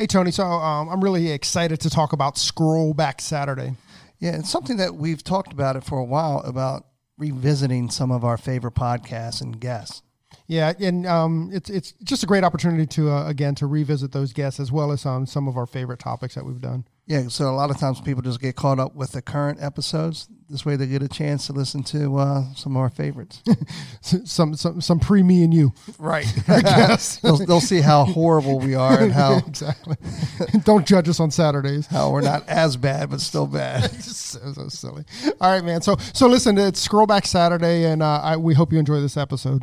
Hey, 0.00 0.06
Tony. 0.06 0.30
So 0.30 0.44
um, 0.44 0.88
I'm 0.88 1.02
really 1.02 1.32
excited 1.32 1.80
to 1.80 1.90
talk 1.90 2.12
about 2.12 2.38
Scroll 2.38 2.94
Back 2.94 3.20
Saturday. 3.20 3.74
Yeah, 4.20 4.36
it's 4.36 4.48
something 4.48 4.76
that 4.76 4.94
we've 4.94 5.24
talked 5.24 5.52
about 5.52 5.74
it 5.74 5.82
for 5.82 5.98
a 5.98 6.04
while 6.04 6.38
about 6.42 6.86
revisiting 7.18 7.90
some 7.90 8.12
of 8.12 8.24
our 8.24 8.36
favorite 8.36 8.76
podcasts 8.76 9.40
and 9.40 9.58
guests. 9.58 10.02
Yeah, 10.48 10.72
and 10.80 11.06
um, 11.06 11.50
it's 11.52 11.68
it's 11.68 11.92
just 12.02 12.22
a 12.22 12.26
great 12.26 12.42
opportunity 12.42 12.86
to 12.86 13.10
uh, 13.10 13.28
again 13.28 13.54
to 13.56 13.66
revisit 13.66 14.12
those 14.12 14.32
guests 14.32 14.58
as 14.58 14.72
well 14.72 14.92
as 14.92 15.04
um, 15.04 15.26
some 15.26 15.46
of 15.46 15.58
our 15.58 15.66
favorite 15.66 16.00
topics 16.00 16.34
that 16.36 16.46
we've 16.46 16.60
done. 16.60 16.84
Yeah, 17.06 17.28
so 17.28 17.50
a 17.50 17.56
lot 17.56 17.70
of 17.70 17.78
times 17.78 18.00
people 18.00 18.22
just 18.22 18.40
get 18.40 18.56
caught 18.56 18.78
up 18.78 18.94
with 18.94 19.12
the 19.12 19.20
current 19.22 19.62
episodes. 19.62 20.28
This 20.48 20.64
way, 20.64 20.76
they 20.76 20.86
get 20.86 21.02
a 21.02 21.08
chance 21.08 21.46
to 21.46 21.52
listen 21.52 21.82
to 21.84 22.16
uh, 22.16 22.54
some 22.54 22.76
of 22.76 22.82
our 22.82 22.88
favorites. 22.88 23.42
some 24.00 24.54
some 24.54 24.80
some 24.80 24.98
pre 24.98 25.22
me 25.22 25.44
and 25.44 25.52
you, 25.52 25.74
right? 25.98 26.26
I 26.48 26.62
guess 26.62 27.16
they'll, 27.22 27.36
they'll 27.36 27.60
see 27.60 27.82
how 27.82 28.04
horrible 28.04 28.58
we 28.58 28.74
are 28.74 28.98
and 28.98 29.12
how 29.12 29.36
exactly. 29.46 29.96
Don't 30.64 30.86
judge 30.86 31.10
us 31.10 31.20
on 31.20 31.30
Saturdays. 31.30 31.86
How 31.86 32.10
we're 32.10 32.22
not 32.22 32.48
as 32.48 32.78
bad, 32.78 33.10
but 33.10 33.20
still 33.20 33.46
bad. 33.46 33.90
so, 34.02 34.52
so 34.54 34.68
silly. 34.68 35.04
All 35.42 35.50
right, 35.52 35.64
man. 35.64 35.82
So 35.82 35.96
so 36.14 36.26
listen, 36.26 36.56
it's 36.56 36.80
Scroll 36.80 37.06
Back 37.06 37.26
Saturday, 37.26 37.84
and 37.84 38.02
uh, 38.02 38.20
I, 38.22 38.36
we 38.38 38.54
hope 38.54 38.72
you 38.72 38.78
enjoy 38.78 39.00
this 39.00 39.18
episode. 39.18 39.62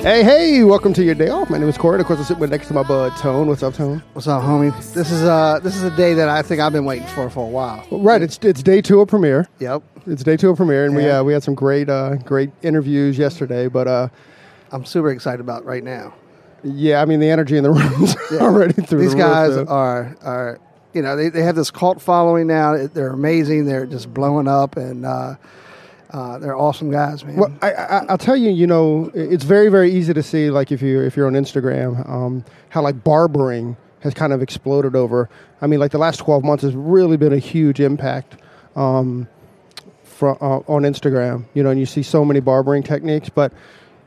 Hey, 0.00 0.22
hey, 0.24 0.64
welcome 0.64 0.94
to 0.94 1.04
your 1.04 1.14
day 1.14 1.28
off. 1.28 1.50
My 1.50 1.58
name 1.58 1.68
is 1.68 1.76
Corey. 1.76 2.00
Of 2.00 2.06
course, 2.06 2.18
I'm 2.18 2.24
sitting 2.24 2.48
next 2.48 2.68
to 2.68 2.74
my 2.74 2.82
bud, 2.82 3.14
Tone. 3.18 3.48
What's 3.48 3.62
up, 3.62 3.74
Tone? 3.74 4.02
What's 4.14 4.26
up, 4.26 4.42
homie? 4.42 4.72
This 4.94 5.10
is 5.10 5.22
uh 5.22 5.60
this 5.62 5.76
is 5.76 5.82
a 5.82 5.90
day 5.94 6.14
that 6.14 6.28
I 6.28 6.40
think 6.40 6.58
I've 6.60 6.72
been 6.72 6.86
waiting 6.86 7.06
for 7.08 7.28
for 7.28 7.44
a 7.44 7.48
while. 7.48 7.86
Right, 7.90 8.22
it's 8.22 8.38
it's 8.42 8.62
day 8.62 8.80
two 8.80 9.00
of 9.02 9.08
premiere. 9.08 9.46
Yep. 9.58 9.82
It's 10.06 10.22
day 10.22 10.38
two 10.38 10.48
of 10.50 10.56
premiere, 10.56 10.86
and 10.86 10.96
we 10.96 11.04
Yeah. 11.04 11.18
uh, 11.18 11.24
we 11.24 11.34
had 11.34 11.42
some 11.42 11.54
great 11.54 11.90
uh, 11.90 12.16
great 12.16 12.50
interviews 12.62 13.18
yesterday. 13.18 13.68
But 13.68 13.88
uh, 13.88 14.08
I'm 14.72 14.86
super 14.86 15.10
excited 15.10 15.40
about 15.40 15.66
right 15.66 15.84
now. 15.84 16.14
yeah, 16.64 17.02
I 17.02 17.04
mean 17.04 17.20
the 17.20 17.28
energy 17.28 17.58
in 17.58 17.64
the 17.64 17.70
rooms 17.72 18.16
already 18.40 18.72
through 18.72 19.00
These 19.02 19.10
the 19.12 19.18
roof, 19.18 19.26
guys 19.26 19.56
are 19.58 20.16
are 20.22 20.60
you 20.94 21.02
know 21.02 21.14
they, 21.14 21.28
they 21.28 21.42
have 21.42 21.56
this 21.56 21.70
cult 21.70 22.00
following 22.00 22.46
now. 22.46 22.86
They're 22.86 23.12
amazing. 23.12 23.66
They're 23.66 23.86
just 23.86 24.12
blowing 24.14 24.48
up, 24.48 24.76
and 24.78 25.04
uh, 25.04 25.34
uh, 26.12 26.38
they're 26.38 26.56
awesome 26.56 26.90
guys, 26.90 27.24
man. 27.24 27.36
Well, 27.36 27.52
I, 27.62 27.72
I, 27.72 28.04
I'll 28.08 28.18
tell 28.18 28.36
you, 28.36 28.50
you 28.50 28.66
know, 28.66 29.10
it's 29.14 29.44
very, 29.44 29.68
very 29.68 29.92
easy 29.92 30.12
to 30.12 30.22
see, 30.22 30.50
like 30.50 30.72
if 30.72 30.82
you 30.82 31.00
if 31.00 31.16
you're 31.16 31.26
on 31.26 31.34
Instagram, 31.34 32.08
um, 32.08 32.44
how 32.68 32.82
like 32.82 33.02
barbering 33.04 33.76
has 34.00 34.14
kind 34.14 34.32
of 34.32 34.42
exploded 34.42 34.96
over. 34.96 35.28
I 35.60 35.66
mean, 35.66 35.78
like 35.78 35.92
the 35.92 35.98
last 35.98 36.18
12 36.18 36.42
months 36.42 36.62
has 36.62 36.74
really 36.74 37.16
been 37.16 37.32
a 37.32 37.38
huge 37.38 37.80
impact 37.80 38.36
um, 38.74 39.28
fro- 40.02 40.38
uh, 40.40 40.72
on 40.72 40.82
Instagram. 40.82 41.44
You 41.54 41.62
know, 41.62 41.70
and 41.70 41.78
you 41.78 41.86
see 41.86 42.02
so 42.02 42.24
many 42.24 42.40
barbering 42.40 42.82
techniques, 42.82 43.28
but 43.28 43.52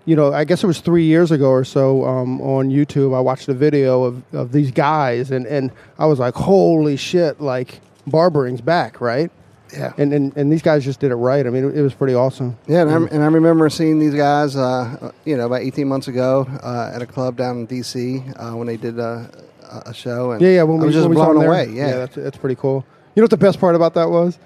you 0.06 0.18
know, 0.18 0.34
I 0.34 0.44
guess 0.44 0.64
it 0.64 0.68
was 0.68 0.82
three 0.82 1.06
years 1.06 1.32
ago 1.32 1.50
or 1.50 1.64
so 1.64 2.04
um, 2.06 2.42
on 2.42 2.70
YouTube. 2.70 3.16
I 3.16 3.22
watched 3.22 3.48
a 3.48 3.54
video 3.54 4.04
of, 4.04 4.24
of 4.34 4.52
these 4.52 4.72
guys, 4.72 5.32
and, 5.32 5.46
and 5.46 5.72
I 5.98 6.06
was 6.06 6.20
like, 6.20 6.34
holy 6.34 6.98
shit! 6.98 7.40
Like 7.40 7.80
barbering's 8.06 8.60
back, 8.60 9.00
right? 9.00 9.32
Yeah. 9.74 9.94
And, 9.98 10.14
and 10.14 10.38
and 10.38 10.52
these 10.52 10.62
guys 10.62 10.84
just 10.84 11.00
did 11.00 11.12
it 11.12 11.16
right. 11.16 11.46
I 11.46 11.50
mean, 11.50 11.70
it, 11.70 11.78
it 11.78 11.82
was 11.82 11.94
pretty 11.94 12.14
awesome. 12.14 12.58
Yeah, 12.68 12.82
and, 12.82 12.92
I, 12.92 12.96
and 12.96 13.24
I 13.24 13.28
remember 13.28 13.70
seeing 13.70 14.00
these 14.00 14.14
guys, 14.14 14.56
uh, 14.56 15.12
you 15.26 15.36
know, 15.36 15.48
about 15.48 15.62
18 15.62 15.88
months 15.88 16.08
ago 16.08 16.48
uh, 16.62 16.92
at 16.94 17.02
a 17.02 17.06
club 17.06 17.36
down 17.38 17.60
in 17.60 17.66
D.C. 17.66 18.24
Uh, 18.36 18.52
when 18.54 18.68
they 18.68 18.78
did 18.78 19.00
uh, 19.00 19.26
a, 19.64 19.84
a 19.88 19.94
show. 19.94 20.32
And 20.32 20.42
Yeah, 20.42 20.50
yeah. 20.50 20.64
When 20.64 20.82
I 20.82 20.86
was 20.86 20.96
just 20.96 21.10
we 21.10 21.16
blown 21.16 21.44
away. 21.44 21.70
Yeah. 21.70 21.98
that's 21.98 22.16
that's 22.16 22.38
pretty 22.38 22.56
cool. 22.56 22.86
You 23.16 23.22
know 23.22 23.26
what 23.26 23.32
the 23.32 23.38
best 23.38 23.60
part 23.60 23.76
about 23.76 23.94
that 23.96 24.10
was? 24.10 24.38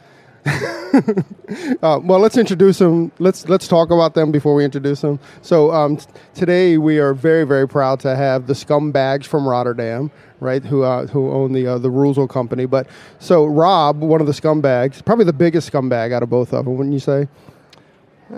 uh, 1.82 2.00
well, 2.04 2.20
let's 2.20 2.38
introduce 2.38 2.80
them. 2.80 3.12
Let's 3.20 3.50
let's 3.50 3.68
talk 3.68 3.92
about 3.92 4.14
them 4.14 4.32
before 4.32 4.56
we 4.56 4.64
introduce 4.64 5.02
them. 5.02 5.20
So 5.42 5.72
um, 5.72 5.98
t- 5.98 6.06
today 6.34 6.78
we 6.78 7.00
are 7.00 7.14
very 7.14 7.46
very 7.46 7.68
proud 7.68 8.00
to 8.02 8.16
have 8.16 8.48
the 8.48 8.54
scumbags 8.54 9.26
from 9.26 9.48
Rotterdam, 9.48 10.12
right? 10.40 10.64
Who 10.64 10.84
uh, 10.84 11.08
who 11.08 11.32
own 11.32 11.54
the 11.54 11.68
uh, 11.68 11.78
the 11.78 11.90
Reuzel 11.90 12.30
company. 12.30 12.66
But 12.66 12.88
so 13.20 13.46
Rob, 13.46 14.00
one 14.00 14.22
of 14.22 14.28
the 14.28 14.34
scumbags, 14.34 15.04
probably 15.04 15.26
the 15.26 15.34
biggest 15.34 15.72
scumbag 15.72 16.14
out 16.14 16.24
of 16.24 16.30
both 16.30 16.54
of 16.54 16.66
them, 16.66 16.78
wouldn't 16.78 16.94
you 16.94 17.00
say? 17.00 17.28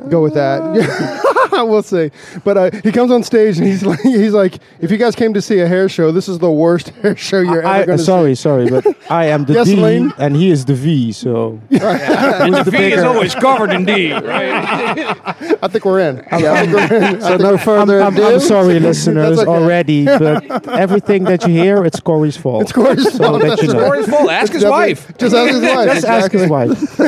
Go 0.10 0.22
with 0.22 0.34
that. 0.36 0.62
we'll 1.70 1.84
see. 1.84 2.12
But 2.44 2.58
uh, 2.58 2.72
he 2.84 2.92
comes 2.92 3.12
on 3.12 3.24
stage 3.24 3.58
and 3.58 3.68
he's 3.68 3.84
like, 3.92 4.00
he's 4.02 4.34
like, 4.34 4.56
if 4.80 4.92
you 4.92 4.98
guys 4.98 5.16
came 5.16 5.34
to 5.34 5.42
see 5.42 5.60
a 5.60 5.68
hair 5.68 5.90
show, 5.90 6.12
this 6.12 6.28
is 6.30 6.40
the 6.40 6.52
worst 6.52 6.90
hair 7.02 7.16
show 7.16 7.40
you're 7.40 7.66
I, 7.66 7.78
ever 7.80 7.86
going 7.88 7.98
to 7.98 8.04
see. 8.04 8.06
sorry, 8.06 8.36
sorry, 8.36 8.70
but 8.70 8.86
I 9.12 9.26
am 9.26 9.46
the 9.46 9.54
Yes, 9.54 9.68
D 9.68 9.76
Lane? 9.76 10.14
and 10.18 10.36
he 10.36 10.50
is 10.52 10.66
the 10.66 10.74
V. 10.76 11.12
So 11.12 11.60
And 11.72 12.54
the 12.56 12.64
V 12.72 12.78
is 12.94 13.04
always 13.04 13.34
covered 13.36 13.72
in 13.72 13.86
D, 13.86 14.12
right? 14.14 14.24
I 15.62 15.68
think 15.68 15.86
we're 15.86 16.00
in. 16.00 16.20
I 16.32 16.40
think 16.66 16.74
we're 16.74 17.04
in. 17.14 17.22
So 17.22 17.38
no 17.38 17.58
further 17.58 18.02
I'm, 18.02 18.14
ado. 18.14 18.24
I'm 18.36 18.40
sorry, 18.40 18.80
listeners, 18.80 19.40
okay. 19.40 19.50
already, 19.50 20.06
but 20.06 20.68
everything 20.70 21.24
that 21.26 21.44
you 21.48 21.54
hear, 21.54 21.86
it's 21.86 22.00
Corey's 22.00 22.38
fault. 22.38 22.64
It's 22.64 22.72
Corey's 22.72 23.12
So 23.14 23.18
fault. 23.18 23.42
that 23.42 23.62
you 23.62 23.74
know. 23.74 23.86
Corey's 23.86 24.08
fault. 24.10 24.30
Ask 24.30 24.54
his 24.54 24.66
wife. 24.66 25.18
Just 25.18 25.36
ask 25.36 25.52
his 25.54 25.62
wife. 25.62 25.94
Just 25.94 26.06
ask 26.06 26.32
his 26.32 26.50
wife. 26.50 27.00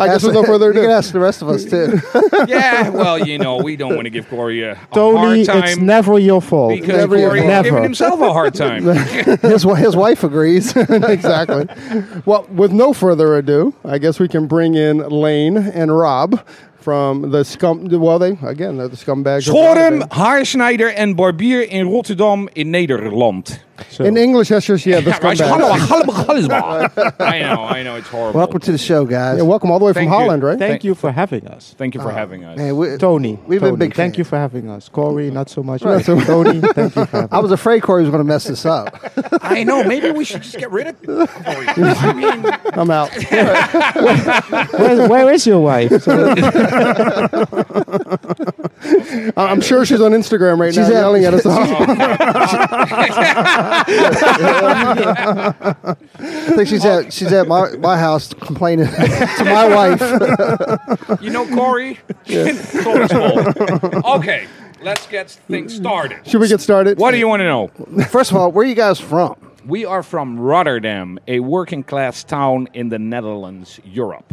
I 0.00 0.06
guess 0.06 0.22
with 0.22 0.34
no 0.34 0.42
further 0.44 0.68
You 0.68 0.72
can 0.74 0.84
ado. 0.84 0.90
ask 0.92 1.12
the 1.12 1.20
rest 1.20 1.42
of 1.42 1.48
us 1.48 1.64
too. 1.64 2.00
Yeah, 2.46 2.88
well, 2.90 3.18
you 3.18 3.29
know, 3.38 3.56
we 3.56 3.76
don't 3.76 3.94
want 3.94 4.06
to 4.06 4.10
give 4.10 4.28
Corey 4.28 4.62
a, 4.62 4.72
a 4.72 4.88
Tony, 4.92 5.44
hard 5.44 5.46
time 5.46 5.64
it's 5.64 5.76
never 5.78 6.18
your 6.18 6.40
fault. 6.40 6.72
because 6.72 6.88
never 6.88 7.16
Corey 7.16 7.40
is 7.40 7.62
giving 7.62 7.82
himself 7.82 8.20
a 8.20 8.32
hard 8.32 8.54
time. 8.54 8.84
his 9.42 9.62
his 9.62 9.96
wife 9.96 10.24
agrees. 10.24 10.76
exactly. 10.76 11.66
Well, 12.26 12.46
with 12.50 12.72
no 12.72 12.92
further 12.92 13.36
ado, 13.36 13.74
I 13.84 13.98
guess 13.98 14.18
we 14.18 14.28
can 14.28 14.46
bring 14.46 14.74
in 14.74 14.98
Lane 14.98 15.56
and 15.56 15.96
Rob 15.96 16.44
from 16.80 17.30
the 17.30 17.44
scum. 17.44 17.88
Well, 17.88 18.18
they 18.18 18.38
again 18.42 18.78
they're 18.78 18.88
the 18.88 18.96
scumbags. 18.96 19.46
Schorem, 19.46 20.08
haarsnijder 20.08 20.92
en 20.94 21.14
barbier 21.14 21.62
in 21.62 21.88
Rotterdam 21.88 22.48
in 22.54 22.72
Nederland. 22.72 23.60
So, 23.88 24.04
In 24.04 24.16
English, 24.16 24.48
that's 24.48 24.66
just 24.66 24.84
yeah 24.86 25.00
the 25.00 25.10
Ja, 25.10 25.18
maar 25.22 25.32
is 25.32 25.38
scumbags. 25.40 25.50
hallo- 25.50 25.72
hallo- 25.72 26.90
I 27.20 27.38
know, 27.42 27.64
I 27.64 27.82
know, 27.82 27.96
it's 27.96 28.08
horrible. 28.08 28.38
Welcome 28.38 28.60
to 28.60 28.72
the 28.72 28.78
show, 28.78 29.04
guys. 29.04 29.36
Yeah, 29.38 29.42
welcome 29.44 29.70
all 29.70 29.78
the 29.78 29.84
way 29.86 29.92
from 29.92 30.02
you. 30.04 30.08
Holland, 30.10 30.42
right? 30.42 30.58
thank 30.58 30.70
Thank- 30.72 30.84
you 30.84 30.94
for 30.94 31.10
having 31.12 31.46
us. 31.46 31.74
Thank 31.78 31.94
you 31.94 32.00
for 32.00 32.10
uh, 32.10 32.14
having 32.14 32.44
us. 32.44 32.56
Man, 32.58 32.76
we, 32.76 32.96
Tony, 32.98 33.38
We've 33.46 33.60
been 33.60 33.76
big 33.76 33.94
Thank 33.94 34.14
fans. 34.14 34.18
you 34.18 34.24
for 34.24 34.36
having 34.38 34.68
us. 34.70 34.88
Corey, 34.88 35.30
not 35.30 35.48
so 35.50 35.62
much. 35.62 35.80
Tony, 35.82 36.60
thank 36.74 36.94
you 36.96 37.04
for 37.06 37.16
having 37.16 37.28
I 37.32 37.38
was 37.38 37.52
afraid 37.52 37.82
Corey 37.82 38.02
was 38.02 38.10
going 38.10 38.22
to 38.22 38.28
mess 38.28 38.44
this 38.44 38.64
up. 38.66 38.98
I 39.42 39.64
know, 39.64 39.82
maybe 39.84 40.10
we 40.10 40.24
should 40.24 40.42
just 40.42 40.56
get 40.58 40.70
rid 40.70 40.86
of 40.86 41.02
Corey. 41.02 41.66
I 41.76 42.12
mean, 42.12 42.46
I'm 42.74 42.90
out. 42.90 43.10
Where, 44.78 45.08
where 45.08 45.32
is 45.32 45.46
your 45.46 45.60
wife? 45.60 45.90
I- 49.36 49.46
I'm 49.50 49.60
sure 49.60 49.84
she's 49.84 50.00
on 50.00 50.12
Instagram 50.12 50.58
right 50.58 50.74
now 50.74 50.82
She's 50.82 50.90
at- 50.90 50.92
yelling 51.00 51.24
at 51.24 51.34
us. 51.34 51.44
I 55.32 56.52
think 56.54 56.68
she's 56.68 56.84
at 56.84 57.12
she's 57.12 57.32
at 57.32 57.46
my, 57.48 57.70
my 57.76 57.98
house 57.98 58.32
complaining 58.34 58.86
to 59.38 59.44
my 59.44 59.68
wife. 59.68 60.00
you 61.20 61.30
know, 61.30 61.46
Corey, 61.54 61.98
Corey's 62.26 62.72
fault. 63.12 63.56
Okay, 64.18 64.46
let's 64.82 65.06
get 65.06 65.30
things 65.30 65.74
started. 65.74 66.26
Should 66.26 66.40
we 66.40 66.48
get 66.48 66.60
started? 66.60 66.98
What 66.98 67.12
do 67.12 67.18
you 67.18 67.28
want 67.28 67.40
to 67.40 67.44
know? 67.44 67.68
First 68.08 68.30
of 68.30 68.36
all, 68.36 68.50
where 68.52 68.64
are 68.64 68.68
you 68.68 68.74
guys 68.74 69.00
from? 69.00 69.36
We 69.66 69.84
are 69.84 70.02
from 70.02 70.38
Rotterdam, 70.40 71.18
a 71.28 71.40
working 71.40 71.82
class 71.84 72.24
town 72.24 72.68
in 72.72 72.88
the 72.88 72.98
Netherlands, 72.98 73.78
Europe. 73.84 74.32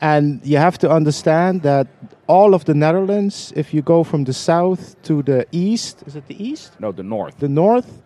and 0.00 0.40
you 0.44 0.58
have 0.58 0.78
to 0.78 0.90
understand 0.90 1.62
that 1.62 1.86
all 2.26 2.54
of 2.54 2.64
the 2.64 2.74
Netherlands, 2.74 3.52
if 3.56 3.72
you 3.74 3.82
go 3.82 4.04
from 4.04 4.24
the 4.24 4.32
south 4.32 4.96
to 5.02 5.22
the 5.22 5.46
east, 5.52 6.02
is 6.06 6.14
it 6.16 6.26
the 6.26 6.36
east? 6.50 6.72
No, 6.80 6.92
the 6.92 7.02
north. 7.02 7.38
The 7.38 7.48
north, 7.48 8.02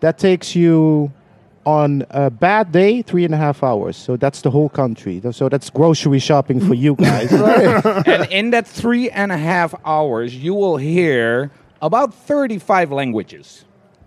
that 0.00 0.18
takes 0.18 0.54
you 0.54 1.12
on 1.66 2.06
a 2.10 2.30
bad 2.30 2.72
day 2.72 3.02
three 3.02 3.24
and 3.24 3.34
a 3.34 3.36
half 3.36 3.62
hours. 3.62 3.96
So 3.96 4.16
that's 4.16 4.40
the 4.40 4.50
whole 4.50 4.70
country. 4.70 5.20
So 5.32 5.48
that's 5.48 5.68
grocery 5.68 6.18
shopping 6.18 6.60
for 6.60 6.74
you 6.74 6.94
guys. 6.94 7.30
and 8.06 8.26
in 8.30 8.50
that 8.50 8.66
three 8.66 9.10
and 9.10 9.30
a 9.30 9.36
half 9.36 9.74
hours, 9.84 10.34
you 10.34 10.54
will 10.54 10.78
hear 10.78 11.50
about 11.82 12.14
35 12.14 12.90
languages. 12.90 13.64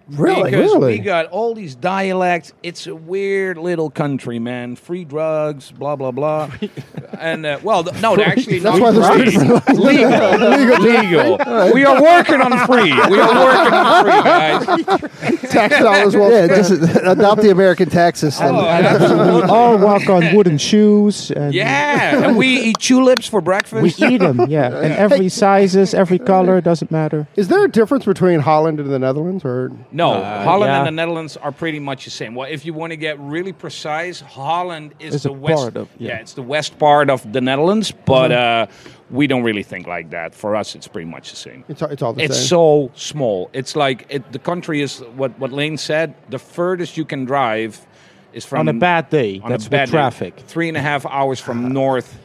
Really? 0.10 0.52
Because 0.52 0.72
Really? 0.74 0.94
we 0.94 1.00
got 1.00 1.28
all 1.28 1.54
these 1.54 1.76
dialects. 1.76 2.54
It's 2.64 2.88
a 2.88 2.96
weird 2.96 3.58
little 3.58 3.90
country, 3.90 4.40
man. 4.40 4.76
Free 4.76 5.06
drugs, 5.06 5.72
blah 5.72 5.96
blah 5.96 6.12
blah. 6.12 6.52
and 7.20 7.46
uh, 7.46 7.60
well, 7.64 7.84
th- 7.84 8.02
no, 8.02 8.16
actually 8.18 8.60
That's 8.60 8.78
not 8.78 8.94
why 8.96 9.16
there's 9.16 9.34
free. 9.36 9.46
two 9.48 9.74
legal, 9.82 10.38
legal. 10.80 11.74
We 11.74 11.86
are 11.86 12.02
working 12.02 12.42
on 12.42 12.52
free. 12.68 12.92
We 13.10 13.20
are 13.20 13.46
working 13.46 13.74
on 13.74 14.04
free, 14.04 14.84
guys. 14.84 15.52
Tax 15.52 15.80
dollars 15.80 16.16
well 16.16 16.32
Yeah, 16.32 16.48
just 16.48 16.72
adopt 16.72 17.42
the 17.42 17.52
American 17.52 17.90
tax 17.90 18.20
system. 18.20 18.56
Oh, 18.56 19.48
all 19.50 19.78
walk 19.78 20.10
on 20.10 20.36
wooden 20.36 20.58
shoes. 20.58 21.32
And 21.32 21.54
Yeah, 21.54 22.26
and 22.28 22.38
we 22.38 22.48
eat 22.48 22.78
tulips 22.80 23.28
for 23.28 23.42
breakfast. 23.42 24.00
We 24.00 24.08
eat 24.08 24.18
them, 24.20 24.46
yeah. 24.50 24.68
And 24.82 24.94
every 24.94 25.30
sizes, 25.30 25.94
every 25.94 26.20
color, 26.20 26.60
doesn't 26.62 26.92
matter. 26.92 27.28
Is 27.36 27.48
there 27.48 27.64
a 27.64 27.70
difference 27.70 28.06
between 28.06 28.40
Holland 28.42 28.80
and 28.80 28.90
the 28.92 29.00
Netherlands, 29.00 29.44
or 29.46 29.72
No, 29.92 30.01
Uh, 30.10 30.44
Holland 30.44 30.70
yeah. 30.72 30.78
and 30.80 30.88
the 30.88 30.92
Netherlands 30.92 31.38
are 31.38 31.52
pretty 31.52 31.80
much 31.80 32.06
the 32.06 32.12
same. 32.12 32.34
Well, 32.36 32.50
if 32.50 32.66
you 32.66 32.74
want 32.74 32.92
to 32.92 32.98
get 32.98 33.20
really 33.20 33.54
precise, 33.54 34.20
Holland 34.22 34.94
is 35.00 35.14
Is 35.16 35.24
the 35.24 35.32
west. 35.32 35.62
part 35.62 35.76
of- 35.78 35.90
yeah. 36.00 36.18
it's 36.18 36.34
the 36.34 36.42
west 36.42 36.78
part 36.80 37.10
of 37.10 37.32
the 37.32 37.42
Netherlands, 37.42 37.92
but 38.06 38.32
uh, 38.32 38.66
we 39.10 39.28
don't 39.28 39.44
really 39.44 39.64
think 39.64 39.88
like 39.88 40.10
that. 40.12 40.34
For 40.36 40.56
us, 40.56 40.76
it's 40.76 40.88
pretty 40.88 41.10
much 41.10 41.30
the 41.32 41.36
same. 41.38 41.64
it's, 41.68 41.82
it's 41.82 42.02
all 42.02 42.14
the 42.14 42.24
It's 42.24 42.36
same? 42.36 42.42
It's 42.42 42.50
so 42.50 42.92
small. 42.96 43.50
It's 43.54 43.76
like 43.76 44.06
it, 44.10 44.32
the 44.32 44.40
country 44.40 44.82
is 44.82 45.00
what 45.16 45.38
what 45.40 45.52
Lane 45.52 45.78
said. 45.78 46.14
The 46.30 46.40
furthest 46.40 46.98
you 46.98 47.06
can 47.06 47.26
drive 47.26 47.86
is 48.34 48.46
from 48.46 48.60
On 48.62 48.76
a 48.76 48.80
bad 48.80 49.10
day, 49.10 49.40
on 49.44 49.50
that's 49.50 49.68
a 49.68 49.70
bad 49.70 49.82
with 49.82 49.92
day, 49.92 49.98
traffic. 49.98 50.34
Three 50.48 50.68
and 50.70 50.78
a 50.78 50.82
half 50.82 51.06
hours 51.06 51.40
from 51.40 51.72
north 51.74 52.18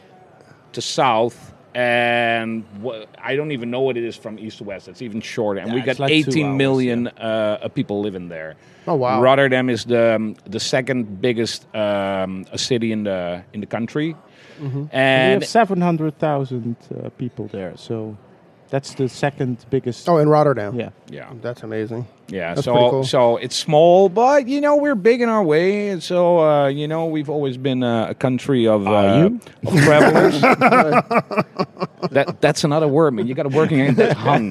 to 0.73 0.81
south, 0.81 1.53
and 1.77 2.65
wha- 2.81 3.05
I 3.23 3.35
don't 3.35 3.51
even 3.51 3.69
know 3.69 3.81
what 3.81 3.97
it 3.97 4.03
is 4.03 4.15
from 4.17 4.39
east 4.39 4.57
to 4.57 4.63
west. 4.63 4.87
It's 4.87 5.01
even 5.01 5.21
shorter, 5.21 5.59
and 5.59 5.69
Yeah, 5.69 5.75
we 5.75 5.81
it's 5.81 5.99
got 5.99 5.99
like 5.99 6.11
18 6.11 6.45
hours, 6.45 6.57
million 6.57 7.07
uh, 7.07 7.67
people 7.75 8.01
living 8.01 8.29
there. 8.29 8.55
Oh, 8.87 8.95
wow. 8.95 9.21
Rotterdam 9.21 9.69
is 9.69 9.85
the 9.85 10.15
um, 10.15 10.35
the 10.49 10.59
second 10.59 11.21
biggest 11.21 11.67
um, 11.75 12.45
a 12.51 12.57
city 12.57 12.91
in 12.91 13.03
the 13.03 13.43
in 13.53 13.59
the 13.61 13.67
country, 13.67 14.15
We 14.59 14.67
and 14.91 15.33
have 15.33 15.45
700,000 15.45 16.75
uh, 17.05 17.09
people 17.17 17.47
there, 17.51 17.73
so 17.75 18.17
that's 18.69 18.93
the 18.95 19.07
second 19.07 19.63
biggest. 19.69 20.09
Oh, 20.09 20.17
in 20.17 20.27
Rotterdam. 20.29 20.77
yeah. 20.79 20.89
yeah, 21.09 21.29
That's 21.41 21.63
amazing. 21.63 22.05
Yeah, 22.29 22.55
That's 22.55 22.65
so 22.65 22.73
cool. 22.89 23.03
so 23.05 23.37
it's 23.37 23.55
small, 23.55 24.09
but 24.09 24.49
you 24.49 24.59
know 24.59 24.75
we're 24.75 24.95
big 24.95 25.21
in 25.21 25.29
our 25.29 25.41
way. 25.41 25.87
and 25.89 26.03
So 26.03 26.39
uh, 26.39 26.67
you 26.67 26.85
know 26.85 27.05
we've 27.05 27.29
always 27.29 27.55
been 27.55 27.83
uh, 27.83 28.07
a 28.09 28.13
country 28.15 28.67
of, 28.67 28.85
uh, 28.85 28.91
Are 28.91 29.25
of 29.25 29.41
travelers. 29.83 30.41
that 32.11 32.35
that's 32.41 32.65
another 32.65 32.89
word, 32.89 33.13
man. 33.13 33.27
You 33.27 33.33
got 33.33 33.43
to 33.43 33.49
work 33.55 33.71
in 33.71 33.95
that 33.95 34.17
hung. 34.17 34.49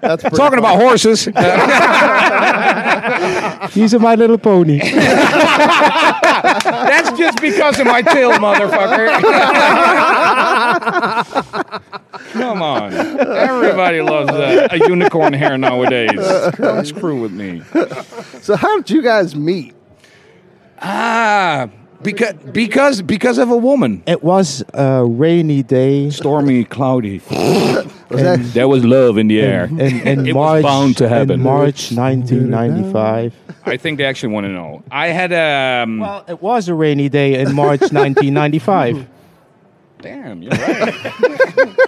That's 0.00 0.22
pretty 0.22 0.36
Talking 0.36 0.58
about 0.60 0.80
horses. 0.80 1.24
He's 3.74 3.92
a 3.94 3.98
My 3.98 4.14
Little 4.14 4.38
Pony. 4.38 4.78
that's 6.44 7.18
just 7.18 7.40
because 7.40 7.80
of 7.80 7.86
my 7.86 8.02
tail, 8.02 8.32
motherfucker. 8.32 9.08
Come 12.32 12.62
on, 12.62 12.92
everybody 12.92 14.02
loves 14.02 14.30
uh, 14.30 14.68
a 14.70 14.76
unicorn 14.88 15.32
hair 15.32 15.56
nowadays. 15.56 16.20
Don't 16.56 16.84
screw 16.86 17.20
with 17.20 17.32
me. 17.32 17.62
So 18.40 18.56
how 18.56 18.76
did 18.76 18.90
you 18.90 19.02
guys 19.02 19.34
meet? 19.34 19.74
Ah, 20.80 21.68
because 22.04 22.34
because 22.52 23.02
because 23.02 23.38
of 23.38 23.50
a 23.50 23.56
woman. 23.56 24.02
It 24.06 24.22
was 24.22 24.62
a 24.74 25.04
rainy 25.04 25.62
day 25.62 26.10
Stormy, 26.10 26.64
cloudy. 26.64 27.20
Was 28.10 28.22
that 28.22 28.38
There 28.52 28.68
was 28.68 28.84
love 28.84 29.18
in 29.18 29.26
the 29.28 29.40
air. 29.40 29.64
in, 29.64 29.80
in 29.80 30.26
It 30.26 30.34
was 30.34 30.34
March, 30.34 30.62
bound 30.62 30.96
to 30.98 31.08
happen. 31.08 31.32
in 31.32 31.40
March 31.42 31.90
1995. 31.90 33.34
I 33.64 33.76
think 33.78 33.98
they 33.98 34.04
actually 34.04 34.32
want 34.34 34.44
to 34.46 34.52
know. 34.52 34.82
I 34.90 35.08
had 35.08 35.32
um. 35.32 35.98
Well, 36.00 36.24
it 36.28 36.40
was 36.40 36.68
a 36.68 36.74
rainy 36.74 37.08
day 37.08 37.40
in 37.40 37.54
March 37.54 37.80
1995. 37.90 39.06
damn, 40.00 40.42
you're 40.42 40.52
right. 40.52 40.94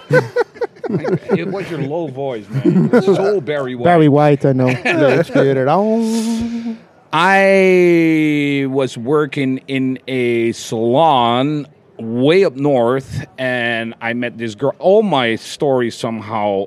it 1.37 1.47
was 1.47 1.69
your 1.69 1.81
low 1.83 2.07
voice, 2.07 2.49
man. 2.49 3.01
So 3.03 3.39
Barry 3.39 3.75
White. 3.75 3.85
Barry 3.85 4.09
White, 4.09 4.43
I 4.45 4.53
know. 4.53 4.65
Let's 4.67 5.29
get 5.29 5.45
it 5.57 5.67
on. 5.67 6.77
I 7.13 8.65
was 8.69 8.97
working 8.97 9.59
in 9.67 9.99
a 10.07 10.51
salon 10.51 11.67
way 11.97 12.43
up 12.43 12.55
north, 12.55 13.25
and 13.37 13.95
I 14.01 14.13
met 14.13 14.37
this 14.37 14.55
girl. 14.55 14.75
All 14.79 15.03
my 15.03 15.35
stories 15.35 15.95
somehow 15.95 16.65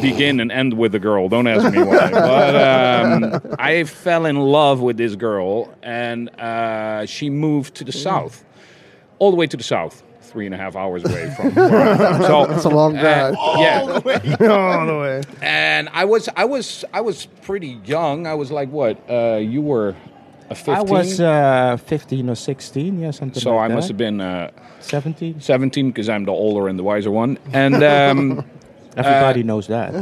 begin 0.00 0.40
and 0.40 0.50
end 0.50 0.74
with 0.74 0.94
a 0.94 0.98
girl. 0.98 1.28
Don't 1.28 1.46
ask 1.46 1.74
me 1.74 1.82
why. 1.82 2.10
But 2.10 2.56
um, 2.56 3.56
I 3.58 3.84
fell 3.84 4.26
in 4.26 4.36
love 4.36 4.80
with 4.80 4.96
this 4.96 5.14
girl, 5.14 5.74
and 5.82 6.28
uh, 6.40 7.06
she 7.06 7.28
moved 7.28 7.74
to 7.76 7.84
the 7.84 7.92
south, 7.92 8.44
all 9.18 9.30
the 9.30 9.36
way 9.36 9.46
to 9.46 9.56
the 9.56 9.62
south. 9.62 10.02
Three 10.32 10.46
and 10.46 10.54
a 10.54 10.58
half 10.58 10.76
hours 10.76 11.04
away 11.04 11.30
from 11.36 11.54
where 11.54 11.80
I'm 11.90 11.96
from. 11.98 12.22
So 12.22 12.50
it's 12.54 12.64
a 12.64 12.68
long 12.70 12.94
drive. 12.94 13.34
all 13.38 13.62
yeah, 13.62 13.80
All 13.82 14.86
the 14.86 14.98
way. 14.98 15.22
and 15.42 15.88
I 15.92 16.06
was 16.06 16.28
I 16.34 16.46
was 16.46 16.84
I 16.92 17.02
was 17.02 17.26
pretty 17.42 17.78
young. 17.84 18.26
I 18.26 18.34
was 18.34 18.50
like 18.50 18.70
what? 18.70 18.98
Uh, 19.10 19.36
you 19.36 19.60
were 19.60 19.94
a 20.48 20.54
fifteen. 20.54 20.74
I 20.74 20.80
was 20.82 21.20
uh, 21.20 21.76
15 21.84 22.30
or 22.30 22.34
16, 22.34 22.98
yeah, 22.98 23.10
something 23.10 23.40
so 23.40 23.54
like 23.56 23.64
I 23.64 23.68
that. 23.68 23.74
must 23.74 23.88
have 23.88 23.96
been 23.98 24.20
uh, 24.22 24.50
17. 24.80 25.40
17 25.40 25.90
because 25.90 26.08
I'm 26.08 26.24
the 26.24 26.32
older 26.32 26.66
and 26.68 26.78
the 26.78 26.82
wiser 26.82 27.10
one. 27.10 27.38
And 27.52 27.82
um, 27.82 28.44
Everybody 28.96 29.42
knows 29.42 29.68
that. 29.68 29.94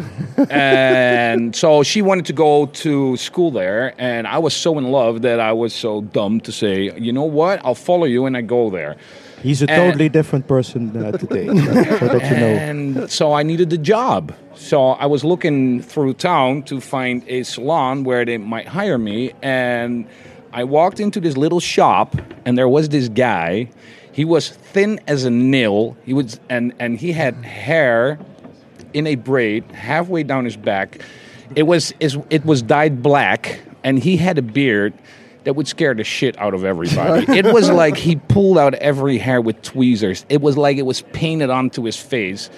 and 0.51 1.55
so 1.55 1.83
she 1.85 2.03
wanted 2.03 2.27
to 2.27 2.33
go 2.33 2.67
to 2.67 3.17
school 3.17 3.51
there, 3.53 3.95
and 3.99 4.27
I 4.27 4.39
was 4.39 4.55
so 4.55 4.79
in 4.79 4.91
love 4.91 5.23
that 5.23 5.39
I 5.39 5.53
was 5.53 5.73
so 5.73 6.01
dumb 6.01 6.41
to 6.41 6.51
say, 6.53 6.91
you 6.99 7.13
know 7.13 7.23
what? 7.25 7.65
I'll 7.65 7.77
follow 7.77 8.05
you, 8.07 8.27
and 8.27 8.37
I 8.37 8.41
go 8.41 8.69
there. 8.71 8.97
He's 9.43 9.63
a 9.63 9.71
And- 9.71 9.81
totally 9.93 10.09
different 10.09 10.47
person 10.47 10.95
uh, 10.97 11.13
today, 11.13 11.47
so 11.99 12.09
that 12.09 12.31
you 12.31 12.37
know. 12.37 12.55
And 12.69 13.11
so 13.11 13.33
I 13.33 13.43
needed 13.43 13.73
a 13.73 13.79
job. 13.79 14.33
So 14.55 14.91
I 14.91 15.07
was 15.07 15.25
looking 15.25 15.81
through 15.83 16.15
town 16.15 16.63
to 16.65 16.81
find 16.81 17.23
a 17.29 17.43
salon 17.45 18.05
where 18.05 18.25
they 18.25 18.37
might 18.39 18.69
hire 18.69 18.99
me. 18.99 19.33
And 19.43 20.07
I 20.53 20.65
walked 20.65 21.01
into 21.01 21.21
this 21.21 21.37
little 21.37 21.61
shop, 21.61 22.17
and 22.45 22.59
there 22.59 22.69
was 22.69 22.89
this 22.91 23.09
guy. 23.09 23.71
He 24.13 24.25
was 24.25 24.49
thin 24.51 25.01
as 25.07 25.25
a 25.25 25.31
nail. 25.31 25.97
He 26.05 26.13
was, 26.13 26.39
and 26.51 26.75
and 26.79 26.99
he 26.99 27.13
had 27.13 27.35
hair 27.45 28.19
in 28.93 29.07
a 29.07 29.15
braid 29.15 29.65
halfway 29.73 30.23
down 30.25 30.45
his 30.45 30.57
back. 30.57 31.01
It 31.57 31.63
was 31.65 31.95
it 32.01 32.45
was 32.45 32.61
dyed 32.63 33.03
black, 33.03 33.61
and 33.85 33.99
he 33.99 34.17
had 34.17 34.37
a 34.39 34.43
beard 34.43 34.93
that 35.51 35.55
would 35.55 35.67
scare 35.67 35.95
the 35.95 36.05
shit 36.05 36.39
out 36.39 36.55
of 36.55 36.65
everybody. 36.65 37.27
it 37.37 37.45
was 37.45 37.69
like 37.83 37.97
he 37.97 38.15
pulled 38.15 38.57
out 38.57 38.73
every 38.75 39.19
hair 39.19 39.41
with 39.41 39.61
tweezers. 39.63 40.25
It 40.29 40.41
was 40.41 40.57
like 40.57 40.77
it 40.77 40.87
was 40.87 41.01
painted 41.01 41.51
onto 41.51 41.83
his 41.83 41.97
face. 41.97 42.51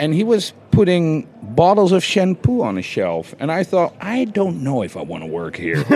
And 0.00 0.12
he 0.12 0.24
was 0.24 0.52
putting 0.72 1.28
bottles 1.40 1.92
of 1.92 2.02
shampoo 2.02 2.62
on 2.62 2.78
a 2.78 2.82
shelf. 2.82 3.32
And 3.38 3.52
I 3.52 3.62
thought, 3.62 3.94
I 4.00 4.24
don't 4.24 4.64
know 4.64 4.82
if 4.82 4.96
I 4.96 5.02
want 5.02 5.22
to 5.22 5.28
work 5.28 5.54
here. 5.54 5.84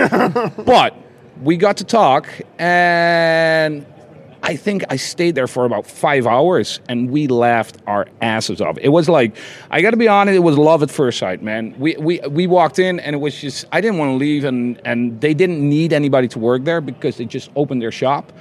but 0.65 0.95
we 1.41 1.57
got 1.57 1.75
to 1.77 1.83
talk, 1.83 2.29
and 2.57 3.85
I 4.43 4.55
think 4.55 4.83
I 4.89 4.95
stayed 4.95 5.35
there 5.35 5.47
for 5.47 5.65
about 5.65 5.87
five 5.87 6.27
hours, 6.27 6.79
and 6.87 7.09
we 7.09 7.27
laughed 7.27 7.77
our 7.87 8.07
asses 8.21 8.61
off. 8.61 8.77
It 8.79 8.89
was 8.89 9.09
like, 9.09 9.35
I 9.71 9.81
got 9.81 9.91
to 9.91 9.97
be 9.97 10.07
honest, 10.07 10.35
it 10.35 10.39
was 10.39 10.57
love 10.57 10.83
at 10.83 10.91
first 10.91 11.19
sight, 11.19 11.41
man. 11.41 11.75
We 11.77 11.95
we 11.97 12.19
we 12.29 12.47
walked 12.47 12.79
in, 12.79 12.99
and 12.99 13.15
it 13.15 13.19
was 13.19 13.39
just 13.39 13.65
I 13.71 13.81
didn't 13.81 13.97
want 13.97 14.11
to 14.11 14.15
leave, 14.15 14.45
and 14.45 14.79
and 14.85 15.19
they 15.21 15.33
didn't 15.33 15.67
need 15.67 15.91
anybody 15.91 16.27
to 16.29 16.39
work 16.39 16.63
there 16.63 16.81
because 16.81 17.17
they 17.17 17.25
just 17.25 17.49
opened 17.55 17.81
their 17.81 17.91
shop, 17.91 18.31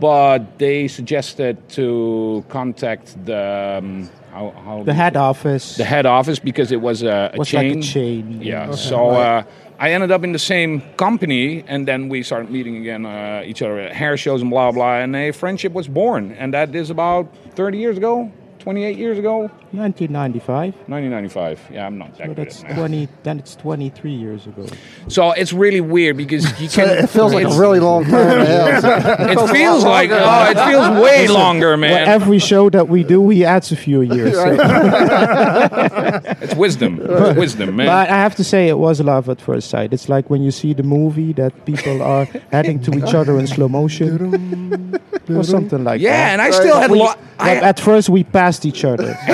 but 0.00 0.58
they 0.58 0.88
suggested 0.88 1.68
to 1.70 2.44
contact 2.48 3.22
the 3.24 3.78
um, 3.82 4.10
how, 4.32 4.50
how 4.64 4.82
The 4.82 4.94
head 4.94 5.16
office. 5.16 5.76
the 5.76 5.84
head 5.84 6.06
office 6.06 6.38
because 6.38 6.72
it 6.72 6.80
was 6.80 7.02
a, 7.02 7.30
a 7.34 7.38
Was 7.38 7.48
chain. 7.48 7.74
like 7.76 7.84
a 7.84 7.86
chain, 7.86 8.40
Yeah. 8.42 8.66
yeah. 8.68 8.74
So 8.74 9.10
uh, 9.10 9.42
I 9.78 9.92
ended 9.92 10.10
up 10.10 10.24
in 10.24 10.32
the 10.32 10.38
same 10.38 10.80
company, 10.96 11.64
and 11.66 11.86
then 11.86 12.08
we 12.08 12.22
started 12.22 12.50
meeting 12.50 12.76
again, 12.78 13.04
uh, 13.04 13.42
each 13.44 13.62
other 13.62 13.78
at 13.78 13.92
hair 13.92 14.16
shows 14.16 14.40
and 14.40 14.50
blah 14.50 14.72
blah, 14.72 14.98
and 14.98 15.14
a 15.16 15.32
friendship 15.32 15.72
was 15.72 15.86
born, 15.88 16.32
and 16.38 16.54
that 16.54 16.74
is 16.74 16.88
about 16.90 17.26
30 17.54 17.78
years 17.78 17.96
ago, 17.96 18.30
28 18.62 18.96
years 18.96 19.18
ago, 19.18 19.50
1995. 19.72 20.74
1995. 20.88 21.60
Yeah, 21.72 21.84
I'm 21.86 21.98
not 21.98 22.16
that 22.16 22.18
So 22.18 22.26
good 22.34 22.36
that's 22.36 22.62
at 22.62 22.74
20. 22.76 23.08
Then 23.24 23.38
it's 23.40 23.56
23 23.56 24.12
years 24.12 24.46
ago. 24.46 24.66
So 25.08 25.32
it's 25.32 25.52
really 25.52 25.80
weird 25.80 26.16
because 26.16 26.44
you 26.60 26.68
So 26.68 26.84
can. 26.84 27.04
it 27.04 27.10
feels 27.10 27.34
like 27.34 27.44
a 27.46 27.58
really 27.58 27.80
long 27.80 28.04
time. 28.04 28.12
Yeah. 28.46 29.32
It 29.32 29.48
feels 29.50 29.82
like 29.84 30.10
oh, 30.12 30.50
it 30.50 30.58
feels 30.70 31.02
way 31.04 31.26
longer, 31.26 31.76
man. 31.76 31.90
Well, 31.90 32.08
every 32.08 32.38
show 32.38 32.70
that 32.70 32.88
we 32.88 33.02
do, 33.02 33.28
he 33.30 33.44
adds 33.44 33.72
a 33.72 33.76
few 33.76 34.02
years. 34.02 34.34
so- 34.34 34.52
it's 36.42 36.54
wisdom, 36.54 37.00
it's 37.02 37.36
wisdom, 37.38 37.76
man. 37.76 37.86
But 37.86 38.10
I 38.10 38.16
have 38.26 38.36
to 38.36 38.44
say, 38.44 38.68
it 38.68 38.78
was 38.78 39.00
love 39.00 39.28
at 39.28 39.40
first 39.40 39.70
sight. 39.70 39.92
It's 39.92 40.08
like 40.08 40.30
when 40.30 40.42
you 40.42 40.50
see 40.52 40.72
the 40.72 40.82
movie 40.84 41.32
that 41.34 41.52
people 41.66 42.00
are 42.02 42.26
heading 42.52 42.80
to 42.82 42.92
each 42.98 43.14
other 43.14 43.38
in 43.40 43.46
slow 43.46 43.68
motion 43.68 45.00
or 45.28 45.42
something 45.44 45.82
like 45.84 46.00
that. 46.00 46.04
yeah, 46.04 46.32
and 46.32 46.40
I 46.42 46.50
still 46.50 46.78
had 46.78 46.90
a 46.90 46.94
lot. 46.94 47.18
I, 47.38 47.56
at 47.56 47.80
first, 47.80 48.08
we 48.08 48.22
passed 48.22 48.51
past 48.52 48.66
each 48.66 48.84
other. 48.84 49.16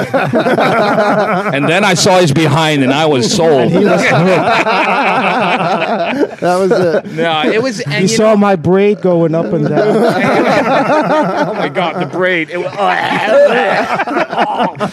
and 1.55 1.69
then 1.69 1.85
I 1.85 1.95
saw 1.95 2.21
his 2.21 2.33
behind, 2.33 2.83
and 2.85 2.93
I 2.93 3.07
was 3.07 3.33
sold. 3.35 3.73
That 6.39 6.57
was 6.59 6.71
it. 6.71 7.07
no, 7.13 7.43
it 7.51 7.63
was. 7.63 7.81
And 7.81 7.95
You 7.95 8.01
you 8.03 8.09
saw 8.09 8.31
know, 8.31 8.37
my 8.37 8.55
braid 8.57 9.01
going 9.03 9.35
up 9.35 9.47
and 9.47 9.69
down. 9.69 9.89
oh 11.49 11.55
my 11.55 11.69
god, 11.69 12.01
the 12.01 12.07
braid. 12.07 12.49
It 12.51 12.59
was, 12.59 12.73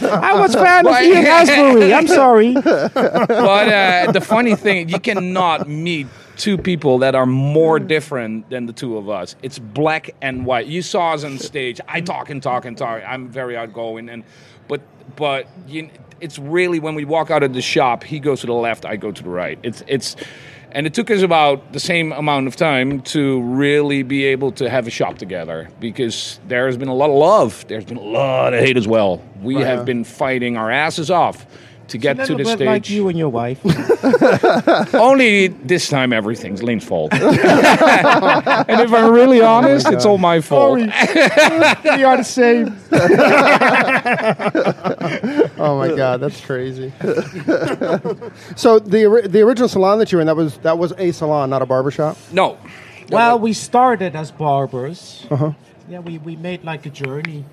I 0.04 0.34
was 0.34 0.56
fan 0.56 0.86
of 0.86 0.92
Why- 0.92 1.04
Ian 1.04 1.26
Astbury. 1.26 1.94
I'm 1.96 2.08
sorry. 2.08 2.54
but 2.54 3.68
uh, 3.68 4.12
the 4.12 4.22
funny 4.22 4.56
thing, 4.56 4.90
you 4.90 5.00
cannot 5.00 5.68
meet 5.70 6.08
two 6.38 6.58
people 6.58 7.00
that 7.00 7.16
are 7.16 7.26
more 7.26 7.80
mm. 7.80 7.88
different 7.88 8.50
than 8.50 8.66
the 8.66 8.74
two 8.74 8.98
of 8.98 9.10
us. 9.10 9.36
It's 9.42 9.60
black 9.60 10.12
and 10.22 10.46
white. 10.46 10.68
You 10.68 10.82
saw 10.82 11.14
us 11.14 11.24
on 11.24 11.40
stage. 11.40 11.80
I 11.88 12.02
talk 12.02 12.30
and 12.30 12.42
talk 12.42 12.66
and 12.66 12.78
talk. 12.78 13.04
I'm 13.08 13.28
very 13.28 13.58
outgoing, 13.58 14.10
and 14.10 14.24
but 14.68 14.82
but 15.16 15.48
you, 15.68 15.90
it's 16.20 16.40
really 16.40 16.80
when 16.80 16.96
we 16.96 17.06
walk 17.06 17.32
out 17.32 17.44
of 17.44 17.54
the 17.54 17.62
shop, 17.62 18.04
he 18.04 18.20
goes 18.20 18.42
to 18.42 18.48
the 18.48 18.54
left, 18.54 18.86
I 18.86 18.96
go 18.96 19.12
to 19.12 19.24
the 19.24 19.30
right. 19.30 19.60
It's 19.64 19.84
it's. 19.88 20.16
And 20.72 20.86
it 20.86 20.94
took 20.94 21.10
us 21.10 21.22
about 21.22 21.72
the 21.72 21.80
same 21.80 22.12
amount 22.12 22.48
of 22.48 22.58
time 22.58 23.00
to 23.04 23.42
really 23.44 24.04
be 24.04 24.26
able 24.26 24.52
to 24.54 24.70
have 24.70 24.88
a 24.88 24.90
shop 24.90 25.18
together 25.18 25.70
because 25.80 26.38
there 26.50 26.66
has 26.66 26.76
been 26.76 26.90
a 26.90 26.94
lot 26.94 27.10
of 27.10 27.16
love. 27.16 27.66
There's 27.70 27.86
been 27.86 27.96
a 27.96 28.02
lot 28.02 28.54
of 28.54 28.60
hate 28.60 28.76
as 28.76 28.86
well. 28.86 29.24
We 29.42 29.56
have 29.56 29.86
been 29.86 30.04
fighting 30.04 30.58
our 30.58 30.70
asses 30.70 31.10
off 31.10 31.46
to 31.90 31.98
get 31.98 32.18
to 32.26 32.34
the 32.34 32.44
bit 32.44 32.48
stage. 32.48 32.68
like 32.68 32.90
you 32.90 33.08
and 33.08 33.18
your 33.18 33.30
wife. 33.30 33.60
Only 34.94 35.48
this 35.48 35.90
time 35.90 36.14
everything's 36.14 36.64
Lane's 36.64 36.84
fault. 36.84 37.14
and 37.14 38.82
if 38.82 38.94
I'm 38.94 39.12
really 39.12 39.42
oh 39.42 39.48
honest, 39.48 39.88
it's 39.90 40.06
all 40.06 40.18
my 40.18 40.42
fault. 40.42 40.80
we 40.80 42.04
are 42.04 42.18
the 42.18 42.24
same. 42.24 42.78
Oh 45.58 45.78
my 45.78 45.96
god, 45.96 46.20
that's 46.20 46.42
crazy. 46.42 46.92
so 48.56 48.80
the 48.80 49.28
the 49.28 49.42
original 49.42 49.70
salon 49.70 50.00
that 50.00 50.12
you 50.12 50.18
were 50.18 50.22
in 50.22 50.28
that 50.28 50.36
was 50.36 50.58
that 50.60 50.78
was 50.78 50.94
a 50.98 51.12
salon, 51.12 51.50
not 51.50 51.62
a 51.62 51.66
barbershop. 51.66 52.18
No. 52.32 52.58
Well, 53.10 53.40
we 53.40 53.54
started 53.54 54.16
as 54.16 54.32
barbers. 54.32 55.26
Uh-huh. 55.30 55.54
Yeah, 55.88 56.00
we, 56.00 56.18
we 56.18 56.36
made 56.36 56.64
like 56.64 56.86
a 56.86 56.90
journey. 56.90 57.46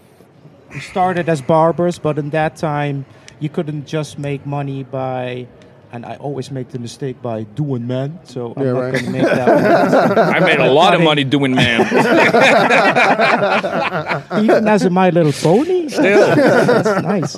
We 0.73 0.81
started 0.81 1.29
as 1.29 1.43
barbers, 1.43 1.99
but 1.99 2.19
in 2.19 2.31
that 2.31 2.57
time, 2.57 3.05
you 3.43 3.49
couldn't 3.49 3.87
just 3.87 4.19
make 4.19 4.47
money 4.47 4.85
by, 4.85 5.47
and 5.93 6.07
I 6.07 6.17
always 6.17 6.51
make 6.51 6.71
the 6.71 6.79
mistake 6.79 7.21
by 7.21 7.43
doing 7.43 7.87
men. 7.87 8.21
So 8.25 8.55
I'm 8.57 8.65
Yeah, 8.65 8.73
not 8.73 8.81
right. 8.81 8.93
going 8.93 9.05
to 9.07 9.11
make 9.11 9.23
that 9.23 10.19
I 10.37 10.41
made 10.41 10.61
a 10.61 10.73
lot 10.73 10.95
of 10.95 11.03
money 11.03 11.25
doing 11.25 11.55
man. 11.55 11.81
Even 14.45 14.69
as 14.69 14.85
a 14.85 14.91
My 14.91 15.11
Little 15.11 15.33
Pony. 15.33 15.89
Still, 15.89 16.35
That's 16.37 17.03
nice. 17.03 17.37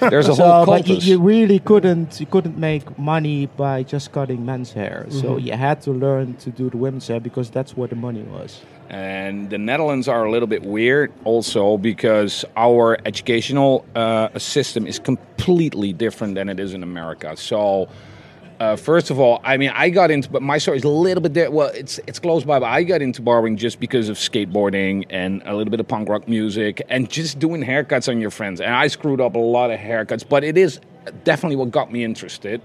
there's 0.00 0.28
a 0.28 0.34
So, 0.34 0.44
whole 0.44 0.66
but 0.66 0.88
you, 0.88 0.96
you 0.96 1.20
really 1.20 1.58
couldn't 1.60 2.18
you 2.20 2.26
couldn't 2.26 2.58
make 2.58 2.98
money 2.98 3.46
by 3.46 3.82
just 3.82 4.12
cutting 4.12 4.44
men's 4.44 4.72
hair. 4.72 5.06
So 5.10 5.22
mm-hmm. 5.36 5.46
you 5.46 5.52
had 5.52 5.80
to 5.82 5.92
learn 5.92 6.34
to 6.36 6.50
do 6.50 6.70
the 6.70 6.76
women's 6.76 7.06
hair 7.08 7.20
because 7.20 7.50
that's 7.50 7.76
where 7.76 7.88
the 7.88 7.96
money 7.96 8.22
was. 8.22 8.60
And 8.92 9.48
the 9.48 9.56
Netherlands 9.56 10.06
are 10.06 10.26
a 10.26 10.30
little 10.30 10.46
bit 10.46 10.62
weird 10.62 11.12
also 11.24 11.78
because 11.78 12.44
our 12.58 12.98
educational 13.06 13.86
uh, 13.94 14.38
system 14.38 14.86
is 14.86 14.98
completely 14.98 15.94
different 15.94 16.34
than 16.34 16.50
it 16.50 16.60
is 16.60 16.74
in 16.74 16.82
America. 16.82 17.34
So, 17.38 17.88
uh, 18.60 18.76
first 18.76 19.10
of 19.10 19.18
all, 19.18 19.40
I 19.44 19.56
mean, 19.56 19.70
I 19.74 19.88
got 19.88 20.10
into, 20.10 20.28
but 20.28 20.42
my 20.42 20.58
story 20.58 20.76
is 20.76 20.84
a 20.84 20.88
little 20.88 21.22
bit, 21.22 21.32
di- 21.32 21.48
well, 21.48 21.68
it's 21.68 21.98
it's 22.06 22.18
close 22.18 22.44
by, 22.44 22.58
but 22.58 22.66
I 22.66 22.82
got 22.82 23.00
into 23.00 23.22
barbering 23.22 23.56
just 23.56 23.80
because 23.80 24.10
of 24.10 24.18
skateboarding 24.18 25.06
and 25.08 25.42
a 25.46 25.56
little 25.56 25.70
bit 25.70 25.80
of 25.80 25.88
punk 25.88 26.10
rock 26.10 26.28
music 26.28 26.82
and 26.90 27.08
just 27.10 27.38
doing 27.38 27.64
haircuts 27.64 28.10
on 28.10 28.20
your 28.20 28.30
friends. 28.30 28.60
And 28.60 28.74
I 28.74 28.88
screwed 28.88 29.22
up 29.22 29.36
a 29.36 29.38
lot 29.38 29.70
of 29.70 29.80
haircuts, 29.80 30.28
but 30.28 30.44
it 30.44 30.58
is 30.58 30.80
definitely 31.24 31.56
what 31.56 31.70
got 31.70 31.90
me 31.90 32.04
interested. 32.04 32.60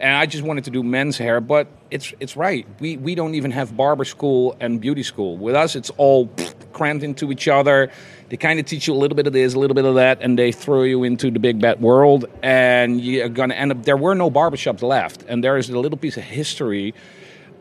And 0.00 0.16
I 0.16 0.26
just 0.26 0.44
wanted 0.44 0.64
to 0.64 0.70
do 0.70 0.82
men's 0.82 1.18
hair, 1.18 1.40
but 1.40 1.66
it's 1.90 2.12
it's 2.20 2.36
right. 2.36 2.66
We 2.80 2.96
we 2.96 3.14
don't 3.14 3.34
even 3.34 3.50
have 3.50 3.76
barber 3.76 4.04
school 4.04 4.56
and 4.60 4.80
beauty 4.80 5.02
school. 5.02 5.36
With 5.36 5.56
us, 5.56 5.74
it's 5.74 5.90
all 5.96 6.30
crammed 6.72 7.02
into 7.02 7.32
each 7.32 7.48
other. 7.48 7.90
They 8.28 8.36
kind 8.36 8.60
of 8.60 8.66
teach 8.66 8.86
you 8.86 8.94
a 8.94 9.00
little 9.02 9.16
bit 9.16 9.26
of 9.26 9.32
this, 9.32 9.54
a 9.54 9.58
little 9.58 9.74
bit 9.74 9.84
of 9.84 9.96
that, 9.96 10.18
and 10.20 10.38
they 10.38 10.52
throw 10.52 10.82
you 10.82 11.02
into 11.02 11.30
the 11.30 11.40
big 11.40 11.60
bad 11.60 11.80
world. 11.80 12.26
And 12.42 13.00
you're 13.00 13.28
gonna 13.28 13.54
end 13.54 13.72
up. 13.72 13.82
There 13.84 13.96
were 13.96 14.14
no 14.14 14.30
barbershops 14.30 14.82
left, 14.82 15.24
and 15.28 15.42
there 15.42 15.56
is 15.56 15.68
a 15.68 15.78
little 15.78 15.98
piece 15.98 16.16
of 16.16 16.24
history. 16.24 16.94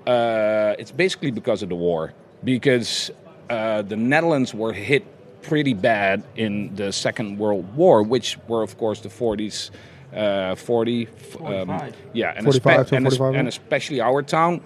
Uh, 0.05 0.75
it's 0.77 0.91
basically 0.91 1.31
because 1.31 1.63
of 1.63 1.69
the 1.69 1.75
war, 1.75 2.13
because 2.43 3.11
uh, 3.49 3.81
the 3.81 3.95
Netherlands 3.95 4.53
were 4.53 4.73
hit 4.73 5.03
pretty 5.41 5.73
bad 5.73 6.23
in 6.35 6.75
the 6.75 6.91
Second 6.91 7.39
World 7.39 7.75
War, 7.75 8.03
which 8.03 8.37
were 8.47 8.61
of 8.61 8.77
course 8.77 8.99
the 9.01 9.09
40s. 9.09 9.71
Uh, 10.17 10.55
40, 10.55 11.07
um, 11.45 11.79
yeah, 12.11 12.33
and, 12.35 12.43
45 12.43 12.87
to 12.87 12.95
and, 12.95 13.05
45, 13.05 13.35
and 13.35 13.47
especially 13.47 14.01
our 14.01 14.23
town, 14.23 14.61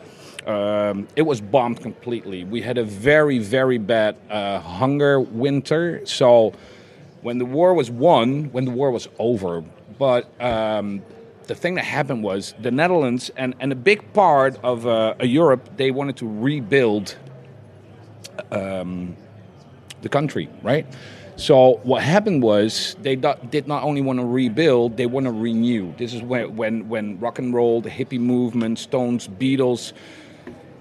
um, 0.48 1.10
it 1.18 1.24
was 1.24 1.42
bombed 1.42 1.82
completely. 1.82 2.46
We 2.46 2.62
had 2.62 2.78
a 2.78 2.86
very, 2.86 3.38
very 3.38 3.78
bad 3.78 4.16
uh, 4.30 4.62
hunger 4.62 5.20
winter. 5.20 6.06
So 6.06 6.54
when 7.22 7.38
the 7.38 7.46
war 7.46 7.74
was 7.74 7.92
won, 7.92 8.46
when 8.54 8.64
the 8.64 8.72
war 8.72 8.92
was 8.92 9.10
over, 9.20 9.62
but 10.00 10.32
um, 10.42 11.02
the 11.48 11.56
thing 11.56 11.76
that 11.76 11.86
happened 11.86 12.24
was 12.24 12.54
the 12.60 12.72
Netherlands 12.72 13.30
and, 13.36 13.54
and 13.60 13.72
a 13.72 13.76
big 13.76 14.14
part 14.14 14.58
of 14.64 14.88
uh, 14.88 15.16
Europe, 15.22 15.76
they 15.76 15.92
wanted 15.92 16.16
to 16.18 16.28
rebuild 16.28 17.18
um, 18.52 19.16
the 20.02 20.10
country, 20.10 20.50
right? 20.64 20.86
So 21.36 21.80
what 21.84 22.04
happened 22.04 22.44
was 22.44 22.96
they 23.02 23.16
did 23.16 23.68
not 23.68 23.84
only 23.84 24.02
want 24.02 24.20
to 24.20 24.26
rebuild, 24.26 24.98
they 24.98 25.06
want 25.06 25.26
to 25.26 25.32
renew. 25.32 25.96
This 25.98 26.14
is 26.14 26.22
when 26.22 26.56
when 26.56 26.90
when 26.90 27.20
rock 27.20 27.40
and 27.40 27.54
roll, 27.54 27.82
the 27.82 27.90
hippie 27.90 28.20
movement, 28.20 28.80
Stones, 28.80 29.28
Beatles. 29.28 29.94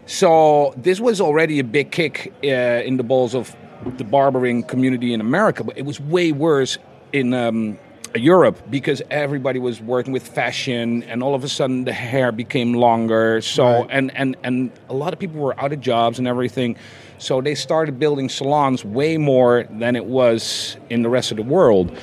So 0.07 0.75
this 0.77 1.01
was 1.01 1.21
already 1.21 1.61
a 1.61 1.65
big 1.65 1.93
kick 1.93 2.33
uh, 2.43 2.47
in 2.49 2.97
the 2.97 3.05
balls 3.05 3.35
of 3.35 3.55
the 3.97 4.05
barbering 4.05 4.63
community 4.65 5.15
in 5.15 5.21
America, 5.21 5.65
but 5.65 5.79
it 5.79 5.87
was 5.87 6.01
way 6.01 6.33
worse 6.33 6.79
in 7.13 7.33
um, 7.33 7.79
Europe 8.15 8.59
because 8.71 9.01
everybody 9.11 9.59
was 9.59 9.81
working 9.81 10.13
with 10.13 10.27
fashion, 10.27 11.05
and 11.05 11.23
all 11.23 11.35
of 11.35 11.45
a 11.45 11.49
sudden 11.49 11.85
the 11.85 11.93
hair 11.93 12.33
became 12.33 12.75
longer. 12.75 13.41
So 13.41 13.87
and 13.89 14.15
and 14.17 14.37
and 14.43 14.73
a 14.89 14.95
lot 14.95 15.13
of 15.13 15.19
people 15.19 15.41
were 15.41 15.59
out 15.61 15.73
of 15.73 15.81
jobs 15.81 16.19
and 16.19 16.27
everything. 16.27 16.77
So 17.21 17.43
they 17.43 17.55
started 17.55 17.99
building 17.99 18.31
salons 18.31 18.83
way 18.83 19.19
more 19.19 19.67
than 19.71 19.95
it 19.95 20.07
was 20.07 20.79
in 20.89 21.03
the 21.03 21.11
rest 21.11 21.31
of 21.31 21.37
the 21.37 21.43
world. 21.43 21.97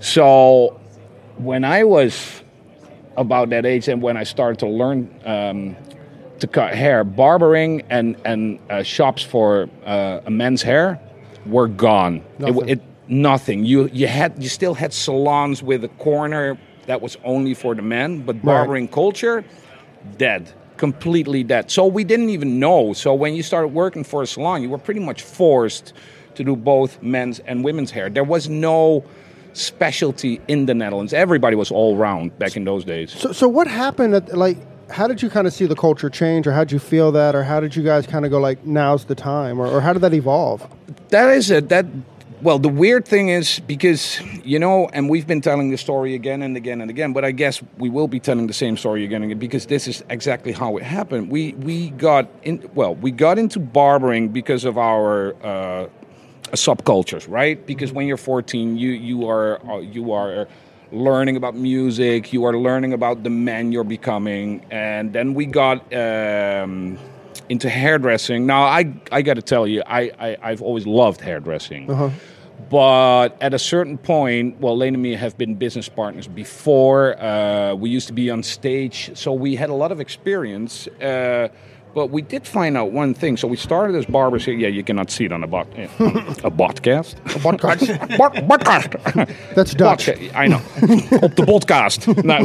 So 0.00 0.80
when 1.36 1.64
I 1.64 1.84
was 1.84 2.42
about 3.18 3.50
that 3.50 3.66
age 3.66 3.88
and 3.88 4.00
when 4.02 4.16
I 4.16 4.24
started 4.24 4.58
to 4.60 4.66
learn 4.66 5.14
um, 5.26 5.76
to 6.40 6.46
cut 6.46 6.74
hair, 6.74 7.04
barbering 7.04 7.82
and 7.90 8.16
and 8.24 8.58
uh, 8.70 8.82
shops 8.82 9.22
for 9.22 9.68
uh, 9.84 10.20
a 10.24 10.30
men's 10.30 10.62
hair 10.62 10.98
were 11.44 11.68
gone. 11.68 12.16
It, 12.16 12.40
Nothing. 12.40 12.68
it 12.68 12.82
nothing. 13.06 13.64
You 13.64 13.90
you 13.92 14.06
had 14.06 14.42
you 14.42 14.48
still 14.48 14.74
had 14.74 14.94
salons 14.94 15.62
with 15.62 15.84
a 15.84 15.88
corner 15.88 16.58
that 16.86 17.02
was 17.02 17.18
only 17.22 17.52
for 17.54 17.74
the 17.74 17.82
men, 17.82 18.22
but 18.22 18.42
barbering 18.42 18.88
culture 18.88 19.44
dead, 20.16 20.52
completely 20.76 21.44
dead. 21.44 21.70
So 21.70 21.86
we 21.86 22.04
didn't 22.04 22.30
even 22.30 22.58
know. 22.58 22.92
So 22.92 23.14
when 23.14 23.34
you 23.34 23.42
started 23.42 23.68
working 23.68 24.04
for 24.04 24.22
a 24.22 24.26
salon, 24.26 24.62
you 24.62 24.68
were 24.68 24.78
pretty 24.78 25.00
much 25.00 25.22
forced 25.22 25.92
to 26.34 26.44
do 26.44 26.56
both 26.56 27.02
men's 27.02 27.38
and 27.40 27.64
women's 27.64 27.90
hair. 27.90 28.10
There 28.10 28.24
was 28.24 28.48
no 28.48 29.04
specialty 29.52 30.40
in 30.48 30.66
the 30.66 30.74
Netherlands. 30.74 31.12
Everybody 31.12 31.54
was 31.54 31.70
all 31.70 31.96
round 31.96 32.36
back 32.38 32.56
in 32.56 32.64
those 32.64 32.84
days. 32.84 33.12
So, 33.12 33.32
so 33.32 33.48
what 33.48 33.68
happened? 33.68 34.14
At, 34.14 34.36
like, 34.36 34.58
how 34.90 35.06
did 35.06 35.22
you 35.22 35.30
kind 35.30 35.46
of 35.46 35.52
see 35.52 35.66
the 35.66 35.76
culture 35.76 36.10
change, 36.10 36.46
or 36.46 36.52
how 36.52 36.64
did 36.64 36.72
you 36.72 36.78
feel 36.78 37.12
that, 37.12 37.34
or 37.34 37.44
how 37.44 37.60
did 37.60 37.74
you 37.76 37.82
guys 37.82 38.06
kind 38.06 38.24
of 38.24 38.30
go 38.30 38.38
like, 38.38 38.66
now's 38.66 39.04
the 39.04 39.14
time, 39.14 39.60
or, 39.60 39.66
or 39.66 39.80
how 39.80 39.92
did 39.92 40.02
that 40.02 40.12
evolve? 40.12 40.66
That 41.08 41.30
is 41.30 41.50
it. 41.50 41.68
That 41.68 41.86
well, 42.44 42.58
the 42.58 42.68
weird 42.68 43.08
thing 43.08 43.30
is 43.30 43.58
because 43.60 44.20
you 44.44 44.58
know, 44.58 44.86
and 44.92 45.08
we've 45.08 45.26
been 45.26 45.40
telling 45.40 45.70
the 45.70 45.78
story 45.78 46.14
again 46.14 46.42
and 46.42 46.58
again 46.58 46.82
and 46.82 46.90
again, 46.90 47.14
but 47.14 47.24
I 47.24 47.30
guess 47.30 47.62
we 47.78 47.88
will 47.88 48.06
be 48.06 48.20
telling 48.20 48.46
the 48.46 48.52
same 48.52 48.76
story 48.76 49.02
again 49.02 49.22
and 49.22 49.32
again 49.32 49.38
because 49.38 49.64
this 49.64 49.88
is 49.88 50.04
exactly 50.10 50.52
how 50.52 50.76
it 50.76 50.82
happened. 50.82 51.30
We 51.30 51.54
we 51.54 51.90
got 51.90 52.28
in 52.42 52.68
well, 52.74 52.96
we 52.96 53.12
got 53.12 53.38
into 53.38 53.58
barbering 53.58 54.28
because 54.28 54.64
of 54.64 54.78
our. 54.78 55.34
Uh, 55.42 55.88
subcultures, 56.52 57.28
right? 57.28 57.66
Because 57.66 57.90
when 57.90 58.06
you're 58.06 58.16
14, 58.16 58.76
you 58.76 58.90
you 58.90 59.26
are 59.26 59.64
uh, 59.66 59.78
you 59.78 60.12
are 60.12 60.46
learning 60.92 61.36
about 61.36 61.56
music, 61.56 62.32
you 62.32 62.44
are 62.44 62.56
learning 62.56 62.92
about 62.92 63.24
the 63.24 63.30
man 63.30 63.72
you're 63.72 63.82
becoming, 63.82 64.64
and 64.70 65.12
then 65.12 65.34
we 65.34 65.46
got 65.46 65.78
um, 65.92 66.96
into 67.48 67.68
hairdressing. 67.68 68.46
Now, 68.46 68.62
I 68.62 68.94
I 69.10 69.22
got 69.22 69.34
to 69.34 69.42
tell 69.42 69.66
you, 69.66 69.82
I, 69.84 70.12
I 70.20 70.36
I've 70.42 70.62
always 70.62 70.86
loved 70.86 71.20
hairdressing. 71.20 71.90
But 72.70 73.36
at 73.40 73.54
a 73.54 73.58
certain 73.58 73.98
point, 73.98 74.60
well, 74.60 74.76
Lane 74.76 74.94
and 74.94 75.02
me 75.02 75.14
have 75.14 75.36
been 75.36 75.54
business 75.54 75.88
partners 75.88 76.26
before. 76.26 77.20
Uh, 77.20 77.74
we 77.74 77.90
used 77.90 78.06
to 78.08 78.12
be 78.12 78.30
on 78.30 78.42
stage, 78.42 79.10
so 79.14 79.32
we 79.32 79.56
had 79.56 79.70
a 79.70 79.74
lot 79.74 79.92
of 79.92 80.00
experience. 80.00 80.86
Uh, 81.00 81.48
But 81.94 82.10
we 82.10 82.22
did 82.22 82.44
find 82.44 82.76
out 82.76 82.90
one 82.90 83.14
thing. 83.14 83.36
So 83.36 83.46
we 83.46 83.56
started 83.56 83.94
as 83.94 84.04
barbers 84.06 84.44
here. 84.44 84.54
Yeah, 84.54 84.66
you 84.68 84.82
cannot 84.82 85.12
see 85.12 85.26
it 85.26 85.32
on 85.32 85.44
a 85.44 85.46
bot, 85.46 85.68
eh, 85.76 85.84
a 85.84 86.50
podcast. 86.50 87.14
A 87.26 87.38
podcast. 87.38 88.18
Bot- 88.18 88.34
podcast. 88.34 89.32
That's 89.54 89.74
Dutch. 89.74 90.08
I 90.34 90.48
know. 90.48 90.56
Op 90.56 91.34
the 91.36 91.44
podcast. 91.46 92.04
No. 92.24 92.38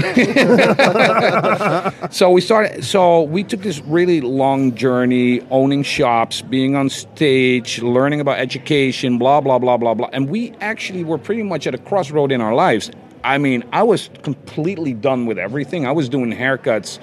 so 2.12 2.29
we 2.29 2.41
started. 2.41 2.84
So 2.84 3.24
we 3.24 3.44
took 3.44 3.62
this 3.62 3.79
really 3.86 4.22
long 4.22 4.75
journey, 4.75 5.41
owning 5.50 5.84
shops, 5.84 6.41
being 6.41 6.75
on 6.75 6.89
stage, 6.89 7.82
learning 7.82 8.20
about 8.22 8.38
education, 8.39 9.18
blah 9.18 9.41
blah 9.41 9.58
blah 9.58 9.77
blah 9.77 9.94
blah. 9.96 10.10
And 10.13 10.29
we 10.29 10.53
actually 10.62 11.03
were 11.03 11.18
pretty 11.18 11.44
much 11.44 11.65
at 11.65 11.74
a 11.74 11.79
crossroad 11.79 12.32
in 12.32 12.41
our 12.41 12.53
lives. 12.53 12.91
I 13.24 13.38
mean, 13.38 13.63
I 13.74 13.84
was 13.84 14.10
completely 14.22 14.94
done 14.94 15.25
with 15.25 15.38
everything. 15.38 15.86
I 15.86 15.91
was 15.91 16.08
doing 16.08 16.32
haircuts 16.32 17.00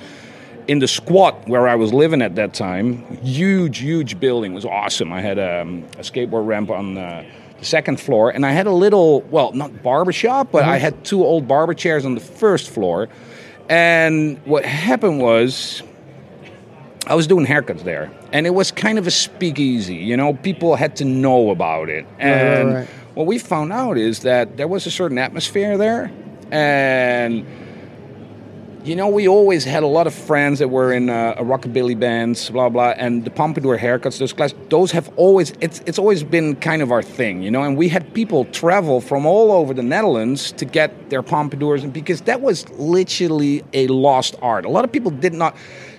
in 0.68 0.78
the 0.80 0.88
squat 0.88 1.48
where 1.48 1.68
I 1.68 1.74
was 1.74 1.92
living 1.92 2.22
at 2.22 2.34
that 2.36 2.54
time. 2.54 3.04
Huge, 3.22 3.78
huge 3.78 4.18
building. 4.18 4.52
It 4.52 4.54
was 4.54 4.64
awesome. 4.64 5.12
I 5.12 5.20
had 5.20 5.38
um, 5.38 5.84
a 5.98 6.02
skateboard 6.02 6.46
ramp 6.46 6.70
on 6.70 6.98
uh, 6.98 7.24
the 7.58 7.64
second 7.64 8.00
floor, 8.00 8.30
and 8.30 8.44
I 8.44 8.52
had 8.52 8.66
a 8.66 8.72
little, 8.72 9.22
well, 9.22 9.52
not 9.52 9.82
barber 9.82 10.12
shop, 10.12 10.48
but 10.52 10.64
I 10.64 10.78
had 10.78 11.04
two 11.04 11.24
old 11.24 11.48
barber 11.48 11.74
chairs 11.74 12.04
on 12.04 12.14
the 12.14 12.20
first 12.20 12.70
floor. 12.70 13.08
And 13.68 14.38
what 14.44 14.64
happened 14.64 15.20
was, 15.20 15.82
I 17.06 17.14
was 17.14 17.26
doing 17.26 17.46
haircuts 17.46 17.84
there, 17.84 18.10
and 18.32 18.46
it 18.46 18.50
was 18.50 18.72
kind 18.72 18.98
of 18.98 19.06
a 19.06 19.10
speakeasy. 19.10 19.96
You 19.96 20.16
know, 20.16 20.34
people 20.34 20.74
had 20.74 20.96
to 20.96 21.04
know 21.04 21.50
about 21.50 21.88
it, 21.88 22.06
and 22.18 22.74
right. 22.74 22.88
what 23.14 23.26
we 23.26 23.38
found 23.38 23.72
out 23.72 23.96
is 23.96 24.20
that 24.20 24.56
there 24.56 24.68
was 24.68 24.86
a 24.86 24.90
certain 24.90 25.18
atmosphere 25.18 25.78
there, 25.78 26.10
and 26.50 27.46
you 28.86 28.94
know, 28.94 29.08
we 29.08 29.26
always 29.26 29.64
had 29.64 29.82
a 29.82 29.86
lot 29.88 30.06
of 30.06 30.14
friends 30.14 30.60
that 30.60 30.68
were 30.68 30.92
in 30.92 31.10
uh, 31.10 31.34
rockabilly 31.38 31.98
bands, 31.98 32.50
blah 32.50 32.68
blah, 32.68 32.94
and 32.96 33.24
the 33.24 33.30
pompadour 33.30 33.76
haircuts. 33.76 34.18
Those 34.18 34.32
class, 34.32 34.54
those 34.68 34.92
have 34.92 35.10
always 35.16 35.52
it's 35.60 35.80
it's 35.86 35.98
always 35.98 36.22
been 36.22 36.54
kind 36.56 36.82
of 36.82 36.92
our 36.92 37.02
thing, 37.02 37.42
you 37.42 37.50
know. 37.50 37.64
And 37.64 37.76
we 37.76 37.88
had 37.88 38.14
people 38.14 38.44
travel 38.46 39.00
from 39.00 39.26
all 39.26 39.50
over 39.50 39.74
the 39.74 39.82
Netherlands 39.82 40.52
to 40.52 40.64
get 40.64 41.10
their 41.10 41.22
pompadours, 41.22 41.82
and 41.82 41.92
because 41.92 42.20
that 42.22 42.40
was 42.40 42.68
literally 42.78 43.64
a 43.72 43.88
lost 43.88 44.36
art. 44.40 44.64
A 44.64 44.70
lot 44.70 44.84
of 44.84 44.92
people 44.92 45.10
did 45.10 45.34
not. 45.34 45.56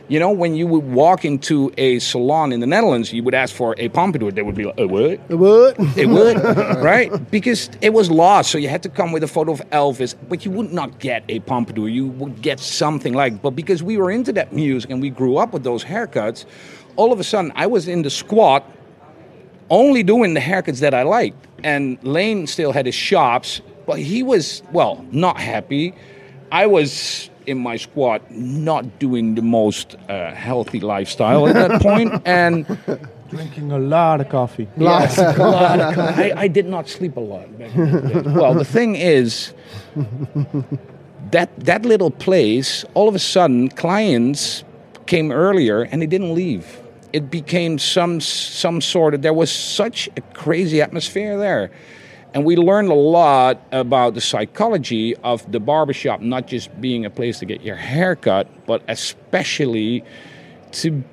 You 0.09 0.21
know, 0.21 0.31
when 0.31 0.55
you 0.55 0.67
would 0.67 0.85
walk 0.85 1.25
into 1.25 1.73
a 1.77 1.99
salon 1.99 2.53
in 2.53 2.61
the 2.61 2.67
Netherlands, 2.67 3.11
you 3.11 3.23
would 3.23 3.33
ask 3.33 3.53
for 3.53 3.75
a 3.77 3.89
pompadour. 3.89 4.31
They 4.31 4.41
would 4.41 4.55
be 4.55 4.63
like, 4.63 4.79
"A 4.79 4.87
what?" 4.87 5.19
What? 5.29 5.97
It 5.97 6.05
would, 6.07 6.37
right? 6.81 7.29
Because 7.29 7.69
it 7.81 7.91
was 7.93 8.09
lost, 8.09 8.49
so 8.49 8.57
you 8.57 8.69
had 8.69 8.83
to 8.83 8.89
come 8.89 9.11
with 9.11 9.23
a 9.23 9.27
photo 9.27 9.51
of 9.51 9.61
Elvis, 9.71 10.15
but 10.29 10.45
you 10.45 10.51
would 10.51 10.71
not 10.71 10.99
get 10.99 11.25
a 11.27 11.39
pompadour. 11.39 11.89
You 11.89 12.07
would 12.07 12.41
get 12.41 12.61
something 12.61 13.13
like, 13.13 13.41
but 13.41 13.51
because 13.51 13.83
we 13.83 13.97
were 13.97 14.09
into 14.09 14.31
that 14.33 14.53
music 14.53 14.89
and 14.89 15.01
we 15.01 15.09
grew 15.09 15.37
up 15.37 15.51
with 15.51 15.63
those 15.63 15.83
haircuts, 15.83 16.45
all 16.95 17.11
of 17.11 17.19
a 17.19 17.23
sudden 17.25 17.51
I 17.55 17.67
was 17.67 17.89
in 17.89 18.03
the 18.03 18.09
squat, 18.09 18.63
only 19.69 20.03
doing 20.03 20.33
the 20.35 20.39
haircuts 20.39 20.79
that 20.79 20.93
I 20.93 21.03
liked, 21.03 21.47
and 21.65 22.01
Lane 22.01 22.47
still 22.47 22.71
had 22.71 22.85
his 22.85 22.95
shops, 22.95 23.61
but 23.85 23.99
he 23.99 24.23
was 24.23 24.63
well 24.71 25.05
not 25.11 25.37
happy. 25.37 25.93
I 26.49 26.65
was 26.67 27.29
in 27.47 27.57
my 27.57 27.77
squat, 27.77 28.21
not 28.29 28.99
doing 28.99 29.35
the 29.35 29.41
most 29.41 29.95
uh, 30.09 30.33
healthy 30.33 30.79
lifestyle 30.79 31.47
at 31.47 31.55
that 31.55 31.81
point, 31.81 32.21
and 32.25 32.65
Drinking 33.29 33.71
a 33.73 33.79
lot 33.79 34.21
of 34.21 34.29
coffee. 34.29 34.67
Yes, 34.77 35.17
a 35.17 35.33
lot 35.37 35.79
of 35.81 35.95
co- 35.95 36.01
I, 36.01 36.33
I 36.43 36.47
did 36.47 36.65
not 36.65 36.87
sleep 36.87 37.17
a 37.17 37.19
lot. 37.19 37.57
Back 37.59 37.75
in 37.75 37.91
the 37.91 38.21
day. 38.23 38.31
Well, 38.31 38.53
the 38.53 38.63
thing 38.63 38.95
is, 38.95 39.53
that 41.31 41.49
that 41.59 41.85
little 41.85 42.11
place, 42.11 42.85
all 42.93 43.09
of 43.09 43.15
a 43.15 43.19
sudden, 43.19 43.69
clients 43.69 44.63
came 45.07 45.31
earlier 45.31 45.81
and 45.83 46.01
they 46.01 46.07
didn't 46.07 46.33
leave. 46.33 46.81
It 47.11 47.29
became 47.29 47.79
some 47.79 48.21
some 48.21 48.79
sort 48.79 49.13
of. 49.13 49.21
There 49.23 49.33
was 49.33 49.51
such 49.51 50.07
a 50.15 50.21
crazy 50.33 50.81
atmosphere 50.81 51.37
there, 51.37 51.69
and 52.33 52.45
we 52.45 52.55
learned 52.55 52.89
a 52.89 52.95
lot 52.95 53.61
about 53.71 54.13
the 54.13 54.21
psychology 54.21 55.15
of 55.17 55.49
the 55.51 55.59
barbershop, 55.59 56.21
not 56.21 56.47
just 56.47 56.79
being 56.79 57.05
a 57.05 57.09
place 57.09 57.39
to 57.39 57.45
get 57.45 57.61
your 57.61 57.75
hair 57.75 58.15
cut, 58.15 58.47
but 58.65 58.83
especially 58.87 60.03
to 60.71 61.03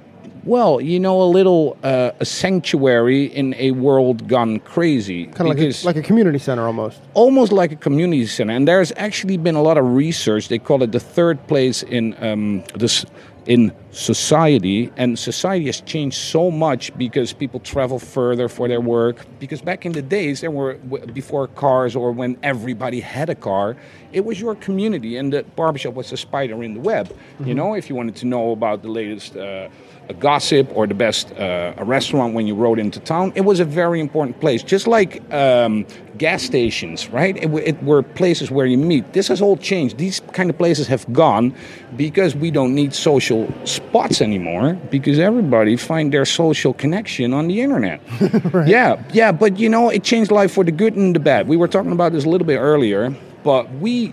well, 0.44 0.80
you 0.80 1.00
know, 1.00 1.22
a 1.22 1.24
little 1.24 1.78
uh, 1.82 2.10
a 2.20 2.24
sanctuary 2.24 3.24
in 3.24 3.54
a 3.54 3.70
world 3.70 4.28
gone 4.28 4.60
crazy. 4.60 5.26
Kind 5.26 5.50
of 5.50 5.58
like 5.58 5.74
a, 5.74 5.86
like 5.86 5.96
a 5.96 6.02
community 6.02 6.38
center 6.38 6.66
almost. 6.66 7.00
almost 7.14 7.52
like 7.52 7.72
a 7.72 7.76
community 7.76 8.26
center. 8.26 8.52
And 8.52 8.68
there's 8.68 8.92
actually 8.96 9.38
been 9.38 9.54
a 9.54 9.62
lot 9.62 9.78
of 9.78 9.94
research. 9.94 10.48
They 10.48 10.58
call 10.58 10.82
it 10.82 10.92
the 10.92 11.00
third 11.00 11.46
place 11.46 11.82
in 11.82 12.14
um, 12.22 12.62
this 12.74 13.06
in 13.46 13.72
society. 13.90 14.92
And 14.96 15.18
society 15.18 15.66
has 15.66 15.80
changed 15.80 16.16
so 16.16 16.50
much 16.50 16.96
because 16.96 17.32
people 17.32 17.60
travel 17.60 17.98
further 17.98 18.48
for 18.48 18.68
their 18.68 18.80
work. 18.80 19.26
Because 19.38 19.62
back 19.62 19.86
in 19.86 19.92
the 19.92 20.02
days, 20.02 20.40
there 20.40 20.50
were 20.50 20.74
before 21.12 21.48
cars 21.48 21.96
or 21.96 22.12
when 22.12 22.36
everybody 22.42 23.00
had 23.00 23.30
a 23.30 23.34
car, 23.34 23.76
it 24.12 24.24
was 24.24 24.40
your 24.40 24.54
community, 24.54 25.16
and 25.16 25.32
the 25.32 25.42
barbershop 25.56 25.94
was 25.94 26.12
a 26.12 26.16
spider 26.16 26.62
in 26.62 26.74
the 26.74 26.80
web. 26.80 27.12
You 27.44 27.54
know, 27.54 27.74
if 27.74 27.88
you 27.88 27.96
wanted 27.96 28.14
to 28.16 28.26
know 28.26 28.52
about 28.52 28.82
the 28.82 28.88
latest. 28.88 29.36
Uh, 29.36 29.68
gossip 30.12 30.68
or 30.74 30.86
the 30.86 30.94
best 30.94 31.32
uh, 31.32 31.72
a 31.78 31.84
restaurant 31.84 32.34
when 32.34 32.46
you 32.46 32.54
rode 32.54 32.78
into 32.78 33.00
town. 33.00 33.32
It 33.34 33.40
was 33.42 33.60
a 33.60 33.64
very 33.64 34.00
important 34.00 34.38
place, 34.40 34.62
just 34.62 34.86
like 34.86 35.22
um, 35.32 35.86
gas 36.18 36.42
stations, 36.42 37.08
right? 37.08 37.36
It, 37.36 37.46
w- 37.46 37.64
it 37.64 37.82
were 37.82 38.02
places 38.02 38.50
where 38.50 38.66
you 38.66 38.76
meet. 38.76 39.14
This 39.14 39.28
has 39.28 39.40
all 39.40 39.56
changed. 39.56 39.96
These 39.96 40.20
kind 40.32 40.50
of 40.50 40.58
places 40.58 40.86
have 40.88 41.10
gone 41.12 41.54
because 41.96 42.36
we 42.36 42.50
don't 42.50 42.74
need 42.74 42.94
social 42.94 43.50
spots 43.64 44.20
anymore 44.20 44.74
because 44.90 45.18
everybody 45.18 45.76
find 45.76 46.12
their 46.12 46.26
social 46.26 46.74
connection 46.74 47.32
on 47.32 47.48
the 47.48 47.60
internet. 47.62 48.00
Yeah, 48.66 49.02
yeah, 49.12 49.32
but 49.32 49.58
you 49.58 49.68
know, 49.68 49.88
it 49.90 50.04
changed 50.04 50.30
life 50.30 50.52
for 50.52 50.64
the 50.64 50.72
good 50.72 50.94
and 50.96 51.14
the 51.14 51.20
bad. 51.20 51.48
We 51.48 51.56
were 51.56 51.68
talking 51.68 51.92
about 51.92 52.12
this 52.12 52.24
a 52.24 52.28
little 52.28 52.46
bit 52.46 52.58
earlier, 52.58 53.14
but 53.42 53.70
we 53.74 54.12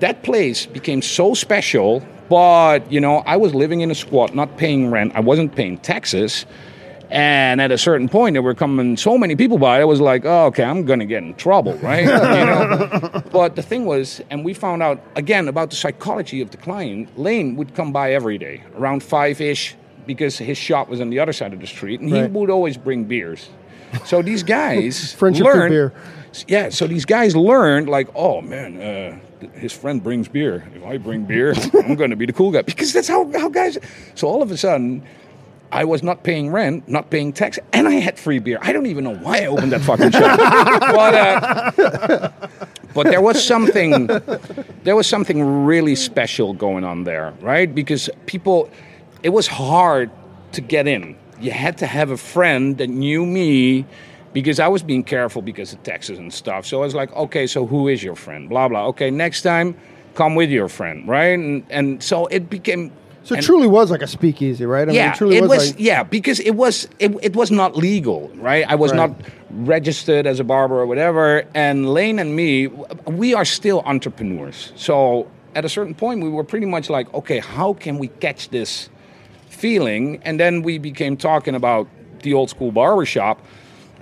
that 0.00 0.22
place 0.22 0.66
became 0.66 1.02
so 1.02 1.34
special 1.34 2.02
but 2.28 2.90
you 2.90 3.00
know 3.00 3.18
i 3.26 3.36
was 3.36 3.54
living 3.54 3.80
in 3.80 3.90
a 3.90 3.94
squat 3.94 4.34
not 4.34 4.56
paying 4.56 4.90
rent. 4.90 5.12
I 5.14 5.20
wasn't 5.20 5.54
paying 5.54 5.78
taxes. 5.78 6.46
And 7.10 7.62
at 7.62 7.72
a 7.72 7.78
certain 7.78 8.06
point 8.06 8.34
there 8.34 8.42
were 8.42 8.54
coming 8.54 8.98
so 8.98 9.16
many 9.16 9.34
people 9.34 9.56
by 9.56 9.80
i 9.80 9.84
was 9.84 9.98
like 9.98 10.26
oh, 10.26 10.46
okay 10.46 10.62
i'm 10.62 10.84
gonna 10.84 11.06
get 11.06 11.22
in 11.22 11.34
trouble 11.34 11.74
right? 11.78 12.04
You 12.04 12.06
know? 12.06 13.22
But 13.32 13.56
the 13.56 13.62
thing 13.62 13.86
was 13.86 14.20
and 14.30 14.44
we 14.44 14.52
found 14.52 14.82
out 14.82 15.02
again 15.16 15.48
about 15.48 15.70
the 15.70 15.76
psychology 15.76 16.42
of 16.42 16.50
the 16.50 16.58
client 16.58 17.18
lane 17.18 17.56
would 17.56 17.74
come 17.74 17.92
by 17.92 18.12
every 18.12 18.36
day 18.36 18.62
around 18.76 19.02
five-ish 19.02 19.74
because 20.06 20.36
his 20.38 20.58
shop 20.58 20.88
was 20.88 21.00
on 21.00 21.10
the 21.10 21.18
other 21.18 21.32
side 21.32 21.52
of 21.52 21.60
the 21.60 21.66
street 21.66 22.00
and 22.00 22.10
he 22.10 22.22
would 22.22 22.50
always 22.50 22.76
bring 22.76 23.04
beers. 23.04 23.48
So 24.04 24.22
these 24.22 24.42
guys 24.42 25.12
Friendship 25.20 25.44
learned 25.44 25.70
beer. 25.70 25.92
Yeah, 26.46 26.68
so 26.68 26.86
these 26.86 27.04
guys 27.04 27.34
learned, 27.34 27.88
like, 27.88 28.08
oh 28.14 28.40
man, 28.40 28.80
uh, 28.80 29.48
his 29.54 29.72
friend 29.72 30.02
brings 30.02 30.28
beer. 30.28 30.66
If 30.74 30.84
I 30.84 30.98
bring 30.98 31.24
beer, 31.24 31.54
I'm 31.84 31.94
going 31.94 32.10
to 32.10 32.16
be 32.16 32.26
the 32.26 32.32
cool 32.32 32.50
guy 32.50 32.62
because 32.62 32.92
that's 32.92 33.08
how, 33.08 33.30
how 33.32 33.48
guys. 33.48 33.78
So 34.14 34.28
all 34.28 34.42
of 34.42 34.50
a 34.50 34.56
sudden, 34.56 35.04
I 35.70 35.84
was 35.84 36.02
not 36.02 36.22
paying 36.22 36.50
rent, 36.50 36.88
not 36.88 37.10
paying 37.10 37.32
tax, 37.32 37.58
and 37.72 37.86
I 37.86 37.94
had 37.94 38.18
free 38.18 38.38
beer. 38.38 38.58
I 38.62 38.72
don't 38.72 38.86
even 38.86 39.04
know 39.04 39.16
why 39.16 39.42
I 39.42 39.46
opened 39.46 39.72
that 39.72 39.82
fucking 39.82 40.12
shop, 40.12 40.38
but 40.80 41.14
uh, 41.14 42.30
but 42.94 43.06
there 43.06 43.20
was 43.20 43.44
something, 43.44 44.06
there 44.84 44.96
was 44.96 45.06
something 45.06 45.64
really 45.66 45.94
special 45.94 46.54
going 46.54 46.84
on 46.84 47.04
there, 47.04 47.34
right? 47.40 47.72
Because 47.72 48.08
people, 48.26 48.70
it 49.22 49.28
was 49.28 49.46
hard 49.46 50.10
to 50.52 50.60
get 50.60 50.86
in. 50.86 51.16
You 51.40 51.50
had 51.50 51.78
to 51.78 51.86
have 51.86 52.10
a 52.10 52.16
friend 52.16 52.78
that 52.78 52.88
knew 52.88 53.26
me 53.26 53.84
because 54.32 54.60
I 54.60 54.68
was 54.68 54.82
being 54.82 55.04
careful 55.04 55.42
because 55.42 55.72
of 55.72 55.82
taxes 55.82 56.18
and 56.18 56.32
stuff. 56.32 56.66
So 56.66 56.78
I 56.78 56.84
was 56.84 56.94
like, 56.94 57.12
okay, 57.14 57.46
so 57.46 57.66
who 57.66 57.88
is 57.88 58.02
your 58.02 58.14
friend? 58.14 58.48
Blah 58.48 58.68
blah. 58.68 58.86
Okay, 58.88 59.10
next 59.10 59.42
time, 59.42 59.76
come 60.14 60.34
with 60.34 60.50
your 60.50 60.68
friend, 60.68 61.06
right? 61.08 61.38
And 61.38 61.64
and 61.70 62.02
so 62.02 62.26
it 62.26 62.50
became. 62.50 62.92
So 63.24 63.34
it 63.34 63.42
truly 63.42 63.66
was 63.68 63.90
like 63.90 64.00
a 64.00 64.06
speakeasy, 64.06 64.64
right? 64.64 64.88
I 64.88 64.92
yeah, 64.92 65.12
it 65.12 65.16
truly 65.18 65.36
it 65.36 65.42
was, 65.42 65.50
was. 65.50 65.70
like, 65.72 65.80
yeah, 65.80 66.02
because 66.02 66.40
it 66.40 66.52
was. 66.52 66.88
It, 66.98 67.14
it 67.22 67.36
was 67.36 67.50
not 67.50 67.76
legal, 67.76 68.30
right? 68.36 68.64
I 68.66 68.74
was 68.74 68.92
Right. 68.92 69.10
not 69.10 69.20
registered 69.50 70.26
as 70.26 70.40
a 70.40 70.44
barber 70.44 70.78
or 70.80 70.86
whatever. 70.86 71.44
And 71.54 71.92
Lane 71.92 72.18
and 72.18 72.34
me, 72.34 72.68
we 73.06 73.34
are 73.34 73.44
still 73.44 73.82
entrepreneurs. 73.84 74.72
So 74.76 75.26
at 75.54 75.64
a 75.64 75.68
certain 75.68 75.94
point, 75.94 76.22
we 76.22 76.30
were 76.30 76.44
pretty 76.44 76.66
much 76.66 76.88
like, 76.88 77.12
okay, 77.12 77.38
how 77.38 77.74
can 77.74 77.98
we 77.98 78.08
catch 78.08 78.48
this 78.48 78.88
feeling? 79.50 80.20
And 80.24 80.38
then 80.40 80.62
we 80.62 80.78
became 80.78 81.16
talking 81.16 81.54
about 81.54 81.86
the 82.22 82.34
old 82.34 82.50
school 82.50 82.72
barber 82.72 83.04
shop. 83.04 83.40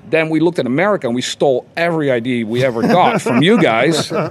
Then 0.09 0.31
we 0.31 0.41
looked 0.41 0.59
at 0.59 0.67
America 0.67 1.07
and 1.07 1.15
we 1.15 1.23
stole 1.23 1.67
every 1.77 2.11
idea 2.11 2.47
we 2.47 2.65
ever 2.65 2.83
got 2.83 3.21
from 3.21 3.43
you 3.43 3.61
guys. 3.61 4.13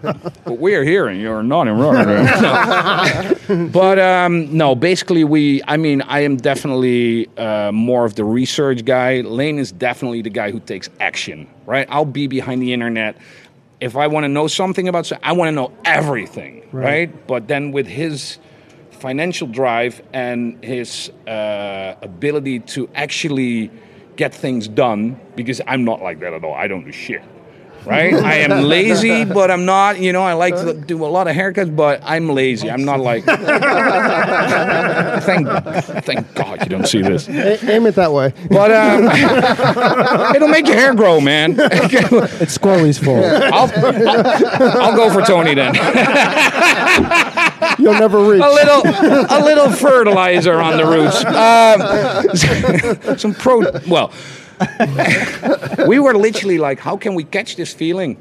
But 0.45 0.59
we're 0.59 0.83
here 0.83 1.07
and 1.07 1.19
you're 1.19 1.41
not 1.41 1.67
in 1.67 1.77
Rotterdam. 1.77 3.71
but 3.71 3.97
um, 3.99 4.55
no, 4.55 4.75
basically, 4.75 5.23
we. 5.23 5.61
I 5.67 5.77
mean, 5.77 6.01
I 6.03 6.19
am 6.19 6.37
definitely 6.37 7.27
uh, 7.37 7.71
more 7.71 8.05
of 8.05 8.13
the 8.15 8.23
research 8.23 8.85
guy. 8.85 9.21
Lane 9.21 9.57
is 9.57 9.71
definitely 9.71 10.21
the 10.21 10.29
guy 10.29 10.51
who 10.51 10.59
takes 10.59 10.89
action. 10.99 11.47
Right? 11.65 11.87
I'll 11.89 12.05
be 12.05 12.27
behind 12.27 12.61
the 12.61 12.73
internet. 12.73 13.17
If 13.81 13.95
I 13.95 14.07
want 14.07 14.23
to 14.25 14.27
know 14.27 14.47
something 14.47 14.87
about, 14.87 15.07
so- 15.07 15.17
I 15.23 15.31
want 15.33 15.47
to 15.47 15.51
know 15.51 15.71
everything. 15.83 16.67
Right. 16.71 17.09
But 17.27 17.47
then 17.47 17.71
with 17.71 17.87
his 17.87 18.37
financial 18.91 19.47
drive 19.47 20.01
and 20.13 20.63
his 20.63 21.09
uh, 21.27 21.95
ability 22.01 22.59
to 22.59 22.89
actually 22.95 23.71
get 24.15 24.33
things 24.33 24.67
done 24.67 25.19
because 25.35 25.61
I'm 25.67 25.83
not 25.85 26.01
like 26.01 26.19
that 26.19 26.33
at 26.33 26.43
all. 26.43 26.53
I 26.53 26.67
don't 26.67 26.85
do 26.85 26.91
shit. 26.91 27.21
Right? 27.85 28.13
I 28.15 28.37
am 28.37 28.63
lazy, 28.63 29.25
but 29.25 29.51
I'm 29.51 29.65
not, 29.65 29.99
you 29.99 30.11
know, 30.11 30.23
I 30.23 30.33
like 30.33 30.55
to 30.55 30.73
do 30.73 31.05
a 31.05 31.07
lot 31.07 31.27
of 31.27 31.35
haircuts, 31.35 31.75
but 31.75 32.01
I'm 32.03 32.29
lazy. 32.29 32.67
I'm 32.71 32.83
not 32.83 32.99
like 32.99 33.23
thank 35.23 35.47
thank 36.03 36.33
God 36.33 36.61
you 36.61 36.69
don't 36.69 36.87
see 36.87 37.03
this. 37.03 37.27
A- 37.27 37.71
aim 37.71 37.85
it 37.85 37.93
that 37.93 38.11
way. 38.11 38.33
But 38.49 38.71
um, 38.71 39.05
it'll 40.35 40.47
make 40.47 40.65
your 40.65 40.77
hair 40.77 40.95
grow, 40.95 41.21
man. 41.21 41.57
It's 41.59 42.57
Corey's 42.57 42.97
fault. 42.97 43.23
I'll, 43.23 43.71
I'll, 43.85 44.81
I'll 44.81 44.95
go 44.95 45.11
for 45.13 45.21
Tony 45.21 45.53
then. 45.53 45.75
You'll 47.79 47.93
never 47.93 48.19
reach. 48.19 48.41
a 48.41 48.49
little 48.49 48.81
a 48.85 49.41
little 49.43 49.69
fertilizer 49.71 50.55
on 50.55 50.77
the 50.77 50.85
roots. 50.85 51.23
Um, 53.07 53.17
some 53.17 53.33
pro. 53.33 53.63
Well, 53.87 54.11
we 55.87 55.99
were 55.99 56.15
literally 56.15 56.57
like, 56.57 56.79
how 56.79 56.97
can 56.97 57.15
we 57.15 57.23
catch 57.23 57.55
this 57.55 57.73
feeling? 57.73 58.17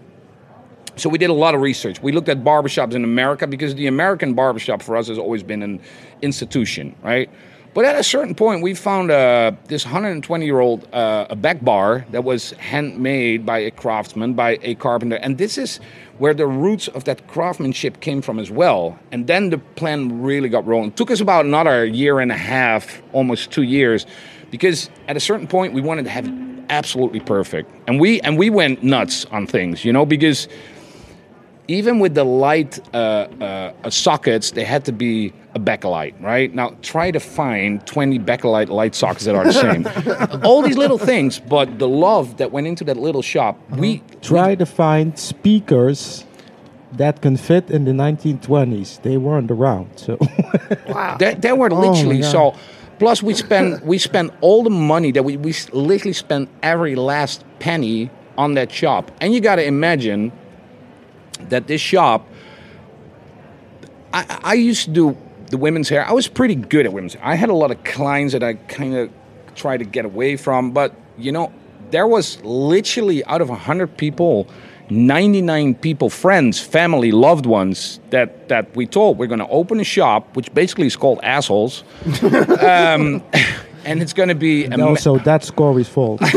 So 0.97 1.09
we 1.09 1.19
did 1.19 1.31
a 1.31 1.35
lot 1.35 1.55
of 1.55 1.61
research. 1.61 2.01
We 2.01 2.13
looked 2.13 2.29
at 2.29 2.45
barbershops 2.45 2.95
in 2.95 3.03
America 3.03 3.47
because 3.47 3.75
the 3.75 3.89
American 3.89 4.35
barbershop 4.35 4.81
for 4.81 4.97
us 4.97 5.09
has 5.09 5.19
always 5.19 5.43
been 5.43 5.63
an 5.63 5.81
institution, 6.23 6.95
right? 7.03 7.29
But 7.75 7.85
at 7.85 7.97
a 7.97 8.05
certain 8.05 8.37
point, 8.37 8.63
we 8.63 8.73
found 8.73 9.11
uh, 9.11 9.51
this 9.67 9.85
120 9.85 10.47
year 10.47 10.61
old 10.61 10.87
uh, 10.95 11.27
a 11.29 11.35
back 11.35 11.61
bar 11.65 12.07
that 12.13 12.23
was 12.23 12.53
handmade 12.53 13.45
by 13.45 13.59
a 13.59 13.73
craftsman, 13.73 14.35
by 14.35 14.61
a 14.63 14.77
carpenter. 14.77 15.17
And 15.17 15.39
this 15.39 15.59
is 15.59 15.81
where 16.19 16.35
the 16.35 16.47
roots 16.47 16.87
of 16.87 17.03
that 17.05 17.27
craftsmanship 17.27 18.01
came 18.01 18.23
from 18.23 18.39
as 18.39 18.49
well. 18.49 18.97
And 19.11 19.27
then 19.27 19.51
the 19.51 19.59
plan 19.59 20.23
really 20.23 20.49
got 20.49 20.65
rolling. 20.65 20.91
It 20.91 20.97
took 20.97 21.11
us 21.11 21.21
about 21.21 21.47
another 21.47 21.85
year 21.85 22.21
and 22.21 22.31
a 22.31 22.37
half, 22.37 23.03
almost 23.13 23.51
two 23.51 23.65
years, 23.65 24.07
because 24.53 24.89
at 25.09 25.17
a 25.17 25.21
certain 25.21 25.49
point, 25.49 25.75
we 25.75 25.81
wanted 25.81 26.05
to 26.05 26.11
have 26.11 26.29
it 26.29 26.35
absolutely 26.69 27.21
perfect. 27.21 27.71
And 27.89 28.01
we, 28.01 28.21
and 28.21 28.39
we 28.39 28.51
went 28.51 28.85
nuts 28.85 29.25
on 29.27 29.49
things, 29.49 29.85
you 29.85 29.93
know, 29.93 30.07
because 30.07 30.49
even 31.69 31.99
with 31.99 32.15
the 32.15 32.25
light 32.25 32.79
uh, 32.95 33.27
uh, 33.41 33.91
sockets, 33.91 34.51
they 34.51 34.65
had 34.65 34.85
to 34.85 34.93
be 34.93 35.33
a 35.55 35.61
backlight, 35.61 36.21
right? 36.21 36.55
Now 36.55 36.77
try 36.83 37.11
to 37.11 37.21
find 37.21 37.85
20 37.87 38.19
backlight 38.19 38.69
light 38.69 38.95
sockets 38.95 39.25
that 39.25 39.35
are 39.35 39.45
the 39.45 39.53
same. 40.33 40.43
All 40.45 40.63
these 40.63 40.77
little 40.77 40.99
things, 40.99 41.39
but 41.39 41.79
the 41.79 41.89
love 41.89 42.37
that 42.37 42.53
went 42.53 42.67
into 42.67 42.85
that 42.85 42.97
little 42.97 43.23
shop, 43.23 43.59
we 43.71 44.03
Try 44.21 44.55
to 44.57 44.67
find 44.67 45.19
speakers 45.19 46.25
that 46.93 47.23
can 47.23 47.37
fit 47.37 47.71
in 47.71 47.85
the 47.85 47.93
1920s. 47.93 49.03
They 49.03 49.17
weren't 49.17 49.51
around, 49.51 49.97
so 49.97 50.17
There, 51.19 51.35
they 51.35 51.53
were 51.53 51.71
literally 51.71 52.23
so. 52.23 52.55
Plus, 52.99 53.23
we 53.23 53.35
spent 53.35 53.85
we 53.85 53.99
spent 53.99 54.33
all 54.41 54.63
the 54.63 54.71
money 54.71 55.13
that 55.13 55.25
we 55.25 55.37
we 55.37 55.55
literally 55.73 56.13
spent 56.13 56.49
every 56.63 56.95
last 56.95 57.45
penny 57.59 58.11
on 58.39 58.55
that 58.55 58.71
shop, 58.71 59.11
and 59.21 59.33
you 59.33 59.41
got 59.41 59.57
to 59.57 59.65
imagine 59.65 60.31
that 61.51 61.67
this 61.67 61.81
shop. 61.81 62.29
I, 64.13 64.41
I 64.45 64.55
used 64.55 64.85
to 64.85 64.91
do 64.91 65.17
the 65.51 65.59
women's 65.59 65.89
hair. 65.89 66.07
I 66.07 66.13
was 66.13 66.29
pretty 66.29 66.55
good 66.55 66.87
at 66.87 66.93
women's 66.93 67.15
hair. 67.15 67.25
I 67.25 67.35
had 67.35 67.49
a 67.49 67.55
lot 67.55 67.71
of 67.71 67.83
clients 67.85 68.33
that 68.33 68.43
I 68.43 68.55
kind 68.55 68.95
of 68.95 69.11
tried 69.55 69.79
to 69.79 69.85
get 69.85 70.05
away 70.05 70.37
from, 70.37 70.73
but 70.73 70.95
you 71.19 71.33
know, 71.33 71.53
there 71.91 72.07
was 72.07 72.43
literally 72.43 73.25
out 73.25 73.41
of 73.41 73.49
hundred 73.49 73.97
people. 73.97 74.49
99 74.91 75.77
people, 75.77 76.11
friends, 76.11 76.61
family, 76.61 77.11
loved 77.11 77.47
ones 77.47 78.01
that, 78.11 78.51
that 78.51 78.77
we 78.77 78.87
told 78.87 79.17
we're 79.17 79.27
going 79.27 79.39
to 79.39 79.49
open 79.49 79.81
a 79.81 79.85
shop, 79.85 80.37
which 80.37 80.53
basically 80.53 80.87
is 80.87 80.95
called 80.95 81.21
Assholes. 81.23 81.85
um, 82.23 83.23
and 83.85 84.03
it's 84.03 84.13
going 84.13 84.29
to 84.29 84.35
be 84.35 84.65
a 84.65 84.71
and 84.71 84.83
also 84.83 85.19
that's 85.19 85.51
Corey's 85.51 85.89
fault. 85.89 86.21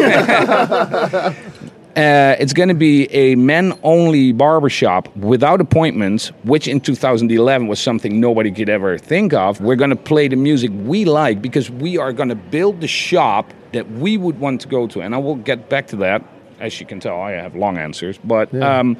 uh, 1.98 2.36
it's 2.40 2.54
going 2.54 2.70
to 2.70 2.76
be 2.76 3.12
a 3.12 3.34
men-only 3.34 4.32
barbershop 4.32 5.14
without 5.16 5.60
appointments, 5.60 6.28
which 6.44 6.68
in 6.68 6.80
2011 6.80 7.68
was 7.68 7.80
something 7.80 8.20
nobody 8.20 8.52
could 8.52 8.70
ever 8.70 9.00
think 9.00 9.34
of. 9.34 9.60
We're 9.62 9.76
going 9.76 9.90
to 9.90 9.96
play 9.96 10.28
the 10.28 10.36
music 10.36 10.70
we 10.74 11.06
like 11.06 11.42
because 11.42 11.72
we 11.72 11.98
are 11.98 12.14
going 12.14 12.30
to 12.30 12.36
build 12.36 12.82
the 12.82 12.88
shop 12.88 13.52
that 13.74 13.90
we 13.94 14.16
would 14.16 14.40
want 14.40 14.62
to 14.62 14.68
go 14.68 14.86
to, 14.86 15.02
and 15.02 15.16
I 15.16 15.18
will 15.18 15.38
get 15.38 15.70
back 15.70 15.88
to 15.88 15.96
that. 15.98 16.24
As 16.60 16.80
you 16.80 16.86
can 16.86 17.00
tell, 17.00 17.20
I 17.20 17.32
have 17.32 17.56
long 17.56 17.80
answers, 17.80 18.20
but 18.24 18.54
um, 18.62 18.96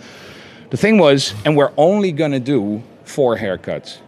the 0.72 0.78
thing 0.78 0.98
was, 0.98 1.36
and 1.46 1.56
we're 1.56 1.74
only 1.78 2.12
going 2.12 2.32
to 2.32 2.40
do 2.40 2.82
four 3.04 3.38
haircuts. 3.38 4.00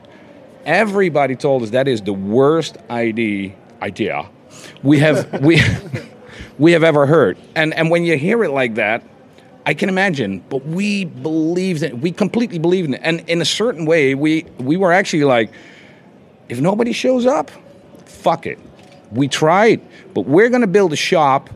Everybody 0.66 1.36
told 1.36 1.62
us 1.62 1.70
that 1.72 1.88
is 1.88 2.02
the 2.02 2.14
worst 2.14 2.78
idea 2.90 3.54
idea 3.82 4.30
we 4.84 5.00
have 5.00 5.42
we 5.42 5.58
we 6.60 6.74
have 6.74 6.84
ever 6.84 7.08
heard. 7.08 7.38
And 7.56 7.74
and 7.74 7.90
when 7.90 8.04
you 8.04 8.18
hear 8.18 8.44
it 8.44 8.52
like 8.52 8.76
that, 8.76 9.04
I 9.66 9.74
can 9.74 9.90
imagine. 9.90 10.44
But 10.50 10.66
we 10.66 11.06
believed 11.06 11.82
it. 11.82 11.98
We 11.98 12.12
completely 12.12 12.60
believed 12.60 12.90
in 12.90 12.94
it. 12.96 13.02
And 13.04 13.28
in 13.28 13.42
a 13.42 13.46
certain 13.46 13.86
way, 13.86 14.14
we 14.14 14.46
we 14.60 14.78
were 14.78 14.92
actually 14.92 15.24
like, 15.24 15.52
if 16.50 16.60
nobody 16.60 16.92
shows 16.92 17.26
up, 17.26 17.50
fuck 18.06 18.46
it. 18.46 18.60
We 19.12 19.28
tried, 19.28 19.82
but 20.14 20.28
we're 20.28 20.50
gonna 20.50 20.68
build 20.68 20.94
a 20.94 20.98
shop 20.98 21.50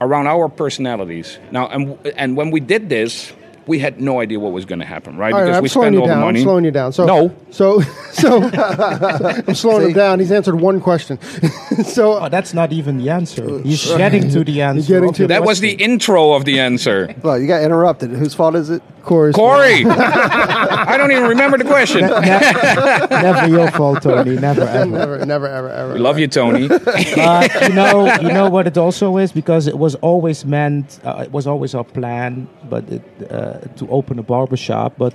around 0.00 0.26
our 0.26 0.48
personalities 0.48 1.38
now. 1.50 1.68
And 1.68 1.96
and 2.16 2.36
when 2.36 2.50
we 2.50 2.60
did 2.60 2.90
this. 2.90 3.32
We 3.66 3.78
had 3.80 4.00
no 4.00 4.20
idea 4.20 4.38
what 4.38 4.52
was 4.52 4.64
going 4.64 4.78
to 4.78 4.84
happen, 4.86 5.16
right? 5.16 5.32
All 5.32 5.40
right, 5.40 5.46
because 5.46 5.56
I'm 5.56 5.62
we 5.62 5.68
slowing 5.68 5.86
spent 5.86 5.94
you 5.94 6.00
all 6.02 6.06
down. 6.06 6.20
the 6.20 6.24
money. 6.26 6.38
I'm 6.40 6.44
slowing 6.44 6.64
you 6.64 6.70
down. 6.70 6.92
So 6.92 7.04
no, 7.04 7.34
So 7.50 7.80
so 8.12 8.42
I'm 8.42 9.54
slowing 9.54 9.88
him 9.88 9.92
down. 9.92 10.20
He's 10.20 10.30
answered 10.32 10.56
one 10.60 10.80
question. 10.80 11.20
so 11.84 12.18
oh, 12.20 12.28
that's 12.28 12.54
not 12.54 12.72
even 12.72 12.98
the 12.98 13.10
answer. 13.10 13.60
He's 13.62 13.84
getting 13.96 14.28
to 14.30 14.44
the 14.44 14.62
answer. 14.62 14.86
getting 14.88 15.08
of 15.10 15.16
to 15.16 15.22
the 15.22 15.28
the- 15.28 15.34
that 15.34 15.44
was 15.44 15.60
the 15.60 15.72
intro 15.72 16.32
of 16.34 16.44
the 16.44 16.60
answer. 16.60 17.14
Well, 17.26 17.40
you 17.40 17.48
got 17.48 17.62
interrupted. 17.62 18.10
Whose 18.10 18.34
fault 18.34 18.54
is 18.54 18.70
it? 18.70 18.82
Corey's 19.02 19.34
Corey, 19.36 19.84
I 19.86 20.96
don't 20.96 21.10
even 21.12 21.24
remember 21.24 21.58
the 21.58 21.64
question. 21.64 22.00
never 22.00 23.46
your 23.48 23.70
fault, 23.70 24.02
Tony. 24.02 24.36
Never 24.36 24.62
ever. 24.62 24.86
Never, 24.90 25.24
never, 25.26 25.46
ever, 25.48 25.68
ever. 25.70 25.92
We 25.94 26.00
love 26.00 26.18
you, 26.18 26.26
Tony. 26.26 26.66
But 26.68 27.62
you 27.62 27.74
know, 27.74 28.12
you 28.20 28.32
know 28.32 28.50
what 28.50 28.66
it 28.66 28.76
also 28.76 29.16
is 29.18 29.30
because 29.32 29.66
it 29.68 29.78
was 29.78 29.94
always 29.96 30.44
meant. 30.44 30.98
Uh, 31.04 31.22
it 31.24 31.32
was 31.32 31.46
always 31.46 31.74
our 31.74 31.84
plan, 31.84 32.48
but 32.68 32.84
it, 32.90 33.02
uh, 33.30 33.55
to 33.76 33.88
open 33.90 34.18
a 34.18 34.22
barber 34.22 34.56
shop. 34.56 34.94
But 34.98 35.14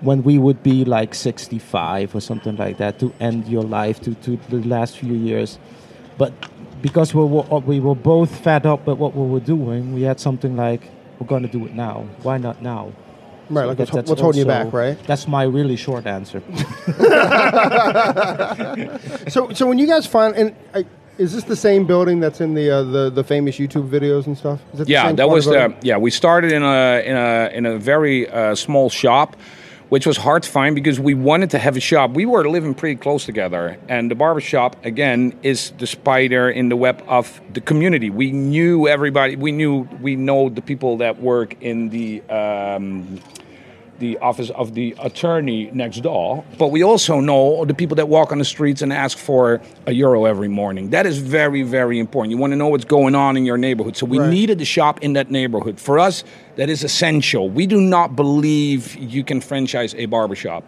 when 0.00 0.22
we 0.22 0.38
would 0.38 0.62
be 0.62 0.84
like 0.84 1.14
65 1.14 2.14
or 2.14 2.20
something 2.20 2.56
like 2.56 2.78
that, 2.78 2.98
to 3.00 3.12
end 3.20 3.46
your 3.48 3.62
life 3.62 4.00
to 4.02 4.14
to 4.14 4.36
the 4.48 4.60
last 4.68 4.96
few 4.98 5.14
years, 5.14 5.58
but 6.18 6.32
because 6.82 7.14
we 7.14 7.24
were 7.24 7.44
uh, 7.52 7.58
we 7.60 7.78
were 7.80 7.94
both 7.94 8.30
fed 8.44 8.66
up 8.66 8.86
with 8.86 8.98
what 8.98 9.14
we 9.14 9.26
were 9.26 9.40
doing, 9.40 9.94
we 9.94 10.02
had 10.02 10.18
something 10.20 10.56
like 10.56 10.82
we're 11.18 11.26
going 11.28 11.42
to 11.42 11.48
do 11.58 11.64
it 11.66 11.74
now. 11.74 12.06
Why 12.22 12.38
not 12.38 12.60
now? 12.62 12.92
Right, 13.50 13.62
So 13.64 13.68
like 13.68 13.76
that- 13.78 13.92
what's, 13.92 14.08
what's 14.10 14.20
holding 14.22 14.40
you 14.40 14.46
back, 14.46 14.72
right? 14.72 14.96
That's 15.06 15.28
my 15.28 15.42
really 15.44 15.76
short 15.76 16.06
answer. 16.06 16.42
So, 19.28 19.52
so 19.52 19.66
when 19.66 19.78
you 19.78 19.86
guys 19.86 20.06
find, 20.06 20.34
and 20.34 20.54
I, 20.74 20.84
is 21.18 21.32
this 21.32 21.44
the 21.44 21.56
same 21.56 21.86
building 21.86 22.20
that's 22.20 22.40
in 22.40 22.54
the 22.54 22.70
uh, 22.70 22.82
the 22.82 23.10
the 23.10 23.24
famous 23.24 23.56
YouTube 23.56 23.88
videos 23.88 24.26
and 24.26 24.36
stuff? 24.36 24.60
Is 24.74 24.80
it 24.80 24.84
the 24.86 24.92
yeah, 24.92 25.12
that 25.12 25.28
was 25.28 25.44
the 25.44 25.74
yeah. 25.82 25.96
We 25.96 26.10
started 26.10 26.52
in 26.52 26.62
a 26.62 27.02
in 27.04 27.16
a 27.16 27.50
in 27.52 27.66
a 27.66 27.78
very 27.78 28.28
uh, 28.28 28.54
small 28.54 28.88
shop, 28.88 29.36
which 29.90 30.06
was 30.06 30.16
hard 30.16 30.42
to 30.44 30.50
find 30.50 30.74
because 30.74 30.98
we 30.98 31.14
wanted 31.14 31.50
to 31.50 31.58
have 31.58 31.76
a 31.76 31.80
shop. 31.80 32.12
We 32.12 32.24
were 32.24 32.48
living 32.48 32.74
pretty 32.74 32.96
close 32.96 33.26
together, 33.26 33.76
and 33.88 34.10
the 34.10 34.14
barber 34.14 34.40
shop 34.40 34.76
again 34.84 35.38
is 35.42 35.72
the 35.78 35.86
spider 35.86 36.50
in 36.50 36.70
the 36.70 36.76
web 36.76 37.02
of 37.06 37.40
the 37.52 37.60
community. 37.60 38.08
We 38.08 38.32
knew 38.32 38.88
everybody. 38.88 39.36
We 39.36 39.52
knew 39.52 39.88
we 40.00 40.16
know 40.16 40.48
the 40.48 40.62
people 40.62 40.96
that 40.98 41.20
work 41.20 41.60
in 41.60 41.90
the. 41.90 42.22
Um, 42.30 43.20
the 43.98 44.18
office 44.18 44.50
of 44.50 44.74
the 44.74 44.94
attorney 45.00 45.70
next 45.72 46.00
door, 46.00 46.44
but 46.58 46.68
we 46.68 46.82
also 46.82 47.20
know 47.20 47.64
the 47.64 47.74
people 47.74 47.94
that 47.96 48.08
walk 48.08 48.32
on 48.32 48.38
the 48.38 48.44
streets 48.44 48.82
and 48.82 48.92
ask 48.92 49.16
for 49.16 49.60
a 49.86 49.92
euro 49.92 50.24
every 50.24 50.48
morning. 50.48 50.90
That 50.90 51.06
is 51.06 51.18
very, 51.18 51.62
very 51.62 51.98
important. 52.00 52.30
You 52.32 52.38
want 52.38 52.52
to 52.52 52.56
know 52.56 52.68
what's 52.68 52.84
going 52.84 53.14
on 53.14 53.36
in 53.36 53.44
your 53.46 53.58
neighborhood. 53.58 53.96
So 53.96 54.06
we 54.06 54.18
Right. 54.18 54.28
needed 54.30 54.60
a 54.60 54.64
shop 54.64 55.00
in 55.02 55.12
that 55.12 55.30
neighborhood. 55.30 55.78
For 55.78 55.98
us, 55.98 56.24
that 56.56 56.68
is 56.68 56.82
essential. 56.82 57.48
We 57.48 57.66
do 57.66 57.80
not 57.80 58.16
believe 58.16 58.96
you 58.96 59.22
can 59.22 59.40
franchise 59.40 59.94
a 59.96 60.06
barbershop. 60.06 60.64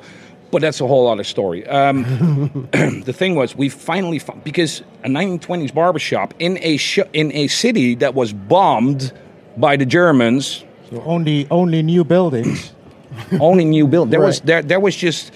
But 0.50 0.60
that's 0.62 0.80
a 0.80 0.86
whole 0.86 1.08
other 1.08 1.24
story. 1.24 1.66
Um, 1.66 2.68
the 3.04 3.12
thing 3.12 3.34
was, 3.34 3.56
we 3.56 3.68
finally 3.68 4.20
found 4.20 4.44
because 4.44 4.82
a 5.02 5.08
1920s 5.08 5.74
barbershop 5.74 6.34
in 6.38 6.58
a 6.62 6.76
sh- 6.76 7.00
in 7.12 7.32
a 7.32 7.48
city 7.48 7.96
that 7.96 8.14
was 8.14 8.32
bombed 8.32 9.12
by 9.56 9.76
the 9.76 9.86
Germans 9.86 10.62
So 10.90 11.02
only 11.06 11.48
only 11.50 11.82
new 11.82 12.04
buildings. 12.04 12.73
only 13.40 13.64
new 13.64 13.86
build. 13.86 14.10
There 14.10 14.20
was 14.20 14.40
there 14.40 14.62
there 14.62 14.80
was 14.80 14.96
just 14.96 15.32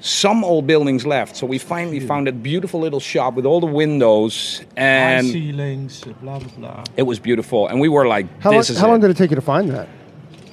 some 0.00 0.44
old 0.44 0.66
buildings 0.66 1.04
left. 1.04 1.36
So 1.36 1.46
we 1.46 1.58
finally 1.58 2.00
found 2.00 2.26
that 2.26 2.42
beautiful 2.42 2.80
little 2.80 3.00
shop 3.00 3.34
with 3.34 3.44
all 3.46 3.60
the 3.60 3.66
windows, 3.66 4.58
high 4.76 5.18
and 5.18 5.26
ceilings, 5.26 6.04
blah 6.22 6.38
blah 6.38 6.48
blah. 6.56 6.84
it 6.96 7.02
was 7.02 7.18
beautiful. 7.18 7.66
And 7.68 7.80
we 7.80 7.88
were 7.88 8.06
like, 8.06 8.26
How, 8.40 8.50
long, 8.50 8.60
"This 8.60 8.70
is 8.70 8.78
how 8.78 8.88
long 8.88 9.00
did 9.00 9.10
it 9.10 9.16
take 9.16 9.30
you 9.30 9.36
to 9.36 9.42
find 9.42 9.70
that? 9.70 9.88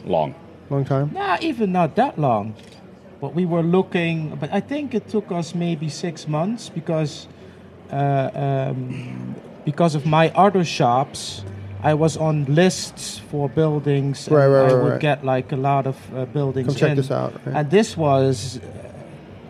long." 0.06 0.34
Long 0.70 0.84
time. 0.84 1.12
Nah, 1.14 1.38
even 1.42 1.72
not 1.72 1.96
that 1.96 2.18
long. 2.18 2.56
but 3.22 3.34
we 3.36 3.46
were 3.46 3.62
looking. 3.64 4.36
But 4.40 4.50
I 4.52 4.60
think 4.60 4.94
it 4.94 5.08
took 5.10 5.32
us 5.32 5.54
maybe 5.56 5.90
six 5.90 6.28
months 6.28 6.70
because 6.70 7.28
uh, 7.92 8.30
um, 8.34 9.36
because 9.64 9.94
of 9.96 10.06
my 10.06 10.30
other 10.32 10.64
shops. 10.66 11.44
I 11.86 11.94
was 11.94 12.18
on 12.18 12.46
lists 12.46 13.20
for 13.30 13.48
buildings. 13.48 14.28
Right, 14.28 14.46
and 14.46 14.54
right, 14.54 14.72
I 14.72 14.74
would 14.74 14.92
right. 14.94 15.00
get 15.00 15.24
like 15.24 15.52
a 15.52 15.56
lot 15.56 15.86
of 15.86 15.96
uh, 16.16 16.26
buildings. 16.26 16.66
Come 16.68 16.76
check 16.76 16.90
in. 16.92 16.98
this 16.98 17.12
out, 17.12 17.34
right. 17.46 17.58
And 17.58 17.70
this 17.70 17.96
was 17.96 18.58
uh, 18.58 18.62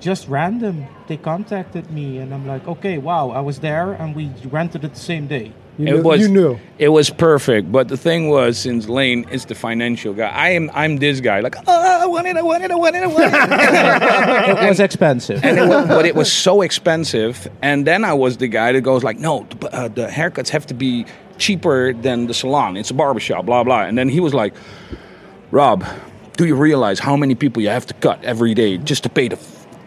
just 0.02 0.28
random. 0.28 0.86
They 1.08 1.16
contacted 1.16 1.90
me, 1.92 2.18
and 2.18 2.34
I'm 2.34 2.46
like, 2.46 2.68
okay, 2.68 2.98
wow, 2.98 3.30
I 3.30 3.40
was 3.40 3.60
there, 3.60 3.94
and 3.94 4.14
we 4.14 4.32
rented 4.52 4.84
it 4.84 4.94
the 4.96 5.00
same 5.00 5.28
day. 5.28 5.54
You 5.78 5.88
it 5.88 5.92
knew, 5.92 6.04
was 6.04 6.22
you 6.22 6.28
knew. 6.30 6.60
it 6.80 6.88
was 6.88 7.10
perfect 7.10 7.70
but 7.70 7.90
the 7.90 7.98
thing 7.98 8.30
was 8.30 8.58
since 8.58 8.88
lane 8.88 9.26
is 9.30 9.44
the 9.44 9.56
financial 9.56 10.14
guy 10.14 10.30
i 10.30 10.52
am 10.52 10.72
i'm 10.74 10.96
this 11.00 11.20
guy 11.20 11.42
like 11.42 11.58
oh 11.68 12.02
i 12.02 12.06
want 12.06 12.28
it 12.28 12.38
i 12.38 12.42
want 12.42 12.64
it 12.64 12.72
i 12.72 12.76
want 12.76 12.96
it 12.96 13.04
i 13.04 13.08
want 13.08 13.34
it 13.34 14.64
It 14.64 14.70
was 14.70 14.80
expensive. 14.80 15.44
and 15.44 15.60
it 15.60 15.68
was, 15.68 15.86
but 15.90 16.06
it 16.06 16.16
was 16.16 16.32
so 16.32 16.62
expensive 16.62 17.50
and 17.62 17.86
then 17.86 18.06
i 18.06 18.14
was 18.14 18.38
the 18.38 18.48
guy 18.48 18.72
that 18.72 18.80
goes 18.82 19.04
like 19.04 19.20
no 19.20 19.46
the, 19.50 19.76
uh, 19.76 19.88
the 19.90 20.08
haircuts 20.08 20.48
have 20.48 20.66
to 20.68 20.74
be 20.74 21.06
cheaper 21.38 21.94
than 21.94 22.28
the 22.28 22.34
salon. 22.34 22.78
It's 22.78 22.92
a 22.92 22.94
barbershop 22.94 23.46
blah 23.46 23.64
blah. 23.64 23.84
And 23.84 23.98
then 23.98 24.10
he 24.10 24.20
was 24.20 24.34
like 24.34 24.54
rob 25.52 25.86
do 26.38 26.46
you 26.46 26.56
realize 26.56 27.00
how 27.00 27.16
many 27.16 27.36
people 27.36 27.62
you 27.62 27.70
have 27.70 27.86
to 27.86 27.94
cut 27.96 28.24
every 28.24 28.54
day 28.54 28.78
just 28.78 29.04
to 29.04 29.10
pay 29.10 29.28
the 29.28 29.40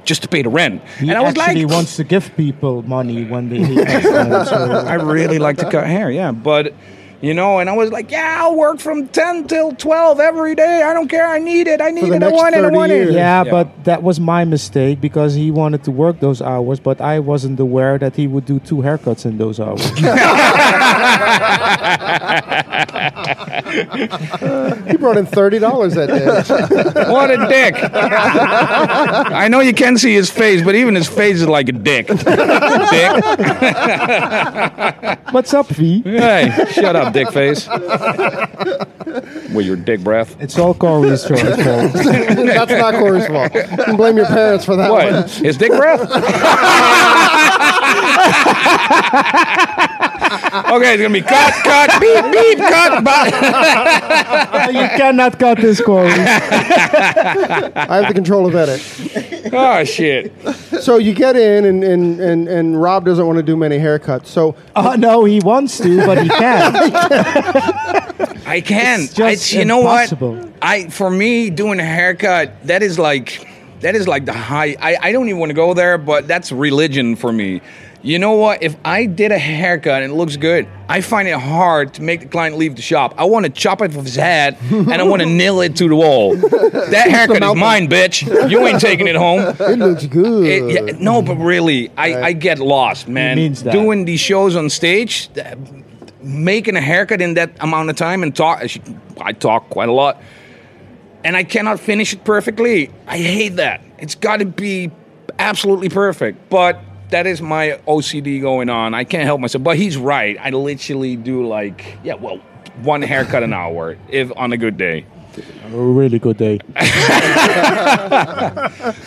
just 0.04 0.22
to 0.22 0.28
pay 0.28 0.42
the 0.42 0.48
rent? 0.48 0.82
He 0.98 1.08
and 1.08 1.18
i 1.18 1.22
was 1.22 1.36
like 1.36 1.56
wants 1.68 1.96
to 1.96 2.04
give 2.04 2.34
people 2.36 2.82
money 2.82 3.24
when 3.24 3.48
they 3.50 3.58
hate 3.84 4.02
so 4.02 4.84
I 4.86 4.94
really 4.94 5.38
like 5.38 5.58
to 5.58 5.70
cut 5.70 5.86
hair, 5.86 6.10
yeah. 6.10 6.32
But 6.32 6.74
you 7.20 7.34
know, 7.34 7.58
and 7.58 7.68
I 7.68 7.74
was 7.74 7.90
like, 7.90 8.10
yeah, 8.10 8.38
I'll 8.40 8.54
work 8.54 8.78
from 8.78 9.08
ten 9.08 9.46
till 9.46 9.72
twelve 9.72 10.20
every 10.20 10.54
day. 10.54 10.82
I 10.82 10.92
don't 10.92 11.08
care. 11.08 11.26
I 11.26 11.38
need 11.38 11.66
it. 11.66 11.80
I 11.80 11.90
need 11.90 12.04
it. 12.04 12.14
I 12.14 12.18
next 12.18 12.32
want 12.32 12.54
it. 12.54 12.64
I 12.64 12.70
want 12.70 12.92
years. 12.92 13.10
it. 13.10 13.14
Yeah, 13.14 13.44
but 13.44 13.84
that 13.84 14.02
was 14.02 14.20
my 14.20 14.44
mistake 14.44 15.00
because 15.00 15.34
he 15.34 15.50
wanted 15.50 15.84
to 15.84 15.90
work 15.90 16.20
those 16.20 16.40
hours, 16.40 16.80
but 16.80 17.00
I 17.00 17.18
wasn't 17.18 17.58
aware 17.60 17.98
that 17.98 18.16
he 18.16 18.26
would 18.26 18.44
do 18.44 18.58
two 18.60 18.76
haircuts 18.76 19.26
in 19.26 19.38
those 19.38 19.58
hours. 19.58 19.90
He 24.88 24.96
brought 24.96 25.18
in 25.18 25.26
thirty 25.26 25.58
dollars 25.58 25.94
that 25.94 26.08
day. 26.08 26.24
what 27.12 27.30
a 27.30 27.36
dick! 27.48 27.74
I 27.92 29.48
know 29.48 29.60
you 29.60 29.74
can't 29.74 29.98
see 29.98 30.14
his 30.14 30.30
face, 30.30 30.62
but 30.62 30.74
even 30.74 30.94
his 30.94 31.08
face 31.08 31.36
is 31.36 31.48
like 31.48 31.68
a 31.68 31.72
dick. 31.72 32.06
dick. 32.08 32.16
What's 35.32 35.52
up, 35.52 35.68
V? 35.68 36.00
Hey, 36.02 36.50
shut 36.72 36.96
up, 36.96 37.12
dick 37.12 37.30
face. 37.32 37.68
With 39.52 39.66
your 39.66 39.76
dick 39.76 40.00
breath. 40.00 40.36
It's 40.40 40.58
all 40.58 40.72
Corey's 40.74 41.26
fault. 41.26 41.40
That's 41.42 42.70
not 42.72 42.94
Corey's 42.94 43.26
fault. 43.26 43.54
You 43.54 43.84
can 43.84 43.96
blame 43.96 44.16
your 44.16 44.26
parents 44.26 44.64
for 44.64 44.76
that 44.76 44.90
one. 44.90 45.28
His 45.28 45.56
dick 45.58 45.70
breath? 45.72 46.08
okay, 50.76 50.94
it's 50.94 51.02
gonna 51.02 51.12
be 51.14 51.22
cut, 51.22 51.54
cut, 51.64 52.00
beep, 52.00 52.24
beep, 52.32 52.58
cut. 52.58 53.02
Bye. 53.04 54.68
you 54.72 54.86
cannot 54.98 55.38
cut 55.38 55.58
this, 55.58 55.80
Corey. 55.80 56.08
I 56.10 58.00
have 58.02 58.08
the 58.08 58.14
control 58.14 58.46
of 58.46 58.54
edit. 58.54 58.82
Oh 59.50 59.82
shit. 59.84 60.32
So 60.82 60.98
you 60.98 61.14
get 61.14 61.34
in, 61.36 61.64
and, 61.64 61.82
and, 61.82 62.20
and, 62.20 62.48
and 62.48 62.82
Rob 62.82 63.04
doesn't 63.06 63.24
want 63.24 63.38
to 63.38 63.42
do 63.42 63.56
many 63.56 63.78
haircuts. 63.78 64.26
So 64.26 64.56
Oh 64.76 64.94
no, 64.98 65.24
he 65.24 65.40
wants 65.40 65.78
to, 65.78 66.04
but 66.04 66.22
he 66.22 66.28
can't. 66.28 66.76
I 68.46 68.60
can. 68.60 69.00
It's 69.02 69.14
just 69.14 69.32
It's- 69.32 69.52
you 69.54 69.64
know 69.64 69.80
impossible. 69.80 70.34
what? 70.36 70.52
I 70.60 70.88
for 70.88 71.08
me 71.10 71.48
doing 71.50 71.78
a 71.80 71.84
haircut 71.84 72.66
that 72.66 72.82
is 72.82 72.98
like 72.98 73.46
that 73.80 73.94
is 73.94 74.08
like 74.08 74.24
the 74.26 74.32
high. 74.32 74.74
I, 74.80 74.96
I 75.00 75.12
don't 75.12 75.28
even 75.28 75.38
want 75.38 75.50
to 75.50 75.54
go 75.54 75.72
there, 75.72 75.96
but 75.98 76.26
that's 76.28 76.50
religion 76.52 77.14
for 77.16 77.32
me. 77.32 77.60
You 78.00 78.20
know 78.20 78.32
what? 78.34 78.62
If 78.62 78.76
I 78.84 79.06
did 79.06 79.32
a 79.32 79.38
haircut 79.38 80.02
and 80.04 80.12
it 80.12 80.14
looks 80.14 80.36
good, 80.36 80.68
I 80.88 81.00
find 81.00 81.26
it 81.26 81.34
hard 81.38 81.94
to 81.94 82.02
make 82.02 82.20
the 82.20 82.26
client 82.26 82.56
leave 82.56 82.76
the 82.76 82.82
shop. 82.82 83.14
I 83.18 83.24
want 83.24 83.44
to 83.44 83.50
chop 83.50 83.82
it 83.82 83.96
off 83.96 84.04
his 84.04 84.14
head 84.14 84.56
and 84.70 84.92
I 84.92 85.02
want 85.02 85.20
to 85.22 85.26
nail 85.42 85.60
it 85.62 85.74
to 85.76 85.88
the 85.88 85.96
wall. 85.96 86.36
That 86.36 87.08
haircut 87.10 87.42
is 87.42 87.54
mine, 87.56 87.88
bitch. 87.88 88.50
You 88.50 88.64
ain't 88.68 88.80
taking 88.80 89.08
it 89.08 89.16
home. 89.16 89.40
it 89.58 89.78
looks 89.80 90.06
good. 90.06 90.44
It- 90.46 90.72
yeah, 90.92 90.96
no, 91.00 91.22
but 91.22 91.36
really, 91.36 91.90
I, 91.96 92.22
I 92.28 92.32
get 92.34 92.60
lost, 92.60 93.08
man. 93.08 93.36
means 93.36 93.64
that. 93.64 93.72
Doing 93.72 94.04
these 94.04 94.20
shows 94.20 94.54
on 94.54 94.70
stage, 94.70 95.28
making 96.22 96.76
a 96.76 96.80
haircut 96.80 97.20
in 97.20 97.34
that 97.34 97.50
amount 97.60 97.90
of 97.90 97.96
time 97.96 98.22
and 98.22 98.34
talk. 98.34 98.62
I 99.20 99.32
talk 99.32 99.70
quite 99.70 99.88
a 99.88 99.92
lot, 99.92 100.22
and 101.24 101.36
I 101.36 101.42
cannot 101.42 101.80
finish 101.80 102.12
it 102.12 102.22
perfectly. 102.22 102.90
I 103.08 103.18
hate 103.18 103.56
that. 103.56 103.82
It's 103.98 104.14
got 104.14 104.36
to 104.36 104.44
be 104.46 104.92
absolutely 105.40 105.88
perfect, 105.88 106.48
but. 106.48 106.80
That 107.10 107.26
is 107.26 107.40
my 107.40 107.80
OCD 107.86 108.40
going 108.40 108.68
on. 108.68 108.94
I 108.94 109.04
can't 109.04 109.24
help 109.24 109.40
myself. 109.40 109.64
But 109.64 109.76
he's 109.76 109.96
right. 109.96 110.36
I 110.40 110.50
literally 110.50 111.16
do 111.16 111.46
like, 111.46 111.98
yeah, 112.04 112.14
well, 112.14 112.38
one 112.82 113.02
haircut 113.02 113.42
an 113.42 113.52
hour 113.52 113.96
if 114.08 114.30
on 114.36 114.52
a 114.52 114.56
good 114.56 114.76
day. 114.76 115.06
A 115.64 115.70
really 115.70 116.18
good 116.18 116.36
day. 116.36 116.58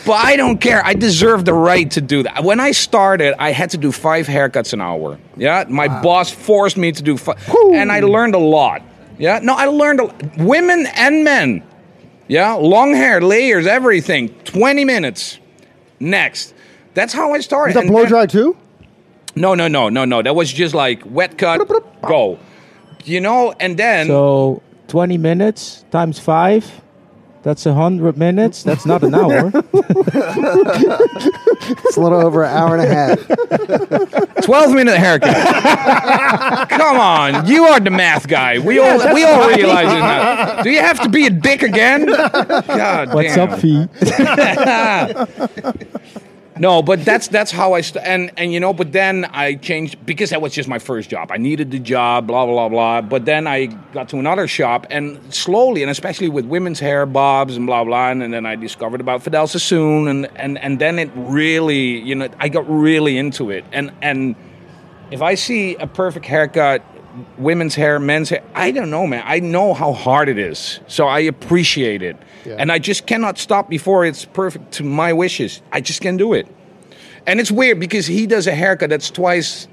But 0.06 0.26
I 0.26 0.36
don't 0.36 0.60
care. 0.60 0.86
I 0.86 0.94
deserve 0.94 1.46
the 1.46 1.54
right 1.54 1.90
to 1.92 2.02
do 2.02 2.24
that. 2.24 2.44
When 2.44 2.60
I 2.60 2.72
started, 2.72 3.34
I 3.40 3.52
had 3.52 3.70
to 3.72 3.78
do 3.78 3.92
five 3.92 4.28
haircuts 4.28 4.74
an 4.74 4.82
hour. 4.82 5.20
Yeah, 5.38 5.66
my 5.68 5.88
boss 6.02 6.32
forced 6.32 6.78
me 6.78 6.92
to 6.92 7.04
do 7.04 7.18
five, 7.18 7.38
and 7.74 7.92
I 7.92 8.00
learned 8.02 8.36
a 8.36 8.40
lot. 8.40 8.82
Yeah, 9.18 9.40
no, 9.42 9.54
I 9.54 9.66
learned 9.66 10.00
a, 10.00 10.44
women 10.44 10.86
and 10.96 11.24
men. 11.24 11.64
Yeah, 12.28 12.54
long 12.54 12.94
hair, 12.94 13.22
layers, 13.22 13.68
everything. 13.68 14.30
Twenty 14.44 14.86
minutes. 14.86 15.40
Next, 16.00 16.54
that's 16.94 17.14
how 17.14 17.34
I 17.34 17.40
started. 17.40 17.72
Is 17.72 17.76
that 17.76 17.82
And 17.82 17.90
blow 17.92 18.02
then- 18.02 18.10
dry 18.10 18.26
too? 18.26 18.56
No, 19.36 19.56
no, 19.56 19.68
no, 19.70 19.88
no, 19.90 20.04
no. 20.06 20.22
That 20.22 20.36
was 20.36 20.52
just 20.52 20.74
like 20.76 21.02
wet 21.06 21.38
cut, 21.38 21.66
go. 22.02 22.38
You 23.06 23.22
know, 23.22 23.54
and 23.60 23.78
then 23.78 24.08
So 24.08 24.62
20 24.90 25.18
minutes 25.18 25.86
times 25.90 26.20
five, 26.20 26.82
that's 27.44 27.66
a 27.66 27.70
100 27.74 28.18
minutes. 28.18 28.62
That's 28.64 28.86
not 28.86 29.04
an 29.04 29.16
hour. 29.16 29.52
It's 31.84 31.96
a 31.98 32.02
little 32.02 32.20
over 32.26 32.44
an 32.44 32.50
hour 32.58 32.76
and 32.76 32.84
a 32.84 32.94
half. 32.94 33.20
12 34.44 34.74
minute 34.74 34.98
haircut. 34.98 35.36
Come 36.70 36.98
on, 36.98 37.46
you 37.48 37.66
are 37.66 37.80
the 37.80 37.90
math 37.92 38.28
guy. 38.28 38.58
We 38.60 38.80
all 38.80 38.98
we 39.14 39.24
all 39.24 39.48
realize 39.48 39.88
it 39.94 40.00
now. 40.00 40.62
Do 40.64 40.70
you 40.72 40.80
have 40.80 41.00
to 41.02 41.10
be 41.10 41.28
a 41.28 41.30
dick 41.30 41.62
again? 41.64 42.06
God 42.08 43.14
What's 43.14 43.36
damn. 43.36 43.50
up, 43.52 43.60
V? 43.60 43.88
No, 46.62 46.84
but 46.84 47.04
that's 47.04 47.28
that's 47.28 47.50
how 47.50 47.74
I 47.74 47.82
st- 47.82 48.06
and 48.06 48.32
and 48.38 48.54
you 48.54 48.60
know, 48.60 48.72
but 48.72 48.92
then 48.92 49.26
I 49.26 49.56
changed 49.56 50.06
because 50.06 50.30
that 50.30 50.44
was 50.44 50.54
just 50.54 50.70
my 50.70 50.78
first 50.78 51.10
job. 51.10 51.32
I 51.32 51.38
needed 51.38 51.72
the 51.72 51.80
job, 51.80 52.28
blah 52.28 52.46
blah 52.46 52.70
blah. 52.70 53.02
But 53.02 53.26
then 53.26 53.48
I 53.48 53.66
got 53.66 54.10
to 54.10 54.18
another 54.20 54.48
shop, 54.48 54.86
and 54.92 55.34
slowly, 55.34 55.82
and 55.82 55.90
especially 55.90 56.30
with 56.30 56.46
women's 56.46 56.80
hair 56.80 57.08
bobs 57.08 57.58
and 57.58 57.66
blah 57.66 57.84
blah, 57.84 58.12
and, 58.12 58.32
then 58.32 58.46
I 58.46 58.56
discovered 58.58 59.02
about 59.02 59.24
Vidal 59.24 59.48
Sassoon, 59.48 60.08
and 60.08 60.30
and 60.36 60.60
and 60.60 60.78
then 60.78 61.00
it 61.00 61.10
really, 61.16 61.98
you 62.00 62.14
know, 62.14 62.30
I 62.38 62.48
got 62.48 62.70
really 62.70 63.18
into 63.18 63.50
it, 63.50 63.66
and 63.72 63.92
and 64.04 64.36
if 65.10 65.24
I 65.24 65.34
see 65.34 65.78
a 65.78 65.88
perfect 65.88 66.28
haircut, 66.28 66.84
women's 67.38 67.76
hair, 67.76 68.00
men's 68.00 68.30
hair, 68.30 68.44
I 68.56 68.72
don't 68.72 68.90
know, 68.90 69.08
man. 69.08 69.24
I 69.26 69.40
know 69.40 69.74
how 69.74 69.94
hard 69.94 70.30
it 70.30 70.38
is, 70.38 70.80
so 70.88 71.08
I 71.08 71.20
appreciate 71.20 72.02
it, 72.02 72.18
and 72.46 72.72
I 72.72 72.80
just 72.80 73.06
cannot 73.06 73.38
stop 73.38 73.70
before 73.70 74.06
it's 74.06 74.26
perfect 74.26 74.72
to 74.74 74.84
my 74.84 75.14
wishes. 75.14 75.62
I 75.72 75.82
just 75.82 76.02
can't 76.02 76.18
do 76.18 76.34
it, 76.34 76.48
and 77.28 77.40
it's 77.40 77.52
weird 77.52 77.80
because 77.80 78.08
he 78.08 78.28
does 78.28 78.48
a 78.48 78.56
haircut 78.56 78.90
that's 78.90 79.10
twice 79.10 79.68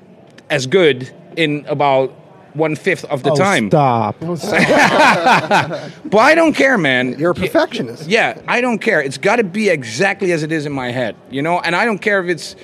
as 0.51 0.67
good 0.67 1.13
in 1.37 1.65
about 1.69 2.15
one 2.55 2.77
fifth 2.77 3.05
of 3.05 3.23
the 3.23 3.31
oh, 3.31 3.37
time. 3.37 3.71
Stop. 3.71 4.17
But 6.05 6.19
I 6.19 6.35
don't 6.35 6.55
care, 6.55 6.79
man. 6.79 7.19
You're 7.19 7.33
a 7.33 7.35
perfectionist. 7.35 8.09
Yeah, 8.09 8.41
I 8.49 8.61
don't 8.61 8.79
care. 8.79 9.01
It's 9.01 9.19
got 9.19 9.37
to 9.37 9.45
be 9.45 9.69
exactly 9.69 10.33
as 10.33 10.43
it 10.43 10.53
is 10.53 10.67
in 10.67 10.73
my 10.73 10.91
head, 10.91 11.17
you 11.31 11.43
know. 11.43 11.61
And 11.61 11.77
I 11.77 11.85
don't 11.85 11.99
care 11.99 12.23
if 12.23 12.29
it's 12.29 12.57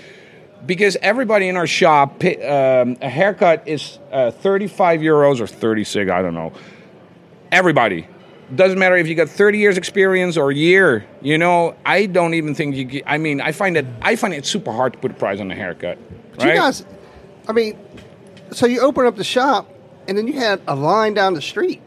because 0.66 0.96
everybody 1.02 1.48
in 1.48 1.56
our 1.56 1.66
shop, 1.66 2.24
um, 2.24 2.96
a 3.00 3.08
haircut 3.08 3.66
is 3.66 3.98
uh, 4.12 4.30
thirty-five 4.30 5.00
euros 5.00 5.40
or 5.40 5.46
thirty-six. 5.46 6.10
I 6.10 6.22
don't 6.22 6.34
know. 6.34 6.52
Everybody 7.52 8.06
doesn't 8.54 8.78
matter 8.78 8.96
if 8.96 9.06
you 9.06 9.14
got 9.14 9.28
thirty 9.28 9.58
years 9.58 9.76
experience 9.76 10.36
or 10.36 10.50
a 10.50 10.54
year. 10.54 11.06
You 11.22 11.38
know, 11.38 11.76
I 11.84 12.06
don't 12.06 12.34
even 12.34 12.54
think 12.54 12.76
you. 12.76 12.84
Get, 12.84 13.04
I 13.06 13.18
mean, 13.18 13.40
I 13.40 13.52
find 13.52 13.76
it. 13.76 13.86
I 14.02 14.16
find 14.16 14.34
it 14.34 14.46
super 14.46 14.72
hard 14.72 14.94
to 14.94 14.98
put 14.98 15.10
a 15.10 15.14
price 15.14 15.40
on 15.40 15.50
a 15.50 15.54
haircut. 15.54 15.98
Do 16.38 16.44
you 16.44 16.50
right? 16.52 16.58
guys, 16.58 16.84
I 17.48 17.52
mean, 17.52 17.78
so 18.50 18.66
you 18.66 18.80
open 18.80 19.06
up 19.06 19.16
the 19.16 19.24
shop 19.24 19.68
and 20.08 20.18
then 20.18 20.26
you 20.26 20.34
had 20.34 20.60
a 20.66 20.74
line 20.74 21.14
down 21.14 21.34
the 21.34 21.42
street. 21.42 21.80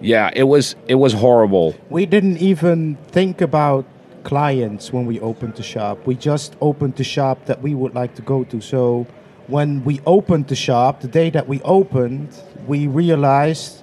yeah, 0.00 0.30
it 0.34 0.44
was. 0.44 0.76
It 0.88 0.96
was 0.96 1.12
horrible. 1.12 1.74
We 1.88 2.06
didn't 2.06 2.38
even 2.38 2.96
think 3.08 3.40
about 3.40 3.84
clients 4.24 4.92
when 4.92 5.06
we 5.06 5.20
opened 5.20 5.54
the 5.54 5.62
shop. 5.62 6.06
We 6.06 6.16
just 6.16 6.56
opened 6.60 6.96
the 6.96 7.04
shop 7.04 7.46
that 7.46 7.62
we 7.62 7.74
would 7.74 7.94
like 7.94 8.14
to 8.16 8.22
go 8.22 8.44
to. 8.44 8.60
So 8.60 9.06
when 9.46 9.84
we 9.84 10.00
opened 10.06 10.48
the 10.48 10.56
shop, 10.56 11.00
the 11.00 11.08
day 11.08 11.30
that 11.30 11.46
we 11.46 11.60
opened, 11.62 12.30
we 12.66 12.86
realized, 12.86 13.82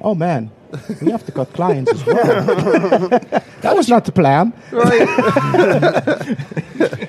oh 0.00 0.14
man, 0.14 0.50
we 1.02 1.10
have 1.10 1.24
to 1.26 1.32
cut 1.32 1.52
clients 1.52 1.92
as 1.92 2.04
well. 2.06 3.08
that 3.62 3.74
was 3.74 3.88
not 3.88 4.04
the 4.04 4.12
plan. 4.12 4.52
Right. 4.72 5.08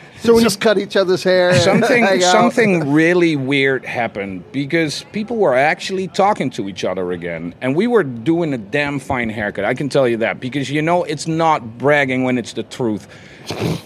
So 0.22 0.36
we 0.36 0.44
just 0.44 0.60
cut 0.60 0.78
each 0.78 0.98
other's 0.98 1.24
hair. 1.24 1.56
something 1.56 2.22
something 2.22 2.92
really 2.92 3.38
weird 3.38 3.86
happened 3.86 4.44
because 4.52 5.06
people 5.14 5.38
were 5.38 5.56
actually 5.56 6.10
talking 6.10 6.50
to 6.52 6.68
each 6.68 6.84
other 6.84 7.14
again 7.14 7.56
and 7.62 7.74
we 7.74 7.88
were 7.88 8.04
doing 8.04 8.54
a 8.54 8.58
damn 8.58 9.00
fine 9.00 9.30
haircut 9.30 9.64
i 9.64 9.74
can 9.74 9.88
tell 9.88 10.08
you 10.08 10.18
that 10.18 10.42
because 10.42 10.70
you 10.70 10.82
know 10.82 11.04
it's 11.06 11.26
not 11.26 11.78
bragging 11.78 12.26
when 12.26 12.38
it's 12.38 12.54
the 12.54 12.64
truth 12.64 13.08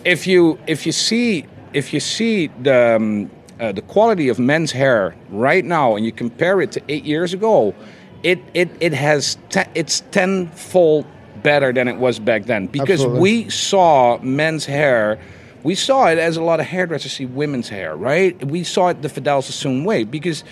if 0.04 0.26
you 0.26 0.58
if 0.66 0.88
you 0.88 0.92
see 0.92 1.46
if 1.74 1.94
you 1.94 2.00
see 2.00 2.48
the 2.64 2.96
um, 2.96 3.30
uh, 3.60 3.72
the 3.72 3.84
quality 3.84 4.28
of 4.28 4.40
men's 4.40 4.72
hair 4.72 5.16
right 5.30 5.66
now 5.66 5.96
and 5.96 6.04
you 6.04 6.12
compare 6.12 6.62
it 6.62 6.72
to 6.72 6.82
eight 6.90 7.06
years 7.06 7.34
ago 7.34 7.76
it 8.24 8.42
it, 8.54 8.70
it 8.80 8.94
has 8.94 9.38
te- 9.50 9.62
it's 9.76 10.02
tenfold 10.12 11.06
better 11.44 11.74
than 11.74 11.88
it 11.88 11.98
was 11.98 12.20
back 12.20 12.46
then 12.46 12.68
because 12.68 13.02
Absolutely. 13.02 13.22
we 13.22 13.50
saw 13.50 14.18
men's 14.20 14.66
hair 14.66 15.20
we 15.64 15.76
saw 15.76 16.08
it 16.08 16.18
as 16.18 16.38
a 16.38 16.44
lot 16.44 16.60
of 16.60 16.66
hairdressers 16.66 17.14
see 17.14 17.26
women's 17.26 17.70
hair, 17.70 17.96
right? 17.96 18.42
We 18.46 18.64
saw 18.64 18.90
it 18.90 19.02
the 19.02 19.08
Vidal 19.08 19.42
Sassoon 19.42 19.86
way 19.86 20.04
because 20.04 20.44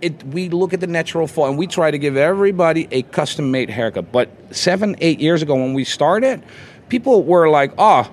it. 0.00 0.22
We 0.24 0.50
look 0.50 0.74
at 0.74 0.80
the 0.80 0.86
natural 0.86 1.26
fall 1.26 1.48
and 1.48 1.58
we 1.58 1.66
try 1.66 1.90
to 1.90 1.98
give 1.98 2.16
everybody 2.16 2.86
a 2.90 3.02
custom 3.02 3.50
made 3.50 3.70
haircut. 3.70 4.12
But 4.12 4.28
seven, 4.50 4.94
eight 5.00 5.20
years 5.20 5.42
ago 5.42 5.54
when 5.54 5.72
we 5.72 5.84
started, 5.84 6.42
people 6.90 7.24
were 7.24 7.48
like, 7.48 7.72
"Oh, 7.78 8.10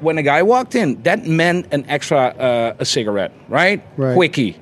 when 0.00 0.16
a 0.16 0.22
guy 0.22 0.42
walked 0.42 0.74
in, 0.74 1.02
that 1.02 1.26
meant 1.26 1.72
an 1.72 1.84
extra 1.88 2.18
uh, 2.18 2.76
a 2.78 2.84
cigarette, 2.86 3.32
right? 3.48 3.84
Right. 3.98 4.14
Quickie, 4.14 4.56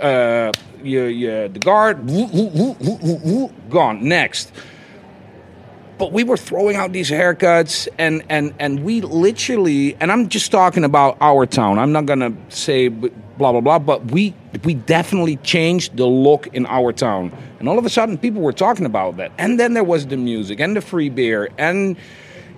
uh, 0.00 0.50
you, 0.84 1.04
you, 1.04 1.48
the 1.48 1.58
guard, 1.58 2.06
gone. 3.70 4.04
Next." 4.06 4.52
but 5.98 6.12
we 6.12 6.24
were 6.24 6.36
throwing 6.36 6.76
out 6.76 6.92
these 6.92 7.10
haircuts 7.10 7.88
and 7.98 8.24
and 8.28 8.54
and 8.58 8.84
we 8.84 9.00
literally 9.00 9.96
and 10.00 10.10
i'm 10.10 10.28
just 10.28 10.50
talking 10.50 10.84
about 10.84 11.16
our 11.20 11.46
town 11.46 11.78
i'm 11.78 11.92
not 11.92 12.06
gonna 12.06 12.32
say 12.48 12.88
blah 12.88 13.52
blah 13.52 13.60
blah 13.60 13.78
but 13.78 14.04
we 14.10 14.34
we 14.64 14.74
definitely 14.74 15.36
changed 15.36 15.96
the 15.96 16.06
look 16.06 16.46
in 16.48 16.66
our 16.66 16.92
town 16.92 17.32
and 17.58 17.68
all 17.68 17.78
of 17.78 17.84
a 17.84 17.90
sudden 17.90 18.18
people 18.18 18.42
were 18.42 18.52
talking 18.52 18.86
about 18.86 19.16
that 19.16 19.30
and 19.38 19.58
then 19.58 19.74
there 19.74 19.84
was 19.84 20.06
the 20.06 20.16
music 20.16 20.60
and 20.60 20.76
the 20.76 20.80
free 20.80 21.08
beer 21.08 21.50
and 21.58 21.96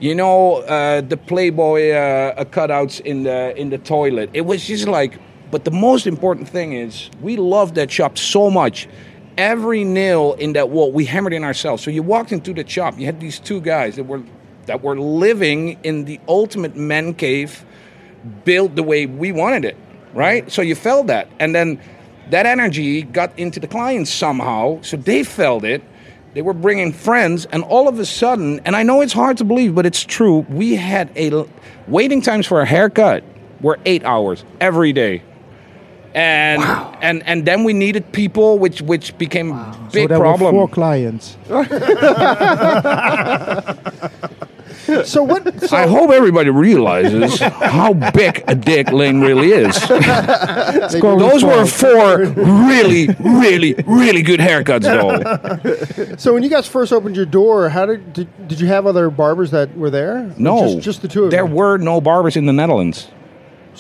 you 0.01 0.15
know 0.15 0.57
uh, 0.63 1.01
the 1.01 1.17
playboy 1.17 1.91
uh, 1.91 2.45
cutouts 2.45 3.01
in 3.01 3.23
the 3.23 3.57
in 3.59 3.71
the 3.71 3.79
toilet 3.79 4.31
it 4.33 4.43
was 4.43 4.67
just 4.67 4.89
like 4.89 5.19
but 5.57 5.65
the 5.65 5.71
most 5.71 6.07
important 6.07 6.47
thing 6.47 6.75
is 6.75 7.09
we 7.23 7.39
loved 7.39 7.77
that 7.77 7.91
shop 7.91 8.19
so 8.19 8.51
much. 8.51 8.87
Every 9.39 9.85
nail 9.85 10.35
in 10.35 10.53
that 10.53 10.69
wall 10.69 10.93
we 10.93 11.07
hammered 11.07 11.33
in 11.33 11.45
ourselves. 11.45 11.83
So 11.83 11.91
you 11.91 12.03
walked 12.03 12.31
into 12.31 12.53
the 12.53 12.69
shop 12.69 12.99
you 12.99 13.07
had 13.07 13.21
these 13.21 13.39
two 13.39 13.63
guys 13.63 13.97
that 13.97 14.05
were 14.05 14.23
that 14.67 14.83
were 14.83 15.01
living 15.01 15.79
in 15.83 16.05
the 16.05 16.21
ultimate 16.29 16.77
man 16.77 17.15
cave 17.15 17.65
built 18.45 18.75
the 18.75 18.83
way 18.83 19.07
we 19.07 19.33
wanted 19.33 19.65
it 19.65 19.79
right? 20.13 20.53
So 20.53 20.61
you 20.61 20.75
felt 20.75 21.07
that. 21.07 21.27
And 21.41 21.55
then 21.55 21.81
that 22.29 22.45
energy 22.45 23.01
got 23.01 23.39
into 23.39 23.59
the 23.59 23.67
clients 23.67 24.11
somehow. 24.11 24.83
So 24.83 24.99
they 24.99 25.23
felt 25.23 25.65
it. 25.65 25.83
They 26.35 26.43
were 26.43 26.53
bringing 26.53 26.93
friends. 26.93 27.47
And 27.47 27.65
all 27.65 27.89
of 27.89 27.99
a 27.99 28.05
sudden 28.05 28.61
and 28.67 28.77
i 28.77 28.83
know 28.83 29.01
it's 29.01 29.15
hard 29.15 29.39
to 29.39 29.45
believe 29.45 29.75
but 29.75 29.87
it's 29.87 30.05
true. 30.05 30.41
We 30.51 30.75
had 30.75 31.17
a 31.17 31.49
waiting 31.89 32.21
times 32.21 32.47
for 32.47 32.61
a 32.61 32.67
haircut 32.67 33.25
were 33.63 33.79
eight 33.87 34.05
hours 34.05 34.45
every 34.61 34.93
day 34.93 35.23
and 36.17 36.63
and 37.03 37.23
and 37.27 37.47
then 37.47 37.63
we 37.63 37.75
needed 37.75 38.11
people 38.13 38.59
which 38.59 38.81
which 38.81 39.17
became 39.19 39.53
a 39.53 39.89
big 39.93 40.05
so 40.05 40.09
there 40.09 40.19
problem 40.19 40.57
were 40.57 40.67
four 40.67 40.69
clients. 40.69 41.37
So 45.05 45.25
what? 45.25 45.69
So, 45.69 45.77
I 45.77 45.89
hope 45.89 46.11
everybody 46.11 46.51
realizes 46.51 47.41
how 47.41 47.93
big 47.93 48.45
a 48.47 48.55
dick 48.55 48.87
Leen 48.89 49.21
really 49.21 49.51
is. 49.51 49.77
Those 51.03 51.43
were 51.43 51.67
four 51.67 52.19
really, 52.19 53.09
really, 53.19 53.75
really 53.85 54.23
good 54.23 54.39
haircuts, 54.39 54.83
though. 54.83 56.17
so 56.19 56.33
when 56.33 56.45
you 56.45 56.49
guys 56.49 56.69
first 56.69 56.93
opened 56.93 57.17
your 57.17 57.27
door, 57.27 57.69
how 57.69 57.87
did 57.87 58.13
did, 58.13 58.49
did 58.49 58.61
you 58.61 58.69
have 58.69 58.87
other 58.87 59.11
barbers 59.11 59.51
that 59.51 59.77
were 59.77 59.91
there? 59.91 60.33
No, 60.39 60.75
just, 60.75 60.85
just 60.85 61.03
the 61.03 61.09
two 61.09 61.25
of 61.25 61.31
There 61.33 61.47
you. 61.47 61.53
were 61.53 61.79
no 61.79 62.01
barbers 62.01 62.37
in 62.37 62.47
the 62.47 62.53
Netherlands. 62.53 63.09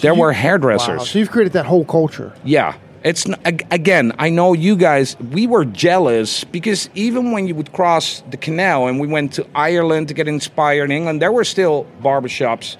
There 0.01 0.15
you- 0.15 0.21
were 0.21 0.33
hairdressers. 0.33 0.99
Wow. 0.99 1.05
So 1.05 1.19
you've 1.19 1.31
created 1.31 1.53
that 1.55 1.67
whole 1.67 1.85
culture. 1.85 2.33
Yeah. 2.45 2.75
It's 3.05 3.25
n- 3.29 3.37
ag- 3.45 3.67
again. 3.71 4.13
I 4.19 4.31
know 4.31 4.53
you 4.53 4.75
guys. 4.75 5.17
We 5.33 5.47
were 5.47 5.65
jealous 5.65 6.43
because 6.45 6.91
even 6.95 7.31
when 7.31 7.47
you 7.47 7.55
would 7.55 7.73
cross 7.73 8.23
the 8.31 8.37
canal 8.37 8.89
and 8.89 8.99
we 8.99 9.07
went 9.07 9.33
to 9.35 9.47
Ireland 9.55 10.09
to 10.09 10.15
get 10.15 10.27
inspired 10.27 10.87
in 10.91 10.91
England, 10.97 11.23
there 11.23 11.31
were 11.31 11.45
still 11.45 11.87
barbershops. 12.03 12.77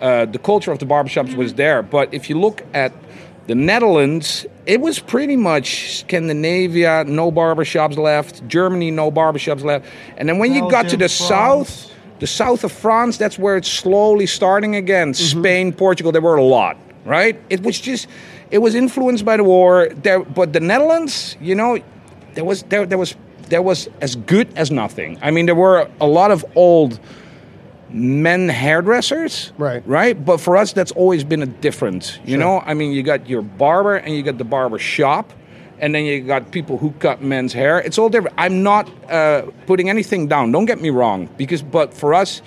Uh, 0.00 0.26
the 0.26 0.38
culture 0.38 0.70
of 0.72 0.78
the 0.80 0.86
barbershops 0.86 1.34
was 1.34 1.54
there. 1.54 1.82
But 1.82 2.12
if 2.12 2.28
you 2.28 2.38
look 2.38 2.62
at 2.74 2.92
the 3.46 3.54
Netherlands, 3.54 4.44
it 4.66 4.80
was 4.82 4.98
pretty 4.98 5.36
much 5.36 5.98
Scandinavia, 6.00 7.04
no 7.06 7.32
barbershops 7.32 7.96
left. 7.96 8.46
Germany, 8.48 8.90
no 8.90 9.10
barbershops 9.10 9.64
left. 9.64 9.86
And 10.18 10.28
then 10.28 10.38
when 10.38 10.52
you 10.52 10.70
got 10.70 10.88
to 10.90 10.96
the 10.96 11.08
France. 11.08 11.12
south, 11.12 11.89
the 12.20 12.26
south 12.26 12.64
of 12.64 12.72
France, 12.72 13.16
that's 13.16 13.38
where 13.38 13.56
it's 13.56 13.68
slowly 13.68 14.26
starting 14.26 14.76
again. 14.76 15.12
Mm-hmm. 15.12 15.40
Spain, 15.40 15.72
Portugal, 15.72 16.12
there 16.12 16.22
were 16.22 16.36
a 16.36 16.44
lot, 16.44 16.76
right? 17.04 17.40
It 17.48 17.62
was 17.62 17.80
just, 17.80 18.06
it 18.50 18.58
was 18.58 18.74
influenced 18.74 19.24
by 19.24 19.36
the 19.36 19.44
war. 19.44 19.88
There, 19.88 20.20
but 20.20 20.52
the 20.52 20.60
Netherlands, 20.60 21.36
you 21.40 21.54
know, 21.54 21.78
there 22.34 22.44
was 22.44 22.62
there 22.64 22.86
there 22.86 22.98
was 22.98 23.16
there 23.48 23.62
was 23.62 23.88
as 24.00 24.14
good 24.16 24.48
as 24.56 24.70
nothing. 24.70 25.18
I 25.22 25.30
mean, 25.30 25.46
there 25.46 25.54
were 25.54 25.88
a 26.00 26.06
lot 26.06 26.30
of 26.30 26.44
old 26.54 27.00
men 27.92 28.48
hairdressers, 28.48 29.52
Right. 29.58 29.82
Right, 29.86 30.24
but 30.24 30.40
for 30.40 30.56
us, 30.56 30.72
that's 30.72 30.92
always 30.92 31.24
been 31.24 31.42
a 31.42 31.46
difference. 31.46 32.20
You 32.24 32.36
know, 32.36 32.60
I 32.60 32.74
mean, 32.74 32.92
you 32.92 33.02
got 33.02 33.28
your 33.28 33.42
barber 33.42 33.96
and 33.96 34.14
you 34.14 34.22
got 34.22 34.38
the 34.38 34.44
barber 34.44 34.78
shop. 34.78 35.32
And 35.80 35.94
then 35.94 36.04
you 36.04 36.20
got 36.20 36.50
people 36.50 36.76
who 36.78 36.90
cut 36.92 37.22
men's 37.22 37.52
hair. 37.52 37.78
It's 37.80 37.98
all 37.98 38.08
different. 38.10 38.36
I'm 38.38 38.62
not 38.62 38.88
uh, 39.10 39.42
putting 39.66 39.88
anything 39.88 40.28
down. 40.28 40.52
Don't 40.52 40.66
get 40.66 40.80
me 40.80 40.90
wrong. 40.90 41.28
Because, 41.36 41.62
but 41.62 41.94
for 41.94 42.12
us, 42.14 42.42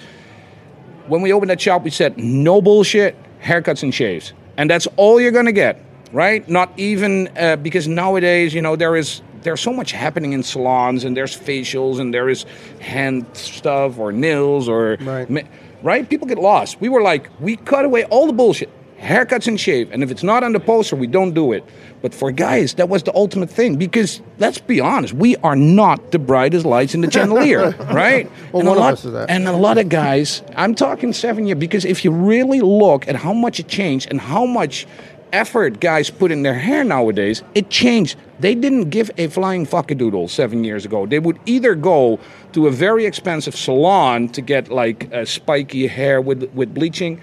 when 1.07 1.21
we 1.21 1.33
opened 1.33 1.49
that 1.49 1.59
shop, 1.59 1.83
we 1.83 1.89
said 1.89 2.17
no 2.17 2.61
bullshit, 2.61 3.15
haircuts 3.41 3.83
and 3.83 3.93
shaves, 3.93 4.33
and 4.55 4.69
that's 4.69 4.87
all 4.95 5.19
you're 5.19 5.31
gonna 5.31 5.51
get, 5.51 5.83
right? 6.13 6.47
Not 6.47 6.71
even 6.77 7.29
uh, 7.37 7.57
because 7.57 7.87
nowadays, 7.87 8.53
you 8.53 8.61
know, 8.61 8.75
there 8.75 8.95
is 8.95 9.21
there's 9.41 9.59
so 9.59 9.73
much 9.73 9.91
happening 9.91 10.31
in 10.31 10.43
salons, 10.43 11.03
and 11.03 11.17
there's 11.17 11.37
facials, 11.37 11.99
and 11.99 12.13
there 12.13 12.29
is 12.29 12.45
hand 12.79 13.25
stuff 13.33 13.97
or 13.99 14.11
nails 14.13 14.69
or 14.69 14.97
Right. 15.01 15.47
right. 15.81 16.07
People 16.09 16.27
get 16.27 16.37
lost. 16.37 16.79
We 16.79 16.87
were 16.87 17.01
like, 17.01 17.29
we 17.41 17.57
cut 17.57 17.83
away 17.83 18.05
all 18.05 18.27
the 18.27 18.33
bullshit, 18.33 18.69
haircuts 19.03 19.47
and 19.47 19.59
shave, 19.59 19.91
and 19.91 20.01
if 20.03 20.09
it's 20.11 20.23
not 20.23 20.43
on 20.43 20.53
the 20.53 20.59
poster, 20.59 20.95
we 20.95 21.07
don't 21.07 21.33
do 21.33 21.51
it. 21.51 21.63
But 22.01 22.13
for 22.13 22.31
guys, 22.31 22.73
that 22.75 22.89
was 22.89 23.03
the 23.03 23.13
ultimate 23.15 23.49
thing 23.49 23.75
because 23.77 24.21
let's 24.39 24.57
be 24.59 24.79
honest, 24.81 25.13
we 25.13 25.35
are 25.37 25.55
not 25.55 26.11
the 26.11 26.19
brightest 26.19 26.65
lights 26.65 26.93
in 26.95 27.01
the 27.01 27.11
chandelier, 27.11 27.71
right? 27.93 28.29
Well, 28.51 28.61
And 28.61 28.69
a 28.69 28.71
of 28.71 28.77
lot- 28.77 28.93
us 28.93 29.05
is 29.05 29.13
that. 29.13 29.29
and 29.29 29.47
a 29.47 29.53
lot 29.55 29.77
of 29.77 29.89
guys, 29.89 30.41
I'm 30.55 30.75
talking 30.75 31.13
seven 31.13 31.45
years, 31.47 31.59
because 31.59 31.85
if 31.85 32.03
you 32.03 32.11
really 32.11 32.61
look 32.61 33.07
at 33.07 33.15
how 33.15 33.33
much 33.33 33.59
it 33.59 33.67
changed 33.67 34.07
and 34.09 34.19
how 34.19 34.45
much 34.45 34.85
effort 35.31 35.79
guys 35.79 36.09
put 36.11 36.31
in 36.31 36.43
their 36.43 36.53
hair 36.53 36.83
nowadays, 36.83 37.41
it 37.55 37.69
changed. 37.69 38.15
They 38.39 38.53
didn't 38.53 38.89
give 38.91 39.09
a 39.17 39.27
flying 39.29 39.65
fuckadoodle 39.65 40.29
seven 40.29 40.63
years 40.63 40.85
ago. 40.85 41.05
They 41.07 41.17
would 41.19 41.39
either 41.45 41.73
go 41.75 42.19
to 42.51 42.67
a 42.67 42.71
very 42.71 43.05
expensive 43.05 43.55
salon 43.55 44.27
to 44.29 44.41
get 44.41 44.69
like 44.69 45.11
a 45.11 45.25
spiky 45.25 45.87
hair 45.87 46.21
with, 46.21 46.43
with 46.53 46.73
bleaching, 46.73 47.19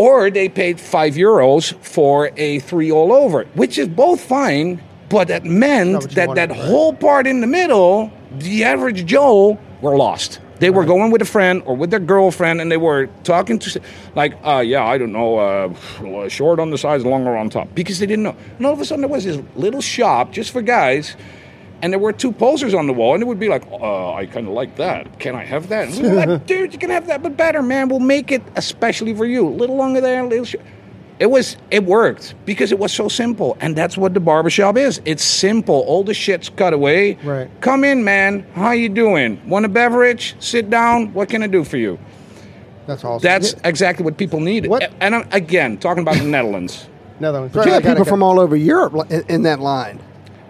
or 0.00 0.30
they 0.30 0.48
paid 0.48 0.80
five 0.80 1.12
euros 1.12 1.74
for 1.84 2.30
a 2.38 2.58
three 2.60 2.90
all 2.90 3.12
over, 3.12 3.44
which 3.52 3.76
is 3.76 3.86
both 3.86 4.18
fine, 4.18 4.80
but 5.10 5.28
that 5.28 5.44
meant 5.44 6.10
that 6.12 6.34
that 6.36 6.48
right? 6.48 6.58
whole 6.58 6.94
part 6.94 7.26
in 7.26 7.42
the 7.42 7.46
middle, 7.46 8.10
the 8.38 8.64
average 8.64 9.04
Joe 9.04 9.58
were 9.82 9.98
lost. 9.98 10.40
They 10.58 10.70
were 10.70 10.86
going 10.86 11.10
with 11.10 11.20
a 11.20 11.26
friend 11.26 11.62
or 11.66 11.76
with 11.76 11.90
their 11.90 12.00
girlfriend, 12.00 12.62
and 12.62 12.70
they 12.70 12.78
were 12.78 13.08
talking 13.24 13.58
to, 13.58 13.80
like, 14.14 14.34
uh, 14.44 14.62
yeah, 14.64 14.84
I 14.84 14.96
don't 14.96 15.12
know, 15.12 15.38
uh, 15.38 16.28
short 16.28 16.60
on 16.60 16.70
the 16.70 16.78
sides, 16.78 17.04
longer 17.04 17.36
on 17.36 17.50
top, 17.50 17.68
because 17.74 17.98
they 17.98 18.06
didn't 18.06 18.24
know. 18.24 18.36
And 18.56 18.66
all 18.66 18.72
of 18.72 18.80
a 18.80 18.84
sudden, 18.86 19.02
there 19.02 19.10
was 19.10 19.24
this 19.24 19.38
little 19.54 19.80
shop 19.82 20.32
just 20.32 20.50
for 20.50 20.62
guys, 20.62 21.16
and 21.82 21.92
there 21.92 21.98
were 22.00 22.12
two 22.12 22.32
posters 22.32 22.74
on 22.74 22.86
the 22.86 22.92
wall, 22.92 23.14
and 23.14 23.22
it 23.22 23.26
would 23.26 23.38
be 23.40 23.48
like, 23.48 23.64
uh, 23.70 24.12
I 24.14 24.26
kind 24.26 24.46
of 24.46 24.52
like 24.54 24.76
that. 24.76 25.18
Can 25.18 25.34
I 25.34 25.44
have 25.44 25.68
that? 25.68 25.88
And 25.88 26.02
we 26.02 26.10
like, 26.10 26.46
dude, 26.52 26.72
you 26.72 26.78
can 26.78 26.90
have 26.90 27.06
that, 27.06 27.22
but 27.22 27.36
better, 27.36 27.62
man. 27.62 27.88
We'll 27.88 28.00
make 28.00 28.30
it 28.32 28.42
especially 28.56 29.14
for 29.14 29.24
you. 29.26 29.48
A 29.48 29.50
little 29.50 29.76
longer 29.76 30.00
there, 30.00 30.24
a 30.24 30.28
little 30.28 30.44
short. 30.44 30.64
It 31.18 31.30
was, 31.30 31.58
it 31.70 31.84
worked 31.84 32.34
because 32.46 32.72
it 32.72 32.78
was 32.78 32.92
so 32.94 33.08
simple, 33.08 33.56
and 33.60 33.76
that's 33.76 33.98
what 33.98 34.14
the 34.14 34.20
barbershop 34.20 34.78
is. 34.78 35.02
It's 35.04 35.22
simple. 35.22 35.80
All 35.86 36.02
the 36.02 36.14
shit's 36.14 36.48
cut 36.48 36.72
away. 36.72 37.16
Right. 37.22 37.50
Come 37.60 37.84
in, 37.84 38.04
man. 38.04 38.46
How 38.54 38.70
you 38.70 38.88
doing? 38.88 39.38
Want 39.46 39.66
a 39.66 39.68
beverage? 39.68 40.34
Sit 40.40 40.70
down. 40.70 41.12
What 41.12 41.28
can 41.28 41.42
I 41.42 41.46
do 41.46 41.62
for 41.62 41.76
you? 41.76 41.98
That's 42.86 43.04
awesome. 43.04 43.22
That's 43.22 43.54
exactly 43.64 44.02
what 44.04 44.16
people 44.16 44.40
need. 44.40 44.66
What- 44.66 44.90
And 45.00 45.14
I'm, 45.14 45.28
again, 45.30 45.76
talking 45.76 46.02
about 46.02 46.16
the 46.16 46.24
Netherlands. 46.24 46.88
Netherlands. 47.20 47.54
But 47.54 47.66
you 47.66 47.72
had 47.72 47.84
people 47.84 48.06
from 48.06 48.22
all 48.22 48.40
over 48.40 48.56
Europe 48.56 48.94
in, 49.10 49.22
in 49.28 49.42
that 49.42 49.60
line. 49.60 50.00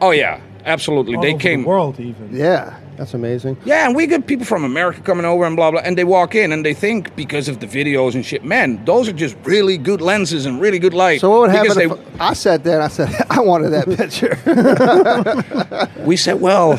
Oh 0.01 0.13
yeah, 0.13 0.41
absolutely. 0.65 1.17
All 1.17 1.23
they 1.23 1.31
over 1.31 1.39
came. 1.39 1.63
the 1.63 1.69
world 1.69 2.01
even. 2.01 2.35
Yeah. 2.35 2.79
That's 3.01 3.15
amazing. 3.15 3.57
Yeah, 3.65 3.87
and 3.87 3.97
we 3.97 4.07
get 4.07 4.27
people 4.27 4.45
from 4.45 4.63
America 4.63 5.01
coming 5.01 5.25
over 5.25 5.47
and 5.47 5.57
blah 5.57 5.71
blah, 5.71 5.81
and 5.81 5.97
they 5.97 6.05
walk 6.05 6.35
in 6.35 6.53
and 6.53 6.63
they 6.67 6.75
think 6.75 7.17
because 7.17 7.49
of 7.49 7.59
the 7.61 7.67
videos 7.67 8.15
and 8.15 8.27
shit, 8.27 8.45
man, 8.45 8.85
those 8.85 9.09
are 9.09 9.15
just 9.15 9.37
really 9.45 9.79
good 9.79 10.03
lenses 10.03 10.45
and 10.45 10.61
really 10.61 10.79
good 10.79 10.93
light. 10.93 11.23
So 11.23 11.31
what 11.31 11.41
would 11.41 11.53
Because 11.63 11.79
happen 11.79 11.99
if 11.99 12.21
I 12.21 12.35
sat 12.35 12.63
there 12.63 12.75
and 12.75 12.83
I 12.83 12.89
said, 12.89 13.09
I 13.31 13.41
wanted 13.41 13.71
that 13.71 13.87
picture? 13.97 14.37
we 16.05 16.19
said, 16.19 16.43
well, 16.43 16.77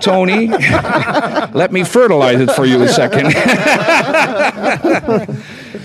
Tony, 0.00 0.48
let 1.56 1.70
me 1.70 1.84
fertilize 1.84 2.40
it 2.40 2.50
for 2.50 2.64
you 2.64 2.82
a 2.82 2.88
second. 2.88 3.26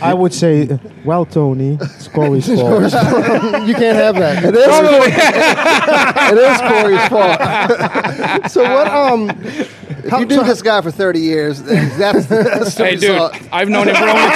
I 0.01 0.13
would 0.13 0.33
say, 0.33 0.79
well, 1.03 1.25
Tony, 1.25 1.77
it's 1.81 2.07
Corey's 2.07 2.45
fault. 2.55 2.83
you 2.83 3.73
can't 3.75 3.97
have 3.97 4.15
that. 4.15 4.43
it 4.43 4.55
is, 4.55 4.67
it 6.31 6.37
is 6.37 6.61
Corey's 6.61 7.07
fault. 7.09 7.39
So 8.51 8.63
what? 8.63 8.87
Um, 8.87 9.29
If 9.31 10.13
you 10.19 10.25
do 10.25 10.43
this 10.43 10.61
guy 10.61 10.81
for 10.81 10.91
30 10.91 11.19
years, 11.19 11.61
that's, 11.61 12.25
that's 12.27 12.75
the 12.75 12.83
hey, 12.83 12.95
dude, 12.95 13.11
result. 13.11 13.35
I've 13.51 13.69
known 13.69 13.87
him 13.89 13.95
for 13.95 14.01
only 14.03 14.13
23. 14.13 14.29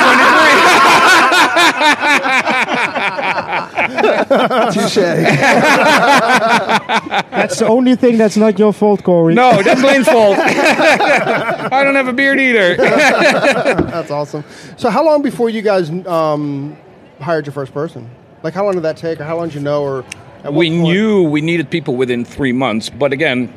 Touche. 4.27 4.95
That's 7.31 7.59
the 7.59 7.67
only 7.67 7.95
thing 7.95 8.17
that's 8.17 8.37
not 8.37 8.57
your 8.57 8.71
fault, 8.73 9.03
Corey. 9.03 9.33
No, 9.33 9.61
that's 9.61 9.81
Leen's 9.81 10.07
fault. 10.07 10.37
I 10.39 11.81
don't 11.83 11.95
have 11.95 12.07
a 12.07 12.13
beard 12.13 12.39
either. 12.39 12.75
that's 12.77 14.11
awesome. 14.11 14.43
So 14.77 14.89
how 14.89 15.03
long 15.03 15.21
before 15.21 15.49
you 15.49 15.61
guys 15.61 15.89
um, 16.07 16.77
hired 17.19 17.45
your 17.45 17.53
first 17.53 17.73
person? 17.73 18.09
Like 18.43 18.53
how 18.53 18.63
long 18.65 18.73
did 18.75 18.83
that 18.83 18.97
take, 18.97 19.19
or 19.19 19.23
how 19.25 19.35
long 19.37 19.47
did 19.47 19.55
you 19.55 19.61
know, 19.61 19.83
or 19.83 20.05
we 20.51 20.69
point- 20.69 20.81
knew 20.83 21.23
we 21.23 21.41
needed 21.41 21.69
people 21.69 21.95
within 21.95 22.23
three 22.25 22.53
months, 22.53 22.89
but 22.89 23.11
again, 23.13 23.53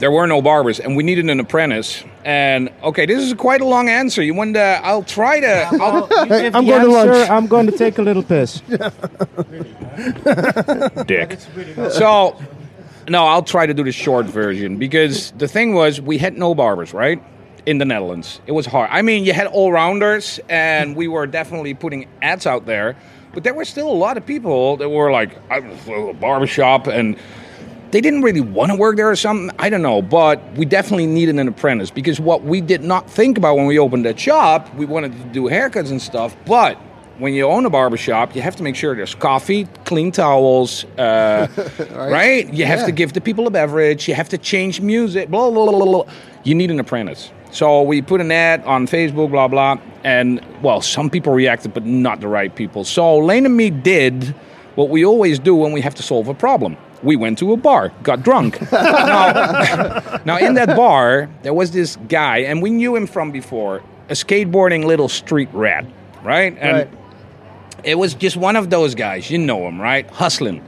there 0.00 0.10
were 0.10 0.26
no 0.26 0.42
barbers, 0.42 0.80
and 0.80 0.96
we 0.96 1.02
needed 1.02 1.28
an 1.30 1.38
apprentice. 1.40 2.02
And 2.24 2.70
okay, 2.82 3.06
this 3.06 3.22
is 3.22 3.34
quite 3.34 3.60
a 3.60 3.66
long 3.66 3.88
answer. 3.88 4.22
You 4.22 4.34
want 4.34 4.54
to? 4.54 4.80
I'll 4.82 5.02
try 5.04 5.40
to. 5.40 5.68
I'll, 5.80 6.08
You 6.24 6.28
give 6.42 6.56
I'm 6.56 6.64
the 6.64 6.70
going 6.72 6.84
to 6.84 6.90
lunch. 6.90 7.30
I'm 7.30 7.46
going 7.46 7.66
to 7.66 7.72
take 7.76 7.98
a 7.98 8.02
little 8.02 8.22
piss. 8.22 8.60
dick. 11.06 11.38
So, 11.92 12.36
no, 13.08 13.26
I'll 13.26 13.42
try 13.42 13.66
to 13.66 13.74
do 13.74 13.84
the 13.84 13.92
short 13.92 14.26
version 14.26 14.78
because 14.78 15.32
the 15.32 15.48
thing 15.48 15.74
was 15.74 16.00
we 16.00 16.18
had 16.18 16.36
no 16.36 16.54
barbers, 16.54 16.92
right? 16.94 17.22
In 17.66 17.76
the 17.76 17.84
Netherlands, 17.84 18.40
it 18.46 18.52
was 18.52 18.64
hard. 18.64 18.88
I 18.90 19.02
mean, 19.02 19.24
you 19.24 19.34
had 19.34 19.46
all 19.46 19.70
rounders, 19.70 20.40
and 20.48 20.96
we 20.96 21.08
were 21.08 21.26
definitely 21.26 21.74
putting 21.74 22.08
ads 22.22 22.46
out 22.46 22.64
there, 22.64 22.96
but 23.34 23.44
there 23.44 23.52
were 23.52 23.66
still 23.66 23.88
a 23.90 23.92
lot 23.92 24.16
of 24.16 24.24
people 24.24 24.78
that 24.78 24.88
were 24.88 25.12
like, 25.12 25.36
"I'm 25.50 25.70
a 25.92 26.14
barbershop," 26.14 26.86
and 26.86 27.16
they 27.90 28.00
didn't 28.00 28.22
really 28.22 28.40
want 28.40 28.70
to 28.70 28.76
work 28.76 28.96
there 28.96 29.10
or 29.10 29.16
something. 29.16 29.54
I 29.58 29.68
don't 29.68 29.82
know, 29.82 30.02
but 30.02 30.40
we 30.54 30.64
definitely 30.64 31.06
needed 31.06 31.38
an 31.38 31.48
apprentice 31.48 31.90
because 31.90 32.20
what 32.20 32.42
we 32.42 32.60
did 32.60 32.82
not 32.82 33.10
think 33.10 33.36
about 33.36 33.56
when 33.56 33.66
we 33.66 33.78
opened 33.78 34.04
that 34.04 34.18
shop, 34.18 34.72
we 34.74 34.86
wanted 34.86 35.12
to 35.12 35.24
do 35.28 35.44
haircuts 35.44 35.90
and 35.90 36.00
stuff, 36.00 36.36
but 36.46 36.78
when 37.18 37.34
you 37.34 37.44
own 37.44 37.66
a 37.66 37.70
barbershop, 37.70 38.34
you 38.34 38.40
have 38.40 38.56
to 38.56 38.62
make 38.62 38.74
sure 38.74 38.96
there's 38.96 39.14
coffee, 39.14 39.66
clean 39.84 40.10
towels, 40.10 40.84
uh, 40.96 41.46
right. 41.90 42.52
You 42.52 42.64
have 42.64 42.86
to 42.86 42.92
give 42.92 43.12
the 43.12 43.20
people 43.20 43.46
a 43.46 43.50
beverage. 43.50 44.08
You 44.08 44.14
have 44.14 44.30
to 44.30 44.38
change 44.38 44.80
music. 44.80 45.28
Blah 45.28 45.50
blah 45.50 45.66
blah 45.66 45.84
blah. 45.84 46.04
blah. 46.04 46.14
You 46.44 46.54
need 46.54 46.70
an 46.70 46.80
apprentice. 46.80 47.30
So 47.52 47.82
we 47.82 48.00
put 48.00 48.20
an 48.20 48.32
ad 48.32 48.64
on 48.64 48.86
Facebook, 48.86 49.30
blah 49.30 49.48
blah, 49.48 49.78
and 50.02 50.40
well, 50.62 50.80
some 50.80 51.10
people 51.10 51.32
reacted, 51.32 51.74
but 51.74 51.84
not 51.84 52.20
the 52.20 52.28
right 52.28 52.54
people. 52.54 52.84
So 52.84 53.20
Leen 53.20 53.44
and 53.44 53.56
me 53.56 53.70
did 53.70 54.34
what 54.76 54.88
we 54.88 55.04
always 55.04 55.38
do 55.38 55.54
when 55.54 55.72
we 55.72 55.82
have 55.82 55.94
to 55.96 56.02
solve 56.02 56.28
a 56.28 56.34
problem. 56.34 56.76
We 57.02 57.16
went 57.16 57.38
to 57.38 57.52
a 57.52 57.56
bar, 57.56 57.92
got 58.02 58.22
drunk. 58.22 58.60
now, 58.72 60.20
now, 60.24 60.38
in 60.38 60.54
that 60.54 60.76
bar, 60.76 61.28
there 61.42 61.54
was 61.54 61.70
this 61.70 61.96
guy, 62.08 62.38
and 62.38 62.60
we 62.62 62.70
knew 62.70 62.94
him 62.94 63.06
from 63.06 63.30
before, 63.30 63.82
a 64.08 64.12
skateboarding 64.12 64.84
little 64.84 65.08
street 65.08 65.48
rat, 65.52 65.86
right? 66.22 66.56
And 66.58 66.76
Right. 66.76 66.88
it 67.84 67.94
was 67.98 68.14
just 68.14 68.36
one 68.36 68.56
of 68.56 68.68
those 68.70 68.94
guys, 68.94 69.30
you 69.30 69.38
know 69.38 69.66
him, 69.66 69.80
right? 69.80 70.08
Hustling. 70.10 70.62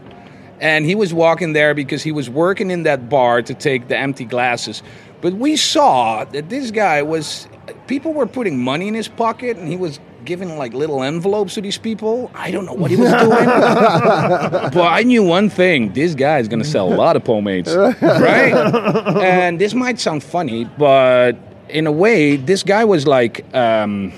And 0.60 0.86
he 0.86 0.94
was 0.94 1.12
walking 1.12 1.52
there 1.52 1.74
because 1.74 2.02
he 2.02 2.12
was 2.12 2.30
working 2.30 2.70
in 2.70 2.84
that 2.84 3.08
bar 3.08 3.42
to 3.42 3.52
take 3.52 3.88
the 3.88 3.98
empty 3.98 4.24
glasses. 4.24 4.82
But 5.20 5.34
we 5.34 5.56
saw 5.56 6.24
that 6.24 6.48
this 6.48 6.70
guy 6.70 7.02
was, 7.02 7.48
people 7.88 8.12
were 8.14 8.26
putting 8.26 8.58
money 8.62 8.88
in 8.88 8.94
his 8.94 9.08
pocket 9.08 9.56
and 9.56 9.68
he 9.68 9.76
was 9.76 9.98
giving 10.24 10.56
like 10.58 10.72
little 10.74 11.02
envelopes 11.02 11.54
to 11.54 11.60
these 11.60 11.78
people. 11.78 12.30
I 12.34 12.50
don't 12.50 12.66
know 12.66 12.74
what 12.74 12.90
he 12.90 12.96
was 12.96 13.10
doing. 13.10 13.44
but 14.74 14.76
I 14.76 15.02
knew 15.02 15.22
one 15.22 15.50
thing 15.50 15.92
this 15.92 16.14
guy 16.14 16.38
is 16.38 16.48
going 16.48 16.62
to 16.62 16.68
sell 16.68 16.92
a 16.92 16.96
lot 16.96 17.16
of 17.16 17.24
pomades, 17.24 17.74
right? 17.74 18.52
and 18.52 19.60
this 19.60 19.74
might 19.74 20.00
sound 20.00 20.22
funny, 20.22 20.64
but 20.64 21.36
in 21.68 21.86
a 21.86 21.92
way, 21.92 22.36
this 22.36 22.62
guy 22.62 22.84
was 22.84 23.06
like, 23.06 23.44
um, 23.54 24.12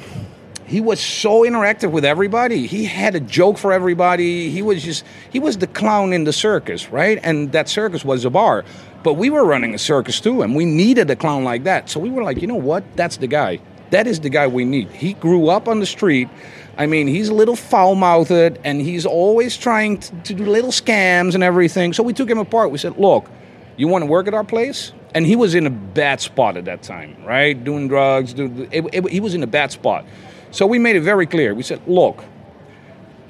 he 0.67 0.81
was 0.81 1.01
so 1.01 1.43
interactive 1.43 1.91
with 1.91 2.05
everybody. 2.05 2.67
He 2.67 2.85
had 2.85 3.15
a 3.15 3.21
joke 3.21 3.59
for 3.59 3.73
everybody. 3.73 4.51
He 4.51 4.63
was 4.63 4.83
just 4.83 5.05
he 5.31 5.39
was 5.39 5.59
the 5.59 5.67
clown 5.67 6.13
in 6.13 6.25
the 6.25 6.33
circus, 6.33 6.91
right? 6.91 7.21
And 7.23 7.53
that 7.53 7.69
circus 7.69 8.05
was 8.05 8.25
a 8.25 8.31
bar. 8.31 8.65
But 9.03 9.15
we 9.15 9.29
were 9.29 9.45
running 9.45 9.75
a 9.75 9.79
circus 9.79 10.21
too, 10.21 10.41
and 10.43 10.57
we 10.57 10.65
needed 10.65 11.11
a 11.11 11.17
clown 11.17 11.45
like 11.45 11.65
that. 11.65 11.91
So 11.91 12.01
we 12.01 12.11
were 12.11 12.25
like, 12.25 12.41
you 12.41 12.47
know 12.47 12.55
what? 12.55 12.85
That's 12.97 13.19
the 13.19 13.27
guy. 13.27 13.61
That 13.95 14.09
is 14.09 14.19
the 14.19 14.29
guy 14.29 14.49
we 14.49 14.65
need. 14.65 14.91
He 14.91 15.13
grew 15.13 15.49
up 15.49 15.69
on 15.69 15.79
the 15.79 15.87
street. 15.87 16.29
I 16.77 16.87
mean, 16.87 17.07
he's 17.07 17.29
a 17.29 17.35
little 17.35 17.55
foul 17.55 17.95
mouthed 17.95 18.59
and 18.65 18.81
he's 18.81 19.07
always 19.07 19.57
trying 19.57 19.99
to, 19.99 20.13
to 20.23 20.35
do 20.35 20.45
little 20.45 20.73
scams 20.73 21.35
and 21.37 21.45
everything. 21.45 21.93
So 21.93 22.03
we 22.03 22.13
took 22.13 22.29
him 22.29 22.39
apart. 22.39 22.73
We 22.73 22.79
said, 22.79 22.99
look, 22.99 23.31
you 23.77 23.87
want 23.87 24.03
to 24.03 24.07
work 24.07 24.27
at 24.27 24.35
our 24.35 24.43
place? 24.43 24.93
And 25.15 25.25
he 25.25 25.37
was 25.37 25.55
in 25.55 25.65
a 25.65 25.71
bad 25.71 26.21
spot 26.21 26.57
at 26.57 26.65
that 26.65 26.83
time, 26.83 27.17
right? 27.25 27.55
Doing 27.63 27.87
drugs. 27.87 28.35
Do, 28.35 28.67
it, 28.73 28.85
it- 28.93 29.09
he 29.13 29.21
was 29.21 29.35
in 29.35 29.45
a 29.45 29.47
bad 29.47 29.71
spot. 29.71 30.05
So 30.51 30.67
we 30.67 30.81
made 30.81 30.97
it 30.97 31.03
very 31.03 31.27
clear. 31.27 31.55
We 31.55 31.63
said, 31.63 31.81
look, 31.87 32.25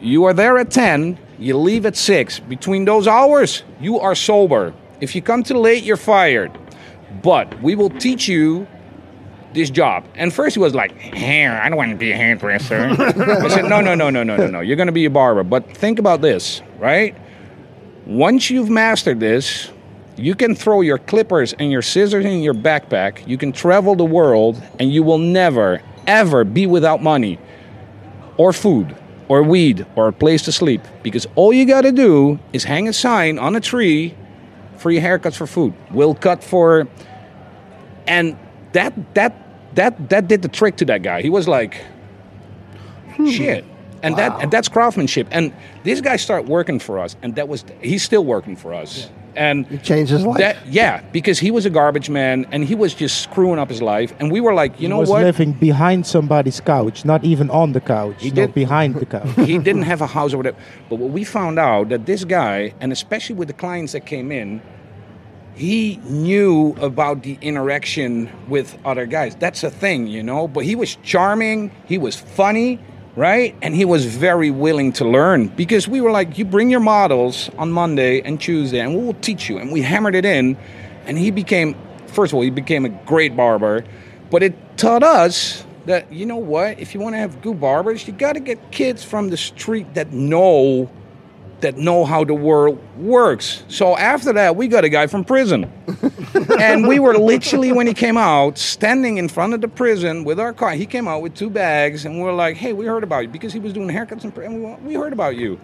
you 0.01 0.25
are 0.25 0.33
there 0.33 0.57
at 0.57 0.71
10, 0.71 1.19
you 1.39 1.59
leave 1.59 1.85
at 1.85 1.95
6. 1.95 2.41
Between 2.41 2.87
those 2.87 3.07
hours, 3.07 3.65
you 3.81 4.01
are 4.01 4.15
sober. 4.15 4.73
If 5.03 5.15
you 5.15 5.21
come 5.21 5.43
too 5.43 5.59
late, 5.59 5.85
you're 5.85 5.99
fired. 5.99 6.53
But 7.23 7.63
we 7.63 7.75
will 7.75 7.91
teach 7.91 8.29
you 8.29 8.67
this 9.55 9.71
job. 9.71 10.05
And 10.15 10.33
first 10.33 10.55
he 10.55 10.61
was 10.61 10.75
like, 10.75 10.93
hair, 10.99 11.61
I 11.61 11.69
don't 11.69 11.79
want 11.79 11.91
to 11.91 11.97
be 11.97 12.13
a 12.13 12.17
hairdresser. 12.17 12.89
I 12.99 13.49
said, 13.49 13.65
no, 13.65 13.81
no, 13.81 13.95
no, 13.95 14.11
no, 14.11 14.23
no, 14.23 14.37
no, 14.37 14.47
no. 14.49 14.61
You're 14.61 14.77
going 14.77 14.89
to 14.89 14.93
be 14.93 15.05
a 15.05 15.11
barber. 15.11 15.43
But 15.43 15.77
think 15.77 15.99
about 15.99 16.21
this, 16.21 16.63
right? 16.79 17.17
Once 18.07 18.51
you've 18.51 18.71
mastered 18.71 19.21
this, 19.21 19.71
you 20.17 20.35
can 20.35 20.55
throw 20.55 20.81
your 20.81 20.99
clippers 20.99 21.53
and 21.55 21.73
your 21.73 21.83
scissors 21.83 22.25
in 22.25 22.43
your 22.43 22.55
backpack. 22.55 23.27
You 23.27 23.39
can 23.39 23.53
travel 23.53 23.97
the 23.97 24.05
world, 24.05 24.63
and 24.79 24.93
you 24.93 25.03
will 25.03 25.19
never, 25.19 25.83
ever 26.07 26.45
be 26.45 26.67
without 26.67 27.03
money, 27.03 27.39
or 28.37 28.53
food, 28.53 28.95
or 29.29 29.43
weed, 29.43 29.87
or 29.97 30.09
a 30.09 30.13
place 30.13 30.43
to 30.43 30.53
sleep. 30.53 30.83
Because 31.03 31.27
all 31.35 31.53
you 31.53 31.67
got 31.67 31.81
to 31.83 31.93
do 31.93 32.39
is 32.53 32.65
hang 32.65 32.89
a 32.89 32.93
sign 32.93 33.39
on 33.39 33.57
a 33.57 33.61
tree 33.61 34.15
free 34.77 35.01
haircuts 35.01 35.37
for 35.37 35.47
food. 35.47 35.73
We'll 35.91 36.15
cut 36.15 36.45
for. 36.45 36.87
And 38.07 38.37
that, 38.73 39.15
that, 39.15 39.35
that, 39.75 40.11
that 40.11 40.29
did 40.29 40.43
the 40.43 40.49
trick 40.49 40.77
to 40.77 40.85
that 40.87 41.03
guy. 41.03 41.23
He 41.23 41.31
was 41.31 41.49
like, 41.49 41.85
hmm. 43.17 43.29
shit. 43.29 43.65
And 44.05 44.17
that 44.19 44.43
and 44.43 44.51
that's 44.51 44.69
craftsmanship. 44.69 45.29
And 45.31 45.51
this 45.83 46.03
guy 46.03 46.17
started 46.17 46.47
working 46.47 46.79
for 46.79 46.99
us, 46.99 47.17
and 47.23 47.35
that 47.37 47.49
was 47.49 47.65
he's 47.81 48.03
still 48.03 48.23
working 48.23 48.55
for 48.55 48.75
us. 48.75 49.09
And 49.35 49.67
it 49.73 49.83
changed 49.83 50.13
his 50.13 50.25
life. 50.27 50.39
that 50.39 50.67
yeah, 50.67 51.01
because 51.11 51.39
he 51.39 51.51
was 51.51 51.65
a 51.65 51.71
garbage 51.71 52.11
man 52.11 52.47
and 52.53 52.65
he 52.65 52.75
was 52.75 52.95
just 52.95 53.23
screwing 53.23 53.59
up 53.59 53.69
his 53.69 53.83
life. 53.83 54.13
And 54.21 54.31
we 54.31 54.41
were 54.41 54.55
like, 54.55 54.73
you 54.75 54.83
he 54.83 54.89
know 54.89 54.99
was 54.99 55.09
what? 55.09 55.23
living 55.23 55.53
behind 55.53 56.07
somebody's 56.07 56.61
couch, 56.61 57.05
not 57.05 57.25
even 57.25 57.51
on 57.51 57.73
the 57.73 57.81
couch. 57.81 58.17
He 58.19 58.31
did. 58.31 58.55
behind 58.55 58.97
the 58.97 59.07
couch. 59.17 59.29
he 59.37 59.59
didn't 59.59 59.83
have 59.83 60.03
a 60.03 60.07
house 60.07 60.35
or 60.35 60.37
whatever. 60.37 60.59
But 60.91 60.99
what 61.01 61.11
we 61.11 61.25
found 61.25 61.59
out 61.59 61.89
that 61.89 62.05
this 62.05 62.25
guy, 62.25 62.75
and 62.81 62.93
especially 62.93 63.37
with 63.37 63.49
the 63.49 63.55
clients 63.55 63.93
that 63.95 64.07
came 64.07 64.31
in, 64.31 64.61
he 65.55 65.97
knew 66.05 66.75
about 66.81 67.23
the 67.23 67.39
interaction 67.41 68.31
with 68.49 68.77
other 68.85 69.07
guys. 69.07 69.37
That's 69.37 69.63
a 69.63 69.71
thing, 69.71 70.07
you 70.09 70.23
know. 70.23 70.49
But 70.49 70.65
he 70.65 70.75
was 70.75 70.97
charming. 70.97 71.71
He 71.87 71.97
was 71.97 72.17
funny, 72.17 72.81
right? 73.15 73.55
And 73.63 73.75
he 73.75 73.85
was 73.85 74.05
very 74.05 74.51
willing 74.51 74.93
to 74.95 75.05
learn 75.05 75.49
because 75.49 75.87
we 75.87 76.01
were 76.01 76.11
like, 76.11 76.39
you 76.39 76.45
bring 76.45 76.71
your 76.71 76.81
models 76.81 77.51
on 77.57 77.71
Monday 77.71 78.21
and 78.23 78.41
Tuesday, 78.41 78.81
and 78.81 78.97
we 78.97 79.05
will 79.05 79.15
teach 79.15 79.49
you. 79.49 79.59
And 79.59 79.71
we 79.71 79.81
hammered 79.81 80.15
it 80.15 80.25
in, 80.25 80.57
and 81.07 81.17
he 81.19 81.31
became. 81.31 81.77
First 82.09 82.33
of 82.33 82.37
all, 82.37 82.43
he 82.43 82.51
became 82.51 82.85
a 82.85 82.91
great 83.07 83.37
barber, 83.37 83.85
but 84.31 84.43
it 84.43 84.55
taught 84.77 85.03
us 85.03 85.65
that 85.87 86.13
you 86.13 86.27
know 86.27 86.37
what? 86.37 86.79
If 86.79 86.95
you 86.95 87.01
want 87.01 87.15
to 87.15 87.19
have 87.19 87.43
good 87.43 87.61
barbers, 87.61 88.07
you 88.07 88.13
got 88.13 88.35
to 88.35 88.41
get 88.41 88.71
kids 88.71 89.05
from 89.05 89.31
the 89.31 89.37
street 89.37 89.95
that 89.95 90.13
know 90.13 90.91
that 91.65 91.79
know 91.79 92.05
how 92.05 92.25
the 92.25 92.35
world 92.35 92.79
works. 92.97 93.65
So 93.69 93.97
after 93.97 94.35
that, 94.35 94.55
we 94.55 94.69
got 94.69 94.85
a 94.85 94.89
guy 94.89 95.07
from 95.07 95.25
prison. 95.25 95.73
and 96.59 96.87
we 96.87 96.99
were 96.99 97.17
literally, 97.17 97.73
when 97.73 97.87
he 97.87 97.95
came 97.95 98.19
out, 98.19 98.59
standing 98.59 99.17
in 99.17 99.29
front 99.29 99.55
of 99.55 99.63
the 99.63 99.69
prison 99.69 100.25
with 100.25 100.39
our 100.39 100.53
car. 100.53 100.73
He 100.73 100.85
came 100.85 101.09
out 101.09 101.23
with 101.23 101.35
two 101.35 101.49
bags, 101.49 102.05
and 102.05 102.21
we 102.21 102.29
are 102.29 102.35
like, 102.35 102.57
hey, 102.57 102.75
we 102.75 102.85
heard 102.85 103.03
about 103.03 103.21
you. 103.21 103.29
Because 103.29 103.53
he 103.53 103.59
was 103.59 103.73
doing 103.73 103.89
haircuts 103.89 104.25
in 104.25 104.33
prison. 104.33 104.63
We, 104.63 104.89
we 104.89 104.95
heard 104.95 105.15
about 105.15 105.37
you. 105.37 105.59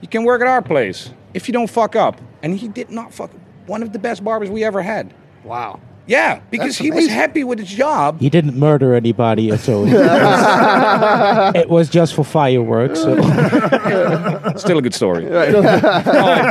You 0.00 0.08
can 0.08 0.24
work 0.24 0.40
at 0.40 0.46
our 0.46 0.62
place 0.62 1.10
if 1.34 1.48
you 1.48 1.52
don't 1.52 1.68
fuck 1.68 1.96
up. 1.96 2.20
And 2.42 2.56
he 2.56 2.68
did 2.68 2.90
not 2.90 3.12
fuck 3.12 3.34
up. 3.34 3.40
One 3.66 3.82
of 3.82 3.92
the 3.92 3.98
best 3.98 4.22
barbers 4.22 4.50
we 4.50 4.62
ever 4.62 4.82
had. 4.82 5.12
Wow. 5.42 5.80
Yeah, 6.06 6.40
because 6.50 6.66
That's 6.68 6.78
he 6.78 6.90
was 6.90 6.98
amazing. 7.04 7.14
happy 7.14 7.44
with 7.44 7.58
his 7.60 7.68
job. 7.68 8.20
He 8.20 8.28
didn't 8.28 8.56
murder 8.58 8.94
anybody 8.94 9.50
at 9.50 9.66
all. 9.68 9.86
it, 9.86 9.92
was, 9.94 11.54
it 11.54 11.68
was 11.70 11.88
just 11.88 12.14
for 12.14 12.24
fireworks. 12.24 13.00
so- 13.00 13.14
Still 14.56 14.78
a 14.78 14.82
good 14.82 14.94
story. 14.94 15.24
no, 15.30 15.52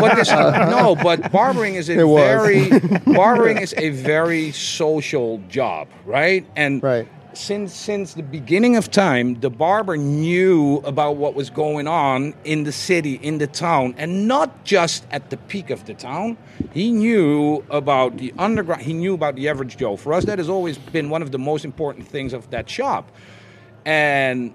but 0.02 0.16
this, 0.16 0.32
no, 0.32 0.96
but 1.02 1.32
barbering 1.32 1.76
is 1.76 1.90
a 1.90 2.00
It 2.00 2.04
was. 2.04 2.22
very 2.24 2.80
barbering 3.14 3.58
is 3.58 3.74
a 3.78 3.90
very 3.90 4.52
social 4.52 5.40
job, 5.50 5.88
right? 6.06 6.46
And 6.56 6.82
Right. 6.82 7.08
Since 7.38 7.74
since 7.74 8.14
the 8.14 8.24
beginning 8.24 8.76
of 8.76 8.92
time, 8.92 9.40
the 9.40 9.50
barber 9.50 9.98
knew 9.98 10.78
about 10.86 11.18
what 11.18 11.36
was 11.36 11.50
going 11.50 11.88
on 11.88 12.34
in 12.44 12.64
the 12.64 12.72
city, 12.72 13.16
in 13.16 13.38
the 13.38 13.48
town, 13.48 13.96
and 13.98 14.28
not 14.28 14.64
just 14.64 15.06
at 15.12 15.30
the 15.30 15.38
peak 15.38 15.70
of 15.70 15.86
the 15.86 15.94
town. 15.94 16.38
He 16.74 16.92
knew 16.92 17.64
about 17.70 18.18
the 18.18 18.34
underground. 18.38 18.82
He 18.82 18.94
knew 18.94 19.14
about 19.14 19.36
the 19.36 19.50
average 19.50 19.78
Joe. 19.78 19.96
For 19.96 20.14
us, 20.14 20.26
that 20.26 20.38
has 20.40 20.50
always 20.50 20.78
been 20.78 21.10
one 21.10 21.22
of 21.22 21.32
the 21.32 21.40
most 21.40 21.66
important 21.66 22.08
things 22.08 22.34
of 22.34 22.50
that 22.52 22.70
shop. 22.70 23.12
And 23.86 24.54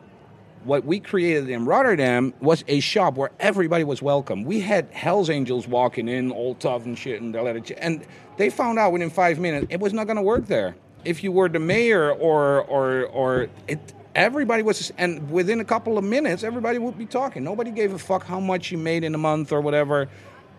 what 0.64 0.84
we 0.84 1.00
created 1.00 1.48
in 1.48 1.64
Rotterdam 1.64 2.34
was 2.40 2.64
a 2.68 2.80
shop 2.80 3.14
where 3.14 3.30
everybody 3.38 3.84
was 3.84 4.02
welcome. 4.02 4.44
We 4.44 4.60
had 4.60 4.88
Hell's 4.92 5.30
Angels 5.30 5.68
walking 5.68 6.08
in, 6.08 6.30
all 6.30 6.54
tough 6.54 6.84
and 6.84 6.98
shit, 6.98 7.22
and 7.22 7.34
they 7.34 7.74
and 7.78 8.04
they 8.36 8.50
found 8.50 8.78
out 8.78 8.92
within 8.92 9.10
five 9.10 9.38
minutes 9.38 9.66
it 9.70 9.80
was 9.80 9.92
not 9.92 10.06
going 10.06 10.16
to 10.16 10.22
work 10.22 10.46
there. 10.46 10.74
If 11.04 11.22
you 11.24 11.32
were 11.32 11.48
the 11.48 11.58
mayor 11.58 12.10
or 12.12 12.62
or 12.62 13.04
or 13.06 13.48
it, 13.68 13.78
everybody 14.14 14.62
was, 14.62 14.92
and 14.98 15.30
within 15.30 15.60
a 15.60 15.64
couple 15.64 15.96
of 15.98 16.04
minutes, 16.04 16.42
everybody 16.42 16.78
would 16.78 16.98
be 16.98 17.06
talking. 17.06 17.44
Nobody 17.44 17.70
gave 17.70 17.92
a 17.92 17.98
fuck 17.98 18.24
how 18.24 18.40
much 18.40 18.70
you 18.72 18.78
made 18.78 19.04
in 19.04 19.14
a 19.14 19.18
month 19.18 19.52
or 19.52 19.60
whatever. 19.60 20.08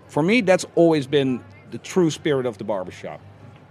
For 0.07 0.23
me, 0.23 0.41
that's 0.41 0.65
always 0.75 1.05
been 1.07 1.43
the 1.71 1.77
true 1.77 2.09
spirit 2.09 2.45
of 2.45 2.57
the 2.57 2.63
barbershop. 2.63 3.19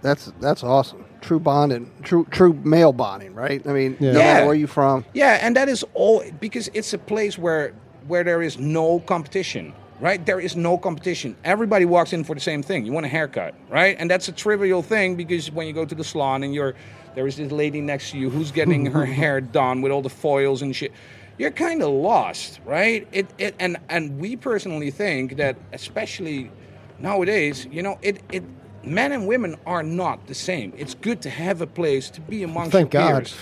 That's 0.01 0.31
that's 0.39 0.63
awesome. 0.63 1.03
True 1.21 1.39
bonding, 1.39 1.91
true 2.03 2.25
true 2.31 2.53
male 2.63 2.93
bonding, 2.93 3.33
right? 3.33 3.65
I 3.67 3.73
mean, 3.73 3.97
no 3.99 4.19
Yeah. 4.19 4.45
where 4.45 4.55
you 4.55 4.67
from. 4.67 5.03
Yeah, 5.13 5.39
and 5.41 5.55
that 5.57 5.67
is 5.67 5.83
all 5.93 6.23
because 6.39 6.69
it's 6.73 6.93
a 6.93 6.97
place 6.97 7.37
where 7.37 7.73
where 8.07 8.23
there 8.23 8.41
is 8.41 8.57
no 8.57 8.99
competition, 9.01 9.73
right? 9.99 10.25
There 10.25 10.39
is 10.39 10.55
no 10.55 10.77
competition. 10.77 11.35
Everybody 11.43 11.85
walks 11.85 12.13
in 12.13 12.23
for 12.23 12.33
the 12.33 12.41
same 12.41 12.63
thing. 12.63 12.85
You 12.85 12.91
want 12.91 13.05
a 13.05 13.09
haircut, 13.09 13.55
right? 13.69 13.95
And 13.99 14.09
that's 14.09 14.27
a 14.27 14.31
trivial 14.31 14.81
thing 14.81 15.15
because 15.15 15.51
when 15.51 15.67
you 15.67 15.73
go 15.73 15.85
to 15.85 15.95
the 15.95 16.03
salon 16.03 16.43
and 16.43 16.53
you're 16.53 16.75
there 17.15 17.27
is 17.27 17.37
this 17.37 17.51
lady 17.51 17.81
next 17.81 18.11
to 18.11 18.17
you 18.17 18.29
who's 18.29 18.51
getting 18.51 18.85
her 18.85 19.05
hair 19.21 19.41
done 19.41 19.81
with 19.81 19.91
all 19.91 20.01
the 20.01 20.09
foils 20.09 20.61
and 20.61 20.75
shit. 20.75 20.93
You're 21.37 21.51
kind 21.51 21.81
of 21.81 21.89
lost, 21.89 22.59
right? 22.65 23.07
It, 23.11 23.27
it 23.37 23.55
and 23.59 23.77
and 23.89 24.19
we 24.19 24.35
personally 24.35 24.91
think 24.91 25.37
that 25.37 25.55
especially 25.73 26.51
nowadays, 26.99 27.65
you 27.71 27.81
know, 27.81 27.97
it 28.01 28.21
it 28.31 28.43
men 28.83 29.11
and 29.11 29.27
women 29.27 29.55
are 29.65 29.83
not 29.83 30.27
the 30.27 30.33
same. 30.33 30.73
It's 30.77 30.93
good 30.93 31.21
to 31.23 31.29
have 31.29 31.61
a 31.61 31.67
place 31.67 32.09
to 32.11 32.21
be 32.21 32.43
amongst 32.43 32.71
Thank 32.71 32.91
God. 32.91 33.25
peers. 33.25 33.35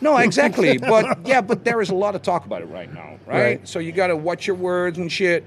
No, 0.00 0.16
exactly. 0.18 0.78
but 0.94 1.26
yeah, 1.26 1.40
but 1.40 1.64
there 1.64 1.80
is 1.80 1.90
a 1.90 1.94
lot 1.94 2.14
of 2.14 2.22
talk 2.22 2.44
about 2.44 2.62
it 2.62 2.66
right 2.66 2.92
now, 2.92 3.18
right? 3.26 3.42
Right. 3.42 3.68
So 3.68 3.78
you 3.78 3.92
got 3.92 4.08
to 4.08 4.16
watch 4.16 4.46
your 4.46 4.56
words 4.56 4.98
and 4.98 5.10
shit. 5.10 5.44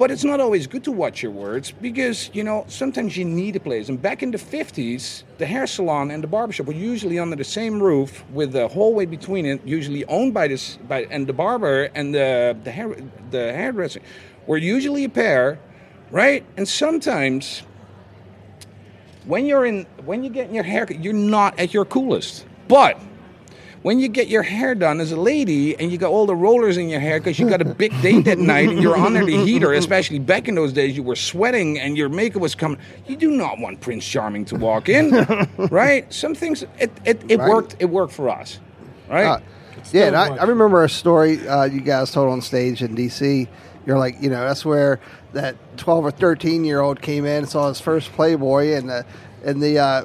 But 0.00 0.10
it's 0.10 0.24
not 0.24 0.40
always 0.40 0.66
good 0.66 0.82
to 0.84 0.92
watch 0.92 1.22
your 1.22 1.30
words 1.30 1.72
because, 1.72 2.30
you 2.32 2.42
know, 2.42 2.64
sometimes 2.68 3.18
you 3.18 3.26
need 3.26 3.56
a 3.56 3.60
place. 3.60 3.90
And 3.90 4.00
back 4.00 4.22
in 4.22 4.30
the 4.30 4.38
50s, 4.38 5.24
the 5.36 5.44
hair 5.44 5.66
salon 5.66 6.10
and 6.10 6.22
the 6.22 6.26
barbershop 6.26 6.68
were 6.68 6.72
usually 6.72 7.18
under 7.18 7.36
the 7.36 7.44
same 7.44 7.82
roof 7.82 8.24
with 8.32 8.52
the 8.52 8.66
hallway 8.66 9.04
between 9.04 9.44
it, 9.44 9.60
usually 9.62 10.06
owned 10.06 10.32
by 10.32 10.48
this 10.48 10.78
by 10.88 11.02
and 11.10 11.26
the 11.26 11.34
barber 11.34 11.90
and 11.94 12.14
the 12.14 12.56
the 12.64 12.70
hair 12.70 12.96
the 13.30 13.52
hairdresser 13.52 14.00
were 14.46 14.56
usually 14.56 15.04
a 15.04 15.10
pair, 15.10 15.58
right? 16.10 16.46
And 16.56 16.66
sometimes 16.66 17.62
when 19.26 19.44
you're 19.44 19.66
in 19.66 19.84
when 20.06 20.22
you're 20.24 20.32
getting 20.32 20.54
your 20.54 20.64
haircut, 20.64 21.04
you're 21.04 21.12
not 21.12 21.60
at 21.60 21.74
your 21.74 21.84
coolest. 21.84 22.46
But 22.68 22.98
when 23.82 23.98
you 23.98 24.08
get 24.08 24.28
your 24.28 24.42
hair 24.42 24.74
done 24.74 25.00
as 25.00 25.10
a 25.12 25.16
lady 25.20 25.74
and 25.78 25.90
you 25.90 25.96
got 25.98 26.10
all 26.10 26.26
the 26.26 26.34
rollers 26.36 26.76
in 26.76 26.88
your 26.88 27.00
hair 27.00 27.18
because 27.18 27.38
you 27.38 27.48
got 27.48 27.62
a 27.62 27.64
big 27.64 27.90
date 28.02 28.24
that 28.26 28.38
night 28.38 28.68
and 28.68 28.82
you're 28.82 28.96
under 28.96 29.24
the 29.24 29.36
heater, 29.44 29.72
especially 29.72 30.18
back 30.18 30.48
in 30.48 30.54
those 30.54 30.72
days, 30.72 30.94
you 30.96 31.02
were 31.02 31.16
sweating 31.16 31.78
and 31.80 31.96
your 31.96 32.08
makeup 32.10 32.42
was 32.42 32.54
coming. 32.54 32.78
You 33.06 33.16
do 33.16 33.30
not 33.30 33.58
want 33.58 33.80
Prince 33.80 34.04
Charming 34.06 34.44
to 34.46 34.56
walk 34.56 34.88
in, 34.90 35.10
right? 35.70 36.12
Some 36.12 36.34
things 36.34 36.62
it 36.78 36.90
it, 37.04 37.22
it 37.30 37.38
Right. 37.38 37.48
worked. 37.48 37.76
It 37.78 37.86
worked 37.86 38.12
for 38.12 38.28
us, 38.28 38.58
right? 39.08 39.24
Uh, 39.26 39.40
yeah, 39.92 40.06
and 40.08 40.16
I. 40.16 40.36
I 40.36 40.44
remember 40.44 40.84
a 40.84 40.88
story 40.88 41.46
uh, 41.48 41.64
you 41.64 41.80
guys 41.80 42.12
told 42.12 42.30
on 42.30 42.42
stage 42.42 42.82
in 42.82 42.94
DC. 42.94 43.48
You're 43.86 43.98
like, 43.98 44.20
you 44.20 44.28
know, 44.28 44.44
that's 44.46 44.62
where 44.64 45.00
that 45.32 45.56
12 45.78 46.04
or 46.04 46.10
13 46.10 46.64
year 46.64 46.80
old 46.80 47.00
came 47.00 47.24
in, 47.24 47.38
and 47.38 47.48
saw 47.48 47.66
his 47.68 47.80
first 47.80 48.12
Playboy, 48.12 48.74
and 48.74 48.90
the 48.90 49.06
and 49.42 49.62
the 49.62 49.78
uh, 49.78 50.04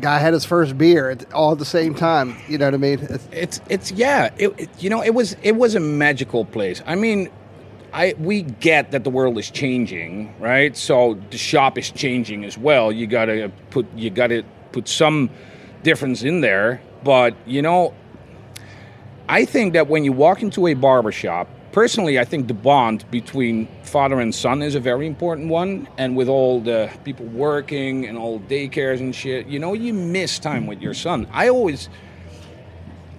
guy 0.00 0.18
had 0.18 0.32
his 0.34 0.44
first 0.44 0.76
beer 0.76 1.16
all 1.32 1.52
at 1.52 1.58
the 1.58 1.64
same 1.64 1.94
time. 1.94 2.36
You 2.48 2.58
know 2.58 2.66
what 2.66 2.74
I 2.74 2.78
mean? 2.78 2.98
It's, 3.00 3.28
it's 3.32 3.60
it's 3.68 3.92
yeah 3.92 4.30
it, 4.38 4.48
it- 4.58 4.70
you 4.82 4.90
know 4.90 5.02
it 5.02 5.14
was 5.14 5.36
it 5.42 5.56
was 5.56 5.74
a 5.74 5.80
magical 5.80 6.44
place 6.44 6.82
i 6.86 6.94
mean 6.94 7.30
i 7.92 8.14
we 8.18 8.42
get 8.42 8.90
that 8.90 9.04
the 9.04 9.10
world 9.10 9.38
is 9.38 9.50
changing 9.50 10.34
right 10.40 10.76
so 10.76 11.18
the 11.30 11.38
shop 11.38 11.78
is 11.78 11.90
changing 11.90 12.44
as 12.44 12.58
well 12.58 12.92
you 12.92 13.06
gotta 13.06 13.50
put 13.70 13.86
you 13.96 14.10
gotta 14.10 14.44
put 14.72 14.86
some 14.88 15.30
difference 15.82 16.22
in 16.22 16.40
there 16.40 16.80
but 17.04 17.34
you 17.46 17.62
know 17.62 17.94
i 19.28 19.44
think 19.44 19.72
that 19.72 19.86
when 19.88 20.04
you 20.04 20.12
walk 20.12 20.42
into 20.42 20.66
a 20.66 20.74
barber 20.74 21.12
shop 21.12 21.48
personally 21.72 22.18
i 22.18 22.24
think 22.24 22.48
the 22.48 22.54
bond 22.54 23.04
between 23.10 23.68
father 23.82 24.20
and 24.20 24.34
son 24.34 24.62
is 24.62 24.74
a 24.74 24.80
very 24.80 25.06
important 25.06 25.48
one 25.48 25.88
and 25.98 26.16
with 26.16 26.28
all 26.28 26.60
the 26.60 26.90
people 27.04 27.26
working 27.26 28.06
and 28.06 28.16
all 28.16 28.40
daycares 28.40 29.00
and 29.00 29.14
shit 29.14 29.46
you 29.46 29.58
know 29.58 29.72
you 29.74 29.92
miss 29.92 30.38
time 30.38 30.66
with 30.66 30.80
your 30.80 30.94
son 30.94 31.26
i 31.32 31.48
always 31.48 31.88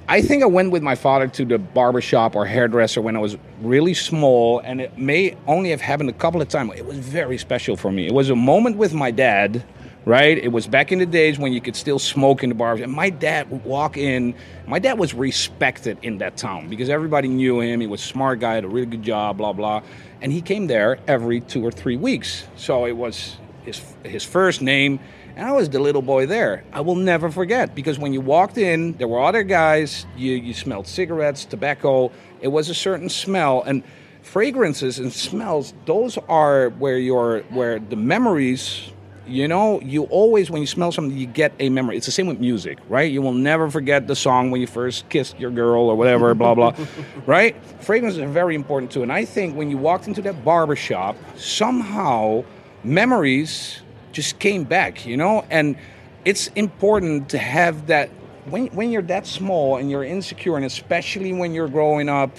I 0.10 0.22
think 0.22 0.42
I 0.42 0.46
went 0.46 0.72
with 0.72 0.82
my 0.82 0.96
father 0.96 1.28
to 1.28 1.44
the 1.44 1.58
barber 1.58 2.00
shop 2.00 2.34
or 2.34 2.46
hairdresser 2.46 3.02
when 3.02 3.18
I 3.18 3.20
was 3.20 3.38
really 3.62 3.94
small, 3.94 4.60
and 4.60 4.80
it 4.80 4.98
may 4.98 5.36
only 5.48 5.70
have 5.72 5.82
happened 5.82 6.10
a 6.10 6.14
couple 6.14 6.42
of 6.42 6.48
times. 6.48 6.72
It 6.78 6.86
was 6.86 6.98
very 6.98 7.38
special 7.38 7.76
for 7.76 7.92
me. 7.92 8.08
It 8.08 8.14
was 8.14 8.30
a 8.30 8.36
moment 8.36 8.78
with 8.78 8.94
my 8.94 9.12
dad, 9.12 9.66
right? 10.08 10.38
It 10.38 10.54
was 10.54 10.68
back 10.68 10.94
in 10.94 11.00
the 11.00 11.06
days 11.06 11.38
when 11.38 11.52
you 11.52 11.60
could 11.60 11.76
still 11.76 12.00
smoke 12.00 12.42
in 12.42 12.48
the 12.48 12.56
bars, 12.56 12.80
and 12.80 12.92
my 12.92 13.10
dad 13.10 13.52
would 13.52 13.66
walk 13.66 13.98
in. 13.98 14.34
My 14.66 14.80
dad 14.80 14.98
was 14.98 15.14
respected 15.14 15.98
in 16.02 16.20
that 16.20 16.38
town 16.38 16.70
because 16.70 16.90
everybody 16.90 17.28
knew 17.28 17.60
him. 17.60 17.82
He 17.82 17.88
was 17.88 18.02
a 18.02 18.08
smart 18.08 18.40
guy, 18.40 18.56
had 18.56 18.64
a 18.64 18.70
really 18.70 18.86
good 18.86 19.04
job, 19.04 19.38
blah 19.38 19.52
blah, 19.52 19.84
and 20.22 20.32
he 20.32 20.42
came 20.42 20.68
there 20.68 20.98
every 21.08 21.42
two 21.42 21.64
or 21.64 21.72
three 21.72 21.98
weeks. 21.98 22.48
So 22.56 22.86
it 22.86 22.94
was 22.94 23.36
his 23.64 23.82
his 24.04 24.24
first 24.24 24.62
name. 24.62 25.00
And 25.36 25.46
I 25.46 25.52
was 25.52 25.70
the 25.70 25.80
little 25.80 26.02
boy 26.02 26.26
there. 26.26 26.64
I 26.72 26.82
will 26.82 26.96
never 26.96 27.30
forget 27.30 27.76
because 27.76 28.00
when 28.00 28.12
you 28.12 28.22
walked 28.22 28.58
in, 28.58 28.94
there 28.94 29.08
were 29.08 29.22
other 29.22 29.44
guys. 29.44 30.08
You, 30.16 30.32
you 30.32 30.54
smelled 30.54 30.88
cigarettes, 30.88 31.46
tobacco. 31.46 32.12
It 32.42 32.48
was 32.48 32.70
a 32.70 32.74
certain 32.74 33.08
smell. 33.08 33.62
And 33.62 33.84
fragrances 34.24 34.98
and 34.98 35.14
smells, 35.14 35.76
those 35.86 36.18
are 36.28 36.70
where 36.70 36.98
your 36.98 37.42
where 37.50 37.78
the 37.78 37.96
memories, 37.96 38.90
you 39.28 39.48
know, 39.48 39.82
you 39.82 40.04
always 40.04 40.50
when 40.50 40.62
you 40.62 40.68
smell 40.68 40.92
something, 40.92 41.18
you 41.18 41.26
get 41.28 41.54
a 41.60 41.70
memory. 41.70 41.98
It's 41.98 42.06
the 42.06 42.12
same 42.12 42.28
with 42.28 42.40
music, 42.40 42.80
right? 42.90 43.12
You 43.12 43.22
will 43.22 43.34
never 43.34 43.70
forget 43.70 44.08
the 44.08 44.16
song 44.16 44.52
when 44.52 44.62
you 44.62 44.68
first 44.68 45.10
kissed 45.10 45.40
your 45.40 45.52
girl 45.52 45.84
or 45.84 45.96
whatever, 45.96 46.34
blah 46.34 46.56
blah. 46.56 46.74
Right? 47.26 47.56
Fragrances 47.82 48.20
are 48.20 48.28
very 48.28 48.56
important 48.56 48.92
too. 48.92 49.04
And 49.04 49.12
I 49.12 49.26
think 49.26 49.56
when 49.56 49.70
you 49.70 49.78
walked 49.78 50.08
into 50.08 50.22
that 50.24 50.46
barber 50.46 50.76
shop, 50.76 51.18
somehow 51.36 52.46
memories 52.84 53.82
just 54.14 54.40
came 54.40 54.64
back, 54.64 55.06
you 55.06 55.18
know? 55.18 55.46
And 55.50 55.78
it's 56.26 56.48
important 56.56 57.30
to 57.30 57.38
have 57.38 57.88
that 57.88 58.10
when 58.50 58.68
when 58.68 58.92
you're 58.92 59.02
that 59.04 59.28
small 59.28 59.78
and 59.78 59.92
you're 59.92 60.04
insecure 60.04 60.56
and 60.56 60.66
especially 60.66 61.34
when 61.34 61.54
you're 61.54 61.68
growing 61.68 62.08
up, 62.10 62.32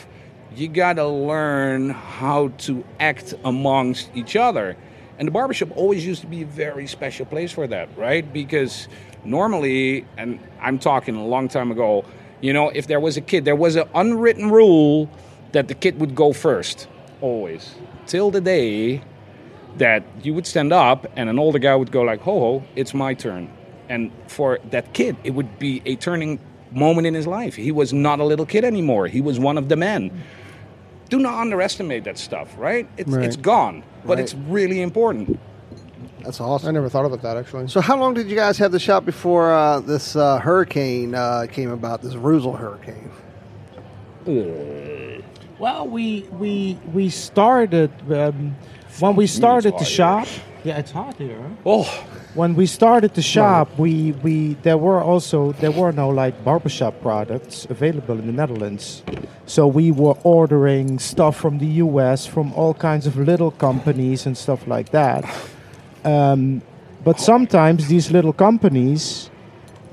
you 0.57 0.68
got 0.68 0.95
to 0.95 1.07
learn 1.07 1.91
how 1.91 2.49
to 2.59 2.84
act 2.99 3.34
amongst 3.45 4.11
each 4.14 4.36
other. 4.36 4.76
And 5.19 5.27
the 5.27 5.33
barbershop 5.33 5.77
always 5.77 6.07
used 6.07 6.21
to 6.21 6.29
be 6.29 6.43
a 6.43 6.47
very 6.47 6.87
special 6.87 7.27
place 7.27 7.51
for 7.51 7.66
that, 7.66 7.89
right? 7.97 8.33
Because 8.33 8.89
normally, 9.25 10.07
and 10.16 10.39
I'm 10.61 10.79
talking 10.79 11.16
a 11.16 11.27
long 11.27 11.49
time 11.49 11.73
ago, 11.73 12.05
you 12.41 12.53
know, 12.53 12.69
if 12.69 12.87
there 12.87 13.01
was 13.01 13.16
a 13.16 13.21
kid, 13.21 13.45
there 13.45 13.57
was 13.57 13.75
an 13.75 13.89
unwritten 13.95 14.51
rule 14.51 15.11
that 15.53 15.66
the 15.66 15.75
kid 15.75 15.99
would 15.99 16.14
go 16.14 16.33
first, 16.33 16.87
always, 17.21 17.75
till 18.07 18.31
the 18.31 18.41
day 18.41 19.03
that 19.77 20.05
you 20.23 20.35
would 20.35 20.47
stand 20.47 20.73
up 20.73 21.07
and 21.16 21.29
an 21.29 21.39
older 21.39 21.59
guy 21.59 21.75
would 21.75 21.91
go 21.91 22.03
like, 22.03 22.21
"Ho 22.21 22.39
ho, 22.39 22.62
it's 22.77 22.95
my 22.95 23.14
turn." 23.14 23.51
And 23.89 24.12
for 24.27 24.59
that 24.71 24.93
kid, 24.93 25.16
it 25.25 25.33
would 25.33 25.59
be 25.59 25.83
a 25.85 25.97
turning 25.97 26.39
moment 26.71 27.07
in 27.07 27.14
his 27.14 27.27
life. 27.27 27.57
He 27.57 27.73
was 27.73 27.93
not 27.93 28.21
a 28.21 28.25
little 28.25 28.47
kid 28.47 28.64
anymore. 28.64 29.09
He 29.09 29.21
was 29.21 29.41
one 29.41 29.59
of 29.59 29.69
the 29.69 29.77
men. 29.77 30.11
Do 31.09 31.19
not 31.19 31.41
underestimate 31.41 32.05
that 32.05 32.19
stuff, 32.19 32.55
right? 32.59 32.87
It's, 32.97 33.11
Right. 33.11 33.25
it's 33.25 33.37
gone, 33.37 33.83
but 34.05 34.17
Right. 34.17 34.19
it's 34.25 34.35
really 34.35 34.83
important. 34.83 35.39
that's 36.23 36.41
awesome. 36.41 36.69
I 36.69 36.73
never 36.73 36.89
thought 36.91 37.07
about 37.07 37.23
that 37.23 37.37
actually. 37.39 37.69
So, 37.69 37.81
how 37.81 37.97
long 37.99 38.13
did 38.13 38.29
you 38.29 38.37
guys 38.37 38.59
have 38.59 38.71
the 38.73 38.79
shop 38.79 39.05
before 39.07 39.51
uh, 39.55 39.81
this 39.81 40.15
uh, 40.17 40.39
hurricane 40.39 41.15
uh, 41.15 41.47
came 41.51 41.71
about? 41.71 42.03
This 42.03 42.15
Reuzel 42.15 42.59
hurricane. 42.59 43.11
Well, 45.59 45.89
we 45.89 46.27
we 46.39 46.79
we 46.93 47.09
started 47.09 47.91
um, 48.13 48.55
when 49.01 49.17
we 49.17 49.27
started 49.27 49.73
the 49.75 49.79
hot 49.79 49.87
shop. 49.87 50.29
Yeah, 50.65 50.77
it's 50.79 50.91
hot 50.91 51.15
here. 51.17 51.39
huh? 51.41 51.49
Oh, 51.65 52.05
when 52.39 52.55
we 52.55 52.66
started 52.66 53.14
the 53.14 53.22
shop, 53.22 53.68
we, 53.76 54.12
we 54.22 54.55
there 54.62 54.78
were 54.78 55.03
also 55.03 55.51
there 55.55 55.72
were 55.72 55.91
no 55.91 56.09
like 56.09 56.45
barbershop 56.45 56.95
products 57.03 57.66
available 57.68 58.16
in 58.16 58.26
the 58.28 58.32
Netherlands, 58.32 59.03
so 59.45 59.66
we 59.66 59.91
were 59.91 60.14
ordering 60.22 61.01
stuff 61.01 61.36
from 61.36 61.59
the 61.59 61.66
U.S. 61.84 62.26
from 62.26 62.53
all 62.55 62.74
kinds 62.74 63.09
of 63.09 63.16
little 63.16 63.51
companies 63.51 64.24
and 64.24 64.39
stuff 64.39 64.68
like 64.68 64.91
that. 64.91 65.24
Um, 66.05 66.62
but 67.03 67.18
sometimes 67.18 67.89
these 67.89 68.12
little 68.12 68.32
companies 68.32 69.30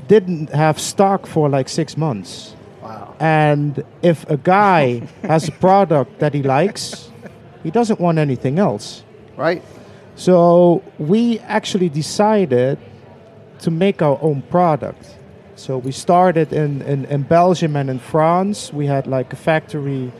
didn't 0.08 0.52
have 0.52 0.80
stock 0.80 1.26
for 1.26 1.50
like 1.50 1.68
six 1.68 1.98
months. 1.98 2.56
Wow. 2.80 3.16
And 3.20 3.84
if 4.04 4.30
a 4.30 4.38
guy 4.38 5.02
has 5.24 5.48
a 5.48 5.52
product 5.52 6.20
that 6.20 6.36
he 6.36 6.44
likes, 6.44 7.10
he 7.64 7.72
doesn't 7.72 8.00
want 8.00 8.20
anything 8.20 8.60
else. 8.60 9.04
Right. 9.36 9.64
So 10.16 10.84
we 10.98 11.40
actually 11.40 11.90
decided 11.90 12.80
to 13.60 13.72
make 13.72 14.02
our 14.02 14.18
own 14.22 14.42
product. 14.44 15.18
So 15.56 15.78
we 15.78 15.92
started 15.92 16.52
in, 16.54 16.82
in, 16.82 17.06
in 17.06 17.24
Belgium 17.24 17.76
and 17.76 17.90
in 17.90 18.00
France. 18.00 18.74
We 18.74 18.88
had 18.88 19.08
like 19.08 19.34
a 19.34 19.36
factory 19.36 20.12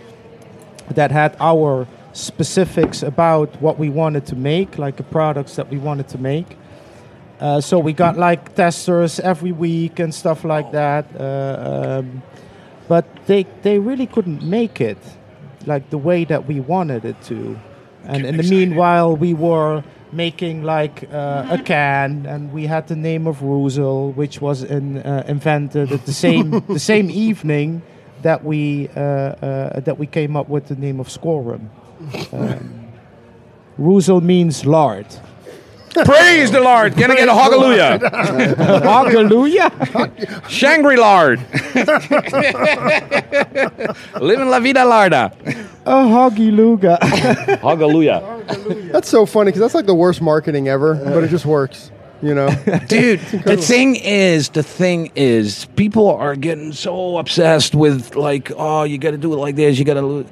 that 0.90 1.12
had 1.12 1.36
our 1.40 1.88
specifics 2.14 3.04
about 3.04 3.62
what 3.62 3.78
we 3.78 3.90
wanted 3.90 4.26
to 4.28 4.36
make, 4.36 4.78
like 4.78 4.96
the 4.98 5.04
products 5.04 5.56
that 5.56 5.70
we 5.70 5.78
wanted 5.78 6.08
to 6.10 6.18
make. 6.18 6.58
Uh, 7.40 7.60
so 7.60 7.80
we 7.80 7.92
got 7.92 8.18
like 8.18 8.56
testers 8.56 9.20
every 9.20 9.52
week 9.52 10.00
and 10.00 10.14
stuff 10.14 10.46
like 10.46 10.72
that. 10.72 11.06
Uh, 11.20 12.00
um, 12.00 12.24
but 12.88 13.06
they 13.26 13.46
they 13.64 13.80
really 13.80 14.08
couldn't 14.08 14.42
make 14.44 14.80
it 14.80 14.98
like 15.66 15.90
the 15.90 15.98
way 15.98 16.24
that 16.24 16.48
we 16.48 16.60
wanted 16.60 17.04
it 17.04 17.22
to. 17.24 17.60
And 18.08 18.26
in 18.26 18.38
the 18.38 18.44
meanwhile, 18.44 19.16
we 19.16 19.34
were 19.34 19.84
making 20.12 20.64
like 20.64 21.08
uh, 21.12 21.48
a 21.50 21.62
can, 21.62 22.26
and 22.26 22.52
we 22.54 22.66
had 22.68 22.88
the 22.88 22.96
name 22.96 23.28
of 23.28 23.40
Reuzel, 23.40 24.16
which 24.16 24.42
was 24.42 24.64
in, 24.64 24.98
uh, 24.98 25.24
invented 25.28 25.92
at 25.92 26.06
the 26.06 26.14
same 26.14 26.64
the 26.68 26.80
same 26.80 27.10
evening 27.10 27.82
that 28.22 28.44
we 28.44 28.90
uh, 28.96 29.00
uh, 29.00 29.80
that 29.82 29.98
we 29.98 30.08
came 30.08 30.36
up 30.36 30.50
with 30.50 30.68
the 30.68 30.76
name 30.76 31.00
of 31.00 31.08
Schorem. 31.08 31.70
Um, 32.34 32.82
Reuzel 33.80 34.22
means 34.22 34.66
lard. 34.66 35.06
Praise 36.04 36.52
the 36.52 36.60
Lord. 36.60 36.96
Can 36.98 37.12
I 37.12 37.16
get 37.16 37.30
a 37.30 37.34
hallelujah? 37.34 38.10
Hallelujah! 38.84 39.72
Shangri 40.50 40.98
Lard. 40.98 41.40
Living 44.22 44.50
la 44.50 44.60
vida 44.60 44.84
larda. 44.84 45.32
A 45.86 46.04
hoggy 46.04 46.54
luga. 46.54 46.98
Hallelujah. 47.62 48.44
That's 48.92 49.08
so 49.08 49.26
funny 49.26 49.50
because 49.50 49.62
that's 49.62 49.76
like 49.76 49.86
the 49.86 49.96
worst 49.96 50.22
marketing 50.22 50.68
ever, 50.68 50.96
but 50.96 51.24
it 51.24 51.30
just 51.30 51.46
works. 51.46 51.92
You 52.22 52.34
know, 52.34 52.50
Dude, 52.88 53.20
the 53.20 53.58
thing 53.58 53.98
is, 53.98 54.50
the 54.50 54.64
thing 54.64 55.12
is, 55.16 55.66
people 55.76 56.10
are 56.10 56.36
getting 56.36 56.74
so 56.74 57.18
obsessed 57.18 57.76
with 57.76 58.16
like, 58.16 58.52
oh, 58.56 58.84
you 58.84 58.98
got 58.98 59.12
to 59.12 59.18
do 59.18 59.34
it 59.34 59.38
like 59.38 59.56
this. 59.56 59.78
You 59.78 59.86
got 59.86 59.96
to. 59.96 60.26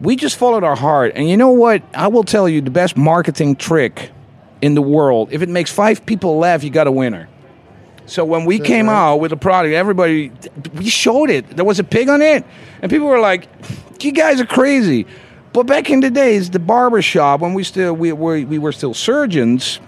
We 0.00 0.16
just 0.16 0.36
followed 0.36 0.62
our 0.62 0.76
heart, 0.76 1.12
and 1.16 1.28
you 1.28 1.36
know 1.36 1.50
what? 1.50 1.82
I 1.94 2.08
will 2.08 2.24
tell 2.24 2.48
you 2.48 2.60
the 2.60 2.70
best 2.70 2.96
marketing 2.96 3.56
trick 3.56 4.10
in 4.62 4.74
the 4.74 4.80
world. 4.80 5.28
If 5.32 5.42
it 5.42 5.48
makes 5.48 5.70
five 5.70 6.06
people 6.06 6.38
laugh, 6.38 6.64
you 6.64 6.70
got 6.70 6.86
a 6.86 6.92
winner. 6.92 7.28
So 8.06 8.24
when 8.24 8.44
we 8.46 8.58
came 8.58 8.88
out 8.88 9.16
with 9.16 9.32
a 9.32 9.36
product, 9.36 9.74
everybody 9.74 10.32
we 10.74 10.88
showed 10.88 11.30
it. 11.30 11.48
There 11.56 11.64
was 11.64 11.78
a 11.78 11.84
pig 11.84 12.08
on 12.08 12.22
it, 12.22 12.44
and 12.80 12.90
people 12.90 13.06
were 13.06 13.20
like, 13.20 13.48
"You 14.00 14.12
guys 14.12 14.40
are 14.40 14.46
crazy." 14.46 15.06
But 15.52 15.66
back 15.66 15.90
in 15.90 16.00
the 16.00 16.10
days, 16.10 16.50
the 16.50 16.58
barber 16.58 17.02
shop 17.02 17.40
when 17.40 17.54
we 17.54 17.62
still 17.62 17.92
we 17.94 18.12
were 18.12 18.40
we 18.44 18.58
were 18.58 18.72
still 18.72 18.94
surgeons. 18.94 19.80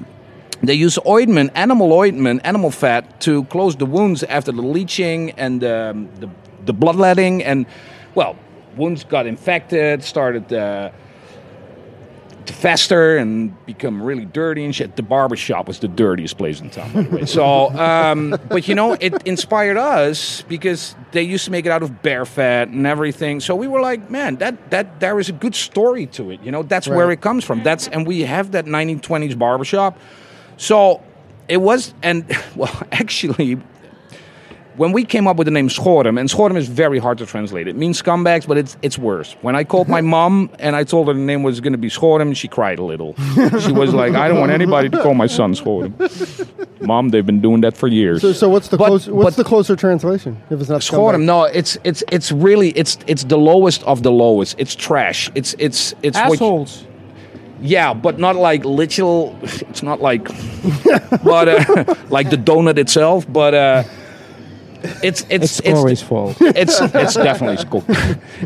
They 0.62 0.74
use 0.74 0.98
ointment, 1.06 1.50
animal 1.54 1.92
ointment, 1.92 2.42
animal 2.44 2.70
fat 2.70 3.20
to 3.22 3.44
close 3.44 3.76
the 3.76 3.86
wounds 3.86 4.22
after 4.22 4.52
the 4.52 4.62
leaching 4.62 5.32
and 5.32 5.64
um, 5.64 6.08
the 6.20 6.28
the 6.64 6.72
bloodletting, 6.72 7.42
and 7.42 7.66
well, 8.14 8.36
wounds 8.76 9.04
got 9.04 9.26
infected, 9.26 10.02
started. 10.02 10.52
Uh, 10.52 10.90
fester 12.52 13.16
and 13.16 13.54
become 13.66 14.02
really 14.02 14.24
dirty 14.24 14.64
and 14.64 14.74
shit. 14.74 14.96
The 14.96 15.02
barber 15.02 15.36
shop 15.36 15.66
was 15.68 15.78
the 15.78 15.88
dirtiest 15.88 16.36
place 16.36 16.60
in 16.60 16.70
town, 16.70 16.92
by 16.92 17.02
the 17.02 17.16
way. 17.16 17.24
So, 17.26 17.70
um, 17.70 18.38
but 18.48 18.68
you 18.68 18.74
know, 18.74 18.92
it 18.92 19.26
inspired 19.26 19.76
us 19.76 20.42
because 20.42 20.94
they 21.12 21.22
used 21.22 21.44
to 21.46 21.50
make 21.50 21.66
it 21.66 21.72
out 21.72 21.82
of 21.82 22.02
bear 22.02 22.24
fat 22.24 22.68
and 22.68 22.86
everything. 22.86 23.40
So 23.40 23.56
we 23.56 23.66
were 23.68 23.80
like, 23.80 24.10
man, 24.10 24.36
that 24.36 24.70
that 24.70 25.00
there 25.00 25.18
is 25.18 25.28
a 25.28 25.32
good 25.32 25.54
story 25.54 26.06
to 26.06 26.30
it. 26.30 26.42
You 26.42 26.52
know, 26.52 26.62
that's 26.62 26.88
where 26.88 27.10
it 27.10 27.20
comes 27.20 27.44
from. 27.44 27.62
That's 27.62 27.88
and 27.88 28.06
we 28.06 28.22
have 28.22 28.52
that 28.52 28.66
1920s 28.66 29.38
barber 29.38 29.64
shop. 29.64 29.98
So 30.56 31.02
it 31.48 31.58
was, 31.58 31.94
and 32.02 32.24
well, 32.56 32.82
actually, 32.92 33.60
when 34.76 34.92
we 34.92 35.04
came 35.04 35.26
up 35.28 35.36
with 35.36 35.46
the 35.46 35.50
name 35.50 35.68
Schorem, 35.68 36.18
and 36.18 36.28
Schorem 36.28 36.56
is 36.56 36.68
very 36.68 36.98
hard 36.98 37.18
to 37.18 37.26
translate. 37.26 37.68
It 37.68 37.76
means 37.76 38.02
scumbags, 38.02 38.46
but 38.46 38.56
it's 38.58 38.76
it's 38.82 38.98
worse. 38.98 39.36
When 39.42 39.54
I 39.56 39.64
called 39.64 39.88
my 39.88 40.00
mom 40.16 40.50
and 40.58 40.74
I 40.76 40.84
told 40.84 41.08
her 41.08 41.14
the 41.14 41.20
name 41.20 41.42
was 41.42 41.60
going 41.60 41.72
to 41.72 41.78
be 41.78 41.88
Schorem, 41.88 42.34
she 42.34 42.48
cried 42.48 42.78
a 42.78 42.84
little. 42.84 43.14
She 43.60 43.72
was 43.72 43.94
like, 43.94 44.14
"I 44.14 44.28
don't 44.28 44.40
want 44.40 44.52
anybody 44.52 44.88
to 44.88 45.02
call 45.02 45.14
my 45.14 45.26
son 45.28 45.54
Schorem." 45.54 45.92
Mom, 46.80 47.08
they've 47.10 47.24
been 47.26 47.40
doing 47.40 47.60
that 47.62 47.76
for 47.76 47.88
years. 47.88 48.20
so 48.22 48.32
so 48.32 48.48
what's 48.48 48.68
the 48.68 48.76
But- 48.76 48.86
close, 48.88 49.08
what's 49.08 49.36
but- 49.36 49.42
the 49.42 49.48
closer 49.48 49.76
translation 49.76 50.36
if 50.50 50.60
it's 50.60 50.68
not 50.70 50.80
Schorem, 50.82 51.22
no, 51.24 51.44
it's 51.44 51.78
it's 51.84 52.02
it's 52.10 52.32
really 52.32 52.70
it's 52.70 52.98
it's 53.06 53.24
the 53.24 53.38
lowest 53.38 53.82
of 53.84 54.02
the 54.02 54.10
lowest. 54.12 54.56
It's 54.58 54.74
trash. 54.74 55.30
It's 55.34 55.54
it's 55.58 55.94
it's 56.02 56.16
what 56.18 56.28
you- 56.28 56.34
Assholes. 56.34 56.84
yeah, 57.62 57.94
but 57.94 58.18
not 58.18 58.36
like 58.36 58.64
literal. 58.64 59.36
It's 59.42 59.82
not 59.82 60.00
like, 60.02 60.24
but 61.24 61.48
uh, 61.48 61.94
like 62.10 62.28
the 62.30 62.36
donut 62.36 62.76
itself. 62.78 63.24
But 63.32 63.54
uh, 63.54 63.82
it's 65.02 65.26
it's 65.28 65.60
It's 65.60 65.80
Corey's 65.80 66.02
fault. 66.02 66.36
it's 66.40 66.80
it's 66.80 67.14
definitely 67.14 67.56
school. 67.56 67.84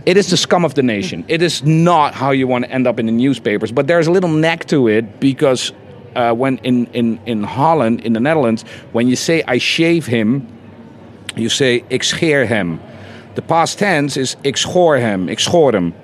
It 0.07 0.17
is 0.17 0.31
the 0.31 0.37
scum 0.37 0.65
of 0.65 0.75
the 0.75 0.83
nation. 0.83 1.25
It 1.29 1.43
is 1.43 1.63
not 1.63 2.15
how 2.15 2.31
you 2.31 2.47
want 2.47 2.65
to 2.65 2.71
end 2.71 2.87
up 2.87 2.99
in 2.99 3.07
the 3.07 3.13
newspapers. 3.13 3.73
But 3.73 3.87
there's 3.87 4.07
a 4.07 4.13
little 4.13 4.31
neck 4.31 4.67
to 4.67 4.89
it 4.89 5.21
because 5.21 5.73
uh, 6.15 6.33
when 6.33 6.59
in, 6.59 6.87
in 6.93 7.19
in 7.27 7.43
Holland, 7.43 8.01
in 8.01 8.13
the 8.13 8.21
Netherlands, 8.21 8.65
when 8.93 9.09
you 9.09 9.17
say 9.17 9.43
I 9.47 9.59
shave 9.59 10.07
him, 10.07 10.47
you 11.37 11.49
say 11.49 11.85
ik 11.91 12.03
scheer 12.03 12.47
hem. 12.47 12.81
The 13.35 13.43
past 13.43 13.79
tense 13.79 14.21
is 14.21 14.37
ik 14.43 14.57
schoor 14.57 14.97
hem, 14.97 15.29
ik 15.29 15.39
schoor 15.39 15.73
hem. 15.73 15.95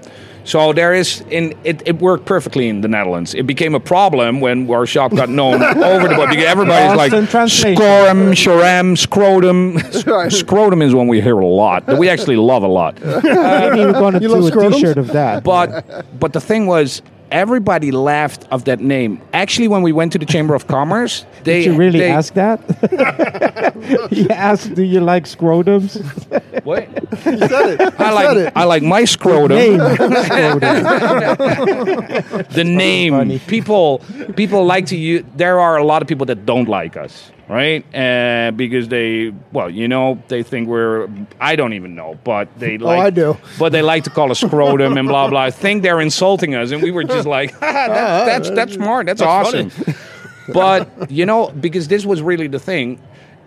So 0.45 0.73
there 0.75 0.93
is 0.93 1.23
in 1.31 1.55
it, 1.65 1.83
it 1.87 1.99
worked 2.01 2.27
perfectly 2.27 2.69
in 2.69 2.83
the 2.83 2.89
Netherlands. 2.89 3.35
It 3.35 3.47
became 3.47 3.75
a 3.75 3.81
problem 3.81 4.41
when 4.41 4.71
our 4.71 4.85
shop 4.87 5.15
got 5.15 5.29
known 5.31 5.63
over 5.63 6.07
the 6.09 6.17
world. 6.19 6.31
everybody's 6.37 6.97
Lost 6.97 7.13
like 7.13 7.31
translation. 7.31 7.77
scorum, 7.77 8.33
sharam, 8.33 8.99
scrotum. 8.99 9.79
scrotum 10.31 10.83
is 10.83 10.95
one 10.95 11.09
we 11.09 11.21
hear 11.23 11.39
a 11.39 11.47
lot. 11.47 11.87
That 11.87 11.99
we 11.99 12.09
actually 12.11 12.37
love 12.37 12.63
a 12.63 12.69
lot. 12.69 12.95
Maybe 13.03 13.25
we're 13.25 13.93
going 13.93 14.15
to 14.15 14.21
You 14.21 14.29
do 14.29 14.37
love 14.37 14.53
a 14.53 14.57
scrotums? 14.57 14.75
T-shirt 14.75 14.99
of 14.99 15.09
that. 15.09 15.45
But 15.45 16.05
but 16.21 16.33
the 16.35 16.41
thing 16.41 16.67
was, 16.67 17.01
everybody 17.31 17.91
laughed 17.91 18.47
of 18.51 18.65
that 18.65 18.81
name. 18.81 19.21
Actually, 19.33 19.69
when 19.69 19.83
we 19.83 19.93
went 19.93 20.13
to 20.13 20.19
the 20.19 20.27
Chamber 20.27 20.55
of 20.55 20.67
Commerce, 20.77 21.25
they 21.45 21.65
Did 21.65 21.73
you 21.73 21.77
really 21.79 21.99
they, 22.01 22.11
ask 22.11 22.35
that? 22.35 22.61
he 24.11 24.29
asked, 24.31 24.75
do 24.75 24.83
you 24.83 25.01
like 25.01 25.25
scrotums? 25.25 26.01
What? 26.65 26.89
You 27.27 27.39
said 27.47 27.79
it. 27.79 28.01
I 28.01 28.11
like 28.11 28.37
it. 28.39 28.53
I 28.57 28.65
like 28.65 28.83
my 28.83 29.05
scrotum. 29.05 29.59
Name. 29.59 29.77
The 32.49 32.65
name. 32.65 33.39
People 33.41 34.01
people 34.35 34.65
like 34.65 34.87
to 34.87 34.97
use. 34.97 35.25
There 35.37 35.61
are 35.61 35.77
a 35.77 35.85
lot 35.85 36.01
of 36.01 36.09
people 36.09 36.25
that 36.27 36.47
don't 36.47 36.67
like 36.67 36.97
us, 36.97 37.31
right? 37.49 37.85
Uh, 37.95 38.51
because 38.53 38.89
they, 38.89 39.33
well, 39.53 39.71
you 39.71 39.89
know, 39.89 40.23
they 40.29 40.43
think 40.43 40.69
we're. 40.69 41.09
I 41.41 41.57
don't 41.57 41.73
even 41.73 41.95
know, 41.95 42.19
but 42.25 42.49
they 42.59 42.79
like. 42.79 42.95
Oh, 42.95 43.07
I 43.07 43.11
do. 43.11 43.37
But 43.59 43.73
they 43.73 43.83
like 43.83 44.05
to 44.05 44.11
call 44.11 44.31
us 44.31 44.41
scrotum 44.41 44.97
and 44.97 45.09
blah 45.09 45.29
blah. 45.29 45.43
I 45.43 45.51
think 45.51 45.83
they're 45.83 46.01
insulting 46.01 46.55
us, 46.55 46.71
and 46.71 46.83
we 46.83 46.91
were 46.91 47.05
just 47.05 47.27
like, 47.27 47.59
that, 47.61 47.89
that's 48.27 48.51
that's 48.51 48.75
smart. 48.75 49.07
That's, 49.07 49.21
awesome. 49.21 49.71
but 50.53 51.11
you 51.11 51.27
know, 51.27 51.51
because 51.51 51.89
this 51.89 52.07
was 52.07 52.23
really 52.23 52.47
the 52.47 52.61
thing. 52.61 53.01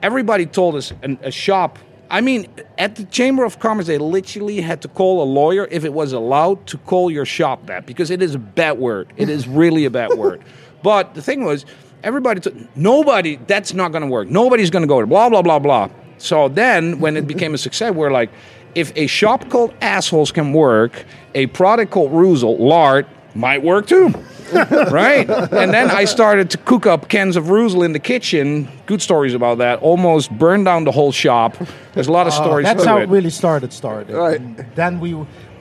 Everybody 0.03 0.45
told 0.45 0.75
us 0.75 0.93
an, 1.01 1.17
a 1.23 1.31
shop. 1.31 1.79
I 2.09 2.21
mean, 2.21 2.47
at 2.77 2.95
the 2.95 3.03
Chamber 3.05 3.43
of 3.43 3.59
Commerce, 3.59 3.87
they 3.87 3.97
literally 3.97 4.61
had 4.61 4.81
to 4.83 4.87
call 4.87 5.21
a 5.21 5.25
lawyer 5.25 5.67
if 5.71 5.83
it 5.83 5.91
was 5.91 6.13
allowed 6.13 6.65
to 6.67 6.77
call 6.77 7.11
your 7.11 7.25
shop 7.25 7.65
that 7.65 7.85
because 7.85 8.11
it 8.11 8.21
is 8.21 8.35
a 8.35 8.39
bad 8.39 8.77
word. 8.77 9.11
It 9.17 9.29
is 9.29 9.47
really 9.47 9.85
a 9.85 9.89
bad 9.89 10.13
word. 10.17 10.41
But 10.83 11.15
the 11.15 11.21
thing 11.21 11.43
was, 11.43 11.65
everybody, 12.03 12.39
took 12.39 12.55
nobody, 12.75 13.37
that's 13.47 13.73
not 13.73 13.91
going 13.91 14.03
to 14.03 14.07
work. 14.07 14.29
Nobody's 14.29 14.69
going 14.69 14.83
to 14.83 14.87
go 14.87 14.97
there, 14.97 15.05
blah, 15.05 15.29
blah, 15.29 15.41
blah, 15.41 15.59
blah. 15.59 15.89
So 16.17 16.49
then 16.49 16.99
when 16.99 17.15
it 17.17 17.27
became 17.27 17.53
a 17.53 17.57
success, 17.57 17.93
we're 17.93 18.11
like, 18.11 18.29
if 18.75 18.91
a 18.95 19.07
shop 19.07 19.49
called 19.49 19.73
Assholes 19.81 20.31
can 20.31 20.53
work, 20.53 21.05
a 21.35 21.47
product 21.47 21.91
called 21.91 22.11
Reuzel, 22.11 22.59
lard, 22.59 23.07
might 23.35 23.63
work 23.63 23.87
too. 23.87 24.13
right? 24.53 25.29
And 25.29 25.73
then 25.73 25.91
I 25.91 26.05
started 26.05 26.49
to 26.51 26.57
cook 26.57 26.85
up 26.85 27.09
cans 27.09 27.35
of 27.35 27.45
Reuzel 27.45 27.83
in 27.83 27.91
the 27.91 27.99
kitchen. 27.99 28.69
Good 28.85 29.01
stories 29.01 29.33
about 29.33 29.57
that. 29.57 29.79
Almost 29.81 30.31
burned 30.31 30.65
down 30.65 30.85
the 30.85 30.91
whole 30.91 31.11
shop. 31.11 31.57
There's 31.93 32.07
a 32.07 32.11
lot 32.11 32.27
of 32.27 32.33
oh, 32.33 32.43
stories 32.43 32.63
That's 32.65 32.85
how 32.85 32.97
it. 32.97 33.03
it 33.03 33.09
really 33.09 33.29
started. 33.29 33.73
Started. 33.73 34.15
Right. 34.15 34.39
And 34.39 34.65
then 34.75 34.99
we, 34.99 35.11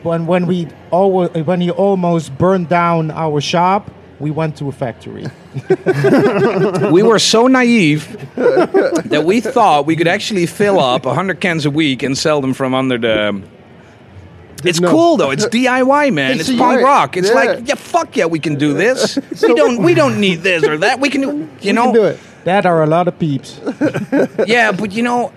when 0.02 0.26
when 0.26 0.46
we 0.46 0.68
always 0.90 1.30
when 1.30 1.60
he 1.60 1.70
almost 1.70 2.38
burned 2.38 2.68
down 2.68 3.10
our 3.10 3.40
shop, 3.40 3.90
We 4.18 4.30
went 4.30 4.56
to 4.58 4.68
a 4.68 4.72
factory. 4.72 5.26
we 6.90 7.02
were 7.02 7.18
so 7.18 7.46
naive 7.48 8.16
that 8.34 9.22
we 9.24 9.40
thought 9.40 9.84
we 9.84 9.94
could 9.94 10.08
actually 10.08 10.46
fill 10.46 10.80
up 10.80 11.04
100 11.04 11.40
cans 11.40 11.66
a 11.66 11.70
week 11.70 12.02
and 12.02 12.16
sell 12.16 12.40
them 12.40 12.54
from 12.54 12.74
under 12.74 12.96
the. 12.98 13.42
It's 14.64 14.80
know. 14.80 14.90
cool 14.90 15.16
though. 15.18 15.30
It's 15.32 15.46
DIY, 15.46 16.14
man. 16.14 16.40
It's 16.40 16.48
It's 16.48 16.58
punk 16.58 16.82
rock. 16.82 17.16
It's 17.16 17.28
Yeah. 17.28 17.34
like, 17.34 17.68
yeah, 17.68 17.74
fuck 17.74 18.16
yeah, 18.16 18.24
we 18.24 18.38
can 18.38 18.56
do 18.56 18.72
this. 18.72 19.18
we 19.42 19.54
don't, 19.54 19.82
we 19.82 19.92
don't 19.94 20.18
need 20.18 20.36
this 20.42 20.64
or 20.64 20.78
that. 20.78 20.98
We 20.98 21.10
can 21.10 21.20
do, 21.20 21.48
you 21.60 21.74
know. 21.74 21.84
can 21.84 21.94
do 21.94 22.04
it. 22.04 22.18
That 22.44 22.64
are 22.64 22.82
a 22.82 22.86
lot 22.86 23.06
of 23.08 23.18
peeps. 23.18 23.60
yeah, 24.46 24.72
but 24.72 24.92
you 24.92 25.02
know, 25.02 25.32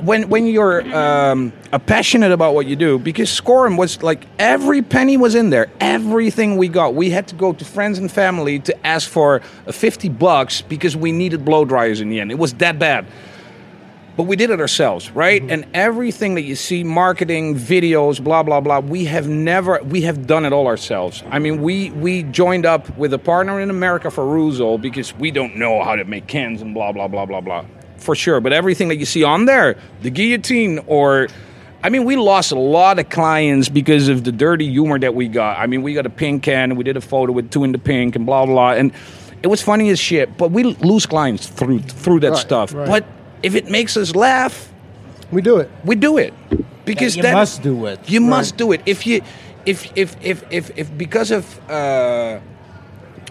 when 0.00 0.28
when 0.28 0.46
you're 0.46 0.82
um, 0.96 1.52
passionate 1.86 2.32
about 2.32 2.54
what 2.54 2.66
you 2.66 2.76
do, 2.76 2.98
because 2.98 3.28
Schorem 3.28 3.76
was 3.76 4.02
like 4.02 4.26
every 4.38 4.82
penny 4.82 5.16
was 5.16 5.34
in 5.34 5.50
there, 5.50 5.68
everything 5.80 6.56
we 6.56 6.68
got. 6.68 6.94
We 6.94 7.10
had 7.10 7.28
to 7.28 7.34
go 7.34 7.52
to 7.52 7.64
friends 7.64 7.98
and 7.98 8.10
family 8.10 8.58
to 8.60 8.86
ask 8.86 9.08
for 9.08 9.40
uh, 9.66 9.72
fifty 9.72 10.08
bucks 10.08 10.62
because 10.62 10.96
we 10.96 11.12
needed 11.12 11.44
blow 11.44 11.64
dryers 11.64 12.00
in 12.00 12.08
the 12.08 12.20
end. 12.20 12.30
It 12.30 12.38
was 12.38 12.54
that 12.54 12.78
bad. 12.78 13.06
But 14.16 14.24
we 14.24 14.34
did 14.34 14.50
it 14.50 14.58
ourselves, 14.58 15.12
right? 15.12 15.40
And 15.48 15.64
everything 15.74 16.34
that 16.34 16.42
you 16.42 16.56
see, 16.56 16.82
marketing, 16.82 17.54
videos, 17.54 18.20
blah 18.20 18.42
blah 18.42 18.60
blah, 18.60 18.80
we 18.80 19.04
have 19.04 19.28
never, 19.28 19.80
we 19.84 20.00
have 20.00 20.26
done 20.26 20.44
it 20.44 20.52
all 20.52 20.66
ourselves. 20.66 21.22
I 21.30 21.38
mean, 21.38 21.62
we 21.62 21.92
we 21.92 22.24
joined 22.24 22.66
up 22.66 22.98
with 22.98 23.14
a 23.14 23.18
partner 23.18 23.60
in 23.60 23.70
America 23.70 24.10
for 24.10 24.24
Reuzel 24.24 24.80
because 24.80 25.14
we 25.14 25.30
don't 25.30 25.54
know 25.54 25.84
how 25.84 25.94
to 25.94 26.04
make 26.04 26.26
cans 26.26 26.62
and 26.62 26.74
blah 26.74 26.90
blah 26.90 27.06
blah 27.06 27.26
blah 27.26 27.40
blah, 27.40 27.64
for 27.98 28.14
sure. 28.14 28.40
But 28.40 28.52
everything 28.52 28.88
that 28.88 28.96
you 28.96 29.04
see 29.04 29.22
on 29.24 29.44
there, 29.44 29.76
the 30.02 30.10
guillotine, 30.10 30.80
or 30.86 31.28
I 31.82 31.90
mean, 31.90 32.04
we 32.04 32.16
lost 32.16 32.50
a 32.52 32.58
lot 32.58 32.98
of 32.98 33.08
clients 33.08 33.68
because 33.68 34.08
of 34.08 34.24
the 34.24 34.32
dirty 34.32 34.68
humor 34.70 34.98
that 34.98 35.14
we 35.14 35.28
got. 35.28 35.58
I 35.58 35.66
mean, 35.66 35.82
we 35.82 35.94
got 35.94 36.06
a 36.06 36.10
pink 36.10 36.42
can, 36.42 36.70
and 36.70 36.76
we 36.78 36.84
did 36.84 36.96
a 36.96 37.00
photo 37.00 37.32
with 37.32 37.50
two 37.50 37.64
in 37.64 37.72
the 37.72 37.78
pink, 37.78 38.16
and 38.16 38.26
blah 38.26 38.44
blah 38.46 38.54
blah, 38.54 38.72
and 38.72 38.92
it 39.42 39.46
was 39.48 39.62
funny 39.62 39.90
as 39.90 39.98
shit. 40.00 40.36
But 40.36 40.50
we 40.50 40.64
lose 40.64 41.06
clients 41.06 41.46
through 41.46 41.80
through 41.80 42.20
that 42.20 42.36
stuff. 42.36 42.74
right. 42.74 42.88
But 42.88 43.04
if 43.42 43.54
it 43.54 43.70
makes 43.70 43.96
us 43.96 44.14
laugh, 44.16 44.72
We 45.30 45.42
do 45.42 45.58
it. 45.58 45.70
we 45.84 45.94
do 45.94 46.18
it 46.18 46.34
because 46.84 47.14
you 47.16 47.22
that- 47.22 47.34
must 47.34 47.62
do 47.62 47.86
it. 47.86 48.00
You 48.10 48.20
must 48.20 48.56
do 48.56 48.72
it. 48.72 48.80
If 48.86 49.06
you, 49.06 49.20
if 49.66 49.86
if 49.96 50.16
if 50.22 50.42
if, 50.50 50.70
if 50.76 50.98
because 50.98 51.30
of 51.30 51.44
uh, 51.70 52.40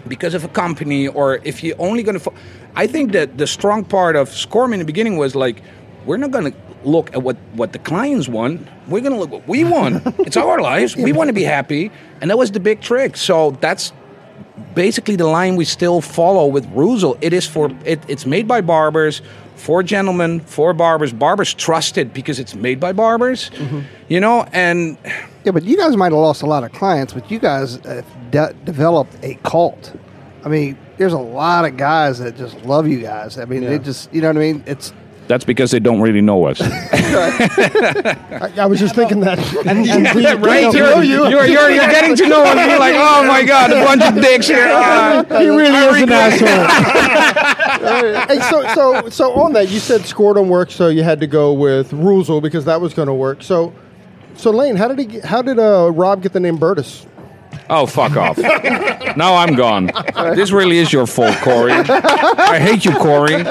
because 0.06 0.34
of 0.34 0.44
a 0.44 0.48
company 0.48 1.08
or 1.08 1.40
if 1.44 1.62
you're 1.62 1.76
only 1.78 2.02
going 2.02 2.14
to, 2.14 2.20
fo- 2.20 2.34
I 2.74 2.86
think 2.86 3.12
that 3.12 3.38
the 3.38 3.46
strong 3.46 3.84
part 3.84 4.16
of 4.16 4.30
Schorem 4.30 4.72
in 4.72 4.78
the 4.78 4.84
beginning 4.84 5.16
was 5.16 5.34
like, 5.34 5.62
we're 6.04 6.16
not 6.16 6.30
going 6.30 6.52
to 6.52 6.58
look 6.84 7.12
at 7.12 7.22
what 7.22 7.36
what 7.52 7.72
the 7.72 7.78
clients 7.78 8.28
want. 8.28 8.66
We're 8.86 9.00
going 9.00 9.12
to 9.12 9.18
look 9.18 9.30
what 9.30 9.46
we 9.48 9.64
want. 9.64 10.02
it's 10.20 10.36
our 10.36 10.60
lives. 10.60 10.96
We 10.96 11.12
want 11.12 11.28
to 11.28 11.34
be 11.34 11.42
happy, 11.42 11.90
and 12.20 12.30
that 12.30 12.38
was 12.38 12.52
the 12.52 12.60
big 12.60 12.80
trick. 12.80 13.16
So 13.16 13.52
that's 13.60 13.92
basically 14.74 15.16
the 15.16 15.26
line 15.26 15.56
we 15.56 15.64
still 15.64 16.00
follow 16.00 16.46
with 16.46 16.66
Reuzel. 16.68 17.18
It 17.20 17.32
is 17.32 17.46
for 17.46 17.70
it, 17.84 18.02
it's 18.08 18.26
made 18.26 18.48
by 18.48 18.60
barbers, 18.60 19.22
for 19.56 19.82
gentlemen, 19.82 20.40
for 20.40 20.72
barbers. 20.72 21.12
Barbers 21.12 21.54
trust 21.54 21.98
it 21.98 22.14
because 22.14 22.38
it's 22.38 22.54
made 22.54 22.80
by 22.80 22.92
barbers. 22.92 23.50
Mm-hmm. 23.50 23.80
You 24.08 24.20
know, 24.20 24.46
and 24.52 24.96
Yeah, 25.48 25.52
but 25.52 25.64
you 25.64 25.78
guys 25.78 25.96
might 25.96 26.12
have 26.12 26.20
lost 26.20 26.42
a 26.42 26.46
lot 26.46 26.62
of 26.62 26.72
clients, 26.72 27.14
but 27.14 27.30
you 27.30 27.38
guys 27.38 27.76
have 27.86 28.04
de- 28.30 28.52
developed 28.64 29.16
a 29.22 29.36
cult. 29.44 29.96
I 30.44 30.48
mean, 30.50 30.76
there's 30.98 31.14
a 31.14 31.18
lot 31.18 31.64
of 31.64 31.78
guys 31.78 32.18
that 32.18 32.36
just 32.36 32.62
love 32.66 32.86
you 32.86 33.00
guys. 33.00 33.38
I 33.38 33.46
mean, 33.46 33.62
they 33.64 33.78
just, 33.78 34.12
you 34.12 34.20
know 34.20 34.28
what 34.28 34.36
I 34.36 34.40
mean? 34.40 34.62
It's 34.66 34.92
that's 35.26 35.46
because 35.46 35.70
they 35.70 35.78
don't 35.80 36.02
really 36.02 36.20
know 36.20 36.44
us. 36.44 36.60
I, 36.62 38.52
I 38.58 38.66
was 38.66 38.78
just 38.78 38.94
thinking 38.94 39.20
that. 39.20 39.38
And, 39.66 39.88
and 39.88 40.14
we, 40.14 40.26
right? 40.26 40.70
You're, 40.74 40.90
don't- 40.90 41.06
you're, 41.08 41.30
you're, 41.30 41.46
you're 41.46 41.68
getting 41.78 42.14
to 42.16 42.28
know 42.28 42.44
us. 42.44 42.68
You're 42.68 42.78
like, 42.78 42.94
oh 42.94 43.24
my 43.26 43.42
god, 43.42 43.70
a 43.72 43.82
bunch 43.86 44.02
of 44.02 44.16
dicks 44.22 44.48
here. 44.48 44.68
Ah. 44.70 45.24
he 45.30 45.48
really 45.48 45.68
is 45.68 46.02
an 46.02 46.12
asshole. 46.12 46.66
hey, 48.36 48.40
so 48.50 48.66
so 48.74 49.08
so 49.08 49.32
on 49.40 49.54
that, 49.54 49.70
you 49.70 49.78
said 49.78 50.02
Schorem 50.02 50.48
worked, 50.48 50.72
so 50.72 50.88
you 50.88 51.02
had 51.02 51.20
to 51.20 51.26
go 51.26 51.54
with 51.54 51.90
Reuzel 51.92 52.42
because 52.42 52.66
that 52.66 52.82
was 52.82 52.92
going 52.92 53.08
to 53.08 53.14
work. 53.14 53.42
So 53.42 53.72
so 54.38 54.52
Leen, 54.52 54.76
how 54.76 54.88
did 54.88 54.98
he? 54.98 55.04
Get, 55.04 55.24
how 55.24 55.42
did 55.42 55.58
uh, 55.58 55.90
Rob 55.92 56.22
get 56.22 56.32
the 56.32 56.40
name 56.40 56.58
Bertus? 56.58 57.06
Oh, 57.70 57.84
fuck 57.86 58.16
off. 58.16 58.38
now 59.16 59.34
I'm 59.34 59.54
gone. 59.54 59.90
This 60.34 60.52
really 60.52 60.78
is 60.78 60.92
your 60.92 61.06
fault, 61.06 61.36
Corey. 61.42 61.72
I 61.72 62.58
hate 62.58 62.84
you, 62.84 62.92
Corey. 62.92 63.44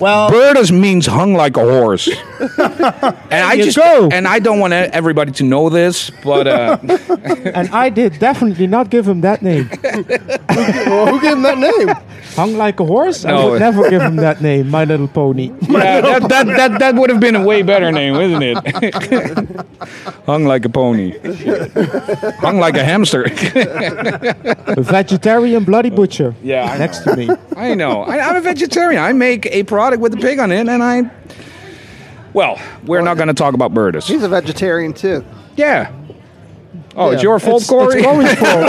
Well, 0.00 0.30
Bertus 0.30 0.72
means 0.72 1.06
hung 1.06 1.34
like 1.34 1.56
a 1.56 1.60
horse. 1.60 2.08
and 2.40 3.32
I 3.32 3.56
just 3.56 3.76
go. 3.76 4.08
and 4.10 4.26
I 4.26 4.38
don't 4.38 4.58
want 4.58 4.72
everybody 4.72 5.30
to 5.32 5.44
know 5.44 5.68
this, 5.68 6.10
but 6.24 6.46
uh, 6.46 6.78
and 7.54 7.68
I 7.68 7.90
did 7.90 8.18
definitely 8.18 8.66
not 8.66 8.88
give 8.90 9.06
him 9.06 9.20
that 9.20 9.42
name. 9.42 9.70
Well, 10.90 11.06
who 11.06 11.20
gave 11.20 11.32
him 11.34 11.42
that 11.42 11.58
name? 11.58 11.88
Hung 12.34 12.56
like 12.56 12.80
a 12.80 12.84
horse? 12.84 13.24
I 13.24 13.44
would 13.44 13.60
never 13.60 13.88
give 13.88 14.02
him 14.02 14.16
that 14.16 14.40
name, 14.42 14.68
My 14.68 14.84
Little 14.84 15.06
Pony. 15.08 15.52
yeah, 15.62 16.00
that, 16.00 16.28
that, 16.28 16.46
that, 16.46 16.78
that 16.80 16.94
would 16.96 17.10
have 17.10 17.20
been 17.20 17.36
a 17.36 17.44
way 17.44 17.62
better 17.62 17.92
name, 17.92 18.16
isn't 18.16 18.42
it? 18.42 19.66
hung 20.26 20.44
like 20.44 20.64
a 20.64 20.68
pony. 20.68 21.18
hung 22.40 22.58
like 22.58 22.76
a 22.76 22.84
hamster. 22.84 23.24
A 23.24 24.82
vegetarian 24.82 25.64
bloody 25.64 25.90
butcher. 25.90 26.34
Yeah, 26.42 26.64
I 26.64 26.78
next 26.78 26.98
to 27.00 27.16
me. 27.16 27.30
I 27.56 27.74
know. 27.74 28.02
I, 28.02 28.18
I'm 28.18 28.36
a 28.36 28.40
vegetarian. 28.40 29.02
I 29.02 29.12
make 29.12 29.46
a 29.46 29.62
product 29.64 29.89
with 29.98 30.14
a 30.14 30.18
pig 30.18 30.38
on 30.38 30.52
it, 30.52 30.68
and 30.68 30.82
I. 30.82 31.10
Well, 32.32 32.60
we're 32.86 33.00
not 33.02 33.16
going 33.16 33.26
to 33.28 33.34
talk 33.34 33.54
about 33.54 33.74
Bertus. 33.74 34.06
he's 34.06 34.22
a 34.22 34.28
vegetarian 34.28 34.92
too. 34.92 35.24
Yeah. 35.56 35.90
Oh, 36.96 37.10
it's 37.10 37.22
your 37.22 37.38
fault, 37.40 37.62
It's- 37.62 37.68
Corey. 37.68 38.02
It's 38.02 38.06
Corey's 38.06 38.34
fault. 38.38 38.66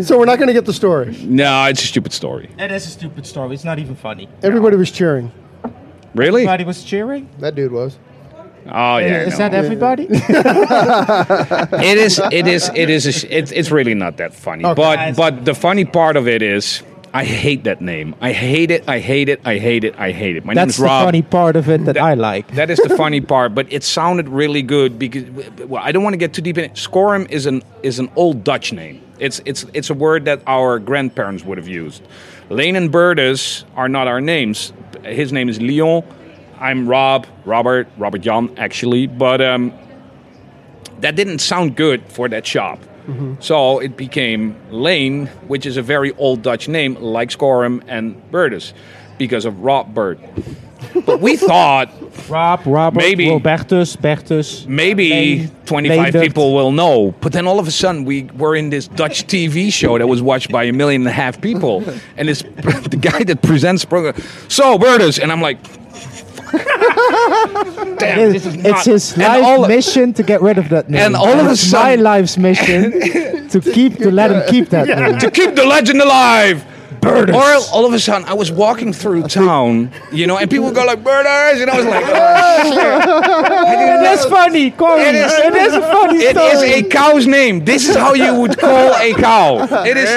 So 0.04 0.18
we're 0.18 0.24
not 0.24 0.38
going 0.38 0.46
to 0.48 0.52
get 0.54 0.64
the 0.66 0.72
story. 0.72 1.16
no, 1.24 1.64
it's 1.66 1.82
a 1.82 1.86
stupid 1.86 2.12
story. 2.12 2.48
It 2.58 2.70
is 2.72 2.86
a 2.86 2.90
stupid 2.90 3.26
story. 3.26 3.54
It's 3.54 3.64
not 3.64 3.78
even 3.78 3.94
funny. 3.96 4.28
Everybody 4.42 4.76
was 4.76 4.90
cheering. 4.90 5.30
Really? 6.14 6.42
Everybody 6.42 6.64
was 6.64 6.82
cheering. 6.84 7.28
That 7.40 7.54
dude 7.54 7.72
was. 7.72 7.98
Oh 8.66 8.98
yeah. 8.98 9.22
is 9.22 9.32
no. 9.32 9.38
that 9.38 9.54
everybody? 9.54 10.04
it 10.10 11.98
is 11.98 12.20
it 12.30 12.46
is 12.46 12.70
it 12.74 12.90
is 12.90 13.06
a 13.06 13.12
sh- 13.12 13.24
it's, 13.28 13.50
it's 13.52 13.70
really 13.70 13.94
not 13.94 14.18
that 14.18 14.34
funny 14.34 14.62
but 14.62 15.16
but 15.16 15.44
the 15.46 15.54
funny 15.54 15.86
part 15.86 16.16
of 16.16 16.28
it 16.28 16.42
is 16.42 16.82
i 17.12 17.24
hate 17.24 17.64
that 17.64 17.80
name. 17.80 18.14
I 18.20 18.32
hate 18.32 18.70
it 18.70 18.84
i 18.88 18.98
hate 19.00 19.28
it 19.28 19.40
i 19.44 19.58
hate 19.58 19.84
it 19.84 19.94
i 19.98 20.10
hate 20.12 20.36
it. 20.36 20.44
My 20.44 20.52
name 20.52 20.56
That's 20.66 20.74
is 20.74 20.78
the 20.78 20.84
rob. 20.84 21.04
funny 21.06 21.22
part 21.22 21.56
of 21.56 21.68
it 21.68 21.84
that 21.86 21.98
I 21.98 22.14
like. 22.14 22.54
that 22.54 22.70
is 22.70 22.78
the 22.78 22.96
funny 23.02 23.20
part 23.20 23.54
but 23.54 23.66
it 23.72 23.82
sounded 23.82 24.28
really 24.28 24.62
good 24.62 24.98
because 24.98 25.24
well 25.66 25.82
i 25.82 25.90
don't 25.92 26.02
want 26.04 26.14
to 26.14 26.18
get 26.18 26.32
too 26.34 26.42
deep 26.42 26.58
in 26.58 26.64
it. 26.64 26.74
Schorem 26.74 27.28
is 27.30 27.46
an 27.46 27.62
is 27.82 27.98
an 27.98 28.10
old 28.16 28.44
dutch 28.44 28.72
name. 28.72 29.02
It's 29.18 29.40
it's 29.44 29.64
it's 29.74 29.90
a 29.90 29.94
word 29.94 30.24
that 30.26 30.40
our 30.46 30.78
grandparents 30.78 31.44
would 31.44 31.58
have 31.58 31.68
used. 31.68 32.02
Leen 32.48 32.76
and 32.76 32.90
Bertus 32.90 33.64
are 33.76 33.88
not 33.88 34.06
our 34.08 34.20
names. 34.20 34.72
His 35.04 35.32
name 35.32 35.48
is 35.48 35.60
leon. 35.60 36.04
I'm 36.60 36.86
rob 36.88 37.26
robert 37.44 37.88
robert 37.98 38.20
jan 38.20 38.50
actually 38.56 39.06
but 39.06 39.40
um 39.40 39.72
that 41.00 41.16
didn't 41.16 41.38
sound 41.40 41.76
good 41.76 42.00
for 42.12 42.28
that 42.28 42.46
shop. 42.46 42.78
So 43.40 43.78
it 43.80 43.96
became 43.96 44.54
Leen, 44.70 45.28
which 45.48 45.66
is 45.66 45.76
a 45.76 45.82
very 45.82 46.12
old 46.16 46.42
Dutch 46.42 46.68
name, 46.68 46.94
like 46.96 47.30
Schorem 47.30 47.82
and 47.88 48.14
Bertus, 48.30 48.72
because 49.18 49.44
of 49.44 49.60
Rob 49.60 49.94
Bird. 49.94 50.18
But 51.04 51.20
we 51.20 51.36
thought 51.48 51.90
Rob, 52.28 52.62
Robert, 52.64 52.98
Maybe- 52.98 53.28
Robertus, 53.30 53.96
Bertus. 53.96 54.66
maybe 54.66 55.10
Leen, 55.10 55.50
25 55.66 56.14
Leendert. 56.14 56.22
people 56.22 56.54
will 56.54 56.72
know. 56.72 57.14
But 57.20 57.32
then 57.32 57.46
all 57.46 57.58
of 57.58 57.66
a 57.68 57.70
sudden, 57.70 58.04
we 58.04 58.24
were 58.36 58.56
in 58.56 58.70
this 58.70 58.88
Dutch 58.88 59.26
TV 59.26 59.72
show 59.72 59.98
that 59.98 60.06
was 60.06 60.22
watched 60.22 60.50
by 60.50 60.64
a 60.64 60.72
million 60.72 61.02
and 61.02 61.08
a 61.08 61.12
half 61.12 61.40
people. 61.40 61.84
And 62.16 62.28
this, 62.28 62.42
the 62.90 62.98
guy 63.00 63.24
that 63.24 63.42
presents 63.42 63.84
program, 63.84 64.14
so 64.48 64.78
Bertus, 64.78 65.18
and 65.22 65.30
I'm 65.30 65.40
like, 65.42 65.58
damn, 67.98 68.18
It- 68.18 68.32
this 68.32 68.46
is 68.46 68.54
it's 68.56 68.64
not. 68.64 68.84
his 68.84 69.16
life 69.16 69.44
all- 69.44 69.66
mission 69.68 70.12
to 70.14 70.22
get 70.22 70.40
rid 70.42 70.58
of 70.58 70.68
that 70.70 70.88
name. 70.88 71.00
And 71.02 71.16
all 71.16 71.28
of 71.38 71.46
a 71.46 71.50
it's 71.52 71.60
sudden- 71.60 72.02
my 72.02 72.10
life's 72.10 72.36
mission 72.38 72.92
to 73.50 73.60
keep 73.60 73.98
to 73.98 74.10
let 74.10 74.30
him 74.30 74.42
keep 74.48 74.68
that 74.70 74.86
name. 74.88 75.18
to 75.18 75.30
keep 75.30 75.54
the 75.54 75.64
legend 75.64 76.00
alive. 76.00 76.64
Or 77.02 77.26
all 77.72 77.86
of 77.86 77.94
a 77.94 77.98
sudden, 77.98 78.28
I 78.28 78.34
was 78.34 78.52
walking 78.52 78.92
through 78.92 79.22
town, 79.22 79.90
you 80.12 80.26
know, 80.26 80.36
and 80.36 80.50
people 80.50 80.70
go 80.70 80.84
like 80.84 81.02
"Birders," 81.02 81.62
and 81.62 81.70
I 81.70 81.76
was 81.78 81.86
like, 81.86 82.04
"Oh 82.06 82.62
shit!" 82.74 83.08
It 83.80 84.02
is 84.18 84.24
funny, 84.26 84.70
Corey. 84.70 85.00
It 85.04 85.14
is- 85.14 85.32
it 85.32 85.54
is 85.54 85.72
a 85.72 85.80
funny 85.80 86.18
It 86.18 86.36
is 86.36 86.58
story. 86.58 86.72
a 86.74 86.82
cow's 86.82 87.26
name. 87.26 87.64
This 87.64 87.88
is 87.88 87.96
how 87.96 88.12
you 88.12 88.34
would 88.34 88.58
call 88.58 88.92
a 88.94 89.14
cow. 89.14 89.66
It 89.86 89.96
is. 89.96 90.10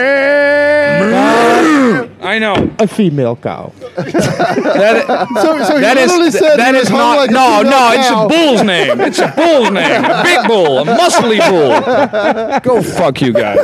I 2.24 2.40
know. 2.40 2.72
a 2.80 2.88
female 2.88 3.36
cow. 3.36 3.72
That, 3.96 5.28
So, 5.42 5.64
so 5.64 5.76
he 5.76 5.82
that 5.82 5.98
is 5.98 6.10
literally 6.12 6.32
said 6.32 6.58
that 6.58 6.74
is 6.76 6.82
was 6.84 6.90
hung 6.90 7.00
not. 7.00 7.18
like 7.18 7.30
a 7.30 7.34
no, 7.34 7.58
female 7.58 7.72
no. 7.72 7.92
It's 8.00 8.10
a 8.10 8.28
bull's 8.28 8.64
name. 8.64 9.02
It's 9.02 9.20
a 9.20 9.28
bull's 9.36 9.72
name. 9.72 10.04
A 10.06 10.24
big 10.24 10.48
bull. 10.48 10.80
A 10.80 10.86
muscly 10.86 11.40
bull. 11.50 11.82
Go 12.62 12.82
fuck 12.82 13.22
you 13.22 13.34
guys. 13.34 13.60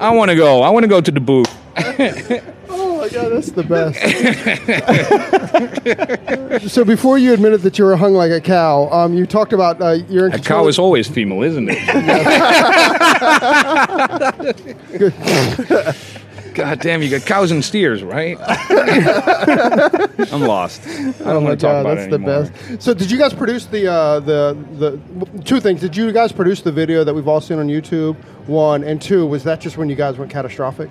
I 0.00 0.10
want 0.10 0.30
to 0.30 0.36
go. 0.36 0.62
I 0.62 0.70
want 0.70 0.84
to 0.84 0.88
go 0.88 1.00
to 1.00 1.10
the 1.10 1.20
booth. 1.20 1.54
Oh 2.76 3.04
yeah, 3.12 3.28
that's 3.28 3.50
the 3.52 3.62
best. 3.62 4.00
so 6.74 6.84
before 6.84 7.18
you 7.18 7.32
admitted 7.34 7.60
that 7.62 7.78
you 7.78 7.84
were 7.84 7.94
hung 7.96 8.14
like 8.14 8.30
a 8.32 8.40
cow, 8.40 8.88
um, 8.90 9.12
you 9.14 9.26
talked 9.26 9.52
about 9.52 9.80
uh, 9.80 9.98
you're 10.08 10.26
in 10.28 10.32
A 10.34 10.38
cow 10.38 10.66
is 10.66 10.78
always 10.78 11.06
female, 11.06 11.42
isn't 11.42 11.68
it? 11.70 11.78
God 16.54 16.80
damn, 16.80 17.02
you 17.02 17.10
got 17.10 17.26
cows 17.26 17.50
and 17.50 17.64
steers, 17.64 18.02
right? 18.02 18.38
I'm 20.32 20.42
lost. 20.42 20.86
I 20.86 21.12
don't 21.12 21.26
Oh 21.26 21.40
want 21.40 21.58
to 21.60 21.66
talk 21.66 21.80
about 21.80 21.96
that's 21.96 22.06
it 22.06 22.10
the 22.10 22.18
best. 22.18 22.82
So, 22.82 22.94
did 22.94 23.10
you 23.10 23.18
guys 23.18 23.34
produce 23.34 23.66
the 23.66 23.90
uh, 23.90 24.20
the 24.20 24.56
the 24.78 25.40
two 25.42 25.60
things? 25.60 25.80
Did 25.80 25.96
you 25.96 26.12
guys 26.12 26.32
produce 26.32 26.60
the 26.62 26.72
video 26.72 27.04
that 27.04 27.12
we've 27.14 27.28
all 27.28 27.40
seen 27.40 27.58
on 27.58 27.68
YouTube? 27.68 28.16
One 28.46 28.84
and 28.84 29.02
two. 29.02 29.26
Was 29.26 29.42
that 29.44 29.60
just 29.60 29.76
when 29.76 29.88
you 29.88 29.96
guys 29.96 30.16
went 30.16 30.30
catastrophic? 30.30 30.90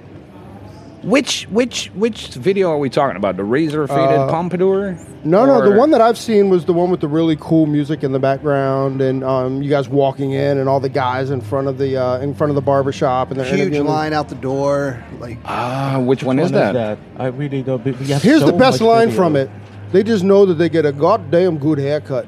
Which 1.03 1.43
which 1.49 1.87
which 1.95 2.27
video 2.29 2.71
are 2.71 2.77
we 2.77 2.89
talking 2.89 3.17
about? 3.17 3.35
The 3.35 3.43
razor 3.43 3.85
faded 3.87 4.19
Uh, 4.19 4.29
pompadour? 4.29 4.97
No, 5.25 5.45
no. 5.45 5.61
The 5.61 5.77
one 5.77 5.91
that 5.91 5.99
I've 5.99 6.17
seen 6.17 6.49
was 6.49 6.63
the 6.63 6.71
one 6.73 6.89
with 6.91 7.01
the 7.01 7.07
really 7.09 7.35
cool 7.39 7.65
music 7.65 8.03
in 8.03 8.13
the 8.13 8.19
background, 8.19 9.01
and 9.01 9.21
um, 9.23 9.61
you 9.61 9.69
guys 9.69 9.89
walking 9.89 10.31
in, 10.31 10.57
and 10.57 10.69
all 10.69 10.79
the 10.79 10.87
guys 10.89 11.29
in 11.29 11.41
front 11.41 11.67
of 11.67 11.77
the 11.77 11.97
uh, 11.97 12.19
in 12.19 12.33
front 12.33 12.51
of 12.51 12.55
the 12.55 12.61
barber 12.61 12.93
shop, 12.93 13.31
and 13.31 13.39
they're 13.39 13.53
Huge 13.53 13.77
line 13.79 14.13
out 14.13 14.29
the 14.29 14.35
door. 14.35 15.03
Like 15.19 15.37
Ah, 15.45 15.99
which 15.99 16.23
one 16.23 16.39
is 16.39 16.51
What 16.53 16.73
that? 16.73 16.97
I 17.17 17.27
really 17.27 17.61
don't. 17.63 17.83
We 17.83 17.91
have 18.07 18.21
Here's 18.23 18.39
so 18.39 18.45
the 18.47 18.53
best 18.53 18.79
line 18.79 19.09
video. 19.09 19.23
from 19.23 19.35
it. 19.35 19.49
They 19.91 20.03
just 20.03 20.23
know 20.23 20.45
that 20.45 20.55
they 20.55 20.69
get 20.69 20.85
a 20.85 20.91
goddamn 20.93 21.57
good 21.57 21.79
haircut. 21.79 22.27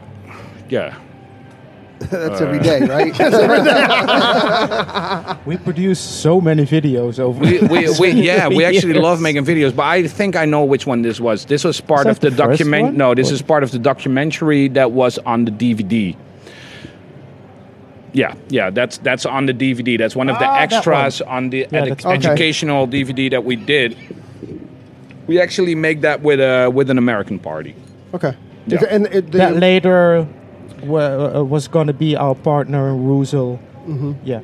Yeah. 0.69 0.95
that's 2.11 2.41
every 2.41 2.59
day, 2.59 2.81
right? 2.85 3.13
We 5.45 5.57
produce 5.57 5.99
so 5.99 6.41
many 6.41 6.65
videos 6.65 7.19
over. 7.19 7.39
We, 7.39 7.59
we, 7.59 7.87
we, 7.99 8.11
yeah, 8.11 8.47
we 8.47 8.65
actually 8.65 8.93
years. 8.93 9.03
love 9.03 9.21
making 9.21 9.45
videos, 9.45 9.75
but 9.75 9.83
I 9.83 10.07
think 10.07 10.35
I 10.35 10.45
know 10.45 10.63
which 10.63 10.87
one 10.87 11.01
this 11.03 11.19
was. 11.19 11.45
This 11.45 11.63
was 11.63 11.79
part 11.81 12.07
of 12.07 12.19
the, 12.19 12.29
the 12.31 12.37
document. 12.37 12.97
No, 12.97 13.13
this 13.13 13.31
Or- 13.31 13.35
is 13.35 13.41
part 13.41 13.63
of 13.63 13.71
the 13.71 13.79
documentary 13.79 14.67
that 14.69 14.91
was 14.91 15.17
on 15.19 15.45
the 15.45 15.51
DVD. 15.51 16.15
Yeah, 18.13 18.33
yeah, 18.49 18.69
that's 18.69 18.97
that's 18.99 19.25
on 19.25 19.45
the 19.45 19.53
DVD. 19.53 19.97
That's 19.97 20.15
one 20.15 20.29
of 20.29 20.39
the 20.39 20.45
Ah, 20.47 20.59
extras 20.59 21.21
on 21.21 21.49
the 21.49 21.67
Yeah, 21.69 21.85
edu- 21.85 21.91
okay. 22.05 22.13
educational 22.13 22.87
DVD 22.87 23.29
that 23.31 23.43
we 23.43 23.57
did. 23.57 23.97
We 25.27 25.39
actually 25.41 25.75
make 25.75 26.01
that 26.01 26.21
with 26.21 26.39
a 26.39 26.69
with 26.73 26.89
an 26.89 26.97
American 26.97 27.39
party. 27.39 27.75
Okay. 28.13 28.33
Yeah. 28.67 28.79
And 28.89 29.07
it, 29.07 29.31
the, 29.31 29.37
that 29.39 29.55
later 29.57 30.21
wa- 30.21 30.27
was 30.85 31.67
going 31.67 31.87
to 31.87 31.93
be 31.93 32.15
our 32.15 32.35
partner 32.35 32.89
in 32.89 33.03
Reuzel. 33.05 33.59
Mm-hmm. 33.87 34.13
Yeah. 34.23 34.41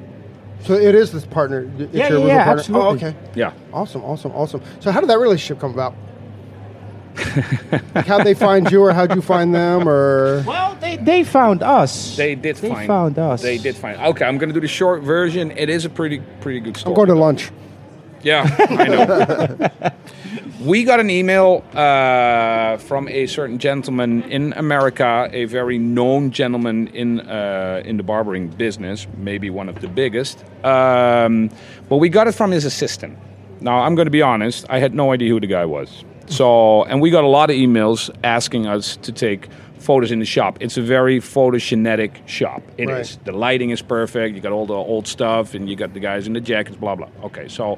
so 0.64 0.74
it 0.74 0.94
is 0.96 1.12
this 1.12 1.26
partner. 1.26 1.70
It's 1.80 1.94
Yeah, 1.94 2.10
your 2.10 2.20
yeah, 2.20 2.26
yeah, 2.28 2.44
partner? 2.46 2.60
absolutely. 2.60 2.88
Oh, 2.88 3.08
okay. 3.10 3.16
Yeah. 3.36 3.54
Awesome, 3.74 4.04
awesome, 4.04 4.32
awesome. 4.34 4.62
So 4.80 4.92
how 4.92 5.00
did 5.00 5.10
that 5.10 5.18
relationship 5.20 5.60
come 5.60 5.72
about? 5.74 5.96
like 7.94 8.06
how'd 8.08 8.24
they 8.26 8.34
find 8.34 8.72
you, 8.72 8.82
or 8.84 8.94
how'd 8.94 9.14
you 9.16 9.22
find 9.22 9.54
them, 9.54 9.88
or 9.88 10.44
Well, 10.48 10.76
they, 10.80 10.98
they 10.98 11.24
found 11.24 11.62
us. 11.62 12.16
They 12.16 12.36
did 12.36 12.56
They 12.58 12.70
find 12.70 12.88
found 12.88 13.20
us. 13.20 13.42
They 13.42 13.58
did 13.58 13.76
find. 13.76 14.00
Okay, 14.00 14.24
I'm 14.26 14.38
gonna 14.38 14.54
do 14.54 14.62
the 14.62 14.68
short 14.68 15.04
version. 15.04 15.52
It 15.52 15.70
is 15.70 15.84
a 15.86 15.90
pretty 15.90 16.22
pretty 16.40 16.60
good 16.62 16.78
story. 16.78 16.94
I'm 16.94 16.96
going 16.96 17.10
to 17.10 17.16
lunch. 17.16 17.52
Yeah, 18.24 18.56
I 18.60 18.88
know. 18.88 19.92
we 20.66 20.84
got 20.84 21.00
an 21.00 21.10
email 21.10 21.64
uh, 21.74 22.78
from 22.78 23.08
a 23.08 23.26
certain 23.28 23.58
gentleman 23.58 24.24
in 24.24 24.54
America, 24.54 25.30
a 25.32 25.46
very 25.46 25.78
known 25.78 26.32
gentleman 26.32 26.88
in 26.90 27.22
uh, 27.22 27.82
in 27.86 27.98
the 27.98 28.04
barbering 28.04 28.48
business, 28.48 29.08
maybe 29.18 29.50
one 29.50 29.70
of 29.70 29.82
the 29.82 29.88
biggest. 29.88 30.44
Um, 30.64 31.50
but 31.90 31.98
we 31.98 32.10
got 32.10 32.28
it 32.28 32.34
from 32.34 32.52
his 32.52 32.66
assistant. 32.66 33.18
Now, 33.60 33.80
I'm 33.80 33.96
going 33.96 34.08
to 34.08 34.12
be 34.12 34.22
honest. 34.22 34.66
I 34.70 34.80
had 34.80 34.94
no 34.94 35.12
idea 35.12 35.30
who 35.30 35.40
the 35.40 35.48
guy 35.48 35.66
was. 35.66 36.04
So, 36.28 36.84
and 36.86 37.02
we 37.02 37.12
got 37.12 37.24
a 37.24 37.28
lot 37.28 37.50
of 37.50 37.56
emails 37.56 38.10
asking 38.24 38.66
us 38.66 38.96
to 38.98 39.12
take 39.12 39.50
photos 39.82 40.12
in 40.12 40.20
the 40.20 40.26
shop. 40.26 40.58
It's 40.62 40.78
a 40.78 40.82
very 40.82 41.20
photogenetic 41.20 42.28
shop. 42.28 42.62
It 42.78 42.90
is. 42.90 43.16
Right. 43.18 43.26
The 43.26 43.32
lighting 43.34 43.70
is 43.72 43.82
perfect. 43.82 44.36
You 44.36 44.42
got 44.42 44.52
all 44.52 44.66
the 44.66 44.74
old 44.74 45.08
stuff, 45.08 45.54
and 45.54 45.70
you 45.70 45.76
got 45.76 45.94
the 45.94 46.00
guys 46.00 46.28
in 46.28 46.34
the 46.34 46.42
jackets. 46.42 46.78
Blah 46.78 46.96
blah. 46.96 47.08
Okay, 47.24 47.48
so 47.48 47.78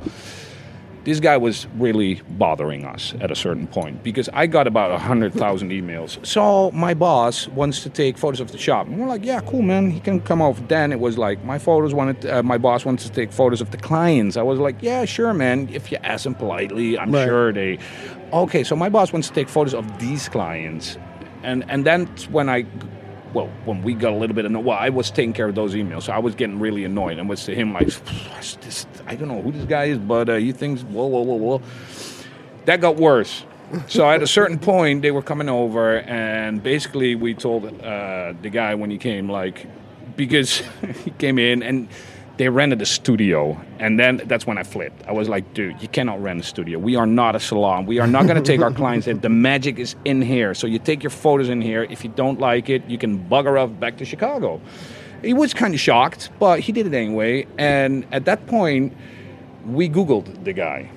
this 1.05 1.19
guy 1.19 1.35
was 1.35 1.67
really 1.77 2.21
bothering 2.29 2.85
us 2.85 3.13
at 3.19 3.29
a 3.29 3.35
certain 3.35 3.67
point 3.67 4.01
because 4.03 4.29
I 4.31 4.47
got 4.47 4.67
about 4.67 4.91
a 4.91 4.97
hundred 4.97 5.33
thousand 5.33 5.71
emails. 5.71 6.23
So 6.25 6.71
my 6.71 6.93
boss 6.93 7.47
wants 7.49 7.83
to 7.83 7.89
take 7.89 8.17
photos 8.17 8.39
of 8.39 8.53
the 8.53 8.57
shop, 8.57 8.87
and 8.87 8.97
we're 8.99 9.07
like, 9.07 9.25
"Yeah, 9.25 9.41
cool, 9.41 9.61
man. 9.63 9.91
He 9.91 9.99
can 9.99 10.21
come 10.21 10.41
over." 10.41 10.61
Then 10.67 10.91
it 10.93 10.99
was 11.01 11.17
like 11.17 11.43
my 11.43 11.59
photos 11.59 11.93
wanted. 11.93 12.25
Uh, 12.25 12.41
my 12.43 12.57
boss 12.57 12.85
wants 12.85 13.03
to 13.03 13.11
take 13.11 13.31
photos 13.33 13.59
of 13.59 13.71
the 13.71 13.77
clients. 13.77 14.37
I 14.37 14.43
was 14.43 14.59
like, 14.59 14.75
"Yeah, 14.81 15.03
sure, 15.05 15.33
man. 15.33 15.67
If 15.73 15.91
you 15.91 15.97
ask 16.03 16.23
them 16.23 16.35
politely, 16.35 16.97
I'm 16.97 17.11
Right. 17.11 17.25
sure 17.27 17.51
they." 17.51 17.79
Okay, 18.31 18.63
so 18.63 18.75
my 18.75 18.89
boss 18.89 19.11
wants 19.13 19.27
to 19.27 19.33
take 19.33 19.47
photos 19.49 19.73
of 19.75 19.85
these 19.99 20.27
clients, 20.29 20.97
and 21.43 21.69
and 21.69 21.85
then 21.85 22.07
when 22.31 22.49
I 22.49 22.65
well, 23.33 23.47
when 23.65 23.81
we 23.81 23.93
got 23.95 24.13
a 24.13 24.15
little 24.15 24.35
bit 24.35 24.45
annoyed, 24.45 24.65
well, 24.65 24.77
I 24.77 24.89
was 24.89 25.09
taking 25.09 25.33
care 25.33 25.47
of 25.47 25.55
those 25.55 25.73
emails, 25.73 26.03
so 26.03 26.13
I 26.13 26.19
was 26.19 26.35
getting 26.35 26.59
really 26.59 26.85
annoyed, 26.85 27.17
and 27.17 27.27
was 27.27 27.43
to 27.45 27.55
him 27.55 27.73
like, 27.73 27.87
this, 27.87 28.85
I 29.07 29.15
don't 29.15 29.27
know 29.27 29.41
who 29.41 29.51
this 29.51 29.65
guy 29.65 29.85
is, 29.85 29.97
but 29.97 30.29
uh, 30.29 30.35
he 30.35 30.51
thinks, 30.51 30.83
whoa, 30.83 31.07
whoa, 31.07 31.21
whoa, 31.21 31.35
whoa. 31.35 31.61
That 32.65 32.79
got 32.79 32.95
worse. 32.95 33.43
so 33.87 34.09
at 34.09 34.21
a 34.21 34.27
certain 34.27 34.59
point, 34.71 35.01
they 35.01 35.11
were 35.11 35.23
coming 35.23 35.49
over, 35.49 35.99
and 36.01 36.61
basically 36.61 37.15
we 37.15 37.33
told 37.33 37.65
uh, 37.81 38.33
the 38.41 38.49
guy 38.49 38.75
when 38.75 38.91
he 38.91 38.97
came, 38.97 39.29
like, 39.29 39.65
because 40.15 40.59
he 41.03 41.11
came 41.11 41.39
in 41.39 41.63
and 41.63 41.87
they 42.37 42.49
rented 42.49 42.81
a 42.81 42.85
studio, 42.85 43.59
and 43.79 43.99
then 43.99 44.21
that's 44.25 44.47
when 44.47 44.57
I 44.57 44.63
flipped. 44.63 45.07
I 45.07 45.11
was 45.11 45.29
like, 45.29 45.53
dude, 45.53 45.79
you 45.81 45.87
cannot 45.87 46.21
rent 46.21 46.39
a 46.39 46.43
studio. 46.43 46.79
We 46.79 46.95
are 46.95 47.05
not 47.05 47.35
a 47.35 47.39
salon. 47.39 47.85
We 47.85 47.99
are 47.99 48.07
not 48.07 48.25
going 48.25 48.41
to 48.41 48.43
take 48.43 48.61
our 48.61 48.71
clients 48.81 49.05
in. 49.05 49.19
The 49.19 49.29
magic 49.29 49.77
is 49.77 49.95
in 50.03 50.21
here. 50.21 50.55
So 50.55 50.65
you 50.65 50.79
take 50.79 51.03
your 51.03 51.11
photos 51.11 51.49
in 51.49 51.61
here. 51.61 51.83
If 51.83 52.03
you 52.03 52.09
don't 52.09 52.39
like 52.39 52.69
it, 52.69 52.83
you 52.89 52.97
can 52.97 53.23
bugger 53.29 53.61
off 53.61 53.79
back 53.79 53.97
to 53.97 54.05
Chicago. 54.05 54.61
He 55.21 55.33
was 55.33 55.53
kind 55.53 55.73
of 55.73 55.79
shocked, 55.79 56.31
but 56.39 56.59
he 56.59 56.71
did 56.71 56.87
it 56.87 56.93
anyway. 56.93 57.45
And 57.57 58.05
at 58.11 58.25
that 58.25 58.47
point, 58.47 58.93
we 59.65 59.87
Googled 59.87 60.43
the 60.43 60.53
guy. 60.53 60.89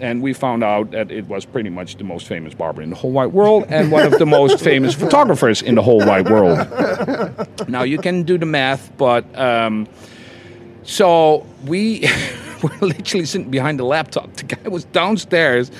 And 0.00 0.20
we 0.20 0.32
found 0.32 0.64
out 0.64 0.90
that 0.90 1.10
it 1.12 1.28
was 1.28 1.44
pretty 1.44 1.70
much 1.70 1.96
the 1.96 2.04
most 2.04 2.26
famous 2.26 2.54
barber 2.54 2.82
in 2.82 2.90
the 2.90 2.96
whole 2.96 3.12
wide 3.12 3.32
world 3.32 3.66
and 3.68 3.90
one 3.92 4.04
of 4.04 4.18
the 4.18 4.26
most 4.26 4.60
famous 4.64 4.94
photographers 4.94 5.62
in 5.62 5.76
the 5.76 5.82
whole 5.82 6.04
wide 6.04 6.28
world. 6.28 6.58
Now, 7.68 7.84
you 7.84 7.98
can 7.98 8.24
do 8.24 8.36
the 8.36 8.46
math, 8.46 8.90
but 8.96 9.24
um, 9.38 9.86
so 10.82 11.46
we 11.64 12.08
were 12.62 12.70
literally 12.80 13.26
sitting 13.26 13.50
behind 13.50 13.78
the 13.78 13.84
laptop. 13.84 14.32
The 14.34 14.44
guy 14.44 14.68
was 14.68 14.84
downstairs, 14.84 15.70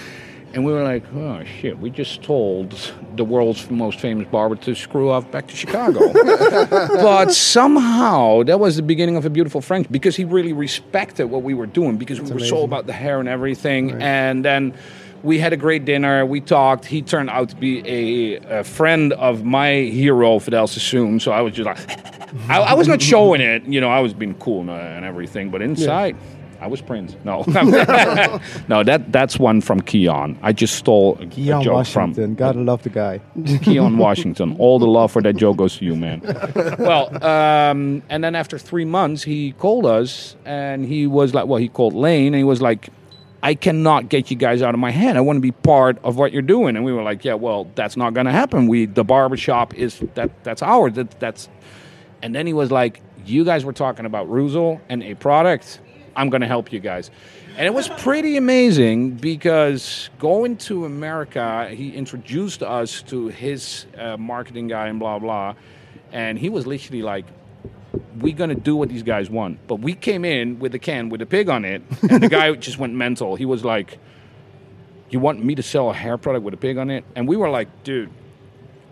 and 0.54 0.64
we 0.64 0.72
were 0.72 0.82
like, 0.82 1.04
"Oh 1.14 1.42
shit! 1.44 1.78
We 1.78 1.90
just 1.90 2.22
told 2.22 2.72
the 3.16 3.24
world's 3.24 3.70
most 3.70 4.00
famous 4.00 4.28
barber 4.28 4.56
to 4.56 4.74
screw 4.74 5.10
off 5.10 5.30
back 5.30 5.46
to 5.48 5.56
Chicago." 5.56 6.12
but 6.12 7.32
somehow 7.32 8.42
that 8.44 8.60
was 8.60 8.76
the 8.76 8.82
beginning 8.82 9.16
of 9.16 9.24
a 9.24 9.30
beautiful 9.30 9.60
friendship 9.60 9.92
because 9.92 10.16
he 10.16 10.24
really 10.24 10.52
respected 10.52 11.26
what 11.26 11.42
we 11.42 11.54
were 11.54 11.66
doing 11.66 11.96
because 11.96 12.20
we 12.20 12.30
were 12.30 12.40
so 12.40 12.64
about 12.64 12.86
the 12.86 12.92
hair 12.92 13.20
and 13.20 13.28
everything. 13.28 14.02
And 14.02 14.44
then 14.44 14.74
we 15.22 15.38
had 15.38 15.52
a 15.52 15.56
great 15.56 15.84
dinner. 15.84 16.26
We 16.26 16.40
talked. 16.40 16.84
He 16.84 17.00
turned 17.02 17.30
out 17.30 17.50
to 17.50 17.56
be 17.56 17.82
a, 17.86 18.60
a 18.60 18.64
friend 18.64 19.12
of 19.12 19.44
my 19.44 19.72
hero, 19.72 20.38
Vidal 20.38 20.66
Sassoon. 20.66 21.20
So 21.20 21.32
I 21.32 21.40
was 21.40 21.54
just 21.54 21.66
like, 21.66 22.11
I, 22.48 22.60
I 22.60 22.74
was 22.74 22.88
not 22.88 23.02
showing 23.02 23.40
it. 23.40 23.64
You 23.64 23.80
know, 23.80 23.90
I 23.90 24.00
was 24.00 24.14
being 24.14 24.34
cool 24.34 24.60
and, 24.60 24.70
uh, 24.70 24.74
and 24.74 25.04
everything, 25.04 25.50
but 25.50 25.62
inside. 25.62 26.16
I 26.60 26.68
was 26.68 26.80
Prince. 26.80 27.16
No, 27.24 27.42
no, 28.68 28.84
that 28.84 29.10
that's 29.10 29.36
one 29.36 29.60
from 29.60 29.80
Keon. 29.80 30.38
I 30.42 30.52
just 30.52 30.76
stole 30.76 31.18
a, 31.18 31.24
a 31.24 31.26
Keon 31.26 31.64
joke 31.64 31.74
Washington. 31.74 32.14
from 32.14 32.34
Gotta 32.36 32.60
love 32.60 32.84
the 32.84 32.88
guy. 32.88 33.20
Keon 33.62 33.98
Washington. 33.98 34.54
All 34.60 34.78
the 34.78 34.86
love 34.86 35.10
for 35.10 35.20
that 35.22 35.34
joke 35.34 35.56
goes 35.56 35.76
to 35.78 35.84
you, 35.84 35.96
man. 35.96 36.20
well, 36.78 37.12
um, 37.24 38.04
and 38.08 38.22
then 38.22 38.36
after 38.36 38.58
three 38.58 38.84
months, 38.84 39.24
he 39.24 39.52
called 39.52 39.86
us 39.86 40.36
and 40.44 40.86
he 40.86 41.08
was 41.08 41.34
like, 41.34 41.48
well, 41.48 41.58
he 41.58 41.68
called 41.68 41.94
Leen 41.94 42.28
and 42.28 42.36
he 42.36 42.44
was 42.44 42.62
like, 42.62 42.90
I 43.42 43.54
cannot 43.56 44.08
get 44.08 44.30
you 44.30 44.36
guys 44.36 44.62
out 44.62 44.72
of 44.72 44.78
my 44.78 44.92
head. 44.92 45.16
I 45.16 45.20
want 45.20 45.38
to 45.38 45.40
be 45.40 45.50
part 45.50 45.98
of 46.04 46.16
what 46.16 46.32
you're 46.32 46.42
doing. 46.42 46.76
And 46.76 46.84
we 46.84 46.92
were 46.92 47.02
like, 47.02 47.24
yeah, 47.24 47.34
well, 47.34 47.66
that's 47.74 47.96
not 47.96 48.14
going 48.14 48.26
to 48.26 48.32
happen. 48.32 48.68
We, 48.68 48.86
the 48.86 49.02
barbershop 49.02 49.74
is 49.74 49.98
that, 50.14 50.44
that's 50.44 50.62
ours. 50.62 50.92
That, 50.92 51.18
that's, 51.18 51.48
and 52.22 52.34
then 52.34 52.46
he 52.46 52.52
was 52.52 52.70
like, 52.70 53.02
you 53.26 53.44
guys 53.44 53.64
were 53.64 53.72
talking 53.72 54.06
about 54.06 54.28
Reuzel 54.28 54.80
and 54.88 55.02
a 55.02 55.14
product. 55.14 55.80
I'm 56.16 56.30
going 56.30 56.40
to 56.40 56.46
help 56.46 56.72
you 56.72 56.80
guys. 56.80 57.10
And 57.56 57.66
it 57.66 57.74
was 57.74 57.88
pretty 57.88 58.36
amazing 58.36 59.12
because 59.12 60.08
going 60.18 60.56
to 60.58 60.86
America, 60.86 61.68
he 61.68 61.90
introduced 61.90 62.62
us 62.62 63.02
to 63.02 63.28
his 63.28 63.86
uh, 63.98 64.16
marketing 64.16 64.68
guy 64.68 64.88
and 64.88 64.98
blah, 64.98 65.18
blah. 65.18 65.54
And 66.12 66.38
he 66.38 66.48
was 66.48 66.66
literally 66.66 67.02
like, 67.02 67.26
we're 68.18 68.34
going 68.34 68.50
to 68.50 68.56
do 68.56 68.76
what 68.76 68.88
these 68.88 69.02
guys 69.02 69.28
want. 69.28 69.66
But 69.66 69.76
we 69.76 69.94
came 69.94 70.24
in 70.24 70.58
with 70.58 70.74
a 70.74 70.78
can 70.78 71.08
with 71.10 71.20
a 71.20 71.26
pig 71.26 71.48
on 71.48 71.64
it, 71.64 71.82
and 72.08 72.22
the 72.22 72.28
guy 72.28 72.52
just 72.68 72.78
went 72.78 72.94
mental. 72.94 73.36
He 73.36 73.44
was 73.44 73.64
like, 73.64 73.98
you 75.10 75.20
want 75.20 75.44
me 75.44 75.54
to 75.54 75.62
sell 75.62 75.90
a 75.90 75.94
hair 75.94 76.16
product 76.16 76.44
with 76.44 76.54
a 76.54 76.58
pig 76.58 76.78
on 76.78 76.88
it? 76.90 77.04
And 77.14 77.28
we 77.28 77.36
were 77.36 77.50
like, 77.50 77.84
dude, 77.84 78.10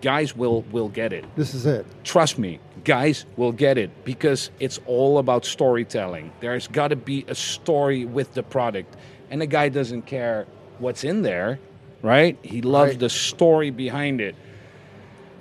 guys 0.02 0.36
will 0.36 0.62
will 0.70 0.88
get 0.88 1.12
it 1.12 1.24
This 1.36 1.54
is 1.54 1.66
it. 1.66 1.86
trust 2.04 2.38
me, 2.38 2.60
guys 2.84 3.24
will 3.36 3.52
get 3.52 3.78
it 3.78 3.90
because 4.04 4.50
it's 4.60 4.80
all 4.86 5.18
about 5.18 5.44
storytelling. 5.44 6.32
There's 6.40 6.66
got 6.68 6.88
to 6.88 6.96
be 6.96 7.24
a 7.28 7.34
story 7.34 8.04
with 8.04 8.34
the 8.34 8.42
product, 8.42 8.96
and 9.30 9.40
the 9.40 9.46
guy 9.46 9.68
doesn't 9.68 10.02
care 10.06 10.46
what's 10.78 11.04
in 11.04 11.22
there, 11.22 11.58
right? 12.02 12.38
He 12.42 12.62
loves 12.62 12.92
Right. 12.92 13.00
the 13.00 13.08
story 13.10 13.70
behind 13.70 14.20
it. 14.20 14.34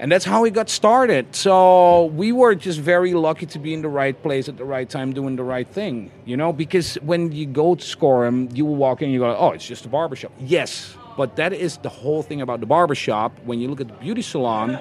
And 0.02 0.10
that's 0.10 0.24
how 0.24 0.46
he 0.46 0.52
got 0.52 0.70
started. 0.70 1.36
So 1.36 2.06
we 2.06 2.32
were 2.32 2.56
just 2.56 2.80
very 2.80 3.14
lucky 3.14 3.46
to 3.48 3.60
be 3.60 3.74
in 3.74 3.82
the 3.82 3.90
right 3.90 4.16
place 4.24 4.48
at 4.48 4.56
the 4.56 4.64
right 4.64 4.90
time, 4.90 5.12
doing 5.12 5.36
the 5.36 5.44
right 5.44 5.68
thing. 5.68 6.10
You 6.24 6.38
know, 6.38 6.54
because 6.54 6.96
when 7.02 7.34
you 7.34 7.46
go 7.46 7.76
to 7.76 7.84
score 7.86 8.24
Schorem, 8.24 8.56
you 8.56 8.66
will 8.66 8.78
walk 8.78 9.02
in 9.02 9.06
and 9.08 9.14
you 9.14 9.20
go, 9.20 9.36
oh, 9.38 9.50
it's 9.52 9.68
just 9.68 9.86
a 9.86 9.90
barbershop. 9.90 10.32
Yes, 10.40 10.96
but 11.18 11.36
that 11.36 11.52
is 11.52 11.78
the 11.80 11.90
whole 11.90 12.24
thing 12.24 12.40
about 12.40 12.62
the 12.62 12.66
barbershop. 12.66 13.38
When 13.44 13.60
you 13.60 13.68
look 13.68 13.82
at 13.82 13.90
the 13.90 13.94
beauty 13.96 14.22
salon, 14.22 14.80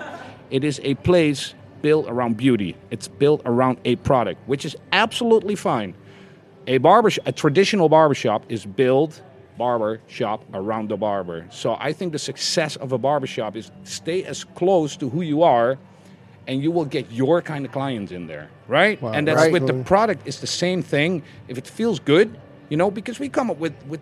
it 0.51 0.63
is 0.63 0.81
a 0.85 0.95
place 0.95 1.53
built 1.83 2.07
around 2.09 2.37
beauty. 2.37 2.76
It's 2.91 3.09
built 3.09 3.43
around 3.45 3.79
a 3.85 3.97
product, 3.97 4.47
which 4.47 4.64
is 4.64 4.76
absolutely 4.93 5.55
fine. 5.55 5.95
A 6.66 6.79
barber, 6.79 7.11
a 7.24 7.33
traditional 7.33 7.89
barbershop 7.89 8.45
is 8.49 8.66
built 8.66 9.22
barber 9.57 10.01
shop 10.07 10.45
around 10.55 10.89
the 10.89 10.97
barber. 10.97 11.47
So 11.51 11.76
I 11.79 11.93
think 11.93 12.12
the 12.12 12.18
success 12.18 12.76
of 12.76 12.93
a 12.93 12.99
barbershop 12.99 13.57
is 13.57 13.70
stay 13.85 14.24
as 14.24 14.45
close 14.45 14.97
to 14.99 15.09
who 15.09 15.22
you 15.22 15.43
are 15.43 15.79
and 16.47 16.62
you 16.62 16.70
will 16.70 16.87
get 16.87 17.11
your 17.11 17.43
kind 17.43 17.66
of 17.66 17.72
clients 17.72 18.11
in 18.11 18.26
there, 18.26 18.49
right? 18.68 19.01
Wow. 19.03 19.12
and 19.12 19.29
that's 19.29 19.37
Right. 19.43 19.53
with 19.53 19.66
the 19.66 19.74
product 19.85 20.26
it's 20.26 20.41
the 20.41 20.47
same 20.47 20.83
thing. 20.83 21.22
If 21.49 21.59
it 21.59 21.66
feels 21.66 21.99
good, 22.01 22.39
you 22.70 22.76
know, 22.76 22.91
because 22.91 23.18
we 23.18 23.29
come 23.29 23.51
up 23.51 23.59
with 23.59 23.74
with 23.87 24.01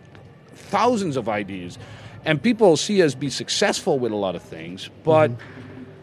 thousands 0.55 1.17
of 1.17 1.29
ideas 1.29 1.79
and 2.25 2.43
people 2.43 2.77
see 2.77 3.03
us 3.03 3.15
be 3.15 3.31
successful 3.31 3.99
with 3.99 4.13
a 4.13 4.17
lot 4.17 4.35
of 4.35 4.43
things, 4.43 4.91
but 5.05 5.31
mm-hmm. 5.31 5.56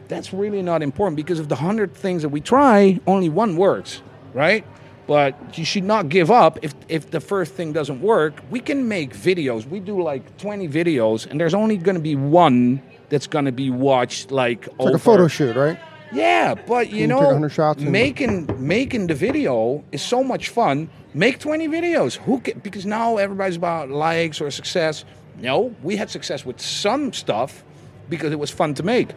That's 0.08 0.34
really 0.34 0.62
not 0.62 0.82
important 0.84 1.16
because 1.16 1.40
of 1.40 1.50
the 1.50 1.56
hundred 1.56 1.94
things 1.94 2.22
that 2.22 2.30
we 2.30 2.42
try, 2.42 3.00
only 3.08 3.30
one 3.30 3.56
works, 3.58 4.02
right? 4.34 4.66
But 5.08 5.58
you 5.58 5.66
should 5.66 5.84
not 5.84 6.08
give 6.10 6.32
up 6.32 6.60
if, 6.62 6.74
if 6.88 7.12
the 7.12 7.20
first 7.20 7.54
thing 7.54 7.74
doesn't 7.74 8.02
work. 8.02 8.42
We 8.50 8.60
can 8.62 8.88
make 8.88 9.14
videos. 9.14 9.66
We 9.68 9.80
do 9.82 10.02
like 10.02 10.38
20 10.38 10.70
videos, 10.70 11.26
and 11.30 11.40
there's 11.40 11.54
only 11.54 11.76
going 11.78 11.96
to 11.96 12.02
be 12.02 12.16
one 12.16 12.82
that's 13.10 13.28
going 13.28 13.46
to 13.46 13.52
be 13.52 13.70
watched 13.70 14.32
like 14.32 14.68
It's 14.68 14.80
like 14.80 14.94
a 14.96 15.00
photo 15.00 15.28
shoot, 15.28 15.56
right? 15.56 15.78
yeah, 16.14 16.54
but 16.56 16.90
you 16.92 17.02
you 17.02 17.08
know, 17.08 17.18
take 17.20 17.26
100 17.28 17.50
shots 17.50 17.82
and- 17.82 17.92
making 17.92 18.48
making 18.66 19.08
the 19.08 19.16
video 19.16 19.84
is 19.92 20.02
so 20.02 20.24
much 20.24 20.50
fun. 20.50 20.90
Make 21.14 21.38
20 21.40 21.68
videos. 21.68 22.16
Who 22.16 22.40
ca- 22.40 22.54
because 22.64 22.86
now 22.86 23.18
everybody's 23.18 23.56
about 23.58 23.90
likes 23.90 24.40
or 24.42 24.50
success. 24.52 25.06
No, 25.40 25.76
we 25.84 25.96
had 25.98 26.10
success 26.10 26.46
with 26.46 26.60
some 26.62 27.12
stuff 27.14 27.64
because 28.10 28.32
it 28.32 28.40
was 28.40 28.50
fun 28.52 28.74
to 28.76 28.84
make. 28.84 29.10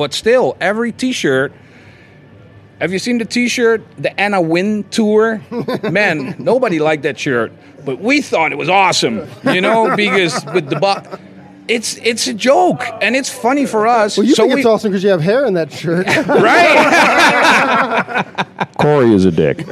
But 0.00 0.14
still, 0.14 0.56
every 0.62 0.92
T-shirt. 0.92 1.52
Have 2.80 2.90
you 2.90 2.98
seen 2.98 3.18
the 3.18 3.26
T-shirt, 3.26 3.82
the 3.98 4.18
Anna 4.18 4.40
Wynn 4.40 4.84
tour? 4.84 5.42
Man, 5.90 6.36
nobody 6.38 6.78
liked 6.78 7.02
that 7.02 7.18
shirt, 7.18 7.52
but 7.84 8.00
we 8.00 8.22
thought 8.22 8.50
it 8.50 8.56
was 8.56 8.70
awesome. 8.70 9.28
You 9.44 9.60
know, 9.60 9.94
because 10.04 10.42
with 10.54 10.70
the 10.70 10.76
bu- 10.76 11.18
it's 11.68 11.96
it's 11.98 12.26
a 12.28 12.32
joke 12.32 12.82
and 13.02 13.14
it's 13.14 13.28
funny 13.28 13.66
for 13.66 13.86
us. 13.86 14.16
Well, 14.16 14.26
you 14.26 14.34
so 14.34 14.44
think 14.44 14.54
we, 14.54 14.60
it's 14.60 14.66
awesome 14.66 14.90
because 14.90 15.04
you 15.04 15.10
have 15.10 15.20
hair 15.20 15.44
in 15.44 15.52
that 15.52 15.70
shirt. 15.70 16.06
right? 16.26 18.24
Corey 18.78 19.12
is 19.12 19.26
a 19.26 19.30
dick. 19.30 19.66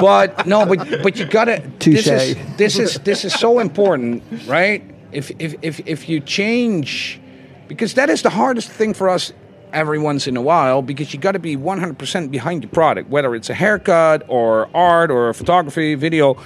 but 0.00 0.46
no, 0.46 0.64
but 0.64 1.02
but 1.02 1.18
you 1.18 1.26
gotta. 1.26 1.62
This 1.78 2.06
is 2.06 2.36
this 2.56 2.78
is 2.78 2.94
this 3.00 3.26
is 3.26 3.34
so 3.34 3.58
important, 3.58 4.22
right? 4.46 4.82
If 5.12 5.30
if 5.38 5.56
if 5.60 5.86
if 5.86 6.08
you 6.08 6.20
change, 6.20 7.20
because 7.68 7.94
that 7.94 8.10
is 8.10 8.22
the 8.22 8.30
hardest 8.30 8.68
thing 8.68 8.94
for 8.94 9.08
us 9.08 9.32
every 9.72 9.98
once 9.98 10.26
in 10.26 10.36
a 10.36 10.42
while 10.42 10.82
because 10.82 11.12
you 11.12 11.20
got 11.20 11.32
to 11.32 11.38
be 11.38 11.56
100% 11.56 12.30
behind 12.30 12.62
your 12.62 12.70
product 12.70 13.08
whether 13.08 13.34
it's 13.34 13.50
a 13.50 13.54
haircut 13.54 14.24
or 14.28 14.68
art 14.74 15.10
or 15.10 15.32
photography 15.32 15.94
video. 15.94 16.36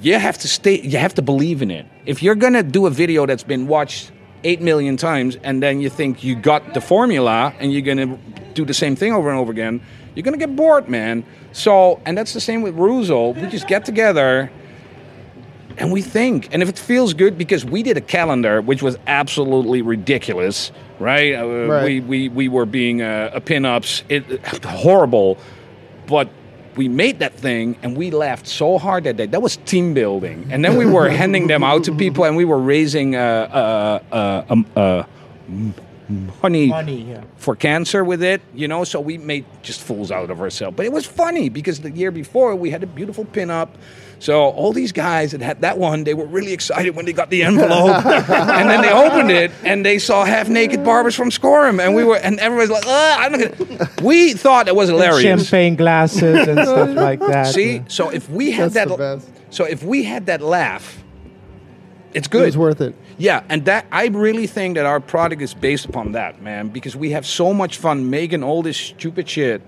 You 0.00 0.18
have 0.18 0.38
to 0.38 0.48
stay 0.48 0.80
you 0.80 0.98
have 0.98 1.14
to 1.14 1.22
believe 1.22 1.62
in 1.62 1.70
it. 1.70 1.86
If 2.06 2.22
you're 2.22 2.34
gonna 2.34 2.62
do 2.62 2.86
a 2.86 2.90
video 2.90 3.26
that's 3.26 3.44
been 3.44 3.66
watched 3.68 4.10
8 4.42 4.60
million 4.60 4.96
times 4.96 5.36
and 5.42 5.62
then 5.62 5.80
you 5.80 5.88
think 5.88 6.24
you 6.24 6.34
got 6.34 6.74
the 6.74 6.80
formula 6.80 7.54
and 7.60 7.72
you're 7.72 7.82
gonna 7.82 8.18
do 8.54 8.64
the 8.64 8.74
same 8.74 8.96
thing 8.96 9.12
over 9.12 9.30
and 9.30 9.38
over 9.38 9.52
again 9.52 9.80
you're 10.14 10.24
gonna 10.24 10.36
get 10.36 10.56
bored 10.56 10.88
man. 10.88 11.24
So 11.52 12.00
and 12.04 12.16
that's 12.18 12.32
the 12.32 12.40
same 12.40 12.62
with 12.62 12.76
Reuzel. 12.76 13.40
we 13.40 13.48
just 13.48 13.68
get 13.68 13.84
together 13.84 14.50
and 15.78 15.92
we 15.92 16.02
think 16.02 16.48
and 16.52 16.62
if 16.62 16.68
it 16.68 16.78
feels 16.78 17.14
good 17.14 17.36
because 17.36 17.64
we 17.64 17.82
did 17.82 17.96
a 17.96 18.00
calendar 18.00 18.60
which 18.62 18.82
was 18.82 18.96
absolutely 19.06 19.82
ridiculous 19.82 20.70
right, 21.00 21.34
Uh, 21.34 21.46
Right. 21.68 21.84
we 21.84 22.00
we 22.00 22.28
we 22.28 22.48
were 22.48 22.66
being 22.66 23.02
uh, 23.02 23.30
a 23.34 23.40
pinups 23.40 24.02
it 24.08 24.22
horrible 24.64 25.36
but 26.06 26.28
we 26.76 26.88
made 26.88 27.18
that 27.20 27.34
thing 27.34 27.76
and 27.82 27.96
we 27.96 28.10
laughed 28.10 28.48
so 28.48 28.78
hard 28.78 29.04
that 29.04 29.16
day. 29.16 29.26
That 29.26 29.40
was 29.42 29.58
team 29.58 29.94
building. 29.94 30.48
And 30.50 30.64
then 30.64 30.76
we 30.76 30.84
were 30.86 31.08
handing 31.22 31.46
them 31.46 31.62
out 31.62 31.84
to 31.84 31.94
people 31.94 32.24
and 32.24 32.36
we 32.36 32.44
were 32.44 32.58
raising 32.58 33.14
uh, 33.14 33.20
uh, 33.20 34.14
uh, 34.16 34.44
um, 34.52 34.66
uh, 34.74 35.04
money, 36.42 36.66
Money, 36.66 37.02
yeah. 37.10 37.22
for 37.36 37.54
cancer 37.56 38.02
with 38.04 38.22
it, 38.22 38.40
you 38.54 38.66
know. 38.68 38.82
So 38.84 39.00
we 39.00 39.18
made 39.18 39.44
just 39.62 39.80
fools 39.82 40.10
out 40.10 40.30
of 40.30 40.40
ourselves. 40.40 40.76
But 40.76 40.86
it 40.86 40.92
was 40.92 41.06
funny 41.06 41.48
because 41.48 41.80
the 41.80 41.90
year 41.92 42.10
before 42.10 42.56
we 42.56 42.70
had 42.70 42.82
a 42.82 42.86
beautiful 42.88 43.24
pinup. 43.24 43.68
So 44.18 44.40
all 44.42 44.72
these 44.72 44.92
guys 44.92 45.32
that 45.32 45.40
had 45.42 45.60
that 45.62 45.76
one, 45.78 46.04
they 46.04 46.14
were 46.14 46.24
really 46.26 46.52
excited 46.52 46.96
when 46.96 47.04
they 47.04 47.12
got 47.12 47.30
the 47.30 47.42
envelope, 47.42 48.04
and 48.06 48.70
then 48.70 48.80
they 48.82 48.90
opened 48.92 49.30
it 49.30 49.50
and 49.64 49.84
they 49.84 49.98
saw 49.98 50.24
half 50.24 50.48
naked 50.48 50.82
barbers 50.84 51.14
from 51.14 51.30
Schorem, 51.30 51.78
and 51.84 51.94
we 51.94 52.04
were, 52.04 52.16
and 52.16 52.38
everybody's 52.40 52.70
like, 52.70 52.84
I'm 52.86 53.32
not 53.32 53.58
gonna. 53.58 53.90
We 54.02 54.32
thought 54.32 54.68
it 54.68 54.74
was 54.76 54.88
hilarious. 54.88 55.22
Champagne 55.22 55.76
glasses 55.76 56.46
and 56.48 56.58
stuff 56.66 56.90
like 56.96 57.20
that. 57.20 57.48
See, 57.54 57.82
so 57.88 58.08
if 58.10 58.28
we 58.30 58.50
had 58.50 58.72
That's 58.72 58.74
that, 58.74 58.88
the 58.88 58.96
best. 58.96 59.30
so 59.50 59.64
if 59.64 59.82
we 59.82 60.04
had 60.04 60.26
that 60.26 60.40
laugh, 60.40 61.02
it's 62.14 62.26
It 62.26 62.30
good. 62.30 62.46
was 62.46 62.56
worth 62.56 62.80
it. 62.80 62.94
Yeah, 63.18 63.42
and 63.48 63.64
that 63.66 63.86
I 63.92 64.06
really 64.06 64.46
think 64.46 64.76
that 64.76 64.86
our 64.86 65.00
product 65.00 65.42
is 65.42 65.54
based 65.54 65.84
upon 65.84 66.12
that, 66.12 66.40
man, 66.42 66.68
because 66.68 66.96
we 66.96 67.10
have 67.10 67.26
so 67.26 67.52
much 67.52 67.78
fun 67.78 68.10
making 68.10 68.42
all 68.42 68.62
this 68.62 68.76
stupid 68.76 69.28
shit. 69.28 69.62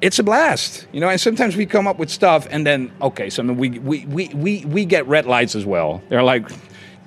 It's 0.00 0.18
a 0.18 0.22
blast, 0.22 0.86
you 0.92 1.00
know. 1.00 1.08
And 1.08 1.20
sometimes 1.20 1.56
we 1.56 1.66
come 1.66 1.86
up 1.86 1.98
with 1.98 2.10
stuff, 2.10 2.46
and 2.50 2.66
then 2.66 2.90
okay, 3.02 3.28
so 3.30 3.42
then 3.42 3.56
we 3.56 3.78
we 3.78 4.06
we 4.06 4.28
we, 4.28 4.64
we 4.64 4.84
get 4.84 5.06
red 5.06 5.26
lights 5.26 5.54
as 5.54 5.66
well. 5.66 6.02
They're 6.08 6.22
like, 6.22 6.48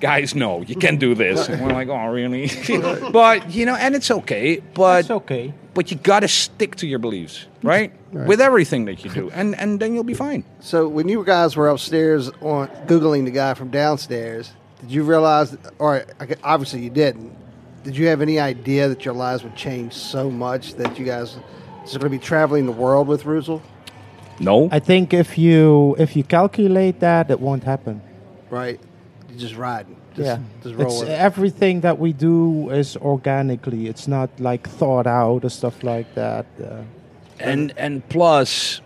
guys, 0.00 0.34
no, 0.34 0.62
you 0.62 0.76
can't 0.76 1.00
do 1.00 1.14
this. 1.14 1.48
And 1.48 1.60
we're 1.64 1.72
like, 1.72 1.88
oh, 1.88 2.06
really? 2.06 2.50
but 3.12 3.50
you 3.50 3.66
know, 3.66 3.74
and 3.74 3.94
it's 3.94 4.10
okay. 4.10 4.60
But 4.74 5.00
It's 5.00 5.10
okay. 5.10 5.52
but 5.74 5.90
you 5.90 5.96
got 5.96 6.20
to 6.20 6.28
stick 6.28 6.76
to 6.76 6.86
your 6.86 7.00
beliefs, 7.00 7.46
right? 7.62 7.92
With 8.12 8.40
everything 8.40 8.84
that 8.84 9.04
you 9.04 9.10
do, 9.10 9.30
and 9.30 9.56
and 9.58 9.80
then 9.80 9.94
you'll 9.94 10.04
be 10.04 10.14
fine. 10.14 10.44
So 10.60 10.86
when 10.86 11.08
you 11.08 11.24
guys 11.24 11.56
were 11.56 11.68
upstairs 11.68 12.28
on 12.40 12.68
googling 12.86 13.24
the 13.24 13.32
guy 13.32 13.54
from 13.54 13.70
downstairs, 13.70 14.52
did 14.80 14.92
you 14.92 15.02
realize, 15.02 15.56
or 15.78 16.04
obviously 16.44 16.82
you 16.82 16.90
didn't? 16.90 17.32
Did 17.82 17.96
you 17.96 18.06
have 18.06 18.22
any 18.22 18.38
idea 18.38 18.88
that 18.88 19.04
your 19.04 19.14
lives 19.14 19.42
would 19.42 19.56
change 19.56 19.92
so 19.94 20.30
much 20.30 20.74
that 20.74 20.96
you 20.98 21.04
guys 21.04 21.36
are 21.88 21.98
going 21.98 22.12
to 22.12 22.18
be 22.18 22.18
traveling 22.18 22.66
the 22.66 22.72
world 22.72 23.08
with 23.08 23.24
Reuzel? 23.24 23.60
No, 24.40 24.68
I 24.72 24.80
think 24.80 25.14
if 25.14 25.38
you 25.38 25.94
if 25.98 26.16
you 26.16 26.24
calculate 26.24 27.00
that, 27.00 27.30
it 27.30 27.40
won't 27.40 27.64
happen. 27.64 28.02
Right? 28.50 28.80
You 29.30 29.38
just 29.38 29.56
riding. 29.56 29.96
Just, 30.14 30.26
yeah, 30.26 30.38
Just 30.62 30.74
roll 30.76 30.86
it's, 30.86 31.02
it. 31.02 31.08
everything 31.08 31.80
that 31.80 31.98
we 31.98 32.12
do 32.12 32.70
is 32.70 32.96
organically. 32.96 33.88
It's 33.88 34.06
not 34.06 34.30
like 34.38 34.68
thought 34.68 35.06
out 35.06 35.44
or 35.44 35.50
stuff 35.50 35.82
like 35.82 36.14
that. 36.14 36.46
Uh, 36.62 36.82
and 37.40 37.72
and 37.76 38.08
plus 38.08 38.80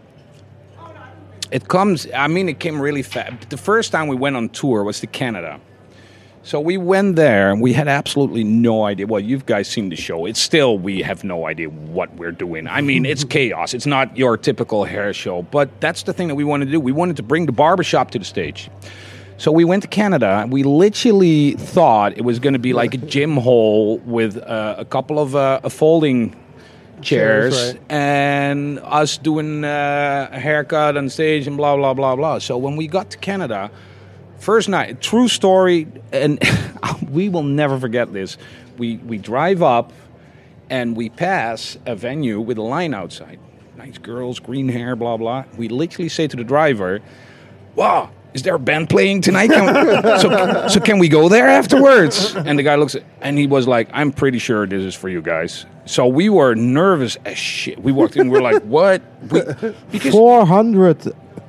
it 1.50 1.68
comes 1.68 2.06
i 2.14 2.26
mean 2.26 2.48
it 2.48 2.58
came 2.58 2.80
really 2.80 3.02
fast 3.02 3.50
the 3.50 3.56
first 3.56 3.92
time 3.92 4.08
we 4.08 4.16
went 4.16 4.36
on 4.36 4.48
tour 4.50 4.84
was 4.84 5.00
to 5.00 5.06
canada 5.06 5.60
so 6.48 6.58
we 6.58 6.78
went 6.78 7.16
there 7.16 7.50
and 7.50 7.60
we 7.60 7.74
had 7.74 7.88
absolutely 7.88 8.42
no 8.42 8.84
idea 8.84 9.06
well 9.06 9.20
you 9.20 9.38
guys 9.40 9.68
seen 9.68 9.90
the 9.90 9.96
show 9.96 10.24
it's 10.24 10.40
still 10.40 10.78
we 10.78 11.02
have 11.02 11.22
no 11.22 11.46
idea 11.46 11.68
what 11.68 12.12
we're 12.16 12.32
doing 12.32 12.66
i 12.68 12.80
mean 12.80 13.04
it's 13.04 13.22
chaos 13.36 13.74
it's 13.74 13.84
not 13.84 14.16
your 14.16 14.38
typical 14.38 14.84
hair 14.84 15.12
show 15.12 15.42
but 15.42 15.68
that's 15.82 16.04
the 16.04 16.12
thing 16.14 16.26
that 16.26 16.36
we 16.36 16.44
wanted 16.44 16.64
to 16.64 16.72
do 16.72 16.80
we 16.80 16.90
wanted 16.90 17.16
to 17.16 17.22
bring 17.22 17.44
the 17.44 17.52
barbershop 17.52 18.10
to 18.10 18.18
the 18.18 18.24
stage 18.24 18.70
so 19.36 19.52
we 19.52 19.64
went 19.64 19.84
to 19.84 19.88
Canada. 19.88 20.48
We 20.50 20.64
literally 20.64 21.52
thought 21.52 22.18
it 22.18 22.22
was 22.22 22.40
going 22.40 22.54
to 22.54 22.58
be 22.58 22.72
like 22.72 22.94
a 22.94 22.96
gym 22.96 23.36
hole 23.36 23.98
with 23.98 24.36
uh, 24.36 24.74
a 24.78 24.84
couple 24.84 25.20
of 25.20 25.36
uh, 25.36 25.60
a 25.62 25.70
folding 25.70 26.34
chairs, 27.02 27.56
Chairs, 27.56 27.74
right. 27.74 27.82
and 27.88 28.80
us 28.80 29.16
doing 29.16 29.62
uh, 29.62 30.28
a 30.32 30.40
haircut 30.40 30.96
on 30.96 31.08
stage 31.08 31.46
and 31.46 31.56
blah 31.56 31.76
blah 31.76 31.94
blah 31.94 32.16
blah. 32.16 32.40
So 32.40 32.58
when 32.58 32.74
we 32.74 32.88
got 32.88 33.10
to 33.10 33.18
Canada, 33.18 33.70
first 34.38 34.68
night, 34.68 35.00
true 35.00 35.28
story, 35.28 35.86
and 36.12 36.42
we 37.10 37.28
will 37.28 37.42
never 37.42 37.78
forget 37.78 38.12
this. 38.12 38.36
We 38.76 38.96
we 38.98 39.18
drive 39.18 39.62
up, 39.62 39.92
and 40.70 40.96
we 40.96 41.08
pass 41.08 41.76
a 41.86 41.94
venue 41.94 42.40
with 42.40 42.58
a 42.58 42.62
line 42.62 42.94
outside. 42.94 43.38
Nice 43.76 43.98
girls, 43.98 44.40
green 44.40 44.68
hair, 44.68 44.96
blah 44.96 45.16
blah. 45.16 45.44
We 45.56 45.68
literally 45.68 46.08
say 46.08 46.26
to 46.26 46.36
the 46.36 46.44
driver, 46.44 47.00
"Wow." 47.74 48.10
Is 48.34 48.42
there 48.42 48.54
a 48.54 48.58
band 48.58 48.90
playing 48.90 49.22
tonight? 49.22 49.50
Can 49.50 49.64
we- 49.66 50.02
so, 50.20 50.68
so 50.68 50.80
can 50.80 50.98
we 50.98 51.08
go 51.08 51.30
there 51.30 51.48
afterwards? 51.48 52.34
And 52.36 52.58
the 52.58 52.62
guy 52.62 52.74
looks, 52.74 52.94
at, 52.94 53.02
and 53.22 53.38
he 53.38 53.46
was 53.46 53.66
like, 53.66 53.88
"I'm 53.92 54.12
pretty 54.12 54.38
sure 54.38 54.66
this 54.66 54.82
is 54.84 54.94
for 54.94 55.08
you 55.08 55.22
guys." 55.22 55.64
So 55.86 56.06
we 56.06 56.28
were 56.28 56.54
nervous 56.54 57.16
as 57.24 57.38
shit. 57.38 57.78
We 57.82 57.90
walked 57.90 58.16
in, 58.16 58.28
we 58.28 58.38
are 58.38 58.42
like, 58.42 58.62
"What?" 58.62 59.00
We, 59.30 59.40
because 59.90 60.12
Four 60.12 60.44
hundred 60.44 60.98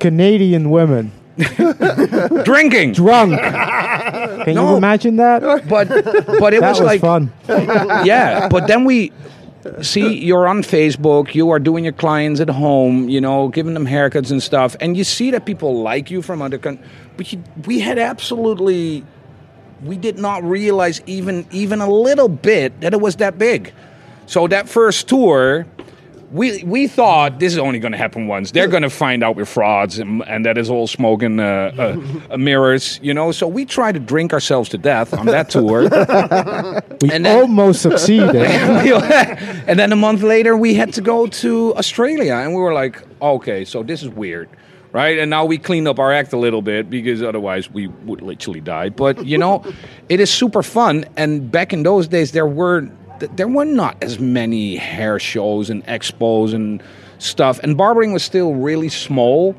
Canadian 0.00 0.70
women 0.70 1.12
drinking. 2.44 2.92
Drunk. 2.92 3.38
Can 4.44 4.54
No. 4.54 4.70
you 4.70 4.76
imagine 4.76 5.16
that? 5.16 5.42
But 5.68 5.88
but 6.38 6.54
it 6.54 6.60
That 6.60 6.70
was 6.70 6.80
was 6.80 6.86
like 6.86 7.00
fun. 7.00 7.32
yeah, 7.48 8.48
but 8.48 8.66
then 8.66 8.84
we 8.84 9.12
see 9.82 10.18
you're 10.18 10.48
on 10.48 10.62
Facebook, 10.62 11.34
you 11.34 11.50
are 11.50 11.58
doing 11.58 11.84
your 11.84 11.92
clients 11.92 12.40
at 12.40 12.48
home, 12.48 13.08
you 13.08 13.20
know, 13.20 13.48
giving 13.48 13.74
them 13.74 13.86
haircuts 13.86 14.30
and 14.30 14.42
stuff, 14.42 14.74
and 14.80 14.96
you 14.96 15.04
see 15.04 15.30
that 15.32 15.44
people 15.44 15.82
like 15.82 16.10
you 16.10 16.22
from 16.22 16.40
other 16.42 16.58
countries. 16.58 16.86
But 17.16 17.32
you, 17.32 17.42
we 17.66 17.80
had 17.80 17.98
absolutely, 17.98 19.04
we 19.84 19.96
did 19.96 20.18
not 20.18 20.42
realize 20.42 21.02
even 21.06 21.46
even 21.50 21.80
a 21.80 21.90
little 21.90 22.28
bit 22.28 22.80
that 22.80 22.92
it 22.94 23.00
was 23.00 23.16
that 23.16 23.38
big. 23.38 23.72
So 24.26 24.46
that 24.48 24.68
first 24.68 25.08
tour. 25.08 25.66
We, 26.32 26.62
we 26.62 26.86
thought 26.86 27.40
this 27.40 27.52
is 27.52 27.58
only 27.58 27.80
going 27.80 27.90
to 27.92 27.98
happen 27.98 28.28
once. 28.28 28.52
They're 28.52 28.68
going 28.68 28.84
to 28.84 28.90
find 28.90 29.24
out 29.24 29.34
we're 29.34 29.44
frauds 29.44 29.98
and, 29.98 30.22
and 30.28 30.46
that 30.46 30.56
is 30.58 30.70
all 30.70 30.86
smoke 30.86 31.22
and 31.24 31.40
uh, 31.40 31.72
uh, 31.76 32.00
uh, 32.30 32.36
mirrors, 32.38 33.00
you 33.02 33.12
know. 33.12 33.32
So 33.32 33.48
we 33.48 33.64
tried 33.64 33.92
to 33.92 34.00
drink 34.00 34.32
ourselves 34.32 34.68
to 34.70 34.78
death 34.78 35.12
on 35.12 35.26
that 35.26 35.50
tour. 35.50 35.88
We 37.02 37.10
And 37.10 37.24
then- 37.24 37.40
almost 37.40 37.82
succeeded. 37.82 38.36
and 39.66 39.78
then 39.78 39.90
a 39.90 39.96
month 39.96 40.22
later, 40.22 40.56
we 40.56 40.74
had 40.74 40.92
to 40.94 41.00
go 41.00 41.26
to 41.26 41.74
Australia, 41.76 42.34
and 42.34 42.54
we 42.54 42.60
were 42.60 42.74
like, 42.74 43.02
okay, 43.22 43.64
so 43.64 43.82
this 43.82 44.02
is 44.02 44.10
weird, 44.10 44.50
right? 44.92 45.18
And 45.18 45.30
now 45.30 45.46
we 45.46 45.56
cleaned 45.56 45.88
up 45.88 45.98
our 45.98 46.12
act 46.12 46.32
a 46.34 46.36
little 46.36 46.60
bit 46.62 46.90
because 46.90 47.22
otherwise 47.22 47.70
we 47.70 47.86
would 48.04 48.20
literally 48.20 48.60
die. 48.60 48.90
But 48.90 49.24
you 49.24 49.38
know, 49.38 49.64
it 50.10 50.20
is 50.20 50.30
super 50.30 50.62
fun. 50.62 51.06
And 51.16 51.50
back 51.50 51.72
in 51.72 51.82
those 51.84 52.06
days, 52.06 52.32
there 52.32 52.46
were 52.46 52.88
th- 53.20 53.32
there 53.36 53.48
were 53.48 53.64
not 53.64 53.96
as 54.02 54.18
many 54.18 54.76
hair 54.76 55.18
shows 55.18 55.70
and 55.70 55.86
expos 55.86 56.52
and 56.54 56.82
stuff, 57.18 57.60
and 57.62 57.76
barbering 57.76 58.12
was 58.12 58.22
still 58.22 58.54
really 58.54 58.88
small. 58.88 59.54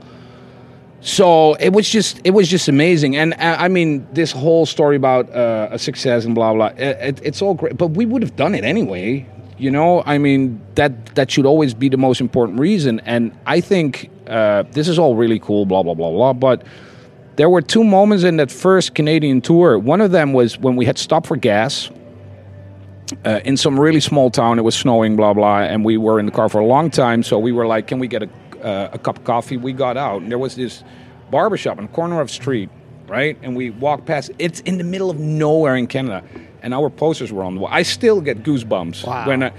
So 1.01 1.55
it 1.55 1.73
was 1.73 1.89
just 1.89 2.21
it 2.23 2.31
was 2.31 2.47
just 2.47 2.67
amazing, 2.67 3.15
and 3.15 3.33
uh, 3.33 3.55
I 3.57 3.69
mean 3.69 4.05
this 4.13 4.31
whole 4.31 4.65
story 4.65 4.95
about 4.95 5.33
uh, 5.33 5.69
a 5.71 5.79
success 5.79 6.25
and 6.25 6.35
blah 6.35 6.53
blah. 6.53 6.67
It, 6.67 6.79
it, 6.79 7.21
it's 7.23 7.41
all 7.41 7.53
great, 7.55 7.77
but 7.77 7.87
we 7.87 8.05
would 8.05 8.21
have 8.21 8.35
done 8.35 8.53
it 8.53 8.63
anyway. 8.63 9.25
You 9.57 9.71
know, 9.71 10.03
I 10.05 10.17
mean 10.17 10.61
that 10.75 11.15
that 11.15 11.31
should 11.31 11.45
always 11.45 11.73
be 11.73 11.89
the 11.89 11.97
most 11.97 12.21
important 12.21 12.59
reason. 12.59 12.99
And 13.01 13.35
I 13.45 13.61
think 13.61 14.09
uh, 14.27 14.63
this 14.71 14.87
is 14.87 14.99
all 14.99 15.15
really 15.15 15.39
cool, 15.39 15.65
blah 15.65 15.81
blah 15.81 15.95
blah 15.95 16.11
blah. 16.11 16.33
But 16.33 16.63
there 17.35 17.49
were 17.49 17.61
two 17.63 17.83
moments 17.83 18.23
in 18.23 18.37
that 18.37 18.51
first 18.51 18.93
Canadian 18.93 19.41
tour. 19.41 19.79
One 19.79 20.01
of 20.01 20.11
them 20.11 20.33
was 20.33 20.59
when 20.59 20.75
we 20.75 20.85
had 20.85 20.99
stopped 20.99 21.25
for 21.25 21.35
gas 21.35 21.89
uh, 23.25 23.39
in 23.45 23.57
some 23.57 23.79
really 23.79 23.99
small 23.99 24.29
town. 24.29 24.59
It 24.59 24.63
was 24.63 24.75
snowing, 24.75 25.15
blah 25.15 25.33
blah, 25.33 25.59
and 25.59 25.83
we 25.85 25.97
were 25.97 26.19
in 26.19 26.25
the 26.25 26.31
car 26.31 26.49
for 26.49 26.59
a 26.59 26.65
long 26.65 26.89
time. 26.89 27.23
So 27.23 27.39
we 27.39 27.51
were 27.51 27.67
like, 27.67 27.87
"Can 27.87 27.99
we 27.99 28.07
get 28.07 28.23
a, 28.23 28.29
uh, 28.63 28.89
a 28.93 28.99
cup 28.99 29.19
of 29.19 29.23
coffee?" 29.23 29.57
We 29.57 29.73
got 29.73 29.97
out, 29.97 30.21
and 30.21 30.31
there 30.31 30.39
was 30.39 30.55
this 30.55 30.83
barbershop 31.29 31.77
on 31.77 31.85
the 31.85 31.91
corner 31.91 32.19
of 32.21 32.27
the 32.27 32.33
street, 32.33 32.69
right? 33.07 33.37
And 33.41 33.55
we 33.55 33.69
walked 33.69 34.05
past. 34.05 34.31
It's 34.39 34.59
in 34.61 34.77
the 34.77 34.83
middle 34.83 35.09
of 35.09 35.19
nowhere 35.19 35.75
in 35.75 35.87
Canada, 35.87 36.23
and 36.61 36.73
our 36.73 36.89
posters 36.89 37.31
were 37.31 37.43
on 37.43 37.55
the 37.55 37.61
wall. 37.61 37.69
I 37.71 37.83
still 37.83 38.21
get 38.21 38.43
goosebumps 38.43 39.05
when 39.27 39.43
I, 39.43 39.51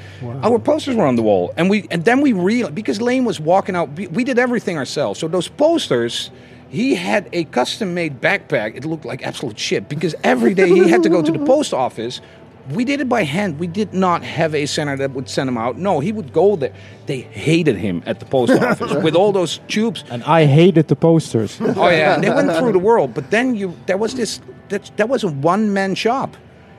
our 0.42 0.58
posters 0.58 0.96
were 0.96 1.06
on 1.06 1.16
the 1.16 1.22
wall, 1.22 1.52
and 1.56 1.70
we 1.70 1.86
and 1.90 2.04
then 2.04 2.20
we 2.20 2.32
realized 2.32 2.74
because 2.74 2.98
Leen 2.98 3.24
was 3.24 3.40
walking 3.40 3.76
out. 3.76 3.90
We, 3.92 4.06
we 4.08 4.24
did 4.24 4.38
everything 4.38 4.76
ourselves, 4.76 5.20
so 5.20 5.28
those 5.28 5.48
posters. 5.48 6.30
He 6.68 6.94
had 6.94 7.28
a 7.34 7.44
custom 7.44 7.92
made 7.92 8.22
backpack. 8.22 8.74
It 8.74 8.86
looked 8.86 9.04
like 9.04 9.22
absolute 9.26 9.58
shit 9.58 9.90
because 9.90 10.14
every 10.24 10.54
day 10.54 10.70
he 10.70 10.88
had 10.88 11.02
to 11.02 11.10
go 11.10 11.20
to 11.20 11.30
the 11.30 11.44
post 11.44 11.74
office. 11.74 12.22
We 12.70 12.84
did 12.84 13.00
it 13.00 13.08
by 13.08 13.24
hand. 13.24 13.58
We 13.58 13.66
did 13.66 13.92
not 13.92 14.22
have 14.22 14.54
a 14.54 14.66
center 14.66 14.96
that 14.96 15.10
would 15.12 15.28
send 15.28 15.48
him 15.48 15.58
out. 15.58 15.78
No, 15.78 16.00
he 16.00 16.12
would 16.12 16.32
go 16.32 16.56
there. 16.56 16.72
They 17.06 17.20
hated 17.20 17.76
him 17.76 18.02
at 18.06 18.20
the 18.20 18.26
post 18.26 18.52
office 18.62 18.94
with 19.02 19.14
all 19.16 19.32
those 19.32 19.58
tubes. 19.68 20.04
and 20.10 20.22
I 20.24 20.46
hated 20.46 20.86
the 20.88 20.96
posters. 20.96 21.58
Oh 21.60 21.88
yeah, 21.88 22.14
and 22.14 22.22
they 22.22 22.30
went 22.30 22.52
through 22.56 22.72
the 22.72 22.78
world. 22.78 23.14
But 23.14 23.30
then 23.30 23.54
you, 23.56 23.76
there 23.86 23.96
was 23.98 24.14
this. 24.14 24.40
That, 24.68 24.90
that 24.96 25.08
was 25.08 25.24
a 25.24 25.28
one 25.28 25.72
man 25.72 25.94
shop, 25.94 26.36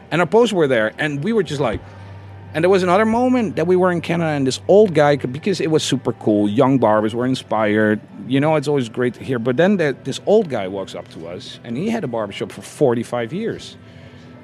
and 0.09 0.21
our 0.21 0.27
posters 0.27 0.53
were 0.53 0.67
there, 0.67 0.93
and 0.97 1.23
we 1.23 1.33
were 1.33 1.43
just 1.43 1.61
like. 1.61 1.81
And 2.55 2.63
there 2.63 2.69
was 2.69 2.83
another 2.83 3.05
moment 3.05 3.55
that 3.55 3.65
we 3.65 3.75
were 3.75 3.91
in 3.91 3.99
Canada, 3.99 4.29
and 4.29 4.45
this 4.45 4.61
old 4.67 4.93
guy, 4.93 5.15
because 5.15 5.59
it 5.59 5.71
was 5.71 5.81
super 5.83 6.13
cool, 6.13 6.47
young 6.47 6.77
barbers 6.77 7.15
were 7.15 7.25
inspired. 7.25 7.99
You 8.27 8.39
know, 8.39 8.55
it's 8.57 8.67
always 8.67 8.89
great 8.89 9.15
to 9.15 9.23
hear. 9.23 9.39
But 9.39 9.57
then 9.57 9.77
the, 9.77 9.97
this 10.03 10.21
old 10.27 10.49
guy 10.49 10.67
walks 10.67 10.93
up 10.93 11.07
to 11.09 11.27
us, 11.27 11.59
and 11.63 11.75
he 11.75 11.89
had 11.89 12.03
a 12.03 12.07
barbershop 12.07 12.51
for 12.51 12.61
45 12.61 13.33
years. 13.33 13.75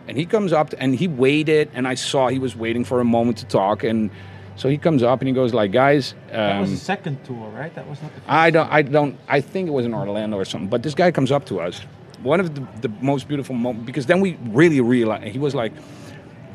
And 0.10 0.18
he 0.18 0.26
comes 0.26 0.52
up 0.52 0.74
and 0.80 0.96
he 0.96 1.08
waited, 1.08 1.70
and 1.76 1.88
I 1.88 1.94
saw 1.94 2.30
he 2.30 2.40
was 2.40 2.56
waiting 2.56 2.84
for 2.84 3.00
a 3.00 3.06
moment 3.06 3.38
to 3.38 3.46
talk. 3.46 3.84
And 3.84 4.10
so 4.56 4.68
he 4.68 4.80
comes 4.80 5.04
up 5.04 5.22
and 5.22 5.28
he 5.28 5.36
goes 5.36 5.54
like, 5.54 5.72
"Guys, 5.72 6.16
That 6.32 6.60
was 6.60 6.70
um, 6.70 6.76
the 6.76 6.82
second 6.82 7.24
tour, 7.24 7.48
right? 7.50 7.74
That 7.76 7.88
was 7.88 8.02
not 8.02 8.14
the 8.16 8.22
first. 8.22 8.32
I 8.32 8.50
don't, 8.50 8.72
I 8.72 8.82
don't, 8.82 9.20
I 9.28 9.40
think 9.40 9.68
it 9.68 9.72
was 9.72 9.86
in 9.86 9.94
Orlando 9.94 10.36
or 10.38 10.46
something. 10.46 10.68
But 10.68 10.82
this 10.82 10.96
guy 10.96 11.12
comes 11.12 11.32
up 11.32 11.46
to 11.46 11.60
us. 11.60 11.82
One 12.24 12.40
of 12.40 12.56
the, 12.56 12.68
the 12.82 12.90
most 13.02 13.28
beautiful 13.28 13.54
moments, 13.54 13.86
because 13.86 14.08
then 14.08 14.20
we 14.20 14.36
really 14.48 14.82
realized, 14.82 15.28
he 15.28 15.38
was 15.38 15.54
like, 15.54 15.74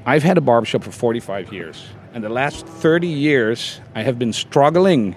I've 0.05 0.25
had 0.25 0.37
a 0.37 0.41
barbershop 0.41 0.83
for 0.83 0.91
45 0.91 1.53
years. 1.53 1.87
And 2.13 2.25
the 2.25 2.29
last 2.29 2.67
30 2.67 3.07
years, 3.07 3.81
I 3.95 4.03
have 4.03 4.19
been 4.19 4.33
struggling 4.33 5.15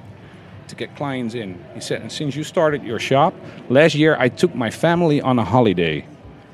to 0.67 0.75
get 0.75 0.95
clients 0.95 1.33
in. 1.33 1.63
He 1.73 1.81
said, 1.81 2.01
and 2.01 2.11
since 2.11 2.35
you 2.35 2.43
started 2.43 2.83
your 2.83 2.99
shop, 2.99 3.33
last 3.67 3.95
year 3.95 4.15
I 4.19 4.29
took 4.29 4.53
my 4.53 4.69
family 4.69 5.21
on 5.21 5.39
a 5.39 5.43
holiday. 5.43 6.05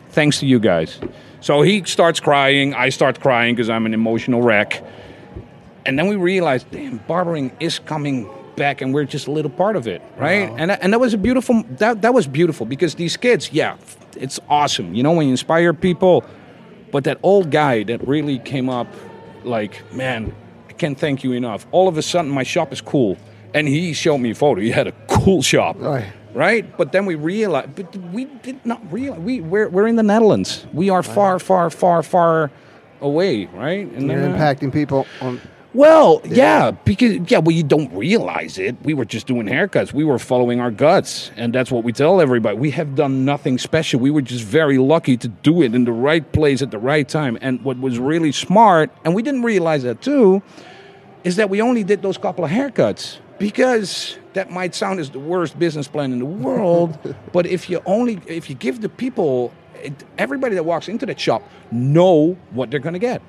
Thanks 0.10 0.40
to 0.40 0.46
you 0.46 0.60
guys. 0.60 1.00
So 1.44 1.62
he 1.62 1.84
starts 1.84 2.22
crying. 2.22 2.74
I 2.74 2.88
start 2.88 3.20
crying 3.20 3.54
because 3.54 3.70
I'm 3.70 3.86
an 3.86 3.94
emotional 3.94 4.42
wreck. 4.42 4.82
And 5.86 6.00
then 6.00 6.08
we 6.08 6.16
realized, 6.16 6.72
damn, 6.72 7.00
barbering 7.00 7.52
is 7.60 7.80
coming 7.80 8.30
back, 8.56 8.80
and 8.80 8.94
we're 8.94 9.04
just 9.04 9.28
a 9.28 9.32
little 9.32 9.52
part 9.52 9.76
of 9.76 9.86
it, 9.86 10.02
right? 10.18 10.50
And 10.58 10.70
that, 10.72 10.80
and 10.82 10.94
that 10.94 11.00
was 11.00 11.14
a 11.14 11.18
beautiful 11.18 11.64
that 11.80 12.02
that 12.02 12.14
was 12.14 12.28
beautiful 12.28 12.66
because 12.66 12.96
these 12.96 13.18
kids, 13.18 13.52
yeah, 13.52 13.76
it's 14.16 14.40
awesome. 14.48 14.94
You 14.94 15.04
know, 15.04 15.12
when 15.12 15.26
you 15.26 15.32
inspire 15.32 15.74
people, 15.74 16.24
but 16.94 17.04
that 17.04 17.18
old 17.24 17.52
guy 17.52 17.84
that 17.84 18.08
really 18.08 18.40
came 18.40 18.70
up, 18.70 18.88
like, 19.44 19.84
man, 19.94 20.34
I 20.70 20.74
can't 20.74 20.98
thank 20.98 21.26
you 21.26 21.34
enough. 21.34 21.68
All 21.72 21.90
of 21.90 21.98
a 21.98 22.02
sudden, 22.02 22.32
my 22.32 22.44
shop 22.44 22.72
is 22.72 22.80
cool, 22.80 23.18
and 23.54 23.68
he 23.68 23.92
showed 23.92 24.20
me 24.20 24.32
a 24.32 24.36
photo. 24.36 24.62
He 24.62 24.72
had 24.72 24.88
a 24.88 24.94
cool 25.10 25.42
shop, 25.42 25.76
Right. 25.78 26.06
Right? 26.34 26.66
But 26.78 26.92
then 26.92 27.06
we 27.06 27.16
realized, 27.16 27.76
but 27.76 27.96
we 28.12 28.26
did 28.26 28.66
not 28.66 28.82
realize 28.92 29.20
we 29.20 29.42
we're, 29.42 29.70
we're 29.70 29.88
in 29.88 29.96
the 29.96 30.04
Netherlands. 30.04 30.66
We 30.74 30.90
are 30.90 31.04
far, 31.04 31.40
far, 31.40 31.70
far, 31.70 32.04
far 32.04 32.52
away, 33.02 33.46
right? 33.48 33.88
And 33.92 34.08
You're 34.10 34.24
uh, 34.24 34.30
impacting 34.30 34.72
people 34.72 35.06
on. 35.22 35.42
well, 35.74 36.22
yeah, 36.26 36.72
because 36.72 37.30
yeah, 37.30 37.40
well, 37.40 37.56
you 37.56 37.64
don't 37.64 37.94
realize 37.94 38.58
it. 38.58 38.76
We 38.84 38.94
were 38.94 39.06
just 39.06 39.28
doing 39.28 39.46
haircuts. 39.48 39.94
We 39.94 40.04
were 40.04 40.20
following 40.20 40.60
our 40.60 40.72
guts, 40.72 41.32
and 41.36 41.54
that's 41.54 41.72
what 41.72 41.84
we 41.84 41.92
tell 41.92 42.22
everybody. 42.22 42.58
We 42.58 42.72
have 42.72 42.96
done 42.96 43.26
nothing 43.26 43.58
special. 43.58 44.00
We 44.00 44.12
were 44.12 44.22
just 44.22 44.44
very 44.44 44.78
lucky 44.78 45.18
to 45.18 45.28
do 45.28 45.62
it 45.62 45.76
in 45.76 45.84
the 45.86 45.92
right 45.92 46.30
place 46.32 46.62
at 46.62 46.72
the 46.72 46.80
right 46.80 47.08
time. 47.08 47.38
And 47.42 47.62
what 47.64 47.80
was 47.80 48.00
really 48.00 48.32
smart, 48.32 48.92
and 49.04 49.14
we 49.14 49.22
didn't 49.22 49.44
realize 49.44 49.84
that 49.84 50.02
too, 50.02 50.42
is 51.24 51.36
that 51.38 51.50
we 51.50 51.62
only 51.62 51.84
did 51.84 52.02
those 52.02 52.18
couple 52.18 52.44
of 52.46 52.52
haircuts 52.52 53.20
because 53.40 54.18
that 54.34 54.52
might 54.52 54.76
sound 54.76 55.00
as 55.00 55.10
the 55.10 55.20
worst 55.20 55.58
business 55.58 55.88
plan 55.88 56.12
in 56.12 56.20
the 56.20 56.26
world. 56.26 56.98
but 57.34 57.46
if 57.46 57.70
you 57.70 57.82
only 57.86 58.20
if 58.28 58.50
you 58.50 58.56
give 58.56 58.82
the 58.82 58.90
people, 58.90 59.54
it, 59.76 59.94
everybody 60.18 60.56
that 60.56 60.64
walks 60.66 60.88
into 60.88 61.06
that 61.06 61.20
shop 61.20 61.44
know 61.72 62.38
what 62.52 62.72
they're 62.72 62.80
going 62.80 62.94
to 62.94 63.00
get. 63.00 63.22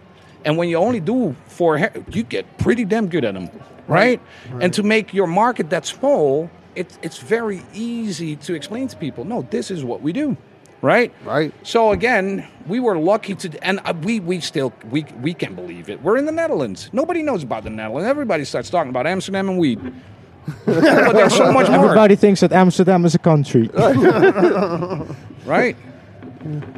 And 0.45 0.59
when 0.59 0.69
you 0.69 0.77
only 0.77 1.01
do 1.01 1.35
four, 1.47 1.79
hair, 1.79 1.93
you 2.11 2.23
get 2.23 2.59
pretty 2.59 2.85
damn 2.85 3.09
good 3.09 3.25
at 3.25 3.35
them, 3.35 3.49
right? 3.89 4.21
And 4.61 4.75
to 4.75 4.83
make 4.83 5.15
your 5.15 5.27
market 5.27 5.71
that 5.71 5.87
small, 5.87 6.51
it, 6.75 6.99
it's 7.03 7.19
very 7.19 7.63
easy 7.73 8.37
to 8.37 8.55
explain 8.55 8.89
to 8.89 8.97
people. 8.97 9.25
No, 9.25 9.43
this 9.51 9.71
is 9.71 9.85
what 9.85 10.03
we 10.03 10.13
do, 10.13 10.37
right? 10.83 11.13
Right. 11.25 11.53
So 11.63 11.93
again, 11.93 12.47
we 12.67 12.79
were 12.79 12.99
lucky 12.99 13.35
to, 13.37 13.65
and 13.65 13.81
uh, 13.85 13.95
we 14.03 14.21
we 14.21 14.41
still 14.41 14.73
we 14.91 15.05
we 15.21 15.33
can 15.33 15.55
believe 15.55 15.89
it. 15.89 16.03
We're 16.03 16.17
in 16.19 16.27
the 16.27 16.33
Netherlands. 16.33 16.91
Nobody 16.93 17.23
knows 17.23 17.43
about 17.43 17.65
the 17.65 17.71
Netherlands. 17.71 18.07
Everybody 18.07 18.45
starts 18.45 18.69
talking 18.69 18.91
about 18.91 19.07
Amsterdam 19.07 19.49
and 19.49 19.59
weed. 19.59 19.81
but 20.67 21.13
there's 21.13 21.35
so 21.37 21.53
much 21.53 21.69
more, 21.69 21.85
Everybody 21.85 22.17
thinks 22.17 22.41
that 22.41 22.53
Amsterdam 22.53 23.05
is 23.05 23.15
a 23.15 23.19
country. 23.19 23.71
right? 25.47 25.77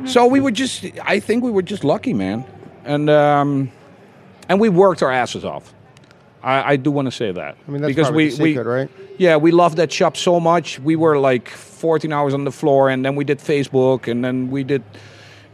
So 0.05 0.27
we 0.27 0.41
were 0.41 0.53
just, 0.53 0.85
I 1.03 1.19
think 1.19 1.43
we 1.43 1.51
were 1.51 1.63
just 1.63 1.83
lucky, 1.83 2.15
man, 2.15 2.45
and 2.85 3.11
um, 3.11 3.73
and 4.49 4.61
we 4.61 4.69
worked 4.69 5.03
our 5.03 5.11
asses 5.11 5.45
off. 5.45 5.75
I, 6.43 6.73
I 6.73 6.77
do 6.77 6.93
want 6.93 7.07
to 7.07 7.13
say 7.13 7.33
that. 7.33 7.57
I 7.67 7.71
mean, 7.71 7.83
that's 7.83 7.91
because 7.91 8.13
we, 8.13 8.27
the 8.27 8.31
secret, 8.31 8.67
we, 8.67 8.73
right? 8.73 8.91
Yeah, 9.19 9.37
we 9.37 9.51
loved 9.51 9.79
that 9.79 9.91
shop 9.91 10.17
so 10.17 10.39
much. 10.39 10.79
We 10.79 10.95
were 10.95 11.19
like 11.19 11.49
14 11.49 12.13
hours 12.13 12.35
on 12.35 12.45
the 12.45 12.53
floor, 12.53 12.89
and 12.89 13.05
then 13.05 13.17
we 13.17 13.25
did 13.25 13.39
Facebook, 13.41 14.07
and 14.07 14.25
then 14.25 14.51
we 14.51 14.63
did, 14.63 14.85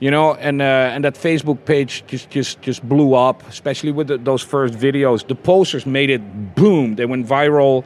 you 0.00 0.10
know, 0.10 0.34
and 0.34 0.60
uh, 0.60 0.92
and 0.92 1.04
that 1.04 1.14
Facebook 1.14 1.64
page 1.64 2.04
just 2.06 2.28
just 2.28 2.60
just 2.60 2.86
blew 2.86 3.14
up, 3.14 3.48
especially 3.48 3.92
with 3.92 4.08
the, 4.08 4.18
those 4.18 4.42
first 4.42 4.74
videos. 4.74 5.26
The 5.26 5.34
posters 5.34 5.86
made 5.86 6.10
it 6.10 6.54
boom. 6.54 6.96
They 6.96 7.06
went 7.06 7.26
viral, 7.26 7.84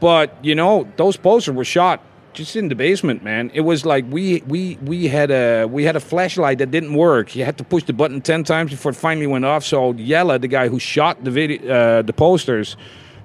but 0.00 0.36
you 0.44 0.54
know, 0.54 0.88
those 0.96 1.16
posters 1.16 1.54
were 1.54 1.64
shot 1.64 2.02
just 2.32 2.56
in 2.56 2.68
the 2.68 2.74
basement, 2.74 3.22
man. 3.24 3.50
It 3.52 3.62
was 3.62 3.84
like 3.84 4.04
we 4.08 4.42
we 4.46 4.78
we 4.82 5.08
had 5.08 5.30
a 5.30 5.66
we 5.66 5.84
had 5.84 5.96
a 5.96 6.00
flashlight 6.00 6.58
that 6.58 6.70
didn't 6.70 6.94
work. 6.94 7.34
You 7.34 7.44
had 7.44 7.58
to 7.58 7.64
push 7.64 7.84
the 7.84 7.92
button 7.92 8.20
ten 8.20 8.44
times 8.44 8.70
before 8.70 8.92
it 8.92 8.94
finally 8.94 9.26
went 9.26 9.44
off. 9.44 9.64
So 9.64 9.92
Yella, 9.94 10.38
the 10.38 10.48
guy 10.48 10.68
who 10.68 10.78
shot 10.78 11.24
the 11.24 11.30
video, 11.30 11.72
uh, 11.72 12.02
the 12.02 12.12
posters, 12.12 12.76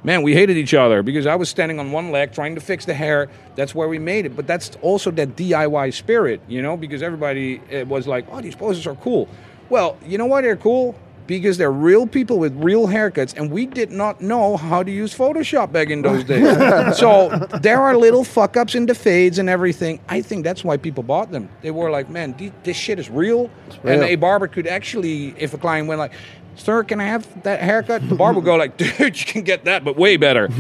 man, 0.04 0.24
we 0.24 0.34
hated 0.34 0.58
each 0.58 0.74
other 0.74 1.04
because 1.04 1.28
I 1.28 1.36
was 1.36 1.48
standing 1.48 1.80
on 1.80 1.92
one 1.92 2.12
leg 2.12 2.34
trying 2.34 2.56
to 2.56 2.62
fix 2.62 2.86
the 2.86 2.94
hair. 2.94 3.30
That's 3.56 3.76
where 3.76 3.88
we 3.88 4.00
made 4.00 4.26
it. 4.26 4.36
But 4.36 4.48
that's 4.48 4.72
also 4.82 5.12
that 5.12 5.36
DIY 5.36 5.94
spirit, 5.94 6.42
you 6.48 6.62
know, 6.62 6.76
because 6.76 7.04
everybody 7.04 7.62
was 7.88 8.08
like, 8.08 8.26
oh, 8.32 8.42
these 8.42 8.56
posters 8.56 8.88
are 8.88 8.96
cool. 8.96 9.30
Well, 9.70 9.98
you 10.06 10.18
know 10.18 10.26
why 10.26 10.42
they're 10.42 10.58
cool? 10.58 10.96
Because 11.28 11.58
they're 11.58 11.72
real 11.72 12.06
people 12.06 12.38
with 12.38 12.54
real 12.62 12.88
haircuts, 12.88 13.36
and 13.38 13.50
we 13.50 13.66
did 13.66 13.92
not 13.92 14.22
know 14.22 14.58
how 14.58 14.84
to 14.84 14.92
use 14.92 15.16
Photoshop 15.16 15.72
back 15.72 15.90
in 15.90 16.02
those 16.02 16.24
days. 16.24 16.98
so 16.98 17.30
there 17.62 17.82
are 17.82 17.96
little 17.96 18.24
fuck 18.24 18.58
ups 18.58 18.76
in 18.76 18.86
the 18.86 18.96
fades 18.96 19.40
and 19.40 19.50
everything. 19.50 20.00
I 20.10 20.22
think 20.22 20.44
that's 20.44 20.64
why 20.64 20.78
people 20.78 21.04
bought 21.04 21.32
them. 21.32 21.50
They 21.62 21.72
were 21.72 21.90
like, 21.90 22.10
man, 22.10 22.36
this 22.64 22.76
shit 22.76 23.00
is 23.00 23.10
real. 23.10 23.50
And 23.84 24.04
a 24.04 24.16
barber 24.16 24.48
could 24.48 24.68
actually, 24.68 25.34
if 25.38 25.54
a 25.54 25.58
client 25.58 25.88
went 25.88 26.00
like, 26.00 26.14
Sir, 26.56 26.84
can 26.84 27.02
I 27.02 27.06
have 27.06 27.44
that 27.44 27.62
haircut? 27.62 28.08
The 28.08 28.16
barber 28.16 28.40
would 28.40 28.46
go 28.46 28.56
like, 28.56 28.78
dude, 28.78 29.20
you 29.20 29.26
can 29.26 29.42
get 29.42 29.66
that, 29.66 29.84
but 29.84 29.96
way 29.98 30.18
better. 30.18 30.50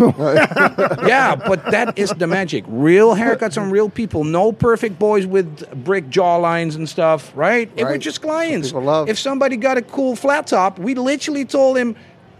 yeah, 1.07 1.35
but 1.35 1.63
that 1.71 1.97
is 1.97 2.09
the 2.11 2.27
magic. 2.27 2.63
Real 2.67 3.15
haircuts 3.15 3.61
on 3.61 3.69
real 3.71 3.89
people. 3.89 4.23
No 4.23 4.51
perfect 4.51 4.97
boys 4.99 5.25
with 5.25 5.69
brick 5.83 6.09
jawlines 6.09 6.75
and 6.75 6.87
stuff, 6.89 7.31
right? 7.35 7.69
It 7.75 7.83
were 7.83 7.91
Right. 7.91 7.99
just 8.01 8.21
clients. 8.21 8.73
If 9.07 9.19
somebody 9.19 9.55
got 9.55 9.77
a 9.77 9.81
cool 9.81 10.15
flat 10.15 10.47
top, 10.47 10.79
we 10.79 10.95
literally 10.95 11.45
told 11.45 11.77
him, 11.77 11.95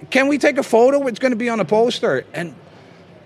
"Can 0.09 0.27
we 0.27 0.37
take 0.37 0.57
a 0.57 0.63
photo? 0.63 1.05
It's 1.07 1.19
going 1.19 1.31
to 1.31 1.37
be 1.37 1.49
on 1.49 1.59
a 1.59 1.65
poster." 1.65 2.25
And 2.33 2.55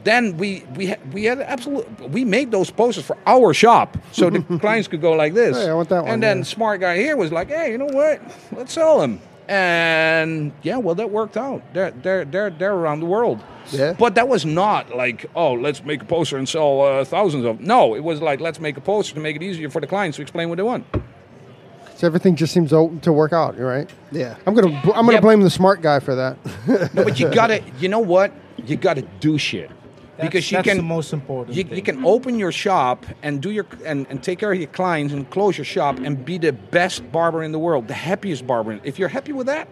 then 0.03 0.37
we 0.37 0.63
we 0.75 0.93
we 1.13 1.23
had 1.23 1.39
absolute 1.41 1.87
we 2.11 2.25
made 2.25 2.51
those 2.51 2.69
posters 2.69 3.05
for 3.05 3.17
our 3.25 3.53
shop 3.53 3.97
so 4.11 4.29
the 4.29 4.41
clients 4.59 4.87
could 4.87 5.01
go 5.01 5.13
like 5.13 5.33
this. 5.33 5.55
Hey, 5.57 5.69
I 5.69 5.73
want 5.73 5.89
that 5.89 6.03
one, 6.03 6.11
And 6.13 6.23
then 6.23 6.37
yeah. 6.39 6.43
smart 6.43 6.81
guy 6.81 6.97
here 6.97 7.15
was 7.15 7.31
like, 7.31 7.47
"Hey, 7.49 7.71
you 7.71 7.77
know 7.77 7.85
what? 7.85 8.19
Let's 8.51 8.73
sell 8.73 8.99
them." 8.99 9.19
And 9.49 10.51
yeah, 10.61 10.77
well, 10.77 10.95
that 10.95 11.09
worked 11.09 11.37
out. 11.37 11.61
They're 11.73 11.91
they're 11.91 12.25
they're 12.25 12.49
they're 12.49 12.73
around 12.73 12.99
the 12.99 13.05
world. 13.05 13.41
Yeah. 13.71 13.93
But 13.97 14.15
that 14.15 14.27
was 14.27 14.45
not 14.45 14.95
like, 14.95 15.25
oh, 15.35 15.53
let's 15.53 15.83
make 15.83 16.01
a 16.01 16.05
poster 16.05 16.37
and 16.37 16.47
sell 16.47 16.81
uh, 16.81 17.05
thousands 17.05 17.45
of. 17.45 17.59
No, 17.59 17.95
it 17.95 18.03
was 18.03 18.21
like, 18.21 18.39
let's 18.39 18.59
make 18.59 18.77
a 18.77 18.81
poster 18.81 19.13
to 19.15 19.19
make 19.19 19.35
it 19.35 19.43
easier 19.43 19.69
for 19.69 19.81
the 19.81 19.87
clients 19.87 20.15
to 20.17 20.21
explain 20.21 20.49
what 20.49 20.55
they 20.57 20.63
want. 20.63 20.85
So 21.95 22.05
everything 22.07 22.35
just 22.35 22.53
seems 22.53 22.69
to 22.71 22.97
to 23.01 23.11
work 23.13 23.33
out. 23.33 23.57
You're 23.57 23.67
right. 23.67 23.89
Yeah. 24.11 24.35
I'm 24.45 24.53
gonna 24.53 24.75
I'm 24.93 25.05
gonna 25.05 25.13
Yeah. 25.13 25.19
blame 25.21 25.41
the 25.41 25.49
smart 25.49 25.81
guy 25.81 25.99
for 25.99 26.15
that. 26.15 26.37
No, 26.93 27.03
but 27.03 27.19
you 27.19 27.29
gotta, 27.33 27.63
you 27.79 27.87
know 27.89 27.99
what? 27.99 28.31
You 28.65 28.75
gotta 28.75 29.01
do 29.19 29.37
shit 29.37 29.71
That's, 30.17 30.29
because 30.29 30.51
you 30.51 30.63
can. 30.63 30.77
the 30.77 30.83
most 30.83 31.13
important. 31.13 31.55
you, 31.55 31.63
you 31.63 31.81
can 31.83 32.03
open 32.03 32.39
your 32.39 32.51
shop 32.51 33.05
and 33.21 33.41
do 33.41 33.51
your 33.51 33.67
and, 33.85 34.07
and 34.09 34.23
take 34.23 34.39
care 34.39 34.51
of 34.51 34.57
your 34.57 34.67
clients 34.67 35.13
and 35.13 35.29
close 35.29 35.57
your 35.57 35.65
shop 35.65 35.99
and 35.99 36.25
be 36.25 36.39
the 36.39 36.53
best 36.53 37.11
barber 37.11 37.43
in 37.43 37.51
the 37.51 37.59
world, 37.59 37.87
the 37.87 37.93
happiest 37.93 38.47
barber. 38.47 38.79
If 38.83 38.97
you're 38.97 39.09
happy 39.09 39.31
with 39.31 39.45
that, 39.45 39.67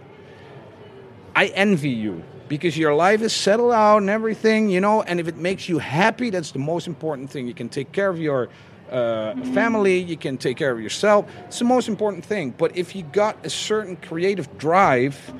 I 1.35 1.47
envy 1.47 1.89
you 1.89 2.23
because 2.47 2.77
your 2.77 2.93
life 2.93 3.21
is 3.21 3.33
settled 3.33 3.71
out 3.71 3.97
and 3.97 4.09
everything, 4.09 4.69
you 4.69 4.79
know. 4.81 5.01
And 5.01 5.19
if 5.19 5.27
it 5.27 5.37
makes 5.37 5.67
you 5.67 5.79
happy, 5.79 6.29
that's 6.29 6.51
the 6.51 6.59
most 6.59 6.85
important 6.85 7.31
thing. 7.31 7.47
You 7.47 7.55
can 7.55 7.69
take 7.69 7.91
care 7.91 8.09
of 8.09 8.19
your 8.19 8.49
uh, 8.91 9.35
family, 9.53 9.99
you 9.99 10.15
can 10.15 10.37
take 10.37 10.57
care 10.57 10.71
of 10.71 10.79
yourself. 10.79 11.25
It's 11.45 11.59
the 11.59 11.65
most 11.65 11.87
important 11.87 12.23
thing. 12.23 12.51
But 12.51 12.77
if 12.77 12.95
you 12.95 13.01
got 13.01 13.43
a 13.43 13.49
certain 13.49 13.95
creative 13.95 14.57
drive, 14.59 15.33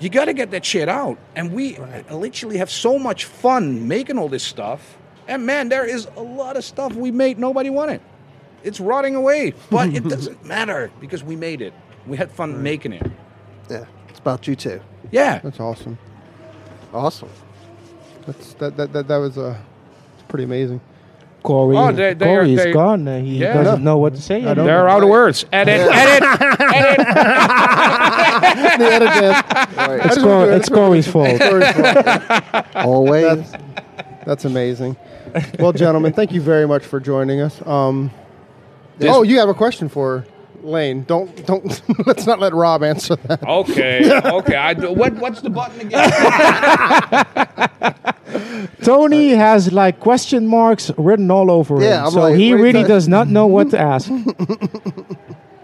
you 0.00 0.08
got 0.08 0.26
to 0.26 0.32
get 0.32 0.50
that 0.52 0.64
shit 0.64 0.88
out. 0.88 1.18
And 1.34 1.52
we 1.52 1.78
literally 2.10 2.58
have 2.58 2.70
so 2.70 2.98
much 2.98 3.24
fun 3.24 3.88
making 3.88 4.18
all 4.18 4.28
this 4.28 4.42
stuff. 4.44 4.96
And 5.26 5.44
man, 5.44 5.68
there 5.68 5.84
is 5.84 6.08
a 6.16 6.22
lot 6.22 6.56
of 6.56 6.64
stuff 6.64 6.94
we 6.94 7.10
made 7.10 7.38
nobody 7.38 7.70
wanted. 7.70 8.00
It's 8.64 8.80
rotting 8.80 9.14
away, 9.14 9.54
but 9.70 9.90
it 9.94 10.04
doesn't 10.08 10.44
matter 10.44 10.90
because 11.00 11.22
we 11.22 11.36
made 11.36 11.60
it. 11.60 11.72
We 12.06 12.16
had 12.16 12.30
fun 12.30 12.62
making 12.62 12.92
it. 12.92 13.10
Yeah. 13.68 13.84
It's 14.08 14.18
about 14.18 14.48
you 14.48 14.56
too. 14.56 14.80
Yeah. 15.10 15.38
That's 15.38 15.60
awesome. 15.60 15.98
Awesome. 16.92 17.30
That's 18.26 18.54
that 18.54 18.76
that 18.76 18.92
that, 18.92 19.08
that 19.08 19.16
was 19.16 19.38
uh, 19.38 19.58
it's 20.14 20.22
pretty 20.28 20.44
amazing. 20.44 20.80
Corey, 21.42 21.76
Oh, 21.76 21.92
they- 21.92 22.14
they 22.14 22.24
are- 22.26 22.38
Corey 22.40 22.54
is 22.54 22.64
they- 22.64 22.72
gone. 22.72 23.06
Uh, 23.08 23.20
he 23.20 23.38
Yeah. 23.38 23.62
doesn't 23.62 23.82
know 23.84 23.96
what 23.98 24.14
to 24.14 24.20
say. 24.22 24.40
don't 24.40 24.48
anymore. 24.50 24.66
They're 24.66 24.88
out 24.88 25.02
of 25.02 25.08
words. 25.08 25.44
Edit, 25.52 25.80
edit, 25.80 26.22
edit. 26.74 27.06
the 28.78 28.84
edit. 28.84 29.08
Right. 29.76 30.00
It's, 30.06 30.18
Cor- 30.18 30.50
it's 30.52 30.68
Corey's 30.68 31.06
fault. 31.08 31.40
Always. 32.74 33.50
That's, 33.52 33.64
that's 34.26 34.44
amazing. 34.44 34.96
Well, 35.58 35.72
gentlemen, 35.72 36.12
thank 36.12 36.32
you 36.32 36.40
very 36.40 36.66
much 36.66 36.84
for 36.84 37.00
joining 37.00 37.40
us. 37.40 37.64
Um, 37.66 38.10
This- 38.98 39.10
oh, 39.14 39.22
you 39.22 39.38
have 39.38 39.48
a 39.48 39.54
question 39.54 39.88
for 39.88 40.24
Leen? 40.62 41.06
Don't 41.06 41.46
don't. 41.46 41.82
let's 42.06 42.26
not 42.26 42.38
let 42.40 42.52
Rob 42.54 42.82
answer 42.82 43.16
that. 43.16 43.42
Okay, 43.42 44.20
okay. 44.24 44.54
I 44.56 44.74
what, 44.74 45.14
what's 45.14 45.40
the 45.40 45.50
button 45.50 45.80
again? 45.80 46.10
Tony 48.82 49.30
has 49.30 49.72
like 49.72 50.00
question 50.00 50.46
marks 50.46 50.90
written 50.98 51.30
all 51.30 51.50
over 51.50 51.80
Yeah, 51.82 52.00
him, 52.00 52.04
I'm 52.06 52.10
so 52.12 52.20
like, 52.20 52.36
he 52.36 52.52
really 52.54 52.82
does 52.84 53.08
not 53.08 53.28
know 53.28 53.46
what 53.46 53.70
to 53.70 53.78
ask. 53.78 54.10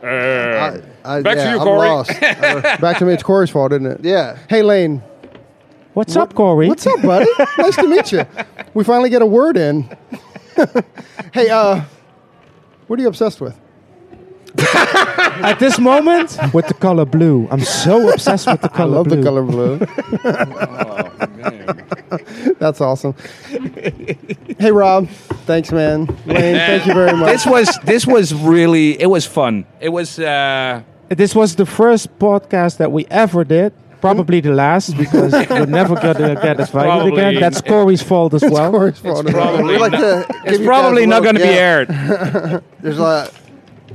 I, 0.03 0.81
I, 1.05 1.23
Back 1.23 1.37
to 1.37 1.41
yeah, 1.43 1.53
you, 1.55 1.59
I'm 1.61 1.65
Corey. 1.66 1.89
lost. 1.89 2.11
Uh, 2.11 2.77
Back 2.79 2.99
to 2.99 3.05
me. 3.07 3.15
It's 3.15 3.23
Corey's 3.23 3.51
fault, 3.51 3.73
isn't 3.73 3.87
it? 3.87 4.01
yeah. 4.05 4.37
Hey, 4.49 4.61
Leen. 4.62 5.03
What's 5.95 6.15
up, 6.16 6.35
Corey? 6.35 6.69
What's 6.69 6.87
up, 6.87 7.01
buddy? 7.03 7.27
nice 7.59 7.77
to 7.77 7.87
meet 7.87 8.12
you. 8.12 8.27
We 8.75 8.85
finally 8.85 9.09
get 9.11 9.23
a 9.23 9.27
word 9.27 9.57
in. 9.57 9.89
hey, 11.33 11.49
uh, 11.49 11.83
what 12.87 12.99
are 12.99 13.03
you 13.03 13.09
obsessed 13.09 13.41
with? 13.41 13.59
At 14.59 15.59
this 15.59 15.78
moment, 15.78 16.39
with 16.55 16.68
the 16.68 16.74
color 16.74 17.05
blue. 17.05 17.48
I'm 17.51 17.60
so 17.60 18.10
obsessed 18.12 18.47
with 18.47 18.60
the 18.62 18.68
color 18.68 19.01
I 19.01 19.02
color 19.24 19.43
love 19.43 19.47
blue. 19.47 19.78
the 19.78 19.86
color 19.86 20.06
blue. 20.22 20.94
Oh, 21.16 21.26
man. 21.36 22.56
That's 22.59 22.81
awesome. 22.81 23.14
hey, 24.59 24.70
Rob. 24.70 25.09
Thanks, 25.47 25.72
man. 25.72 26.06
Wayne, 26.26 26.56
thank 26.56 26.86
you 26.86 26.94
very 26.94 27.16
much. 27.16 27.28
This 27.32 27.47
was 27.47 27.78
this 27.85 28.06
was 28.06 28.32
really 28.35 29.01
it 29.01 29.06
was 29.06 29.26
fun. 29.26 29.66
It 29.81 29.89
was 29.90 30.18
uh, 30.18 30.82
This 31.09 31.35
was 31.35 31.56
the 31.56 31.66
first 31.66 32.18
podcast 32.18 32.78
that 32.78 32.93
we 32.93 33.06
ever 33.10 33.44
did. 33.44 33.72
Probably 34.01 34.40
the 34.40 34.52
last 34.52 34.97
because 34.98 35.32
we're 35.48 35.64
never 35.66 35.94
gonna 35.97 36.35
get 36.36 36.60
invited 36.60 36.70
Probably. 36.70 37.12
again. 37.12 37.40
That's 37.40 37.60
Corey's 37.62 38.02
fault 38.02 38.35
as 38.35 38.43
well. 38.43 38.70
Corey's 38.70 38.98
fault. 38.98 39.26
probably 39.26 39.64
We 39.64 39.78
like 39.78 39.93
not, 39.93 40.01
to 40.01 40.26
it's 40.44 40.51
give 40.52 40.60
you 40.60 40.66
probably 40.66 41.05
a 41.05 41.06
not 41.06 41.22
little 41.22 41.32
going 41.32 41.35
to 41.36 41.40
be 41.40 41.47
gift. 41.48 41.59
aired. 41.59 42.62
There's 42.81 42.98
a 42.98 43.31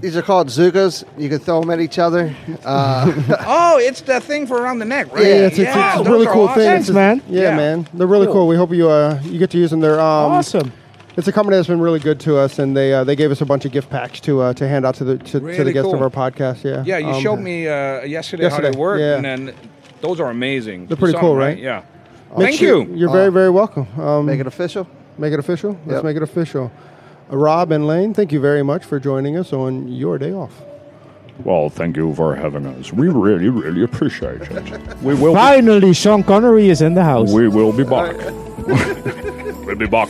these 0.02 0.16
are 0.18 0.22
called 0.22 0.48
Zukas. 0.48 1.04
You 1.18 1.30
can 1.30 1.40
throw 1.40 1.62
them 1.62 1.70
at 1.72 1.80
each 1.80 2.00
other. 2.00 2.36
Uh, 2.64 3.12
Oh, 3.46 3.78
it's 3.80 4.02
the 4.02 4.20
thing 4.20 4.48
for 4.48 4.62
around 4.62 4.80
the 4.80 4.86
neck, 4.86 5.14
right? 5.14 5.24
Yeah, 5.24 5.30
it's, 5.48 5.58
it's, 5.60 5.70
it's 5.70 5.76
a 5.76 5.98
those 5.98 6.08
really 6.08 6.28
are 6.28 6.34
cool 6.34 6.44
awesome. 6.48 6.56
thing. 6.62 6.68
Thanks, 6.70 6.82
It's 6.88 6.90
a- 6.92 6.94
man. 6.94 7.22
Yeah, 7.28 7.42
Yeah. 7.42 7.56
man. 7.58 7.88
They're 7.94 8.08
really 8.08 8.26
cool. 8.26 8.34
Cool. 8.36 8.48
We 8.48 8.56
hope 8.56 8.72
you 8.74 8.90
uh, 8.90 9.20
you 9.24 9.40
get 9.40 9.50
to 9.52 9.58
use 9.58 9.70
them. 9.72 9.80
They're 9.80 10.00
um, 10.00 10.32
Awesome. 10.34 10.72
It's 11.18 11.28
a 11.28 11.32
company 11.34 11.58
that's 11.58 11.68
been 11.68 11.82
really 11.82 12.00
good 12.00 12.20
to 12.22 12.38
us, 12.38 12.60
and 12.60 12.78
they 12.78 12.94
uh, 12.94 13.04
they 13.04 13.16
gave 13.16 13.30
us 13.32 13.42
a 13.42 13.46
bunch 13.46 13.66
of 13.66 13.72
gift 13.74 13.90
packs 13.90 14.20
to 14.22 14.42
uh, 14.42 14.54
to 14.54 14.68
hand 14.68 14.86
out 14.86 14.96
to 14.96 15.04
the 15.04 15.18
to, 15.18 15.24
to 15.26 15.40
the 15.40 15.46
Really 15.46 15.74
guests 15.74 15.92
of 15.92 16.00
cool. 16.00 16.04
our 16.04 16.10
podcast. 16.10 16.64
Yeah. 16.64 16.84
Yeah, 16.86 16.98
you 17.00 17.08
Um, 17.16 17.22
showed 17.22 17.38
me 17.38 17.68
uh, 17.68 18.04
yesterday, 18.04 18.44
yesterday, 18.44 18.68
how 18.68 18.72
they 18.72 18.78
work, 18.78 19.00
yeah. 19.02 19.16
and 19.16 19.26
then 19.26 19.54
those 20.02 20.20
are 20.22 20.30
amazing. 20.30 20.88
They're 20.88 20.96
pretty 20.96 21.12
You 21.14 21.18
saw 21.18 21.22
cool, 21.22 21.30
them, 21.32 21.40
right? 21.40 21.58
Yeah. 21.58 21.82
make 22.38 22.48
Thank 22.50 22.60
sure- 22.60 22.84
you. 22.86 22.96
You're 22.96 23.12
very 23.12 23.32
very 23.32 23.50
welcome. 23.50 23.86
Um, 24.00 24.28
make 24.28 24.40
it 24.40 24.48
official. 24.48 24.88
make 25.18 25.34
it 25.34 25.40
official. 25.40 25.72
Let's 25.86 25.98
Yep. 25.98 26.04
make 26.06 26.16
it 26.16 26.24
official. 26.24 26.72
Rob 27.30 27.72
and 27.72 27.86
Leen, 27.86 28.14
thank 28.16 28.32
you 28.32 28.40
very 28.40 28.64
much 28.64 28.84
for 28.84 29.00
joining 29.00 29.38
us 29.38 29.54
on 29.54 29.88
your 29.88 30.18
day 30.18 30.32
off. 30.32 30.62
Well, 31.44 31.70
thank 31.70 31.96
you 31.96 32.14
for 32.16 32.36
having 32.36 32.66
us. 32.66 32.92
We 32.92 33.08
really, 33.08 33.50
really 33.50 33.84
appreciate 33.84 34.42
it. 34.42 34.98
We 35.02 35.14
will. 35.16 35.34
Be, 35.34 35.40
Finally, 35.40 35.94
Sean 35.94 36.24
Connery 36.24 36.70
is 36.70 36.82
in 36.82 36.96
the 36.96 37.04
house. 37.04 37.32
we 37.32 37.48
will 37.48 37.72
be 37.72 37.84
back. 37.84 38.16
we'll 39.66 39.76
be 39.76 39.88
back. 39.88 40.10